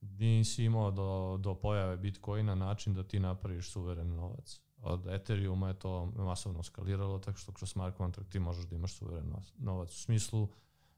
nisi 0.00 0.64
imao 0.64 0.90
do, 0.90 1.36
do 1.40 1.54
pojave 1.54 1.96
Bitcoina 1.96 2.54
način 2.54 2.94
da 2.94 3.02
ti 3.02 3.20
napraviš 3.20 3.70
suveren 3.70 4.14
novac. 4.14 4.60
Od 4.82 5.06
Ethereuma 5.06 5.68
je 5.68 5.78
to 5.78 6.06
masovno 6.06 6.62
skaliralo, 6.62 7.18
tako 7.18 7.38
što 7.38 7.52
kroz 7.52 7.70
smart 7.70 7.96
contract 7.96 8.30
ti 8.30 8.38
možeš 8.38 8.64
da 8.64 8.76
imaš 8.76 8.94
suveren 8.94 9.32
novac. 9.58 9.90
U 9.90 9.94
smislu, 9.94 10.48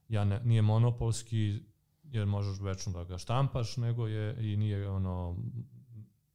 ja 0.08 0.24
ne, 0.24 0.40
nije 0.44 0.62
monopolski, 0.62 1.62
jer 2.12 2.26
možeš 2.26 2.60
večno 2.60 2.92
da 2.92 3.04
ga 3.04 3.18
štampaš, 3.18 3.76
nego 3.76 4.06
je 4.06 4.52
i 4.52 4.56
nije 4.56 4.90
ono 4.90 5.36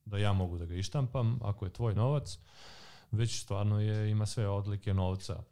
da 0.06 0.18
ja 0.18 0.34
mogu 0.34 0.57
da 0.57 0.65
ga 0.65 0.76
ištampam, 0.76 1.39
ako 1.41 1.65
je 1.65 1.73
tvoj 1.73 1.95
novac. 1.95 2.39
Već 3.11 3.41
stvarno 3.41 3.80
je, 3.80 4.11
ima 4.11 4.26
sve 4.26 4.49
odlike 4.49 4.93
novca. 4.93 5.43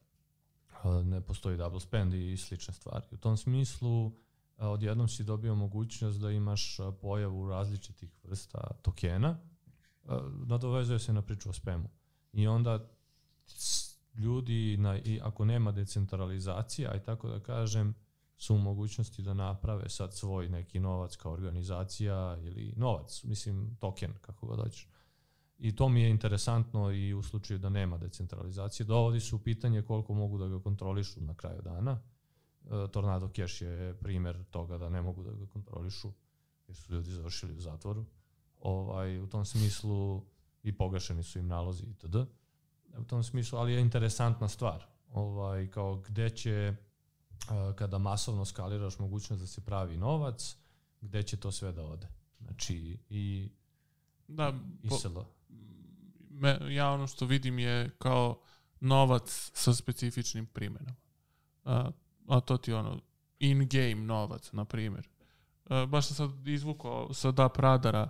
Ne 1.04 1.22
postoji 1.22 1.58
double 1.58 1.80
spend 1.80 2.14
i 2.14 2.38
slične 2.38 2.74
stvari. 2.74 3.06
U 3.12 3.18
tom 3.18 3.38
smislu 3.38 4.12
odjednom 4.58 5.08
si 5.08 5.24
dobio 5.24 5.56
mogućnost 5.56 6.20
da 6.20 6.32
imaš 6.32 6.78
pojavu 7.02 7.50
različitih 7.50 8.10
vrsta 8.24 8.72
tokena, 8.82 9.38
nadovezuje 10.46 11.00
se 11.00 11.14
na 11.14 11.22
priču 11.22 11.50
o 11.50 11.54
spemu. 11.54 11.90
I 12.34 12.48
onda 12.48 12.90
ljudi, 14.16 14.78
na, 14.78 14.98
i 14.98 15.20
ako 15.24 15.46
nema 15.46 15.72
decentralizacije, 15.72 16.88
aj 16.88 17.04
tako 17.04 17.30
da 17.30 17.40
kažem, 17.40 17.96
su 18.40 18.56
u 18.56 18.58
mogućnosti 18.58 19.22
da 19.22 19.34
naprave 19.34 19.90
sad 19.90 20.14
svoj 20.14 20.50
neki 20.50 20.80
novac 20.80 21.16
kao 21.16 21.32
organizacija 21.32 22.38
ili 22.42 22.74
novac, 22.76 23.24
mislim 23.24 23.76
token, 23.80 24.14
kako 24.22 24.48
ga 24.48 24.56
dođeš. 24.56 24.88
I 25.58 25.76
to 25.76 25.90
mi 25.90 26.02
je 26.02 26.10
interesantno 26.10 26.92
i 26.92 27.14
u 27.14 27.24
slučaju 27.24 27.60
da 27.60 27.70
nema 27.70 27.98
decentralizacije. 27.98 28.86
Dovodi 28.86 29.20
su 29.20 29.36
u 29.36 29.40
pitanje 29.40 29.82
koliko 29.82 30.14
mogu 30.14 30.38
da 30.38 30.48
ga 30.48 30.60
kontrolišu 30.60 31.22
na 31.22 31.34
kraju 31.34 31.62
dana. 31.62 32.00
E, 32.66 32.92
Tornado 32.92 33.30
Cash 33.36 33.62
je 33.62 33.98
primer 34.00 34.44
toga 34.52 34.78
da 34.78 34.90
ne 34.90 35.02
mogu 35.02 35.24
da 35.24 35.32
ga 35.32 35.48
kontrolišu 35.48 36.12
jer 36.68 36.76
su 36.76 36.94
ljudi 36.94 37.12
završili 37.12 37.54
u 37.54 37.60
zatvoru. 37.60 38.06
Ovaj, 38.60 39.20
u 39.20 39.28
tom 39.28 39.46
smislu 39.46 40.26
i 40.64 40.78
pogašeni 40.78 41.24
su 41.24 41.40
im 41.40 41.48
nalozi 41.48 41.86
itd. 41.86 42.16
U 42.98 43.04
tom 43.04 43.24
smislu, 43.24 43.60
ali 43.60 43.74
je 43.74 43.82
interesantna 43.82 44.48
stvar. 44.48 44.86
Ovaj, 45.14 45.68
kao 45.68 45.96
gde 45.96 46.30
će 46.30 46.76
kada 47.76 47.98
masovno 47.98 48.46
skaliraš 48.46 49.00
mogućnost 49.00 49.42
da 49.42 49.48
se 49.48 49.62
pravi 49.62 49.98
novac, 49.98 50.58
gde 51.02 51.24
će 51.24 51.38
to 51.38 51.52
sve 51.52 51.72
da 51.72 51.84
ode. 51.84 52.08
Znači 52.40 52.98
i 53.10 53.50
da, 54.28 54.54
ISL. 54.84 55.20
Me, 56.30 56.60
ja 56.70 56.92
ono 56.92 57.08
što 57.08 57.26
vidim 57.26 57.60
je 57.60 57.90
kao 57.98 58.40
novac 58.80 59.52
sa 59.54 59.74
specifičnim 59.74 60.46
primenom. 60.46 60.96
A, 61.66 61.92
a 62.28 62.40
to 62.40 62.58
ti 62.58 62.74
ono 62.74 63.00
in-game 63.40 63.96
novac, 63.96 64.52
na 64.52 64.66
primjer. 64.66 65.08
A, 65.66 65.86
baš 65.86 66.08
sam 66.08 66.16
sad 66.16 66.48
izvukao 66.48 67.14
sa 67.14 67.32
Da 67.32 67.50
Pradara, 67.50 68.10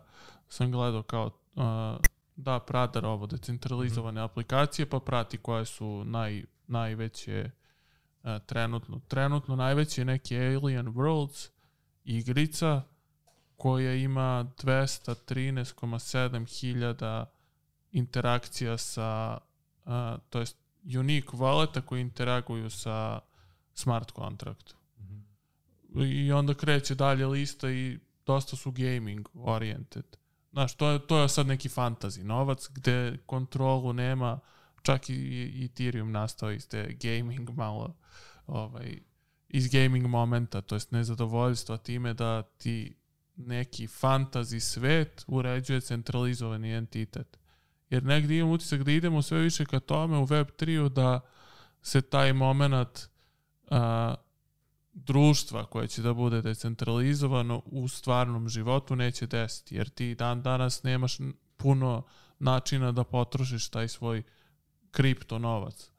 sam 0.50 0.72
gledao 0.72 1.04
kao 1.04 1.32
a, 1.56 1.98
Da 2.36 2.60
Pradar 2.60 3.06
ovo, 3.06 3.28
decentralizovane 3.28 4.22
mm 4.22 4.24
aplikacije, 4.24 4.90
pa 4.90 5.00
prati 5.00 5.38
koje 5.38 5.66
su 5.66 6.04
naj, 6.06 6.44
najveće 6.68 7.52
a, 8.24 8.40
trenutno. 8.40 9.02
Trenutno 9.08 9.56
najveći 9.56 10.02
je 10.02 10.06
neki 10.06 10.38
Alien 10.38 10.88
Worlds 10.88 11.50
igrica 12.04 12.82
koja 13.58 13.94
ima 13.94 14.46
213,7 14.64 16.60
hiljada 16.60 17.32
interakcija 17.92 18.78
sa, 18.78 19.38
a, 19.86 20.18
to 20.30 20.40
jest 20.40 20.58
unique 21.00 21.38
walleta 21.38 21.82
koji 21.82 22.02
interaguju 22.02 22.70
sa 22.70 23.20
smart 23.74 24.12
kontraktom. 24.12 24.78
Mm 25.00 25.04
-hmm. 25.94 26.06
I 26.06 26.32
onda 26.32 26.54
kreće 26.54 26.96
dalje 26.96 27.28
lista 27.28 27.70
i 27.70 28.00
dosta 28.26 28.56
su 28.56 28.72
gaming 28.72 29.30
oriented. 29.34 30.06
Znaš, 30.52 30.76
to 30.76 30.90
je, 30.90 31.08
to 31.08 31.20
je 31.20 31.30
sad 31.30 31.48
neki 31.48 31.70
fantasy 31.70 32.24
novac 32.24 32.70
gde 32.74 33.18
kontrolu 33.26 33.94
nema, 33.94 34.40
čak 34.82 35.10
i, 35.10 35.14
i 35.14 35.66
Ethereum 35.66 36.12
nastao 36.12 36.52
iz 36.52 36.68
te 36.68 36.98
gaming 37.02 37.50
malo 37.50 37.96
ovaj, 38.48 39.00
iz 39.50 39.68
gaming 39.68 40.08
momenta, 40.08 40.62
to 40.62 40.76
jest 40.76 40.92
nezadovoljstva 40.92 41.78
time 41.78 42.14
da 42.14 42.42
ti 42.42 42.96
neki 43.36 43.88
fantasy 43.88 44.60
svet 44.60 45.26
uređuje 45.28 45.82
centralizovani 45.82 46.74
entitet. 46.74 47.40
Jer 47.90 48.04
negdje 48.04 48.40
imam 48.40 48.52
utisak 48.52 48.84
da 48.84 48.92
idemo 48.92 49.22
sve 49.22 49.40
više 49.40 49.66
ka 49.66 49.80
tome 49.80 50.18
u 50.18 50.28
Web3-u 50.28 50.90
da 50.90 51.20
se 51.82 52.02
taj 52.02 52.34
moment 52.34 53.10
a, 53.70 54.16
društva 54.94 55.66
koje 55.66 55.88
će 55.88 56.02
da 56.02 56.14
bude 56.14 56.42
decentralizovano 56.42 57.62
u 57.66 57.88
stvarnom 57.88 58.50
životu 58.50 58.96
neće 58.96 59.28
desiti. 59.28 59.76
Jer 59.76 59.90
ti 59.90 60.16
dan 60.16 60.42
danas 60.42 60.84
nemaš 60.84 61.18
puno 61.58 62.04
načina 62.40 62.92
da 62.92 63.04
potrošiš 63.04 63.70
taj 63.70 63.88
svoj 63.88 64.24
kripto 64.92 65.40
novac. 65.40 65.92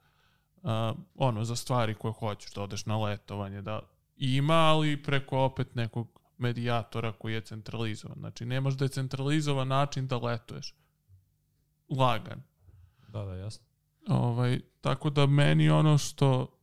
Uh, 0.63 0.71
ono, 1.15 1.43
za 1.43 1.55
stvari 1.55 1.93
koje 1.93 2.13
hoćeš, 2.13 2.53
da 2.53 2.61
odeš 2.61 2.85
na 2.85 2.97
letovanje, 2.97 3.61
da 3.61 3.79
ima, 4.17 4.53
ali 4.53 5.03
preko 5.03 5.39
opet 5.39 5.75
nekog 5.75 6.21
medijatora 6.37 7.11
koji 7.11 7.33
je 7.33 7.41
centralizovan. 7.41 8.17
Znači, 8.19 8.45
nemaš 8.45 8.77
decentralizovan 8.77 9.67
način 9.67 10.07
da 10.07 10.17
letuješ. 10.17 10.75
Lagan. 11.89 12.43
Da, 13.07 13.25
da, 13.25 13.35
jasno. 13.35 13.65
Ovaj, 14.07 14.59
tako 14.81 15.09
da 15.09 15.25
meni 15.25 15.69
ono 15.69 15.97
što 15.97 16.57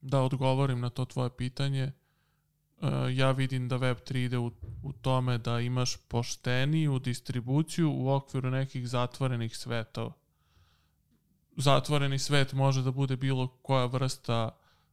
da 0.00 0.22
odgovorim 0.22 0.80
na 0.80 0.90
to 0.90 1.04
tvoje 1.04 1.30
pitanje, 1.36 1.92
uh, 2.80 2.88
ja 3.12 3.30
vidim 3.30 3.68
da 3.68 3.78
Web3 3.78 4.16
ide 4.16 4.38
u, 4.38 4.52
u 4.82 4.92
tome 4.92 5.38
da 5.38 5.60
imaš 5.60 5.96
pošteniju 6.08 6.98
distribuciju 6.98 7.92
u 7.92 8.10
okviru 8.10 8.50
nekih 8.50 8.88
zatvorenih 8.88 9.56
svetova. 9.56 10.12
Zatvoreni 11.56 12.18
svet 12.18 12.52
može 12.52 12.82
da 12.82 12.90
bude 12.90 13.16
bilo 13.16 13.46
koja 13.46 13.86
vrsta 13.86 14.50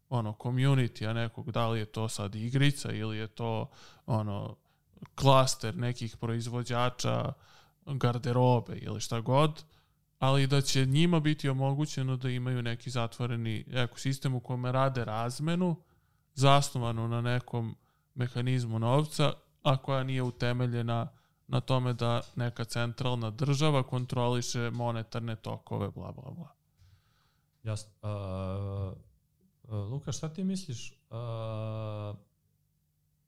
ono 0.10 0.36
community 0.40 1.10
a 1.10 1.14
nekog 1.14 1.52
da 1.52 1.68
li 1.68 1.80
je 1.80 1.86
to 1.86 2.10
sad 2.10 2.36
igrica 2.36 2.92
ili 2.92 3.18
je 3.18 3.28
to 3.28 3.70
ono 4.06 4.56
klaster 5.16 5.78
nekih 5.78 6.18
proizvođača 6.18 7.34
garderobe 7.86 8.76
ili 8.76 9.00
šta 9.02 9.22
god 9.22 9.64
ali 10.20 10.48
da 10.48 10.62
će 10.62 10.86
njima 10.86 11.20
biti 11.20 11.50
omogućeno 11.50 12.18
da 12.18 12.30
imaju 12.30 12.62
neki 12.62 12.90
zatvoreni 12.90 13.66
ekosistem 13.72 14.36
u 14.36 14.40
kome 14.40 14.72
rade 14.72 15.06
razmenu 15.06 15.76
zasnovanu 16.34 17.08
na 17.08 17.22
nekom 17.22 17.76
mehanizmu 18.16 18.80
novca, 18.80 19.34
a 19.64 19.78
koja 19.78 20.04
nije 20.04 20.24
utemeljena 20.24 21.08
na 21.50 21.62
tome 21.62 21.94
da 21.94 22.22
neka 22.36 22.66
centralna 22.66 23.30
država 23.30 23.84
kontroliše 23.84 24.70
monetarne 24.70 25.36
tokove, 25.36 25.90
bla, 25.92 26.12
bla, 26.12 26.32
bla. 26.32 26.48
Jasno. 27.64 27.92
Uh, 28.02 29.90
Luka, 29.92 30.12
šta 30.12 30.34
ti 30.34 30.44
misliš, 30.44 30.92
uh, 30.92 32.18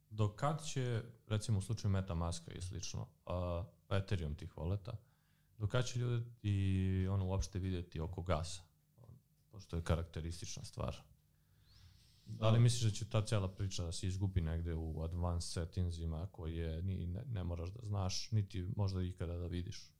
do 0.10 0.30
kad 0.30 0.66
će, 0.66 1.04
recimo 1.28 1.58
u 1.58 1.62
slučaju 1.62 1.92
Metamaska 1.92 2.52
i 2.52 2.62
slično, 2.62 3.02
uh, 3.26 3.66
Ethereum 3.90 4.36
tih 4.36 4.58
voleta, 4.58 4.92
do 5.58 5.68
kad 5.68 5.86
će 5.86 6.00
ljudi 6.00 7.08
ono 7.08 7.26
uopšte 7.26 7.60
vidjeti 7.60 8.00
oko 8.00 8.22
gasa? 8.22 8.62
Pošto 9.52 9.76
je 9.76 9.84
karakteristična 9.84 10.64
stvar. 10.64 10.98
Da 12.40 12.50
li 12.50 12.60
misliš 12.60 12.82
da 12.82 12.98
će 12.98 13.10
ta 13.10 13.26
cijela 13.26 13.48
priča 13.48 13.84
da 13.84 13.92
se 13.92 14.08
izgubi 14.08 14.42
negde 14.42 14.74
u 14.74 15.02
advanced 15.04 15.52
settingsima 15.52 16.28
koje 16.32 16.82
ni, 16.82 17.08
ne, 17.08 17.24
ne 17.26 17.44
moraš 17.44 17.70
da 17.70 17.88
znaš, 17.88 18.32
niti 18.32 18.68
možda 18.76 19.02
ikada 19.02 19.38
da 19.38 19.48
vidiš? 19.48 19.92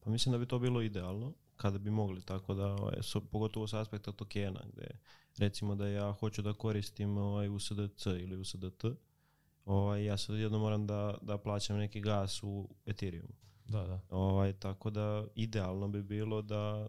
Pa 0.00 0.10
mislim 0.10 0.32
da 0.32 0.38
bi 0.38 0.46
to 0.46 0.58
bilo 0.58 0.82
idealno 0.82 1.34
kada 1.56 1.78
bi 1.78 1.90
mogli 1.90 2.22
tako 2.22 2.54
da, 2.54 2.66
ovaj, 2.66 2.94
so, 3.02 3.20
pogotovo 3.20 3.66
sa 3.66 3.80
aspekta 3.80 4.12
tokena, 4.12 4.60
gde 4.72 4.86
recimo 5.38 5.74
da 5.74 5.88
ja 5.88 6.12
hoću 6.12 6.42
da 6.42 6.52
koristim 6.52 7.18
ovaj, 7.18 7.48
USDC 7.48 8.06
ili 8.06 8.36
USDT, 8.36 8.84
ovaj, 9.64 10.04
ja 10.04 10.16
sad 10.16 10.36
jedno 10.36 10.58
moram 10.58 10.86
da, 10.86 11.18
da 11.22 11.38
plaćam 11.38 11.78
neki 11.78 12.00
gas 12.00 12.42
u 12.42 12.68
Ethereum. 12.86 13.28
Da, 13.64 13.86
da. 13.86 14.00
Ovaj, 14.10 14.52
tako 14.52 14.90
da 14.90 15.26
idealno 15.34 15.88
bi 15.88 16.02
bilo 16.02 16.42
da 16.42 16.88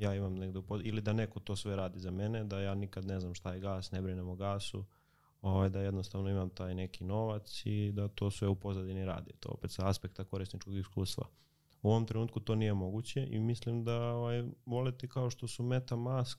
ja 0.00 0.14
imam 0.14 0.34
negde 0.34 0.60
ili 0.84 1.00
da 1.00 1.12
neko 1.12 1.40
to 1.40 1.56
sve 1.56 1.76
radi 1.76 1.98
za 1.98 2.10
mene, 2.10 2.44
da 2.44 2.60
ja 2.60 2.74
nikad 2.74 3.04
ne 3.04 3.20
znam 3.20 3.34
šta 3.34 3.54
je 3.54 3.60
gas, 3.60 3.92
ne 3.92 4.02
brinem 4.02 4.28
o 4.28 4.34
gasu, 4.34 4.84
ovaj, 5.42 5.68
da 5.68 5.80
jednostavno 5.80 6.30
imam 6.30 6.50
taj 6.50 6.74
neki 6.74 7.04
novac 7.04 7.62
i 7.64 7.92
da 7.92 8.08
to 8.08 8.30
sve 8.30 8.48
u 8.48 8.54
pozadini 8.54 9.04
radi. 9.04 9.30
To 9.40 9.48
opet 9.48 9.70
sa 9.70 9.88
aspekta 9.88 10.24
korisničkog 10.24 10.76
iskustva. 10.76 11.24
U 11.82 11.90
ovom 11.90 12.06
trenutku 12.06 12.40
to 12.40 12.54
nije 12.54 12.74
moguće 12.74 13.26
i 13.30 13.38
mislim 13.38 13.84
da 13.84 13.96
ovaj, 13.96 14.44
voleti 14.66 15.08
kao 15.08 15.30
što 15.30 15.46
su 15.48 15.62
MetaMask 15.62 16.38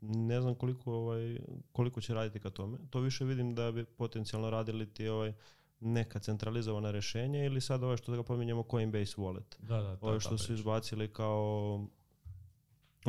ne 0.00 0.40
znam 0.40 0.54
koliko 0.54 0.92
ovaj 0.92 1.38
koliko 1.72 2.00
će 2.00 2.14
raditi 2.14 2.40
ka 2.40 2.50
tome. 2.50 2.78
To 2.90 3.00
više 3.00 3.24
vidim 3.24 3.54
da 3.54 3.72
bi 3.72 3.84
potencijalno 3.84 4.50
radili 4.50 4.86
ti 4.86 5.08
ovaj 5.08 5.32
neka 5.80 6.18
centralizovana 6.18 6.90
rešenja 6.90 7.44
ili 7.44 7.60
sad 7.60 7.82
ovo 7.82 7.96
što 7.96 8.12
da 8.12 8.16
ga 8.16 8.22
pominjemo 8.22 8.64
Coinbase 8.70 9.16
Wallet. 9.16 9.56
Da, 9.58 9.80
da, 9.80 9.98
ovo 10.00 10.20
što 10.20 10.38
su 10.38 10.52
izbacili 10.52 11.12
kao 11.12 11.86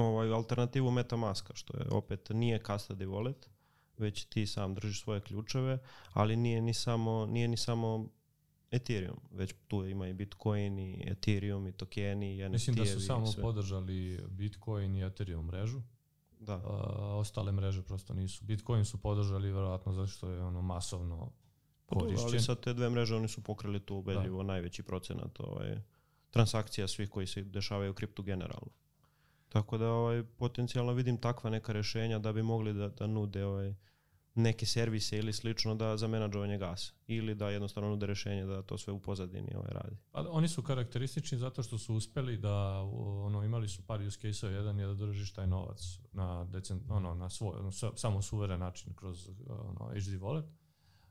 ovaj 0.06 0.32
alternativu 0.32 0.92
MetaMaska, 0.92 1.56
što 1.56 1.78
je 1.78 1.86
opet 1.92 2.30
nije 2.30 2.60
custody 2.60 3.08
wallet, 3.08 3.48
već 3.98 4.26
ti 4.26 4.46
sam 4.46 4.74
držiš 4.74 5.02
svoje 5.02 5.22
ključeve, 5.22 5.80
ali 6.14 6.36
nije 6.36 6.62
ni 6.62 6.74
samo 6.74 7.26
nije 7.26 7.48
ni 7.48 7.58
samo 7.58 8.10
Ethereum, 8.72 9.20
već 9.32 9.54
tu 9.68 9.86
ima 9.86 10.08
i 10.08 10.14
Bitcoin 10.14 10.80
i 10.80 11.04
Ethereum 11.08 11.68
i 11.68 11.72
tokeni 11.72 12.38
i 12.38 12.50
NFT. 12.50 12.52
Mislim 12.52 12.76
da 12.76 12.86
su 12.86 13.00
samo 13.00 13.26
sve. 13.26 13.42
podržali 13.42 14.20
Bitcoin 14.30 14.96
i 14.96 15.04
Ethereum 15.06 15.46
mrežu. 15.46 15.82
Da. 16.40 16.54
A, 16.54 17.16
ostale 17.16 17.52
mreže 17.52 17.84
prosto 17.84 18.14
nisu. 18.14 18.46
Bitcoin 18.46 18.86
su 18.86 18.98
podržali 18.98 19.52
verovatno 19.52 19.94
zato 19.94 20.08
što 20.08 20.30
je 20.30 20.44
ono 20.44 20.62
masovno 20.62 21.32
korišćen. 21.86 22.16
Pa 22.18 22.24
ali 22.24 22.40
sa 22.40 22.56
te 22.56 22.74
dve 22.74 22.90
mreže 22.90 23.16
oni 23.16 23.28
su 23.28 23.44
pokrili 23.44 23.80
tu 23.80 23.96
ubedljivo 23.96 24.44
da. 24.44 24.48
najveći 24.48 24.84
procenat 24.84 25.40
ovaj, 25.40 25.82
transakcija 26.30 26.88
svih 26.88 27.10
koji 27.10 27.28
se 27.28 27.44
dešavaju 27.44 27.92
u 27.92 27.94
kriptu 27.94 28.24
generalno. 28.24 28.72
Tako 29.50 29.78
da 29.78 29.92
ovaj, 29.92 30.24
potencijalno 30.24 30.94
vidim 30.94 31.18
takva 31.18 31.50
neka 31.50 31.74
rešenja 31.74 32.20
da 32.20 32.34
bi 32.34 32.44
mogli 32.44 32.74
da, 32.74 32.90
da 32.90 33.08
nude 33.08 33.46
ovaj, 33.46 33.74
neke 34.38 34.66
servise 34.66 35.18
ili 35.18 35.34
slično 35.34 35.76
da 35.76 35.98
za 35.98 36.08
menadžovanje 36.08 36.58
gasa 36.58 36.94
ili 37.08 37.36
da 37.36 37.50
jednostavno 37.50 37.90
nude 37.90 38.06
rešenje 38.06 38.46
da 38.46 38.62
to 38.62 38.78
sve 38.78 38.94
u 38.94 39.00
pozadini 39.00 39.56
ovaj 39.56 39.72
radi. 39.72 39.98
Pa 40.12 40.26
oni 40.30 40.48
su 40.48 40.64
karakteristični 40.64 41.38
zato 41.38 41.64
što 41.64 41.78
su 41.78 41.96
uspeli 41.96 42.38
da 42.38 42.82
ono 43.26 43.44
imali 43.44 43.68
su 43.68 43.82
par 43.88 44.02
use 44.02 44.20
case 44.20 44.48
jedan 44.48 44.80
je 44.80 44.88
da 44.88 44.94
držiš 44.94 45.34
taj 45.34 45.48
novac 45.48 46.00
na 46.12 46.46
decent, 46.46 46.84
ono 46.90 47.14
na 47.14 47.30
svoj 47.30 47.60
ono, 47.60 47.72
samo 47.72 48.22
suveren 48.22 48.60
način 48.60 48.94
kroz 48.94 49.30
ono 49.50 49.90
HD 49.90 50.22
wallet. 50.22 50.46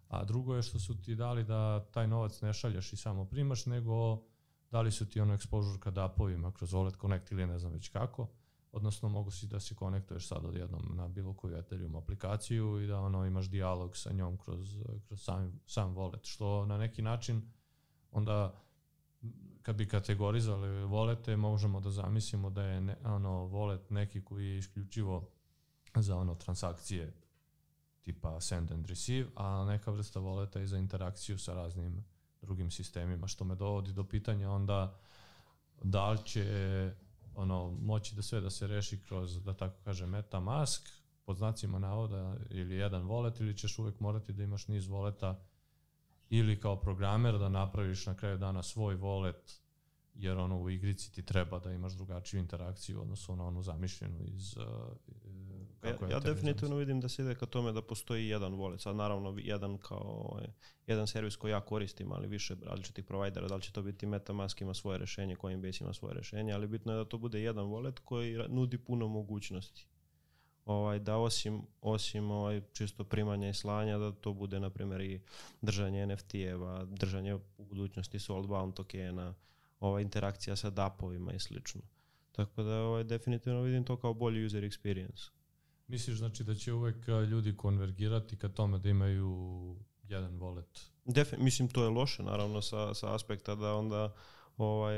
A 0.08 0.24
drugo 0.24 0.56
je 0.56 0.62
što 0.62 0.78
su 0.78 1.02
ti 1.02 1.14
dali 1.14 1.44
da 1.44 1.84
taj 1.90 2.06
novac 2.06 2.40
ne 2.40 2.52
šaljaš 2.52 2.92
i 2.92 2.96
samo 2.96 3.24
primaš, 3.24 3.66
nego 3.66 4.22
dali 4.70 4.92
su 4.92 5.08
ti 5.08 5.20
ono 5.20 5.36
exposure 5.36 5.78
ka 5.78 5.90
dapovima 5.90 6.52
kroz 6.52 6.72
Wallet 6.72 7.00
Connect 7.00 7.32
ili 7.32 7.46
ne 7.46 7.58
znam 7.58 7.72
već 7.72 7.88
kako 7.88 8.28
odnosno 8.76 9.08
mogu 9.08 9.30
si 9.30 9.46
da 9.46 9.60
se 9.60 9.74
konektuješ 9.74 10.28
sad 10.28 10.44
odjednom 10.44 10.82
na 10.94 11.08
bilo 11.08 11.34
koju 11.34 11.56
Ethereum 11.56 11.96
aplikaciju 11.96 12.80
i 12.80 12.86
da 12.86 13.00
ono 13.00 13.26
imaš 13.26 13.46
dijalog 13.46 13.96
sa 13.96 14.12
njom 14.12 14.36
kroz, 14.38 14.78
kroz 15.06 15.22
sam, 15.22 15.60
sam 15.66 15.94
wallet, 15.94 16.24
što 16.24 16.66
na 16.66 16.78
neki 16.78 17.02
način 17.02 17.42
onda 18.12 18.62
kad 19.62 19.76
bi 19.76 19.88
kategorizali 19.88 20.84
volete, 20.84 21.36
možemo 21.36 21.80
da 21.80 21.90
zamislimo 21.90 22.50
da 22.50 22.62
je 22.62 22.80
ne, 22.80 22.96
ono 23.04 23.30
wallet 23.30 23.90
neki 23.90 24.24
koji 24.24 24.46
je 24.46 24.58
isključivo 24.58 25.28
za 25.94 26.16
ono 26.16 26.34
transakcije 26.34 27.12
tipa 28.02 28.40
send 28.40 28.72
and 28.72 28.86
receive, 28.86 29.30
a 29.34 29.64
neka 29.64 29.90
vrsta 29.90 30.20
voleta 30.20 30.58
je 30.58 30.66
za 30.66 30.78
interakciju 30.78 31.38
sa 31.38 31.54
raznim 31.54 32.04
drugim 32.46 32.70
sistemima, 32.70 33.26
što 33.26 33.44
me 33.44 33.54
dovodi 33.54 33.92
do 33.92 34.04
pitanja 34.04 34.50
onda 34.50 34.98
da 35.82 36.10
li 36.10 36.18
će 36.24 36.92
ono, 37.34 37.70
moći 37.70 38.14
da 38.14 38.22
sve 38.22 38.40
da 38.40 38.50
se 38.50 38.66
reši 38.66 39.02
kroz, 39.02 39.42
da 39.42 39.54
tako 39.54 39.76
kaže, 39.84 40.06
MetaMask, 40.06 40.82
pod 41.24 41.36
znacima 41.36 41.78
navoda, 41.78 42.36
ili 42.50 42.74
jedan 42.74 43.02
wallet, 43.02 43.40
ili 43.40 43.56
ćeš 43.56 43.78
uvek 43.78 44.00
morati 44.00 44.32
da 44.32 44.42
imaš 44.42 44.68
niz 44.68 44.88
voleta 44.88 45.40
ili 46.30 46.60
kao 46.60 46.80
programer 46.80 47.38
da 47.38 47.48
napraviš 47.48 48.06
na 48.06 48.14
kraju 48.14 48.38
dana 48.38 48.62
svoj 48.62 48.96
wallet, 48.96 49.58
jer 50.14 50.38
ono 50.38 50.60
u 50.60 50.70
igrici 50.70 51.12
ti 51.12 51.22
treba 51.22 51.58
da 51.58 51.72
imaš 51.72 51.92
drugačiju 51.92 52.40
interakciju 52.40 53.00
odnosno 53.00 53.36
na 53.36 53.46
onu 53.46 53.62
zamišljenu 53.62 54.18
iz 54.24 54.56
kako 55.80 56.04
ja, 56.04 56.10
ja 56.10 56.20
definitivno 56.20 56.76
vidim 56.76 57.00
da 57.00 57.08
se 57.08 57.22
ide 57.22 57.34
ka 57.34 57.46
tome 57.46 57.72
da 57.72 57.82
postoji 57.82 58.28
jedan 58.28 58.52
wallet. 58.52 58.78
Sad 58.78 58.96
naravno 58.96 59.34
jedan 59.38 59.78
kao 59.78 60.28
ovaj, 60.30 60.46
jedan 60.86 61.06
servis 61.06 61.36
koji 61.36 61.50
ja 61.50 61.60
koristim, 61.60 62.12
ali 62.12 62.28
više 62.28 62.54
različitih 62.62 63.04
provajdera, 63.04 63.48
da 63.48 63.56
li 63.56 63.62
će 63.62 63.72
to 63.72 63.82
biti 63.82 64.06
Metamask 64.06 64.60
ima 64.60 64.74
svoje 64.74 64.98
rešenje, 64.98 65.36
Coinbase 65.40 65.84
ima 65.84 65.92
svoje 65.92 66.14
rešenje, 66.14 66.52
ali 66.52 66.66
bitno 66.66 66.92
je 66.92 66.96
da 66.96 67.04
to 67.04 67.18
bude 67.18 67.40
jedan 67.40 67.66
wallet 67.66 68.00
koji 68.04 68.38
nudi 68.48 68.78
puno 68.78 69.08
mogućnosti. 69.08 69.86
Ovaj, 70.64 70.98
da 70.98 71.16
osim, 71.16 71.62
osim 71.80 72.30
ovaj, 72.30 72.60
čisto 72.72 73.04
primanja 73.04 73.48
i 73.48 73.54
slanja, 73.54 73.98
da 73.98 74.12
to 74.12 74.32
bude 74.32 74.60
na 74.60 74.70
primjer 74.70 75.00
i 75.00 75.20
držanje 75.62 76.06
NFT-eva, 76.06 76.84
držanje 76.84 77.34
u 77.34 77.64
budućnosti 77.64 78.18
soulbound 78.18 78.74
tokena, 78.74 79.34
ovaj, 79.80 80.02
interakcija 80.02 80.56
sa 80.56 80.70
DAP-ovima 80.70 81.32
i 81.32 81.38
slično. 81.38 81.82
Tako 82.32 82.62
da 82.62 82.82
ovaj, 82.82 83.04
definitivno 83.04 83.62
vidim 83.62 83.84
to 83.84 83.96
kao 83.96 84.14
bolji 84.14 84.46
user 84.46 84.64
experience. 84.64 85.35
Misliš 85.88 86.18
znači 86.18 86.44
da 86.44 86.54
će 86.54 86.72
uvek 86.72 87.08
ljudi 87.30 87.56
konvergirati 87.56 88.36
ka 88.36 88.48
tome 88.48 88.78
da 88.78 88.88
imaju 88.88 89.76
jedan 90.02 90.38
wallet? 90.38 90.88
Defin, 91.04 91.44
mislim 91.44 91.68
to 91.68 91.84
je 91.84 91.90
loše 91.90 92.22
naravno 92.22 92.62
sa, 92.62 92.94
sa 92.94 93.14
aspekta 93.14 93.54
da 93.54 93.74
onda 93.74 94.14
ovaj, 94.56 94.94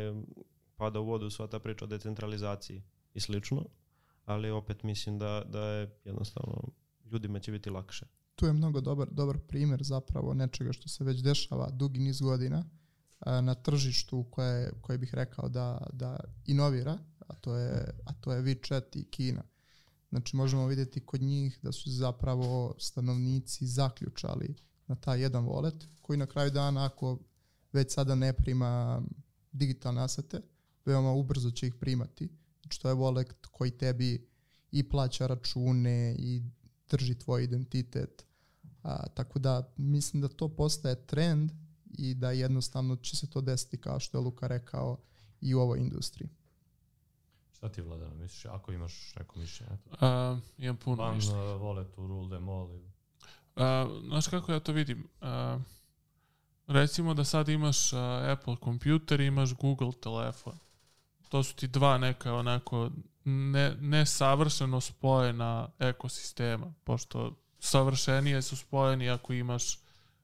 pada 0.77 1.01
u 1.01 1.06
vodu 1.06 1.31
sva 1.31 1.47
ta 1.47 1.59
priča 1.59 1.85
o 1.85 1.89
decentralizaciji 1.89 2.82
i 3.15 3.20
slično, 3.20 3.65
ali 4.24 4.51
opet 4.51 4.82
mislim 4.82 5.19
da, 5.19 5.44
da 5.47 5.65
je 5.65 6.01
jednostavno 6.05 6.62
ljudima 7.05 7.40
će 7.40 7.52
biti 7.52 7.70
lakše. 7.70 8.06
Tu 8.35 8.47
je 8.47 8.52
mnogo 8.52 8.81
dobar, 8.81 9.09
dobar 9.10 9.39
primer 9.39 9.82
zapravo 9.82 10.35
nečega 10.35 10.73
što 10.73 10.89
se 10.89 11.05
već 11.05 11.20
dešava 11.20 11.70
dugi 11.70 12.01
niz 12.01 12.20
godina 12.20 12.65
na 13.27 13.55
tržištu 13.55 14.27
koje, 14.31 14.73
koje 14.81 14.98
bih 14.98 15.15
rekao 15.15 15.48
da, 15.48 15.86
da 15.93 16.20
inovira, 16.47 16.98
a 17.28 17.35
to 17.35 17.56
je, 17.56 18.01
a 18.05 18.12
to 18.12 18.32
je 18.32 18.43
WeChat 18.43 18.97
i 18.97 19.05
Kina. 19.05 19.43
Znači 20.10 20.36
možemo 20.36 20.66
vidjeti 20.66 21.06
kod 21.06 21.22
njih 21.22 21.59
da 21.62 21.72
su 21.72 21.90
zapravo 21.90 22.74
stanovnici 22.78 23.66
zaključali 23.66 24.55
na 24.86 24.94
taj 24.94 25.20
jedan 25.20 25.44
wallet 25.44 25.86
koji 26.02 26.16
na 26.16 26.26
kraju 26.26 26.51
dana 26.51 26.85
ako 26.85 27.18
već 27.72 27.94
sada 27.94 28.14
ne 28.14 28.32
prima 28.32 29.02
digitalne 29.52 30.02
asete, 30.02 30.40
veoma 30.85 31.12
ubrzo 31.12 31.51
će 31.51 31.66
ih 31.66 31.74
primati. 31.74 32.28
Znači 32.62 32.80
to 32.80 32.89
je 32.89 32.94
wallet 32.94 33.47
koji 33.51 33.70
tebi 33.70 34.28
i 34.70 34.89
plaća 34.89 35.26
račune 35.26 36.16
i 36.18 36.43
drži 36.90 37.14
tvoj 37.14 37.44
identitet. 37.44 38.24
A, 38.82 39.09
tako 39.09 39.39
da 39.39 39.72
mislim 39.76 40.20
da 40.20 40.28
to 40.28 40.48
postaje 40.48 41.06
trend 41.06 41.52
i 41.98 42.14
da 42.14 42.30
jednostavno 42.30 42.97
će 42.97 43.16
se 43.16 43.30
to 43.30 43.40
desiti 43.40 43.80
kao 43.80 44.01
što 44.01 44.18
je 44.18 44.22
Luka 44.22 44.47
rekao 44.47 44.98
i 45.40 45.55
u 45.55 45.60
ovoj 45.60 45.78
industriji. 45.78 46.28
Šta 47.59 47.68
ti 47.68 47.82
Vladana 47.82 48.14
misliš, 48.14 48.44
ako 48.44 48.72
imaš 48.72 49.14
neko 49.16 49.39
mišljenje? 49.39 49.72
Uh, 49.86 50.39
imam 50.59 50.76
puno 50.76 51.02
Van 51.02 51.14
mišljenja. 51.14 51.55
uh, 51.55 51.60
vole 51.60 51.85
tu 51.93 52.06
rule 52.06 52.28
them 52.28 52.48
all. 52.48 52.64
Uh, 52.64 54.02
znaš 54.09 54.28
kako 54.28 54.52
ja 54.52 54.60
to 54.60 54.72
vidim? 54.72 55.09
Uh, 55.20 55.60
recimo 56.66 57.14
da 57.14 57.24
sad 57.24 57.48
imaš 57.48 57.93
uh, 57.93 57.98
Apple 58.28 58.56
kompjuter 58.56 59.20
i 59.20 59.26
imaš 59.26 59.55
Google 59.55 59.93
telefon. 59.93 60.59
To 61.28 61.43
su 61.43 61.55
ti 61.55 61.68
dva 61.68 61.98
neka 61.98 62.35
onako 62.35 62.90
ne, 63.24 63.76
ne 63.80 64.06
savršeno 64.06 64.80
spojena 64.80 65.68
ekosistema, 65.78 66.72
pošto 66.85 67.36
savršenije 67.59 68.43
su 68.43 68.56
spojeni 68.56 69.10
ako 69.10 69.32
imaš 69.32 69.78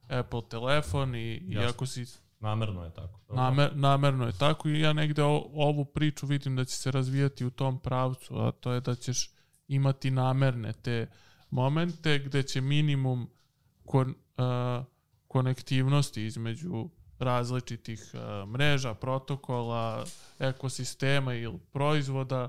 Apple 0.08 0.42
telefon 0.48 1.14
i, 1.14 1.34
i 1.34 1.58
ako 1.58 1.86
si 1.86 2.06
Namerno 2.44 2.84
je 2.84 2.90
tako. 2.94 3.20
Namer, 3.34 3.70
namerno 3.74 4.26
je 4.26 4.32
tako 4.32 4.68
i 4.68 4.80
ja 4.80 4.92
negde 4.92 5.22
o, 5.22 5.50
ovu 5.54 5.84
priču 5.84 6.26
vidim 6.26 6.56
da 6.56 6.64
će 6.64 6.76
se 6.76 6.90
razvijati 6.90 7.44
u 7.44 7.50
tom 7.50 7.78
pravcu, 7.78 8.38
a 8.38 8.52
to 8.52 8.72
je 8.72 8.80
da 8.80 8.94
ćeš 8.94 9.30
imati 9.68 10.10
namerne 10.10 10.72
te 10.72 11.06
momente 11.50 12.18
gde 12.18 12.42
će 12.42 12.60
minimum 12.60 13.30
kon, 13.86 14.08
uh, 14.08 14.84
konektivnosti 15.28 16.26
između 16.26 16.88
različitih 17.18 18.10
uh, 18.14 18.48
mreža, 18.48 18.94
protokola, 18.94 20.04
ekosistema 20.38 21.34
ili 21.34 21.58
proizvoda 21.72 22.48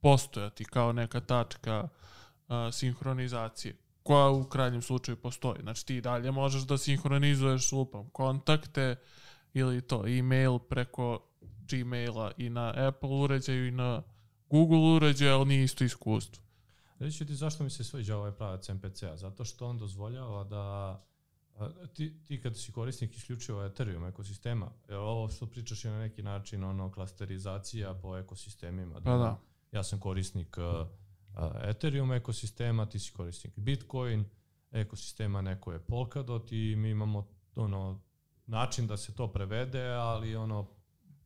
postojati 0.00 0.64
kao 0.64 0.92
neka 0.92 1.20
tačka 1.20 1.88
uh, 1.88 2.54
sinhronizacije 2.72 3.76
koja 4.02 4.30
u 4.30 4.44
krajnjem 4.44 4.82
slučaju 4.82 5.16
postoji. 5.16 5.62
Znači 5.62 5.86
ti 5.86 6.00
dalje 6.00 6.30
možeš 6.30 6.62
da 6.62 6.78
sinhronizuješ 6.78 7.72
lupam 7.72 8.10
kontakte, 8.10 8.96
ili 9.54 9.80
to 9.80 10.06
e-mail 10.06 10.58
preko 10.58 11.26
Gmaila 11.68 12.32
i 12.36 12.50
na 12.50 12.72
Apple 12.76 13.08
uređaju 13.08 13.68
i 13.68 13.70
na 13.70 14.02
Google 14.50 14.78
uređaju, 14.78 15.34
ali 15.34 15.48
nije 15.48 15.64
isto 15.64 15.84
iskustvo. 15.84 16.42
Reći 16.98 17.26
ti 17.26 17.34
zašto 17.34 17.64
mi 17.64 17.70
se 17.70 17.84
sviđa 17.84 18.16
ovaj 18.16 18.32
pravac 18.32 18.68
MPC-a? 18.68 19.16
Zato 19.16 19.44
što 19.44 19.66
on 19.66 19.78
dozvoljava 19.78 20.44
da 20.44 20.96
ti, 21.94 22.24
ti 22.24 22.40
kad 22.40 22.56
si 22.56 22.72
korisnik 22.72 23.16
isključivo 23.16 23.64
Ethereum 23.64 24.06
ekosistema, 24.06 24.70
ovo 24.88 25.28
što 25.28 25.46
pričaš 25.46 25.84
je 25.84 25.90
na 25.90 25.98
neki 25.98 26.22
način 26.22 26.64
ono 26.64 26.92
klasterizacija 26.92 27.94
po 27.94 28.16
ekosistemima. 28.16 28.94
Pa 28.94 29.16
da. 29.16 29.40
Ja 29.72 29.82
sam 29.82 30.00
korisnik 30.00 30.56
uh, 30.58 30.86
Ethereum 31.62 32.12
ekosistema, 32.12 32.86
ti 32.86 32.98
si 32.98 33.12
korisnik 33.12 33.58
Bitcoin, 33.58 34.24
ekosistema 34.70 35.40
neko 35.40 35.72
je 35.72 35.78
Polkadot 35.78 36.52
i 36.52 36.76
mi 36.76 36.90
imamo 36.90 37.28
ono 37.54 38.00
način 38.50 38.86
da 38.86 38.96
se 38.96 39.14
to 39.14 39.32
prevede, 39.32 39.88
ali 39.88 40.36
ono 40.36 40.66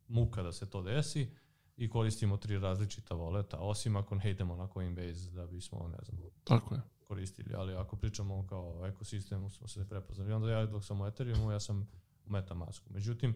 muka 0.08 0.42
da 0.42 0.52
se 0.52 0.70
to 0.70 0.82
desi 0.82 1.30
i 1.76 1.90
koristimo 1.90 2.36
tri 2.36 2.58
različita 2.58 3.14
voleta, 3.14 3.58
osim 3.58 3.96
ako 3.96 4.14
ne 4.14 4.30
idemo 4.30 4.56
na 4.56 4.68
Coinbase 4.74 5.30
da 5.30 5.46
bismo, 5.46 5.88
ne 5.88 5.98
znam, 6.04 6.20
Tako 6.44 6.74
je. 6.74 6.80
koristili, 7.04 7.54
ali 7.54 7.74
ako 7.74 7.96
pričamo 7.96 8.46
kao 8.46 8.86
ekosistemu 8.86 9.50
smo 9.50 9.68
se 9.68 9.88
prepoznali. 9.88 10.32
Onda 10.32 10.50
ja 10.50 10.66
dok 10.66 10.84
sam 10.84 11.00
u 11.00 11.06
Ethereumu, 11.06 11.52
ja 11.52 11.60
sam 11.60 11.88
u 12.26 12.30
Metamasku. 12.30 12.92
Međutim, 12.92 13.34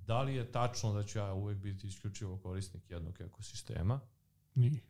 da 0.00 0.22
li 0.22 0.34
je 0.34 0.52
tačno 0.52 0.92
da 0.92 1.02
ću 1.02 1.18
ja 1.18 1.34
uvek 1.34 1.58
biti 1.58 1.86
isključivo 1.86 2.38
korisnik 2.38 2.90
jednog 2.90 3.20
ekosistema? 3.20 4.00
Nije. 4.54 4.80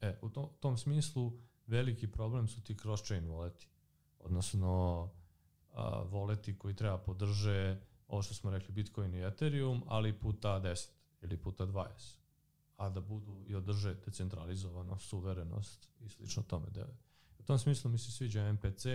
E, 0.00 0.18
u 0.22 0.28
to, 0.28 0.56
tom 0.60 0.76
smislu 0.76 1.32
veliki 1.66 2.06
problem 2.12 2.48
su 2.48 2.62
ti 2.62 2.74
cross-chain 2.74 3.26
voleti. 3.26 3.68
Odnosno, 4.18 5.10
a, 5.74 6.02
voleti 6.02 6.58
koji 6.58 6.76
treba 6.76 6.98
podrže 6.98 7.80
ovo 8.08 8.22
što 8.22 8.34
smo 8.34 8.50
rekli 8.50 8.74
Bitcoin 8.74 9.14
i 9.14 9.22
Ethereum, 9.22 9.82
ali 9.86 10.20
puta 10.20 10.60
10 10.60 10.88
ili 11.22 11.36
puta 11.36 11.66
20 11.66 12.16
a 12.76 12.90
da 12.90 13.00
budu 13.00 13.44
i 13.46 13.54
održe 13.54 13.94
decentralizovanost, 13.94 15.08
suverenost 15.08 15.88
i 16.00 16.08
slično 16.08 16.42
tome. 16.42 16.70
Da, 16.70 16.86
u 17.38 17.42
tom 17.42 17.58
smislu 17.58 17.90
mi 17.90 17.98
se 17.98 18.12
sviđa 18.12 18.52
MPC, 18.52 18.86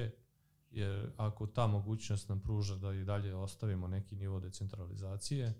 jer 0.71 1.11
ako 1.17 1.47
ta 1.47 1.67
mogućnost 1.67 2.29
nam 2.29 2.39
pruža 2.39 2.75
da 2.75 2.93
i 2.93 3.03
dalje 3.03 3.35
ostavimo 3.35 3.87
neki 3.87 4.15
nivo 4.15 4.39
decentralizacije, 4.39 5.53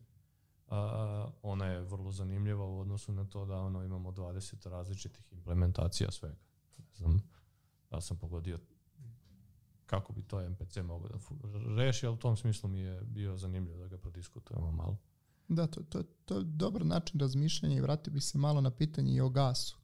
a, 0.67 1.31
ona 1.41 1.65
je 1.65 1.81
vrlo 1.81 2.11
zanimljiva 2.11 2.65
u 2.65 2.79
odnosu 2.79 3.11
na 3.11 3.25
to 3.25 3.45
da 3.45 3.55
ono 3.55 3.83
imamo 3.83 4.11
20 4.11 4.69
različitih 4.69 5.33
implementacija 5.33 6.11
svega. 6.11 6.37
Ne 6.77 6.85
znam 6.93 7.21
da 7.89 8.01
sam 8.01 8.17
pogodio 8.17 8.59
kako 9.89 10.13
bi 10.13 10.21
to 10.21 10.49
MPC 10.49 10.77
mogao 10.77 11.09
da 11.09 11.75
reši, 11.75 12.05
ali 12.05 12.15
u 12.15 12.19
tom 12.19 12.37
smislu 12.37 12.69
mi 12.69 12.79
je 12.79 13.01
bio 13.01 13.37
zanimljivo 13.37 13.77
da 13.77 13.87
ga 13.87 13.97
prodiskutujemo 13.97 14.71
malo. 14.71 14.97
Da, 15.47 15.67
to, 15.67 15.83
to, 15.83 16.03
to 16.25 16.37
je 16.37 16.43
dobar 16.43 16.85
način 16.85 17.19
razmišljanja 17.19 17.77
i 17.77 17.81
vratio 17.81 18.13
bih 18.13 18.23
se 18.23 18.37
malo 18.37 18.61
na 18.61 18.71
pitanje 18.71 19.13
i 19.13 19.21
o 19.21 19.29
gasu. 19.29 19.77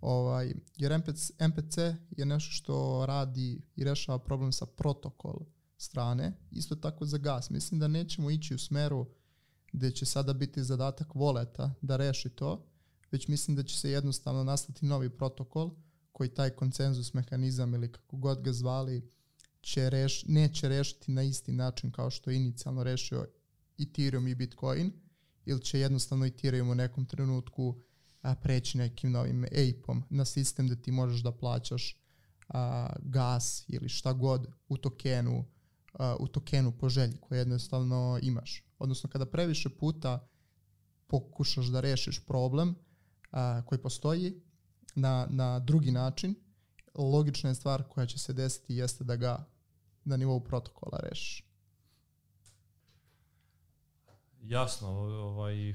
Ovaj, 0.00 0.54
jer 0.76 0.98
MPC, 0.98 1.30
MPC 1.48 1.78
je 2.10 2.26
nešto 2.26 2.52
što 2.52 3.04
radi 3.06 3.62
i 3.76 3.84
rešava 3.84 4.18
problem 4.18 4.52
sa 4.52 4.66
protokol 4.66 5.36
strane, 5.76 6.32
isto 6.50 6.76
tako 6.76 7.04
za 7.04 7.18
gas. 7.18 7.50
Mislim 7.50 7.80
da 7.80 7.88
nećemo 7.88 8.30
ići 8.30 8.54
u 8.54 8.58
smeru 8.58 9.06
gde 9.72 9.90
će 9.90 10.06
sada 10.06 10.32
biti 10.32 10.64
zadatak 10.64 11.14
voleta 11.14 11.74
da 11.82 11.96
reši 11.96 12.28
to, 12.28 12.66
već 13.10 13.28
mislim 13.28 13.56
da 13.56 13.62
će 13.62 13.78
se 13.78 13.90
jednostavno 13.90 14.44
nastati 14.44 14.86
novi 14.86 15.10
protokol 15.10 15.70
koji 16.12 16.34
taj 16.34 16.50
konsenzus 16.50 17.14
mehanizam 17.14 17.74
ili 17.74 17.92
kako 17.92 18.16
god 18.16 18.42
ga 18.42 18.52
zvali 18.52 19.10
će 19.60 19.90
reš, 19.90 20.24
neće 20.26 20.68
rešiti 20.68 21.12
na 21.12 21.22
isti 21.22 21.52
način 21.52 21.90
kao 21.92 22.10
što 22.10 22.30
je 22.30 22.36
inicijalno 22.36 22.82
rešio 22.82 23.26
Ethereum 23.78 24.28
i 24.28 24.34
Bitcoin 24.34 24.92
ili 25.44 25.60
će 25.60 25.80
jednostavno 25.80 26.26
Ethereum 26.26 26.70
u 26.70 26.74
nekom 26.74 27.06
trenutku 27.06 27.80
a, 28.22 28.34
preći 28.34 28.78
nekim 28.78 29.12
novim 29.12 29.44
ape-om 29.44 30.04
na 30.10 30.24
sistem 30.24 30.68
da 30.68 30.76
ti 30.76 30.92
možeš 30.92 31.22
da 31.22 31.32
plaćaš 31.32 31.96
a, 32.48 32.88
gas 33.02 33.64
ili 33.68 33.88
šta 33.88 34.12
god 34.12 34.46
u 34.68 34.76
tokenu 34.76 35.44
a, 35.92 36.16
u 36.20 36.28
tokenu 36.28 36.72
po 36.78 36.88
želji 36.88 37.16
koje 37.20 37.38
jednostavno 37.38 38.18
imaš. 38.22 38.64
Odnosno 38.78 39.10
kada 39.10 39.26
previše 39.26 39.68
puta 39.68 40.28
pokušaš 41.06 41.66
da 41.66 41.80
rešiš 41.80 42.26
problem 42.26 42.74
a, 43.30 43.62
koji 43.66 43.78
postoji 43.78 44.42
na, 44.94 45.26
na 45.30 45.58
drugi 45.58 45.90
način, 45.90 46.34
logična 47.02 47.50
je 47.50 47.54
stvar 47.54 47.82
koja 47.82 48.06
će 48.06 48.18
se 48.18 48.32
desiti 48.32 48.74
jeste 48.74 49.04
da 49.04 49.16
ga 49.16 49.46
na 50.04 50.16
nivou 50.16 50.40
protokola 50.40 50.98
rešiš. 51.02 51.44
Jasno, 54.42 54.88
ovaj, 54.88 55.74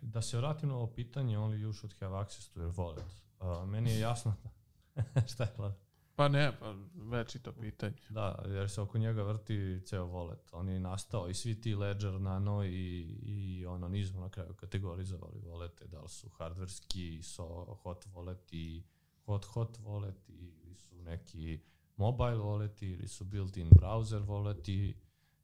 da 0.00 0.22
se 0.22 0.36
vratim 0.36 0.68
na 0.68 0.76
ovo 0.76 0.86
pitanje, 0.86 1.38
only 1.38 1.66
you 1.66 1.72
should 1.72 1.94
have 2.00 2.18
access 2.18 2.48
to 2.48 2.60
your 2.60 2.74
wallet. 2.74 3.24
Uh, 3.40 3.68
meni 3.68 3.90
je 3.90 4.00
jasno 4.00 4.34
šta 5.32 5.44
je 5.44 5.54
Vlad? 5.58 5.84
Pa 6.16 6.28
ne, 6.28 6.58
pa 6.58 6.74
već 6.94 7.34
i 7.34 7.38
to 7.38 7.52
pitanje. 7.52 7.96
Da, 8.08 8.44
jer 8.46 8.70
se 8.70 8.80
oko 8.80 8.98
njega 8.98 9.22
vrti 9.22 9.82
ceo 9.86 10.06
wallet. 10.06 10.48
On 10.52 10.68
je 10.68 10.80
nastao 10.80 11.28
i 11.28 11.34
svi 11.34 11.60
ti 11.60 11.74
Ledger, 11.74 12.20
Nano 12.20 12.64
i, 12.64 13.00
i 13.22 13.66
ono, 13.66 13.88
nismo 13.88 14.20
na 14.20 14.28
kraju 14.28 14.54
kategorizovali 14.54 15.40
wallete, 15.40 15.86
da 15.86 16.00
li 16.00 16.08
su 16.08 16.28
hardverski, 16.28 17.22
so, 17.22 17.76
hot 17.82 18.06
wallet 18.06 18.48
i 18.50 18.82
hot 19.26 19.44
hot 19.44 19.78
wallet 19.78 20.28
ili 20.28 20.74
su 20.74 21.02
neki 21.02 21.60
mobile 21.96 22.36
wallet 22.36 22.82
ili 22.82 23.08
su 23.08 23.24
built-in 23.24 23.70
browser 23.70 24.26
wallet 24.26 24.94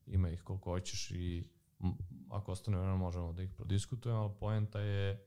ima 0.06 0.28
ih 0.28 0.42
koliko 0.42 0.70
hoćeš 0.70 1.10
i 1.10 1.44
ako 2.30 2.52
ostane 2.52 2.76
vremena 2.76 2.96
možemo 2.96 3.32
da 3.32 3.42
ih 3.42 3.50
prodiskutujemo, 3.50 4.20
ali 4.20 4.32
poenta 4.40 4.80
je 4.80 5.26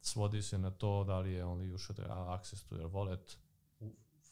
svodi 0.00 0.42
se 0.42 0.58
na 0.58 0.70
to 0.70 1.04
da 1.04 1.18
li 1.18 1.32
je 1.32 1.44
only 1.44 1.96
have 2.06 2.32
access 2.32 2.64
to 2.64 2.76
your 2.76 2.90
wallet 2.90 3.36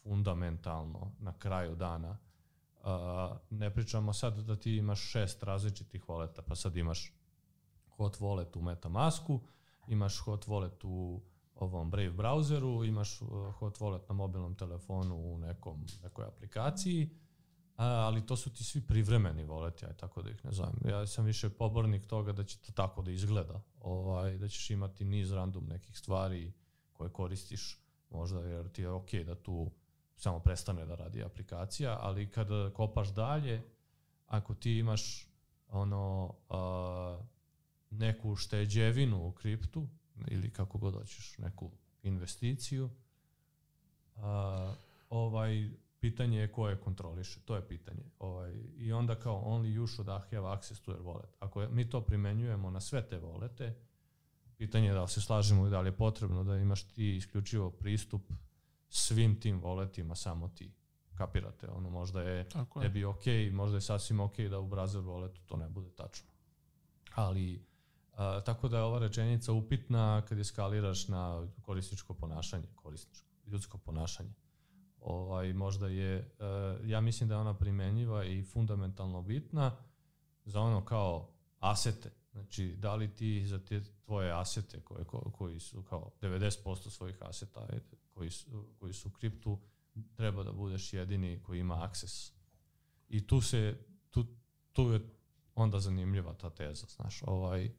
fundamentalno 0.03 1.13
na 1.19 1.39
kraju 1.39 1.77
dana. 1.77 2.19
Uh, 2.83 3.37
ne 3.51 3.75
pričamo 3.75 4.13
sad 4.13 4.39
da 4.39 4.57
ti 4.57 4.77
imaš 4.77 5.01
šest 5.01 5.43
različitih 5.43 6.09
voleta, 6.09 6.43
pa 6.43 6.55
sad 6.55 6.77
imaš 6.77 7.13
hot 7.97 8.19
wallet 8.19 8.59
u 8.59 8.63
Metamasku, 8.63 9.41
imaš 9.89 10.19
hot 10.19 10.47
wallet 10.47 10.85
u 10.85 11.21
ovom 11.61 11.91
Brave 11.91 12.13
browseru, 12.13 12.89
imaš 12.89 13.23
uh, 13.23 13.29
hot 13.55 13.79
wallet 13.79 14.09
na 14.09 14.15
mobilnom 14.15 14.55
telefonu 14.55 15.17
u 15.17 15.39
nekom, 15.39 15.87
nekoj 16.03 16.25
aplikaciji, 16.25 17.11
ali 17.77 18.27
to 18.27 18.37
su 18.37 18.51
ti 18.51 18.65
svi 18.65 18.81
privremeni 18.81 19.45
voleti, 19.45 19.87
aj 19.87 19.97
tako 19.97 20.23
da 20.23 20.31
ih 20.31 20.45
ne 20.45 20.53
zovem. 20.53 20.75
Ja 20.89 21.07
sam 21.07 21.25
više 21.25 21.51
pobornik 21.51 22.07
toga 22.07 22.33
da 22.33 22.45
će 22.45 22.59
to 22.59 22.73
tako 22.73 23.03
da 23.03 23.11
izgleda, 23.11 23.63
ovaj, 23.81 24.39
da 24.39 24.49
ćeš 24.49 24.71
imati 24.71 25.05
niz 25.05 25.33
random 25.33 25.67
nekih 25.67 25.99
stvari 25.99 26.53
koje 26.93 27.11
koristiš 27.11 27.79
možda 28.11 28.41
jer 28.41 28.69
ti 28.69 28.83
je 28.83 28.91
ok 28.91 29.15
da 29.15 29.35
tu 29.35 29.71
samo 30.17 30.39
prestane 30.39 30.87
da 30.87 30.95
radi 30.95 31.25
aplikacija, 31.25 31.99
ali 32.01 32.31
kada 32.31 32.71
kopaš 32.71 33.09
dalje, 33.09 33.63
ako 34.27 34.55
ti 34.55 34.79
imaš 34.79 35.29
ono 35.69 36.35
a, 36.49 37.21
neku 37.91 38.37
šteđevinu 38.37 39.29
u 39.29 39.33
kriptu 39.33 39.89
ili 40.29 40.51
kako 40.51 40.79
god 40.79 40.95
hoćeš, 40.95 41.39
neku 41.39 41.71
investiciju, 42.03 42.91
a, 44.17 44.75
ovaj 45.11 45.71
pitanje 46.01 46.39
je 46.39 46.53
ko 46.53 46.69
je 46.69 46.81
kontroliše, 46.81 47.41
to 47.41 47.57
je 47.57 47.69
pitanje. 47.69 48.03
Ovaj, 48.19 48.55
I 48.77 48.93
onda 48.93 49.15
kao 49.15 49.43
only 49.45 49.79
you 49.79 49.95
should 49.95 50.09
have 50.09 50.49
access 50.49 50.81
to 50.81 50.93
your 50.93 51.03
wallet. 51.03 51.31
Ako 51.41 51.63
je, 51.63 51.69
mi 51.69 51.91
to 51.91 52.01
primenjujemo 52.01 52.71
na 52.71 52.81
sve 52.81 53.09
te 53.09 53.19
volete, 53.19 53.75
pitanje 54.57 54.89
je 54.89 54.95
da 54.95 55.03
li 55.03 55.09
se 55.09 55.21
slažemo 55.21 55.67
i 55.67 55.71
da 55.71 55.81
li 55.81 55.89
je 55.89 55.97
potrebno 55.97 56.45
da 56.45 56.57
imaš 56.57 56.83
ti 56.83 57.17
isključivo 57.17 57.71
pristup 57.71 58.23
svim 58.89 59.41
tim 59.41 59.61
voletima 59.61 60.15
samo 60.15 60.49
ti. 60.49 60.73
Kapirate, 61.15 61.69
ono 61.69 61.91
možda 61.91 62.23
je 62.23 62.49
Tako 62.49 62.81
tebi 62.81 63.05
ok, 63.05 63.25
možda 63.53 63.77
je 63.77 63.81
sasvim 63.81 64.21
ok 64.21 64.39
da 64.39 64.59
u 64.59 64.69
browser 64.69 65.01
voletu 65.05 65.41
to 65.47 65.57
ne 65.57 65.69
bude 65.69 65.91
tačno. 65.91 66.29
Ali, 67.15 67.65
a, 68.13 68.41
tako 68.41 68.69
da 68.69 68.77
je 68.77 68.83
ova 68.83 68.99
rečenica 68.99 69.53
upitna 69.53 70.23
kad 70.29 70.39
je 70.39 70.45
skaliraš 70.45 71.09
na 71.09 71.49
korisničko 71.63 72.15
ponašanje, 72.15 72.67
korisničko, 72.75 73.27
ljudsko 73.47 73.79
ponašanje. 73.79 74.33
Ovaj, 75.01 75.53
možda 75.53 75.89
je, 75.89 76.35
a, 76.39 76.77
ja 76.85 77.01
mislim 77.01 77.29
da 77.29 77.35
je 77.35 77.41
ona 77.41 77.55
primenjiva 77.55 78.25
i 78.25 78.43
fundamentalno 78.43 79.23
bitna 79.23 79.77
za 80.45 80.61
ono 80.61 80.85
kao 80.85 81.29
asete. 81.59 82.11
Znači, 82.33 82.77
da 82.77 82.95
li 82.95 83.15
ti 83.15 83.47
za 83.47 83.59
te 83.59 83.83
tvoje 84.05 84.33
asete 84.33 84.81
koje, 84.81 85.05
koji 85.33 85.61
su 85.61 85.83
kao 85.83 86.11
90% 86.21 86.91
svojih 86.91 87.17
aseta 87.21 87.67
koji 88.15 88.31
su, 88.31 88.67
koji 88.79 88.93
su 88.93 89.09
u 89.09 89.13
kriptu, 89.13 89.59
treba 90.15 90.43
da 90.43 90.53
budeš 90.53 90.93
jedini 90.93 91.43
koji 91.43 91.61
ima 91.61 91.85
akses. 91.85 92.33
I 93.09 93.27
tu 93.27 93.41
se, 93.41 93.79
tu, 94.11 94.27
tu 94.73 94.83
je 94.83 95.01
onda 95.55 95.81
zanimljiva 95.81 96.35
ta 96.35 96.51
teza, 96.51 96.87
znaš, 96.97 97.23
ovaj, 97.27 97.71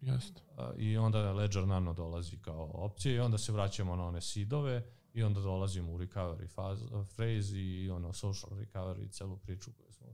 Jeste. 0.00 0.42
I 0.76 0.96
onda 0.96 1.32
Ledger 1.32 1.66
Nano 1.66 1.92
dolazi 1.92 2.36
kao 2.36 2.70
opcija 2.74 3.14
i 3.14 3.20
onda 3.20 3.38
se 3.38 3.52
vraćamo 3.52 3.96
na 3.96 4.06
one 4.06 4.20
sidove 4.20 4.82
i 5.12 5.22
onda 5.22 5.40
dolazimo 5.40 5.92
u 5.92 5.98
recovery 5.98 6.48
faz, 6.48 6.82
phrase 7.16 7.58
i 7.58 7.90
ono 7.90 8.12
social 8.12 8.58
recovery 8.58 9.04
i 9.04 9.08
celu 9.08 9.36
priču 9.36 9.70
koju 9.72 9.92
smo 9.92 10.06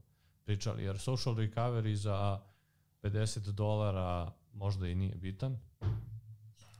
pričali. 0.43 0.83
Jer 0.83 0.99
social 0.99 1.35
recovery 1.35 1.93
za 1.93 2.41
50 3.03 3.51
dolara 3.51 4.31
možda 4.53 4.87
i 4.87 4.95
nije 4.95 5.15
bitan, 5.15 5.57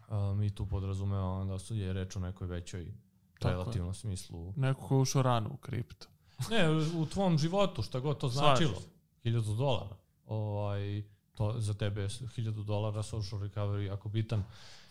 Um, 0.09 0.43
I 0.43 0.49
tu 0.55 0.65
podrazumeva 0.65 1.45
da 1.45 1.59
su 1.59 1.75
je 1.75 1.93
reč 1.93 2.15
o 2.15 2.19
nekoj 2.19 2.47
većoj 2.47 2.93
Tako 3.39 3.49
relativnom 3.51 3.89
je. 3.89 3.93
smislu. 3.93 4.53
Neko 4.55 4.87
ko 4.87 4.99
ušao 4.99 5.21
rano 5.21 5.49
u 5.53 5.57
kripto. 5.57 6.07
ne, 6.51 6.69
u 6.95 7.05
tvom 7.05 7.37
životu, 7.37 7.81
šta 7.81 7.99
god 7.99 8.17
to 8.17 8.27
značilo. 8.29 8.81
1000 9.23 9.57
dolara. 9.57 9.95
Ovaj, 10.25 11.03
to 11.37 11.53
za 11.57 11.73
tebe 11.73 12.01
je 12.01 12.07
1000 12.07 12.63
dolara 12.63 13.03
social 13.03 13.41
recovery 13.41 13.81
jako 13.81 14.09
bitan, 14.09 14.43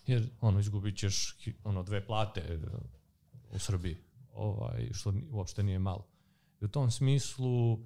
jer 0.06 0.28
ono, 0.40 0.60
izgubit 0.60 0.96
ćeš 0.96 1.36
ono, 1.64 1.82
dve 1.82 2.06
plate 2.06 2.60
u 3.50 3.58
Srbiji, 3.58 3.96
ovaj, 4.34 4.88
što 4.92 5.12
uopšte 5.30 5.62
nije 5.62 5.78
malo. 5.78 6.06
I 6.60 6.64
u 6.64 6.68
tom 6.68 6.90
smislu, 6.90 7.78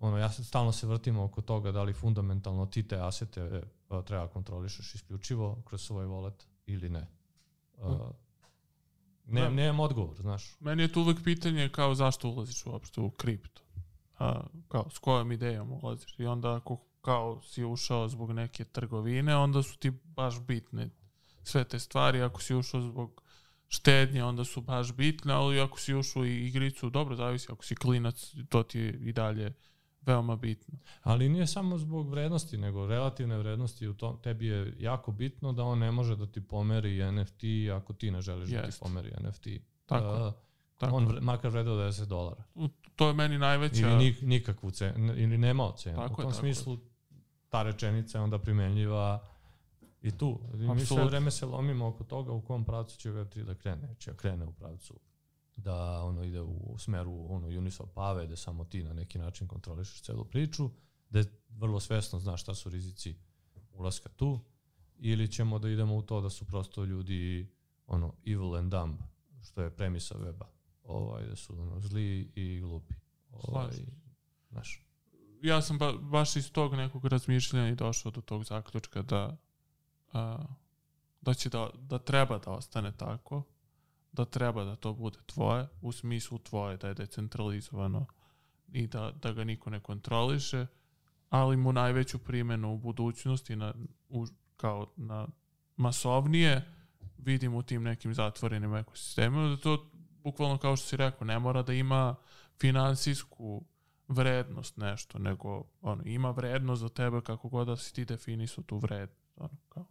ono, 0.00 0.18
ja 0.18 0.28
stalno 0.30 0.72
se 0.72 0.86
vrtim 0.86 1.18
oko 1.18 1.42
toga 1.42 1.72
da 1.72 1.82
li 1.82 1.92
fundamentalno 1.92 2.66
ti 2.66 2.88
te 2.88 3.00
asete 3.00 3.62
treba 4.02 4.28
kontrolišeš 4.28 4.94
isključivo 4.94 5.62
kroz 5.64 5.82
svoj 5.82 6.06
wallet 6.06 6.46
ili 6.66 6.88
ne. 6.88 7.06
Uh, 7.78 8.10
ne, 9.26 9.40
da. 9.40 9.50
nemam 9.50 9.80
odgovor, 9.80 10.16
znaš. 10.20 10.56
Meni 10.60 10.82
je 10.82 10.92
to 10.92 11.00
uvek 11.00 11.24
pitanje 11.24 11.68
kao 11.68 11.94
zašto 11.94 12.28
ulaziš 12.28 12.66
uopšte 12.66 13.00
u 13.00 13.10
kripto. 13.10 13.62
A, 14.18 14.40
kao, 14.68 14.90
s 14.90 14.98
kojom 14.98 15.32
idejom 15.32 15.72
ulaziš. 15.72 16.18
I 16.18 16.26
onda 16.26 16.56
ako 16.56 16.78
kao 17.04 17.40
si 17.42 17.64
ušao 17.64 18.08
zbog 18.08 18.32
neke 18.32 18.64
trgovine, 18.64 19.36
onda 19.36 19.62
su 19.62 19.78
ti 19.78 19.90
baš 20.04 20.40
bitne 20.40 20.90
sve 21.42 21.64
te 21.64 21.78
stvari. 21.78 22.22
Ako 22.22 22.42
si 22.42 22.54
ušao 22.54 22.80
zbog 22.80 23.22
štednje, 23.68 24.24
onda 24.24 24.44
su 24.44 24.60
baš 24.60 24.92
bitne, 24.92 25.32
ali 25.32 25.60
ako 25.60 25.80
si 25.80 25.94
ušao 25.94 26.22
u 26.22 26.26
igricu, 26.26 26.90
dobro, 26.90 27.16
zavisi, 27.16 27.52
ako 27.52 27.64
si 27.64 27.74
klinac, 27.74 28.34
to 28.48 28.62
ti 28.62 28.78
je 28.78 28.92
i 28.92 29.12
dalje 29.12 29.54
veoma 30.06 30.36
bitno. 30.36 30.78
Ali 31.02 31.28
nije 31.28 31.46
samo 31.46 31.78
zbog 31.78 32.10
vrednosti, 32.10 32.58
nego 32.58 32.86
relativne 32.86 33.38
vrednosti 33.38 33.88
u 33.88 33.94
tom, 33.94 34.22
tebi 34.22 34.46
je 34.46 34.74
jako 34.78 35.12
bitno 35.12 35.52
da 35.52 35.62
on 35.64 35.78
ne 35.78 35.90
može 35.90 36.16
da 36.16 36.26
ti 36.26 36.40
pomeri 36.40 37.12
NFT 37.12 37.42
ako 37.76 37.92
ti 37.92 38.10
ne 38.10 38.20
želiš 38.20 38.50
Jest. 38.50 38.64
da 38.64 38.70
ti 38.70 38.76
pomeri 38.80 39.12
NFT. 39.20 39.46
Tako. 39.86 40.26
Uh, 40.26 40.32
tako. 40.78 40.96
On 40.96 41.18
makar 41.20 41.50
vredao 41.50 41.76
10 41.76 42.04
dolara. 42.04 42.44
To 42.96 43.08
je 43.08 43.14
meni 43.14 43.38
najveća... 43.38 43.88
Ili 43.88 43.96
nik, 43.96 44.22
nikakvu 44.22 44.70
cenu, 44.70 45.14
ili 45.16 45.38
nema 45.38 45.72
cenu. 45.76 45.96
Tako 45.96 46.12
u 46.12 46.16
tom 46.16 46.30
je, 46.30 46.34
smislu 46.34 46.78
ta 47.54 47.62
rečenica 47.62 48.18
je 48.18 48.22
onda 48.22 48.38
primenljiva 48.38 49.28
i 50.02 50.10
tu. 50.10 50.40
I 50.54 50.56
mi 50.56 50.86
sve 50.86 51.04
vreme 51.04 51.30
se 51.30 51.46
lomimo 51.46 51.86
oko 51.86 52.04
toga 52.04 52.32
u 52.32 52.40
kom 52.40 52.64
pravcu 52.64 52.98
će 52.98 53.10
Web3 53.10 53.44
da 53.44 53.54
krene. 53.54 53.94
Će 53.98 54.10
da 54.10 54.16
krene 54.16 54.46
u 54.46 54.52
pravcu 54.52 54.94
da 55.56 56.02
ono 56.02 56.24
ide 56.24 56.40
u 56.40 56.78
smeru 56.78 57.26
ono 57.28 57.48
Uniswap 57.48 57.88
pave, 57.94 58.26
da 58.26 58.36
samo 58.36 58.64
ti 58.64 58.82
na 58.82 58.92
neki 58.92 59.18
način 59.18 59.48
kontrolišeš 59.48 60.02
celu 60.02 60.24
priču, 60.24 60.70
da 61.10 61.24
vrlo 61.48 61.80
svesno 61.80 62.18
znaš 62.18 62.42
šta 62.42 62.54
su 62.54 62.70
rizici 62.70 63.14
ulaska 63.72 64.08
tu, 64.08 64.40
ili 64.96 65.32
ćemo 65.32 65.58
da 65.58 65.68
idemo 65.68 65.96
u 65.96 66.02
to 66.02 66.20
da 66.20 66.30
su 66.30 66.44
prosto 66.44 66.84
ljudi 66.84 67.52
ono 67.86 68.14
evil 68.26 68.56
and 68.56 68.70
dumb, 68.70 68.98
što 69.42 69.62
je 69.62 69.76
premisa 69.76 70.14
weba, 70.14 70.46
ovaj, 70.84 71.26
da 71.26 71.36
su 71.36 71.60
ono, 71.60 71.80
zli 71.80 72.32
i 72.34 72.60
glupi. 72.60 72.94
Ovaj, 73.30 73.72
znaš. 74.50 74.84
Ja 75.44 75.62
sam 75.62 75.78
ba, 75.78 75.92
baš 75.92 76.36
iz 76.36 76.52
tog 76.52 76.74
nekog 76.74 77.06
razmišljanja 77.06 77.68
i 77.68 77.74
došao 77.74 78.12
do 78.12 78.20
tog 78.20 78.44
zaključka 78.44 79.02
da 79.02 79.36
a, 80.12 80.44
da 81.20 81.34
će 81.34 81.48
da, 81.48 81.70
da 81.74 81.98
treba 81.98 82.38
da 82.38 82.50
ostane 82.50 82.92
tako, 82.96 83.42
da 84.12 84.24
treba 84.24 84.64
da 84.64 84.76
to 84.76 84.92
bude 84.92 85.18
tvoje, 85.26 85.68
u 85.82 85.92
smislu 85.92 86.38
tvoje, 86.38 86.76
da 86.76 86.88
je 86.88 86.94
decentralizovano 86.94 88.06
i 88.72 88.86
da, 88.86 89.12
da 89.22 89.32
ga 89.32 89.44
niko 89.44 89.70
ne 89.70 89.80
kontroliše, 89.80 90.66
ali 91.30 91.56
mu 91.56 91.72
najveću 91.72 92.18
primjenu 92.18 92.74
u 92.74 92.78
budućnosti 92.78 93.56
na, 93.56 93.74
u, 94.08 94.26
kao 94.56 94.92
na 94.96 95.28
masovnije 95.76 96.74
vidim 97.18 97.54
u 97.54 97.62
tim 97.62 97.82
nekim 97.82 98.14
zatvorenim 98.14 98.74
ekosistemima, 98.74 99.48
da 99.48 99.56
to 99.56 99.90
bukvalno 100.22 100.58
kao 100.58 100.76
što 100.76 100.86
si 100.86 100.96
rekao, 100.96 101.24
ne 101.24 101.38
mora 101.38 101.62
da 101.62 101.72
ima 101.72 102.14
finansijsku 102.60 103.64
vrednost 104.08 104.76
nešto, 104.76 105.18
nego 105.18 105.62
ono, 105.80 106.02
ima 106.04 106.30
vrednost 106.30 106.80
za 106.80 106.88
tebe 106.88 107.20
kako 107.20 107.48
god 107.48 107.66
da 107.66 107.76
si 107.76 107.94
ti 107.94 108.04
definisao 108.04 108.64
tu 108.64 108.78
vrednost. 108.78 109.32
Ono, 109.36 109.56
kao. 109.68 109.86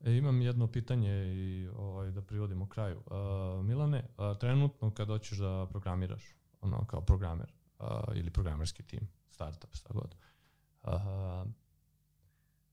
E, 0.00 0.16
imam 0.16 0.42
jedno 0.42 0.66
pitanje 0.66 1.34
i 1.34 1.68
ovaj, 1.76 2.10
da 2.10 2.22
privodimo 2.22 2.68
kraju. 2.68 3.02
Uh, 3.06 3.64
Milane, 3.64 4.04
uh, 4.18 4.38
trenutno 4.38 4.90
kad 4.90 5.08
hoćeš 5.08 5.38
da 5.38 5.66
programiraš, 5.70 6.36
ono 6.60 6.84
kao 6.86 7.00
programer 7.00 7.52
uh, 7.78 7.86
ili 8.14 8.30
programerski 8.30 8.82
tim, 8.82 9.08
startup, 9.30 9.74
šta 9.74 9.94
god, 9.94 10.14
uh, 10.82 10.90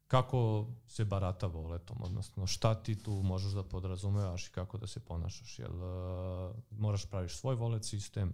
kako 0.08 0.68
se 0.88 1.06
barata 1.06 1.48
voletom, 1.48 1.98
odnosno 2.02 2.48
šta 2.48 2.84
ti 2.84 3.04
tu 3.04 3.12
možeš 3.12 3.52
da 3.52 3.64
podrazumevaš 3.64 4.48
i 4.48 4.52
kako 4.52 4.78
da 4.78 4.88
se 4.88 5.00
ponašaš, 5.00 5.60
jel 5.60 5.76
uh, 5.76 6.56
moraš 6.72 7.06
praviš 7.06 7.38
svoj 7.38 7.56
volet 7.56 7.86
sistem 7.86 8.34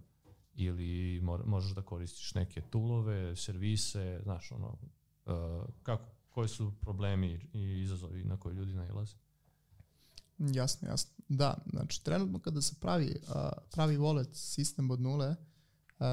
ili 0.56 1.22
možeš 1.46 1.72
da 1.72 1.82
koristiš 1.82 2.34
neke 2.34 2.62
toolove, 2.62 3.36
servise, 3.36 4.20
znaš, 4.24 4.52
ono, 4.52 4.78
uh, 5.26 5.66
kako, 5.84 6.06
koji 6.30 6.48
su 6.48 6.74
problemi 6.82 7.50
i 7.54 7.82
izazovi 7.82 8.24
na 8.24 8.38
koje 8.38 8.54
ljudi 8.54 8.74
nailaze? 8.74 9.16
Jasno, 10.38 10.88
jasno. 10.88 11.12
Da, 11.30 11.58
znači 11.72 12.04
trenutno 12.04 12.40
kada 12.40 12.62
se 12.62 12.76
pravi, 12.80 13.16
uh, 13.28 13.36
pravi 13.72 13.98
wallet 13.98 14.34
sistem 14.34 14.92
od 14.92 15.02
nule, 15.02 15.28
uh, 15.28 15.36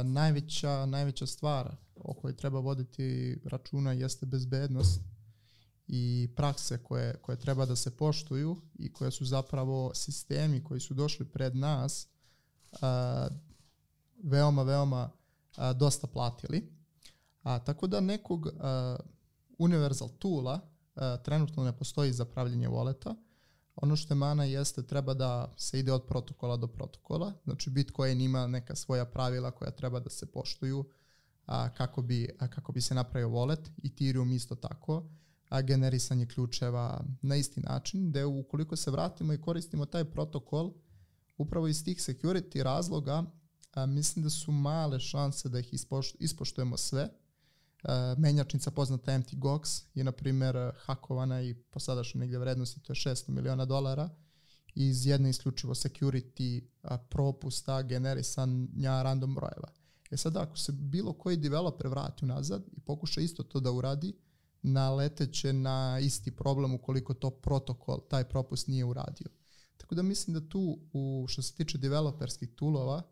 najveća, 0.04 0.86
najveća 0.86 1.26
stvar 1.26 1.76
o 1.96 2.14
kojoj 2.14 2.36
treba 2.36 2.60
voditi 2.60 3.38
računa 3.44 3.92
jeste 3.92 4.26
bezbednost 4.26 5.00
i 5.88 6.28
prakse 6.36 6.78
koje, 6.78 7.16
koje 7.22 7.38
treba 7.38 7.66
da 7.66 7.76
se 7.76 7.96
poštuju 7.96 8.56
i 8.74 8.92
koje 8.92 9.10
su 9.10 9.24
zapravo 9.24 9.94
sistemi 9.94 10.64
koji 10.64 10.80
su 10.80 10.94
došli 10.94 11.26
pred 11.26 11.56
nas 11.56 12.08
uh, 12.72 12.78
veoma, 14.22 14.62
veoma 14.62 15.10
uh, 15.10 15.76
dosta 15.76 16.06
platili. 16.06 16.72
A, 17.42 17.58
tako 17.58 17.86
da 17.86 18.00
nekog 18.00 18.46
uh, 18.46 18.52
universal 19.58 20.08
toola 20.18 20.60
uh, 20.94 21.02
trenutno 21.24 21.64
ne 21.64 21.78
postoji 21.78 22.12
za 22.12 22.24
pravljenje 22.24 22.68
voleta. 22.68 23.14
Ono 23.76 23.96
što 23.96 24.14
je 24.14 24.18
mana 24.18 24.44
jeste 24.44 24.82
treba 24.82 25.14
da 25.14 25.54
se 25.56 25.78
ide 25.78 25.92
od 25.92 26.06
protokola 26.06 26.56
do 26.56 26.66
protokola. 26.66 27.32
Znači 27.44 27.70
Bitcoin 27.70 28.20
ima 28.20 28.46
neka 28.46 28.76
svoja 28.76 29.04
pravila 29.04 29.50
koja 29.50 29.70
treba 29.70 30.00
da 30.00 30.10
se 30.10 30.26
poštuju 30.26 30.84
a, 31.46 31.74
kako, 31.74 32.02
bi, 32.02 32.36
a, 32.38 32.48
kako 32.48 32.72
bi 32.72 32.80
se 32.80 32.94
napravio 32.94 33.28
wallet. 33.28 33.70
Ethereum 33.84 34.32
isto 34.32 34.54
tako. 34.54 35.08
A, 35.48 35.62
generisanje 35.62 36.26
ključeva 36.26 37.04
na 37.22 37.36
isti 37.36 37.60
način, 37.60 38.10
gde 38.10 38.24
ukoliko 38.24 38.76
se 38.76 38.90
vratimo 38.90 39.32
i 39.32 39.40
koristimo 39.40 39.86
taj 39.86 40.04
protokol, 40.04 40.72
upravo 41.36 41.68
iz 41.68 41.84
tih 41.84 41.98
security 41.98 42.62
razloga, 42.62 43.24
a, 43.72 43.86
mislim 43.86 44.22
da 44.22 44.30
su 44.30 44.52
male 44.52 45.00
šanse 45.00 45.48
da 45.48 45.58
ih 45.58 45.74
ispoš, 45.74 46.14
ispoštujemo 46.18 46.76
sve, 46.76 47.08
Uh, 47.82 48.18
menjačnica 48.18 48.70
poznata 48.70 49.12
Empty 49.12 49.38
Gox 49.38 49.82
je, 49.94 50.04
na 50.04 50.12
primjer, 50.12 50.70
hakovana 50.78 51.42
i 51.42 51.54
po 51.54 51.80
sadašnjoj 51.80 52.20
negde 52.20 52.38
vrednosti 52.38 52.80
to 52.80 52.92
je 52.92 52.94
600 52.94 53.30
miliona 53.30 53.64
dolara 53.64 54.10
iz 54.74 55.06
jedne 55.06 55.30
isključivo 55.30 55.74
security 55.74 56.62
uh, 56.62 56.90
propusta 57.08 57.82
generisanja 57.82 59.02
random 59.02 59.34
brojeva. 59.34 59.68
E 60.10 60.16
sad, 60.16 60.36
ako 60.36 60.58
se 60.58 60.72
bilo 60.72 61.12
koji 61.12 61.36
developer 61.36 61.88
vrati 61.88 62.24
unazad 62.24 62.62
i 62.72 62.80
pokuša 62.80 63.20
isto 63.20 63.42
to 63.42 63.60
da 63.60 63.72
uradi, 63.72 64.14
naleteće 64.62 65.52
na 65.52 65.98
isti 66.02 66.30
problem 66.30 66.74
ukoliko 66.74 67.14
to 67.14 67.30
protokol, 67.30 68.00
taj 68.08 68.24
propust 68.24 68.68
nije 68.68 68.84
uradio. 68.84 69.28
Tako 69.76 69.94
da 69.94 70.02
mislim 70.02 70.34
da 70.34 70.48
tu, 70.48 70.78
u, 70.92 71.24
što 71.28 71.42
se 71.42 71.54
tiče 71.54 71.78
developerskih 71.78 72.48
toolova, 72.54 73.02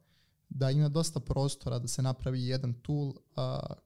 da 0.51 0.71
ima 0.71 0.89
dosta 0.89 1.21
prostora 1.21 1.79
da 1.79 1.89
se 1.89 2.03
napravi 2.03 2.47
jedan 2.47 2.75
tool 2.75 3.09
uh, 3.09 3.15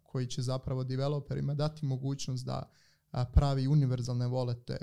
koji 0.03 0.27
će 0.27 0.43
zapravo 0.43 0.85
developerima 0.85 1.55
dati 1.55 1.86
mogućnost 1.86 2.45
da 2.45 2.70
a, 3.11 3.24
pravi 3.24 3.66
univerzalne 3.66 4.27
volete 4.27 4.77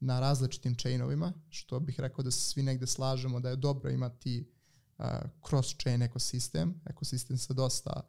na 0.00 0.20
različitim 0.20 0.76
chainovima, 0.76 1.32
što 1.48 1.80
bih 1.80 2.00
rekao 2.00 2.22
da 2.24 2.30
se 2.30 2.40
svi 2.40 2.62
negde 2.62 2.86
slažemo 2.86 3.40
da 3.40 3.50
je 3.50 3.56
dobro 3.56 3.90
imati 3.90 4.50
a, 4.98 5.20
cross-chain 5.40 6.04
ekosistem, 6.04 6.80
ekosistem 6.86 7.38
sa 7.38 7.54
dosta, 7.54 8.00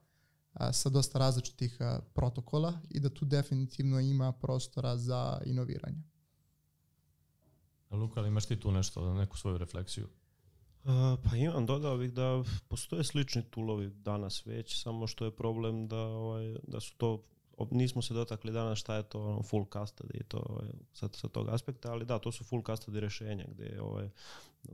a, 0.54 0.74
sa 0.74 0.90
dosta 0.90 1.20
različitih 1.20 1.78
a, 1.80 2.00
protokola 2.14 2.74
i 2.90 3.00
da 3.00 3.10
tu 3.10 3.26
definitivno 3.26 4.00
ima 4.00 4.32
prostora 4.32 4.98
za 4.98 5.41
inoviranje. 5.45 6.04
Luka, 7.91 8.20
ali 8.20 8.28
imaš 8.28 8.45
ti 8.45 8.60
tu 8.60 8.72
nešto, 8.72 9.14
neku 9.14 9.38
svoju 9.38 9.58
refleksiju? 9.58 10.08
Pa 11.23 11.35
imam, 11.38 11.65
dodao 11.65 11.97
bih 11.97 12.14
da 12.14 12.43
postoje 12.68 13.03
slični 13.03 13.43
tulovi 13.43 13.89
danas 13.89 14.45
već, 14.45 14.81
samo 14.81 15.07
što 15.07 15.26
je 15.26 15.35
problem 15.35 15.88
da, 15.88 15.99
ovaj, 15.99 16.55
da 16.68 16.80
su 16.80 16.97
to 16.97 17.23
nismo 17.72 18.01
se 18.01 18.14
dotakli 18.14 18.51
danas 18.51 18.80
šta 18.80 18.95
je 18.95 19.03
to 19.03 19.22
ono, 19.22 19.43
full 19.43 19.65
custody 19.65 20.22
i 20.22 20.23
to 20.23 20.38
ovaj, 20.49 20.68
sa, 20.93 21.10
sa 21.14 21.27
tog 21.27 21.49
aspekta, 21.49 21.91
ali 21.91 22.05
da, 22.05 22.19
to 22.19 22.31
su 22.31 22.43
full 22.43 22.61
custody 22.61 22.99
rešenja 22.99 23.45
gde 23.47 23.81
ovaj, 23.81 24.10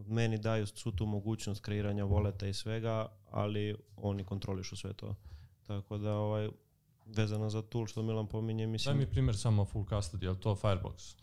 meni 0.07 0.37
daju 0.37 0.67
su 0.67 0.91
tu 0.91 1.05
mogućnost 1.05 1.61
kreiranja 1.61 2.03
voleta 2.03 2.47
i 2.47 2.53
svega, 2.53 3.07
ali 3.31 3.75
oni 3.95 4.23
kontrolišu 4.23 4.75
sve 4.75 4.93
to. 4.93 5.15
Tako 5.67 5.97
da 5.97 6.13
ovaj, 6.13 6.49
vezano 7.05 7.49
za 7.49 7.61
tool 7.61 7.85
što 7.85 8.01
Milan 8.01 8.27
pominje, 8.27 8.67
mislim... 8.67 8.97
Daj 8.97 9.05
mi 9.05 9.11
primjer 9.11 9.37
samo 9.37 9.65
full 9.65 9.85
custody, 9.85 10.23
je 10.23 10.29
li 10.29 10.39
to 10.39 10.55
Firebox? 10.55 11.15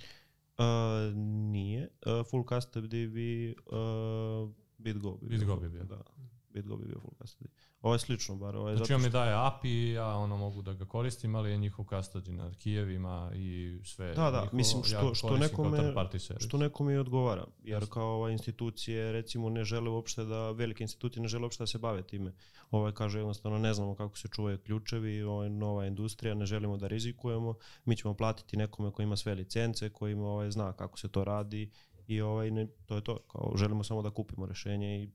Uh, 0.58 1.16
nije. 1.52 1.88
Uh, 2.06 2.26
full 2.30 2.44
custody 2.44 3.12
bi 3.12 3.54
uh, 3.66 4.50
BitGo 4.86 5.16
bi 5.16 5.28
BitGo 5.28 5.56
bi 5.56 5.68
bio. 5.68 5.84
Da, 5.84 6.02
BitGo 6.48 6.76
bi 6.76 6.84
bio 6.84 7.00
full 7.00 7.14
custody. 7.22 7.48
Ovo 7.82 7.94
je 7.94 7.98
slično 7.98 8.36
bar. 8.36 8.56
Ovo 8.56 8.68
je 8.68 8.76
znači 8.76 8.94
on 8.94 9.02
mi 9.02 9.10
daje 9.10 9.34
API, 9.34 9.90
ja 9.90 10.08
ono 10.08 10.36
mogu 10.36 10.62
da 10.62 10.72
ga 10.72 10.84
koristim, 10.84 11.34
ali 11.34 11.50
je 11.50 11.58
njihov 11.58 11.84
custody 11.84 12.30
na 12.30 12.52
Kijevima 12.54 13.30
i 13.34 13.78
sve. 13.84 14.06
Da, 14.14 14.30
da, 14.30 14.30
njihovo, 14.30 14.48
mislim 14.52 14.82
što, 14.84 15.08
ja 15.08 15.14
što 15.14 15.36
nekome, 15.36 15.92
što 16.18 16.40
što 16.40 16.58
nekome 16.58 16.94
i 16.94 16.96
odgovara. 16.96 17.46
Jer 17.62 17.82
Jasne. 17.82 17.92
kao 17.92 18.08
ova 18.08 18.30
institucije 18.30 19.12
recimo 19.12 19.50
ne 19.50 19.64
žele 19.64 19.90
uopšte 19.90 20.24
da, 20.24 20.50
velike 20.50 20.84
institucije 20.84 21.22
ne 21.22 21.28
žele 21.28 21.42
uopšte 21.42 21.62
da 21.62 21.66
se 21.66 21.78
bave 21.78 22.02
time. 22.02 22.32
Ovaj 22.70 22.92
kaže 22.92 23.18
jednostavno 23.18 23.58
ne 23.58 23.74
znamo 23.74 23.94
kako 23.94 24.18
se 24.18 24.28
čuvaju 24.28 24.58
ključevi, 24.58 25.22
ovo 25.22 25.44
je 25.44 25.50
nova 25.50 25.86
industrija, 25.86 26.34
ne 26.34 26.46
želimo 26.46 26.76
da 26.76 26.86
rizikujemo, 26.86 27.54
mi 27.84 27.96
ćemo 27.96 28.14
platiti 28.14 28.56
nekome 28.56 28.90
ko 28.90 29.02
ima 29.02 29.16
sve 29.16 29.34
licence, 29.34 29.90
ko 29.90 30.08
ima 30.08 30.26
ovaj, 30.26 30.50
zna 30.50 30.72
kako 30.72 30.98
se 30.98 31.08
to 31.08 31.24
radi 31.24 31.70
i 32.06 32.20
ovaj, 32.20 32.50
ne, 32.50 32.66
to 32.86 32.94
je 32.94 33.04
to. 33.04 33.18
Kao, 33.18 33.52
želimo 33.56 33.84
samo 33.84 34.02
da 34.02 34.10
kupimo 34.10 34.46
rešenje 34.46 35.02
i 35.02 35.08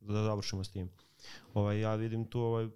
da 0.00 0.22
završimo 0.22 0.64
s 0.64 0.70
tim. 0.70 0.90
Ovaj, 1.54 1.80
ja 1.80 1.94
vidim 1.94 2.24
tu 2.24 2.40
ovaj, 2.40 2.68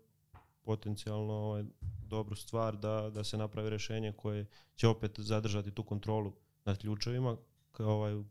potencijalno 0.63 1.33
ovaj, 1.33 1.65
dobru 2.07 2.37
stvar 2.37 2.77
da, 2.77 3.11
da 3.11 3.25
se 3.25 3.37
napravi 3.37 3.71
rešenje 3.71 4.13
koje 4.13 4.47
će 4.75 4.89
opet 4.89 5.21
zadržati 5.21 5.71
tu 5.71 5.83
kontrolu 5.83 6.33
nad 6.65 6.79
ključevima, 6.79 7.37
kao 7.73 7.91
ovaj, 7.91 8.23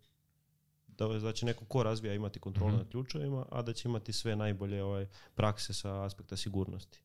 da, 0.88 1.08
da 1.08 1.34
će 1.34 1.46
neko 1.46 1.66
ko 1.66 1.84
razvija 1.84 2.14
imati 2.14 2.40
kontrolu 2.40 2.72
mm 2.72 2.74
-hmm. 2.74 2.78
nad 2.78 2.90
ključevima, 2.90 3.46
a 3.52 3.62
da 3.62 3.74
će 3.74 3.90
imati 3.90 4.14
sve 4.14 4.36
najbolje 4.36 4.84
ovaj, 4.84 5.08
prakse 5.36 5.74
sa 5.74 6.06
aspekta 6.06 6.38
sigurnosti 6.38 7.00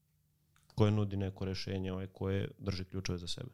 koje 0.75 0.91
nudi 0.91 1.17
neko 1.17 1.45
rešenje 1.45 1.93
ovaj, 1.93 2.07
koje 2.07 2.51
drži 2.59 2.85
ključeve 2.85 3.19
za 3.19 3.27
sebe. 3.27 3.51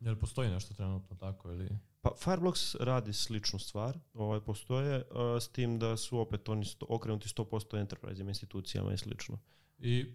Jel 0.00 0.16
postoji 0.16 0.50
nešto 0.50 0.74
trenutno 0.74 1.16
tako 1.16 1.50
ili? 1.50 1.68
Pa 2.06 2.14
Fireblocks 2.18 2.74
radi 2.74 3.12
sličnu 3.12 3.58
stvar, 3.58 3.98
ovaj, 4.14 4.40
postoje, 4.40 4.96
uh, 4.96 5.42
s 5.42 5.48
tim 5.48 5.78
da 5.78 5.96
su 5.96 6.18
opet 6.18 6.48
oni 6.48 6.64
sto, 6.64 6.86
okrenuti 6.88 7.28
100% 7.28 7.80
enterprise 7.80 8.22
institucijama 8.22 8.92
i 8.92 8.98
slično. 8.98 9.38
I 9.78 10.06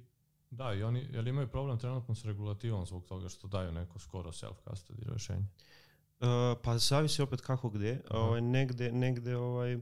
da, 0.50 0.74
i 0.74 0.84
oni, 0.84 1.08
jel 1.12 1.28
imaju 1.28 1.48
problem 1.48 1.80
trenutno 1.80 2.16
s 2.16 2.26
regulativom 2.26 2.86
zbog 2.86 3.06
toga 3.06 3.30
što 3.30 3.48
daju 3.48 3.72
neko 3.72 4.00
skoro 4.00 4.32
self-custody 4.32 5.14
rešenje? 5.14 5.46
Uh, 6.20 6.28
pa 6.64 6.78
zavisi 6.78 7.22
opet 7.22 7.42
kako 7.42 7.70
gde. 7.70 8.02
Ovaj, 8.10 8.42
negde, 8.42 8.92
negde 8.92 9.36
ovaj, 9.36 9.78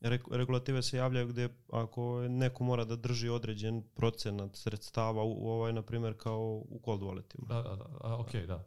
Re- 0.00 0.18
regulative 0.30 0.82
se 0.82 0.96
javljaju 0.96 1.28
gdje 1.28 1.48
ako 1.72 2.28
neko 2.28 2.64
mora 2.64 2.84
da 2.84 2.96
drži 2.96 3.28
određen 3.28 3.82
procenat 3.94 4.56
sredstava 4.56 5.22
u, 5.22 5.32
u 5.44 5.48
ovaj, 5.48 5.72
na 5.72 5.82
primjer, 5.82 6.14
kao 6.16 6.40
u 6.68 6.80
cold 6.84 7.00
walletima. 7.00 7.46
Da, 7.46 7.62
da, 7.62 7.76
da, 7.76 8.16
ok, 8.16 8.32
da. 8.32 8.64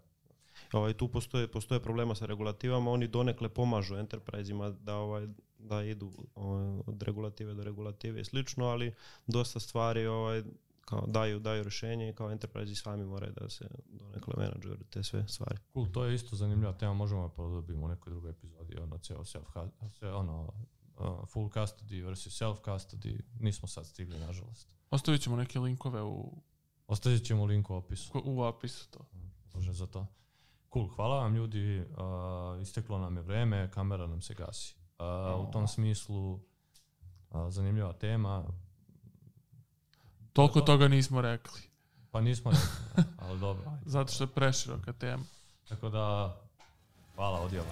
Ovaj, 0.73 0.93
tu 0.93 1.07
postoje, 1.07 1.47
postoje 1.47 1.83
problema 1.83 2.15
sa 2.15 2.25
regulativama, 2.25 2.91
oni 2.91 3.07
donekle 3.07 3.49
pomažu 3.49 3.95
enterprise-ima 3.95 4.69
da, 4.69 4.95
ovaj, 4.95 5.27
da 5.57 5.83
idu 5.83 6.11
ovaj, 6.35 6.79
od 6.85 7.03
regulative 7.03 7.53
do 7.53 7.63
regulative 7.63 8.21
i 8.21 8.25
slično, 8.25 8.65
ali 8.65 8.93
dosta 9.27 9.59
stvari 9.59 10.05
ovaj, 10.07 10.43
kao 10.85 11.05
daju, 11.07 11.39
daju 11.39 11.63
rješenje 11.63 12.09
i 12.09 12.13
kao 12.13 12.31
enterprise 12.31 12.75
sami 12.75 13.05
moraju 13.05 13.33
da 13.41 13.49
se 13.49 13.67
donekle 13.85 14.33
menadžuju 14.37 14.77
te 14.89 15.03
sve 15.03 15.27
stvari. 15.27 15.57
Cool, 15.73 15.91
to 15.91 16.05
je 16.05 16.15
isto 16.15 16.35
zanimljiva 16.35 16.73
tema, 16.73 16.93
možemo 16.93 17.23
je 17.23 17.29
podobiti 17.29 17.73
u 17.73 17.87
nekoj 17.87 18.11
drugoj 18.11 18.31
epizodi, 18.31 18.77
ono, 18.77 18.97
ceo 18.97 19.25
self, 19.25 19.47
sve 19.91 20.13
ono, 20.13 20.53
uh, 20.97 21.27
full 21.27 21.49
custody 21.49 22.05
versus 22.05 22.37
self 22.37 22.59
custody, 22.59 23.21
nismo 23.39 23.67
sad 23.67 23.85
stigli, 23.85 24.19
nažalost. 24.19 24.69
Ostavit 24.91 25.21
ćemo 25.21 25.35
neke 25.35 25.59
linkove 25.59 26.03
u, 26.03 26.41
Ostavit 26.87 27.25
ćemo 27.25 27.45
link 27.45 27.69
u 27.69 27.75
opisu. 27.75 28.21
u 28.25 28.41
opisu 28.41 28.89
to. 28.91 29.05
Može 29.53 29.73
za 29.73 29.87
to. 29.87 30.07
Cool, 30.73 30.87
hvala 30.87 31.15
vam 31.15 31.35
ljudi, 31.35 31.79
uh, 31.79 32.61
isteklo 32.61 32.99
nam 32.99 33.15
je 33.17 33.21
vreme, 33.23 33.71
kamera 33.71 34.07
nam 34.07 34.21
se 34.21 34.33
gasi. 34.33 34.75
Uh, 34.99 35.47
u 35.47 35.51
tom 35.51 35.67
smislu, 35.67 36.33
uh, 36.33 36.39
zanimljiva 37.49 37.93
tema, 37.93 38.45
Toliko 40.33 40.59
to. 40.59 40.65
toga 40.65 40.87
nismo 40.87 41.21
rekli. 41.21 41.61
pa 42.11 42.21
nismo 42.21 42.51
rekli, 42.51 43.03
ali 43.27 43.39
dobro. 43.39 43.71
Zato 43.85 44.11
što 44.13 44.23
je 44.23 44.27
preširoka 44.27 44.93
tema. 44.93 45.23
Tako 45.69 45.89
da, 45.89 46.35
hvala, 47.15 47.39
odjava. 47.41 47.69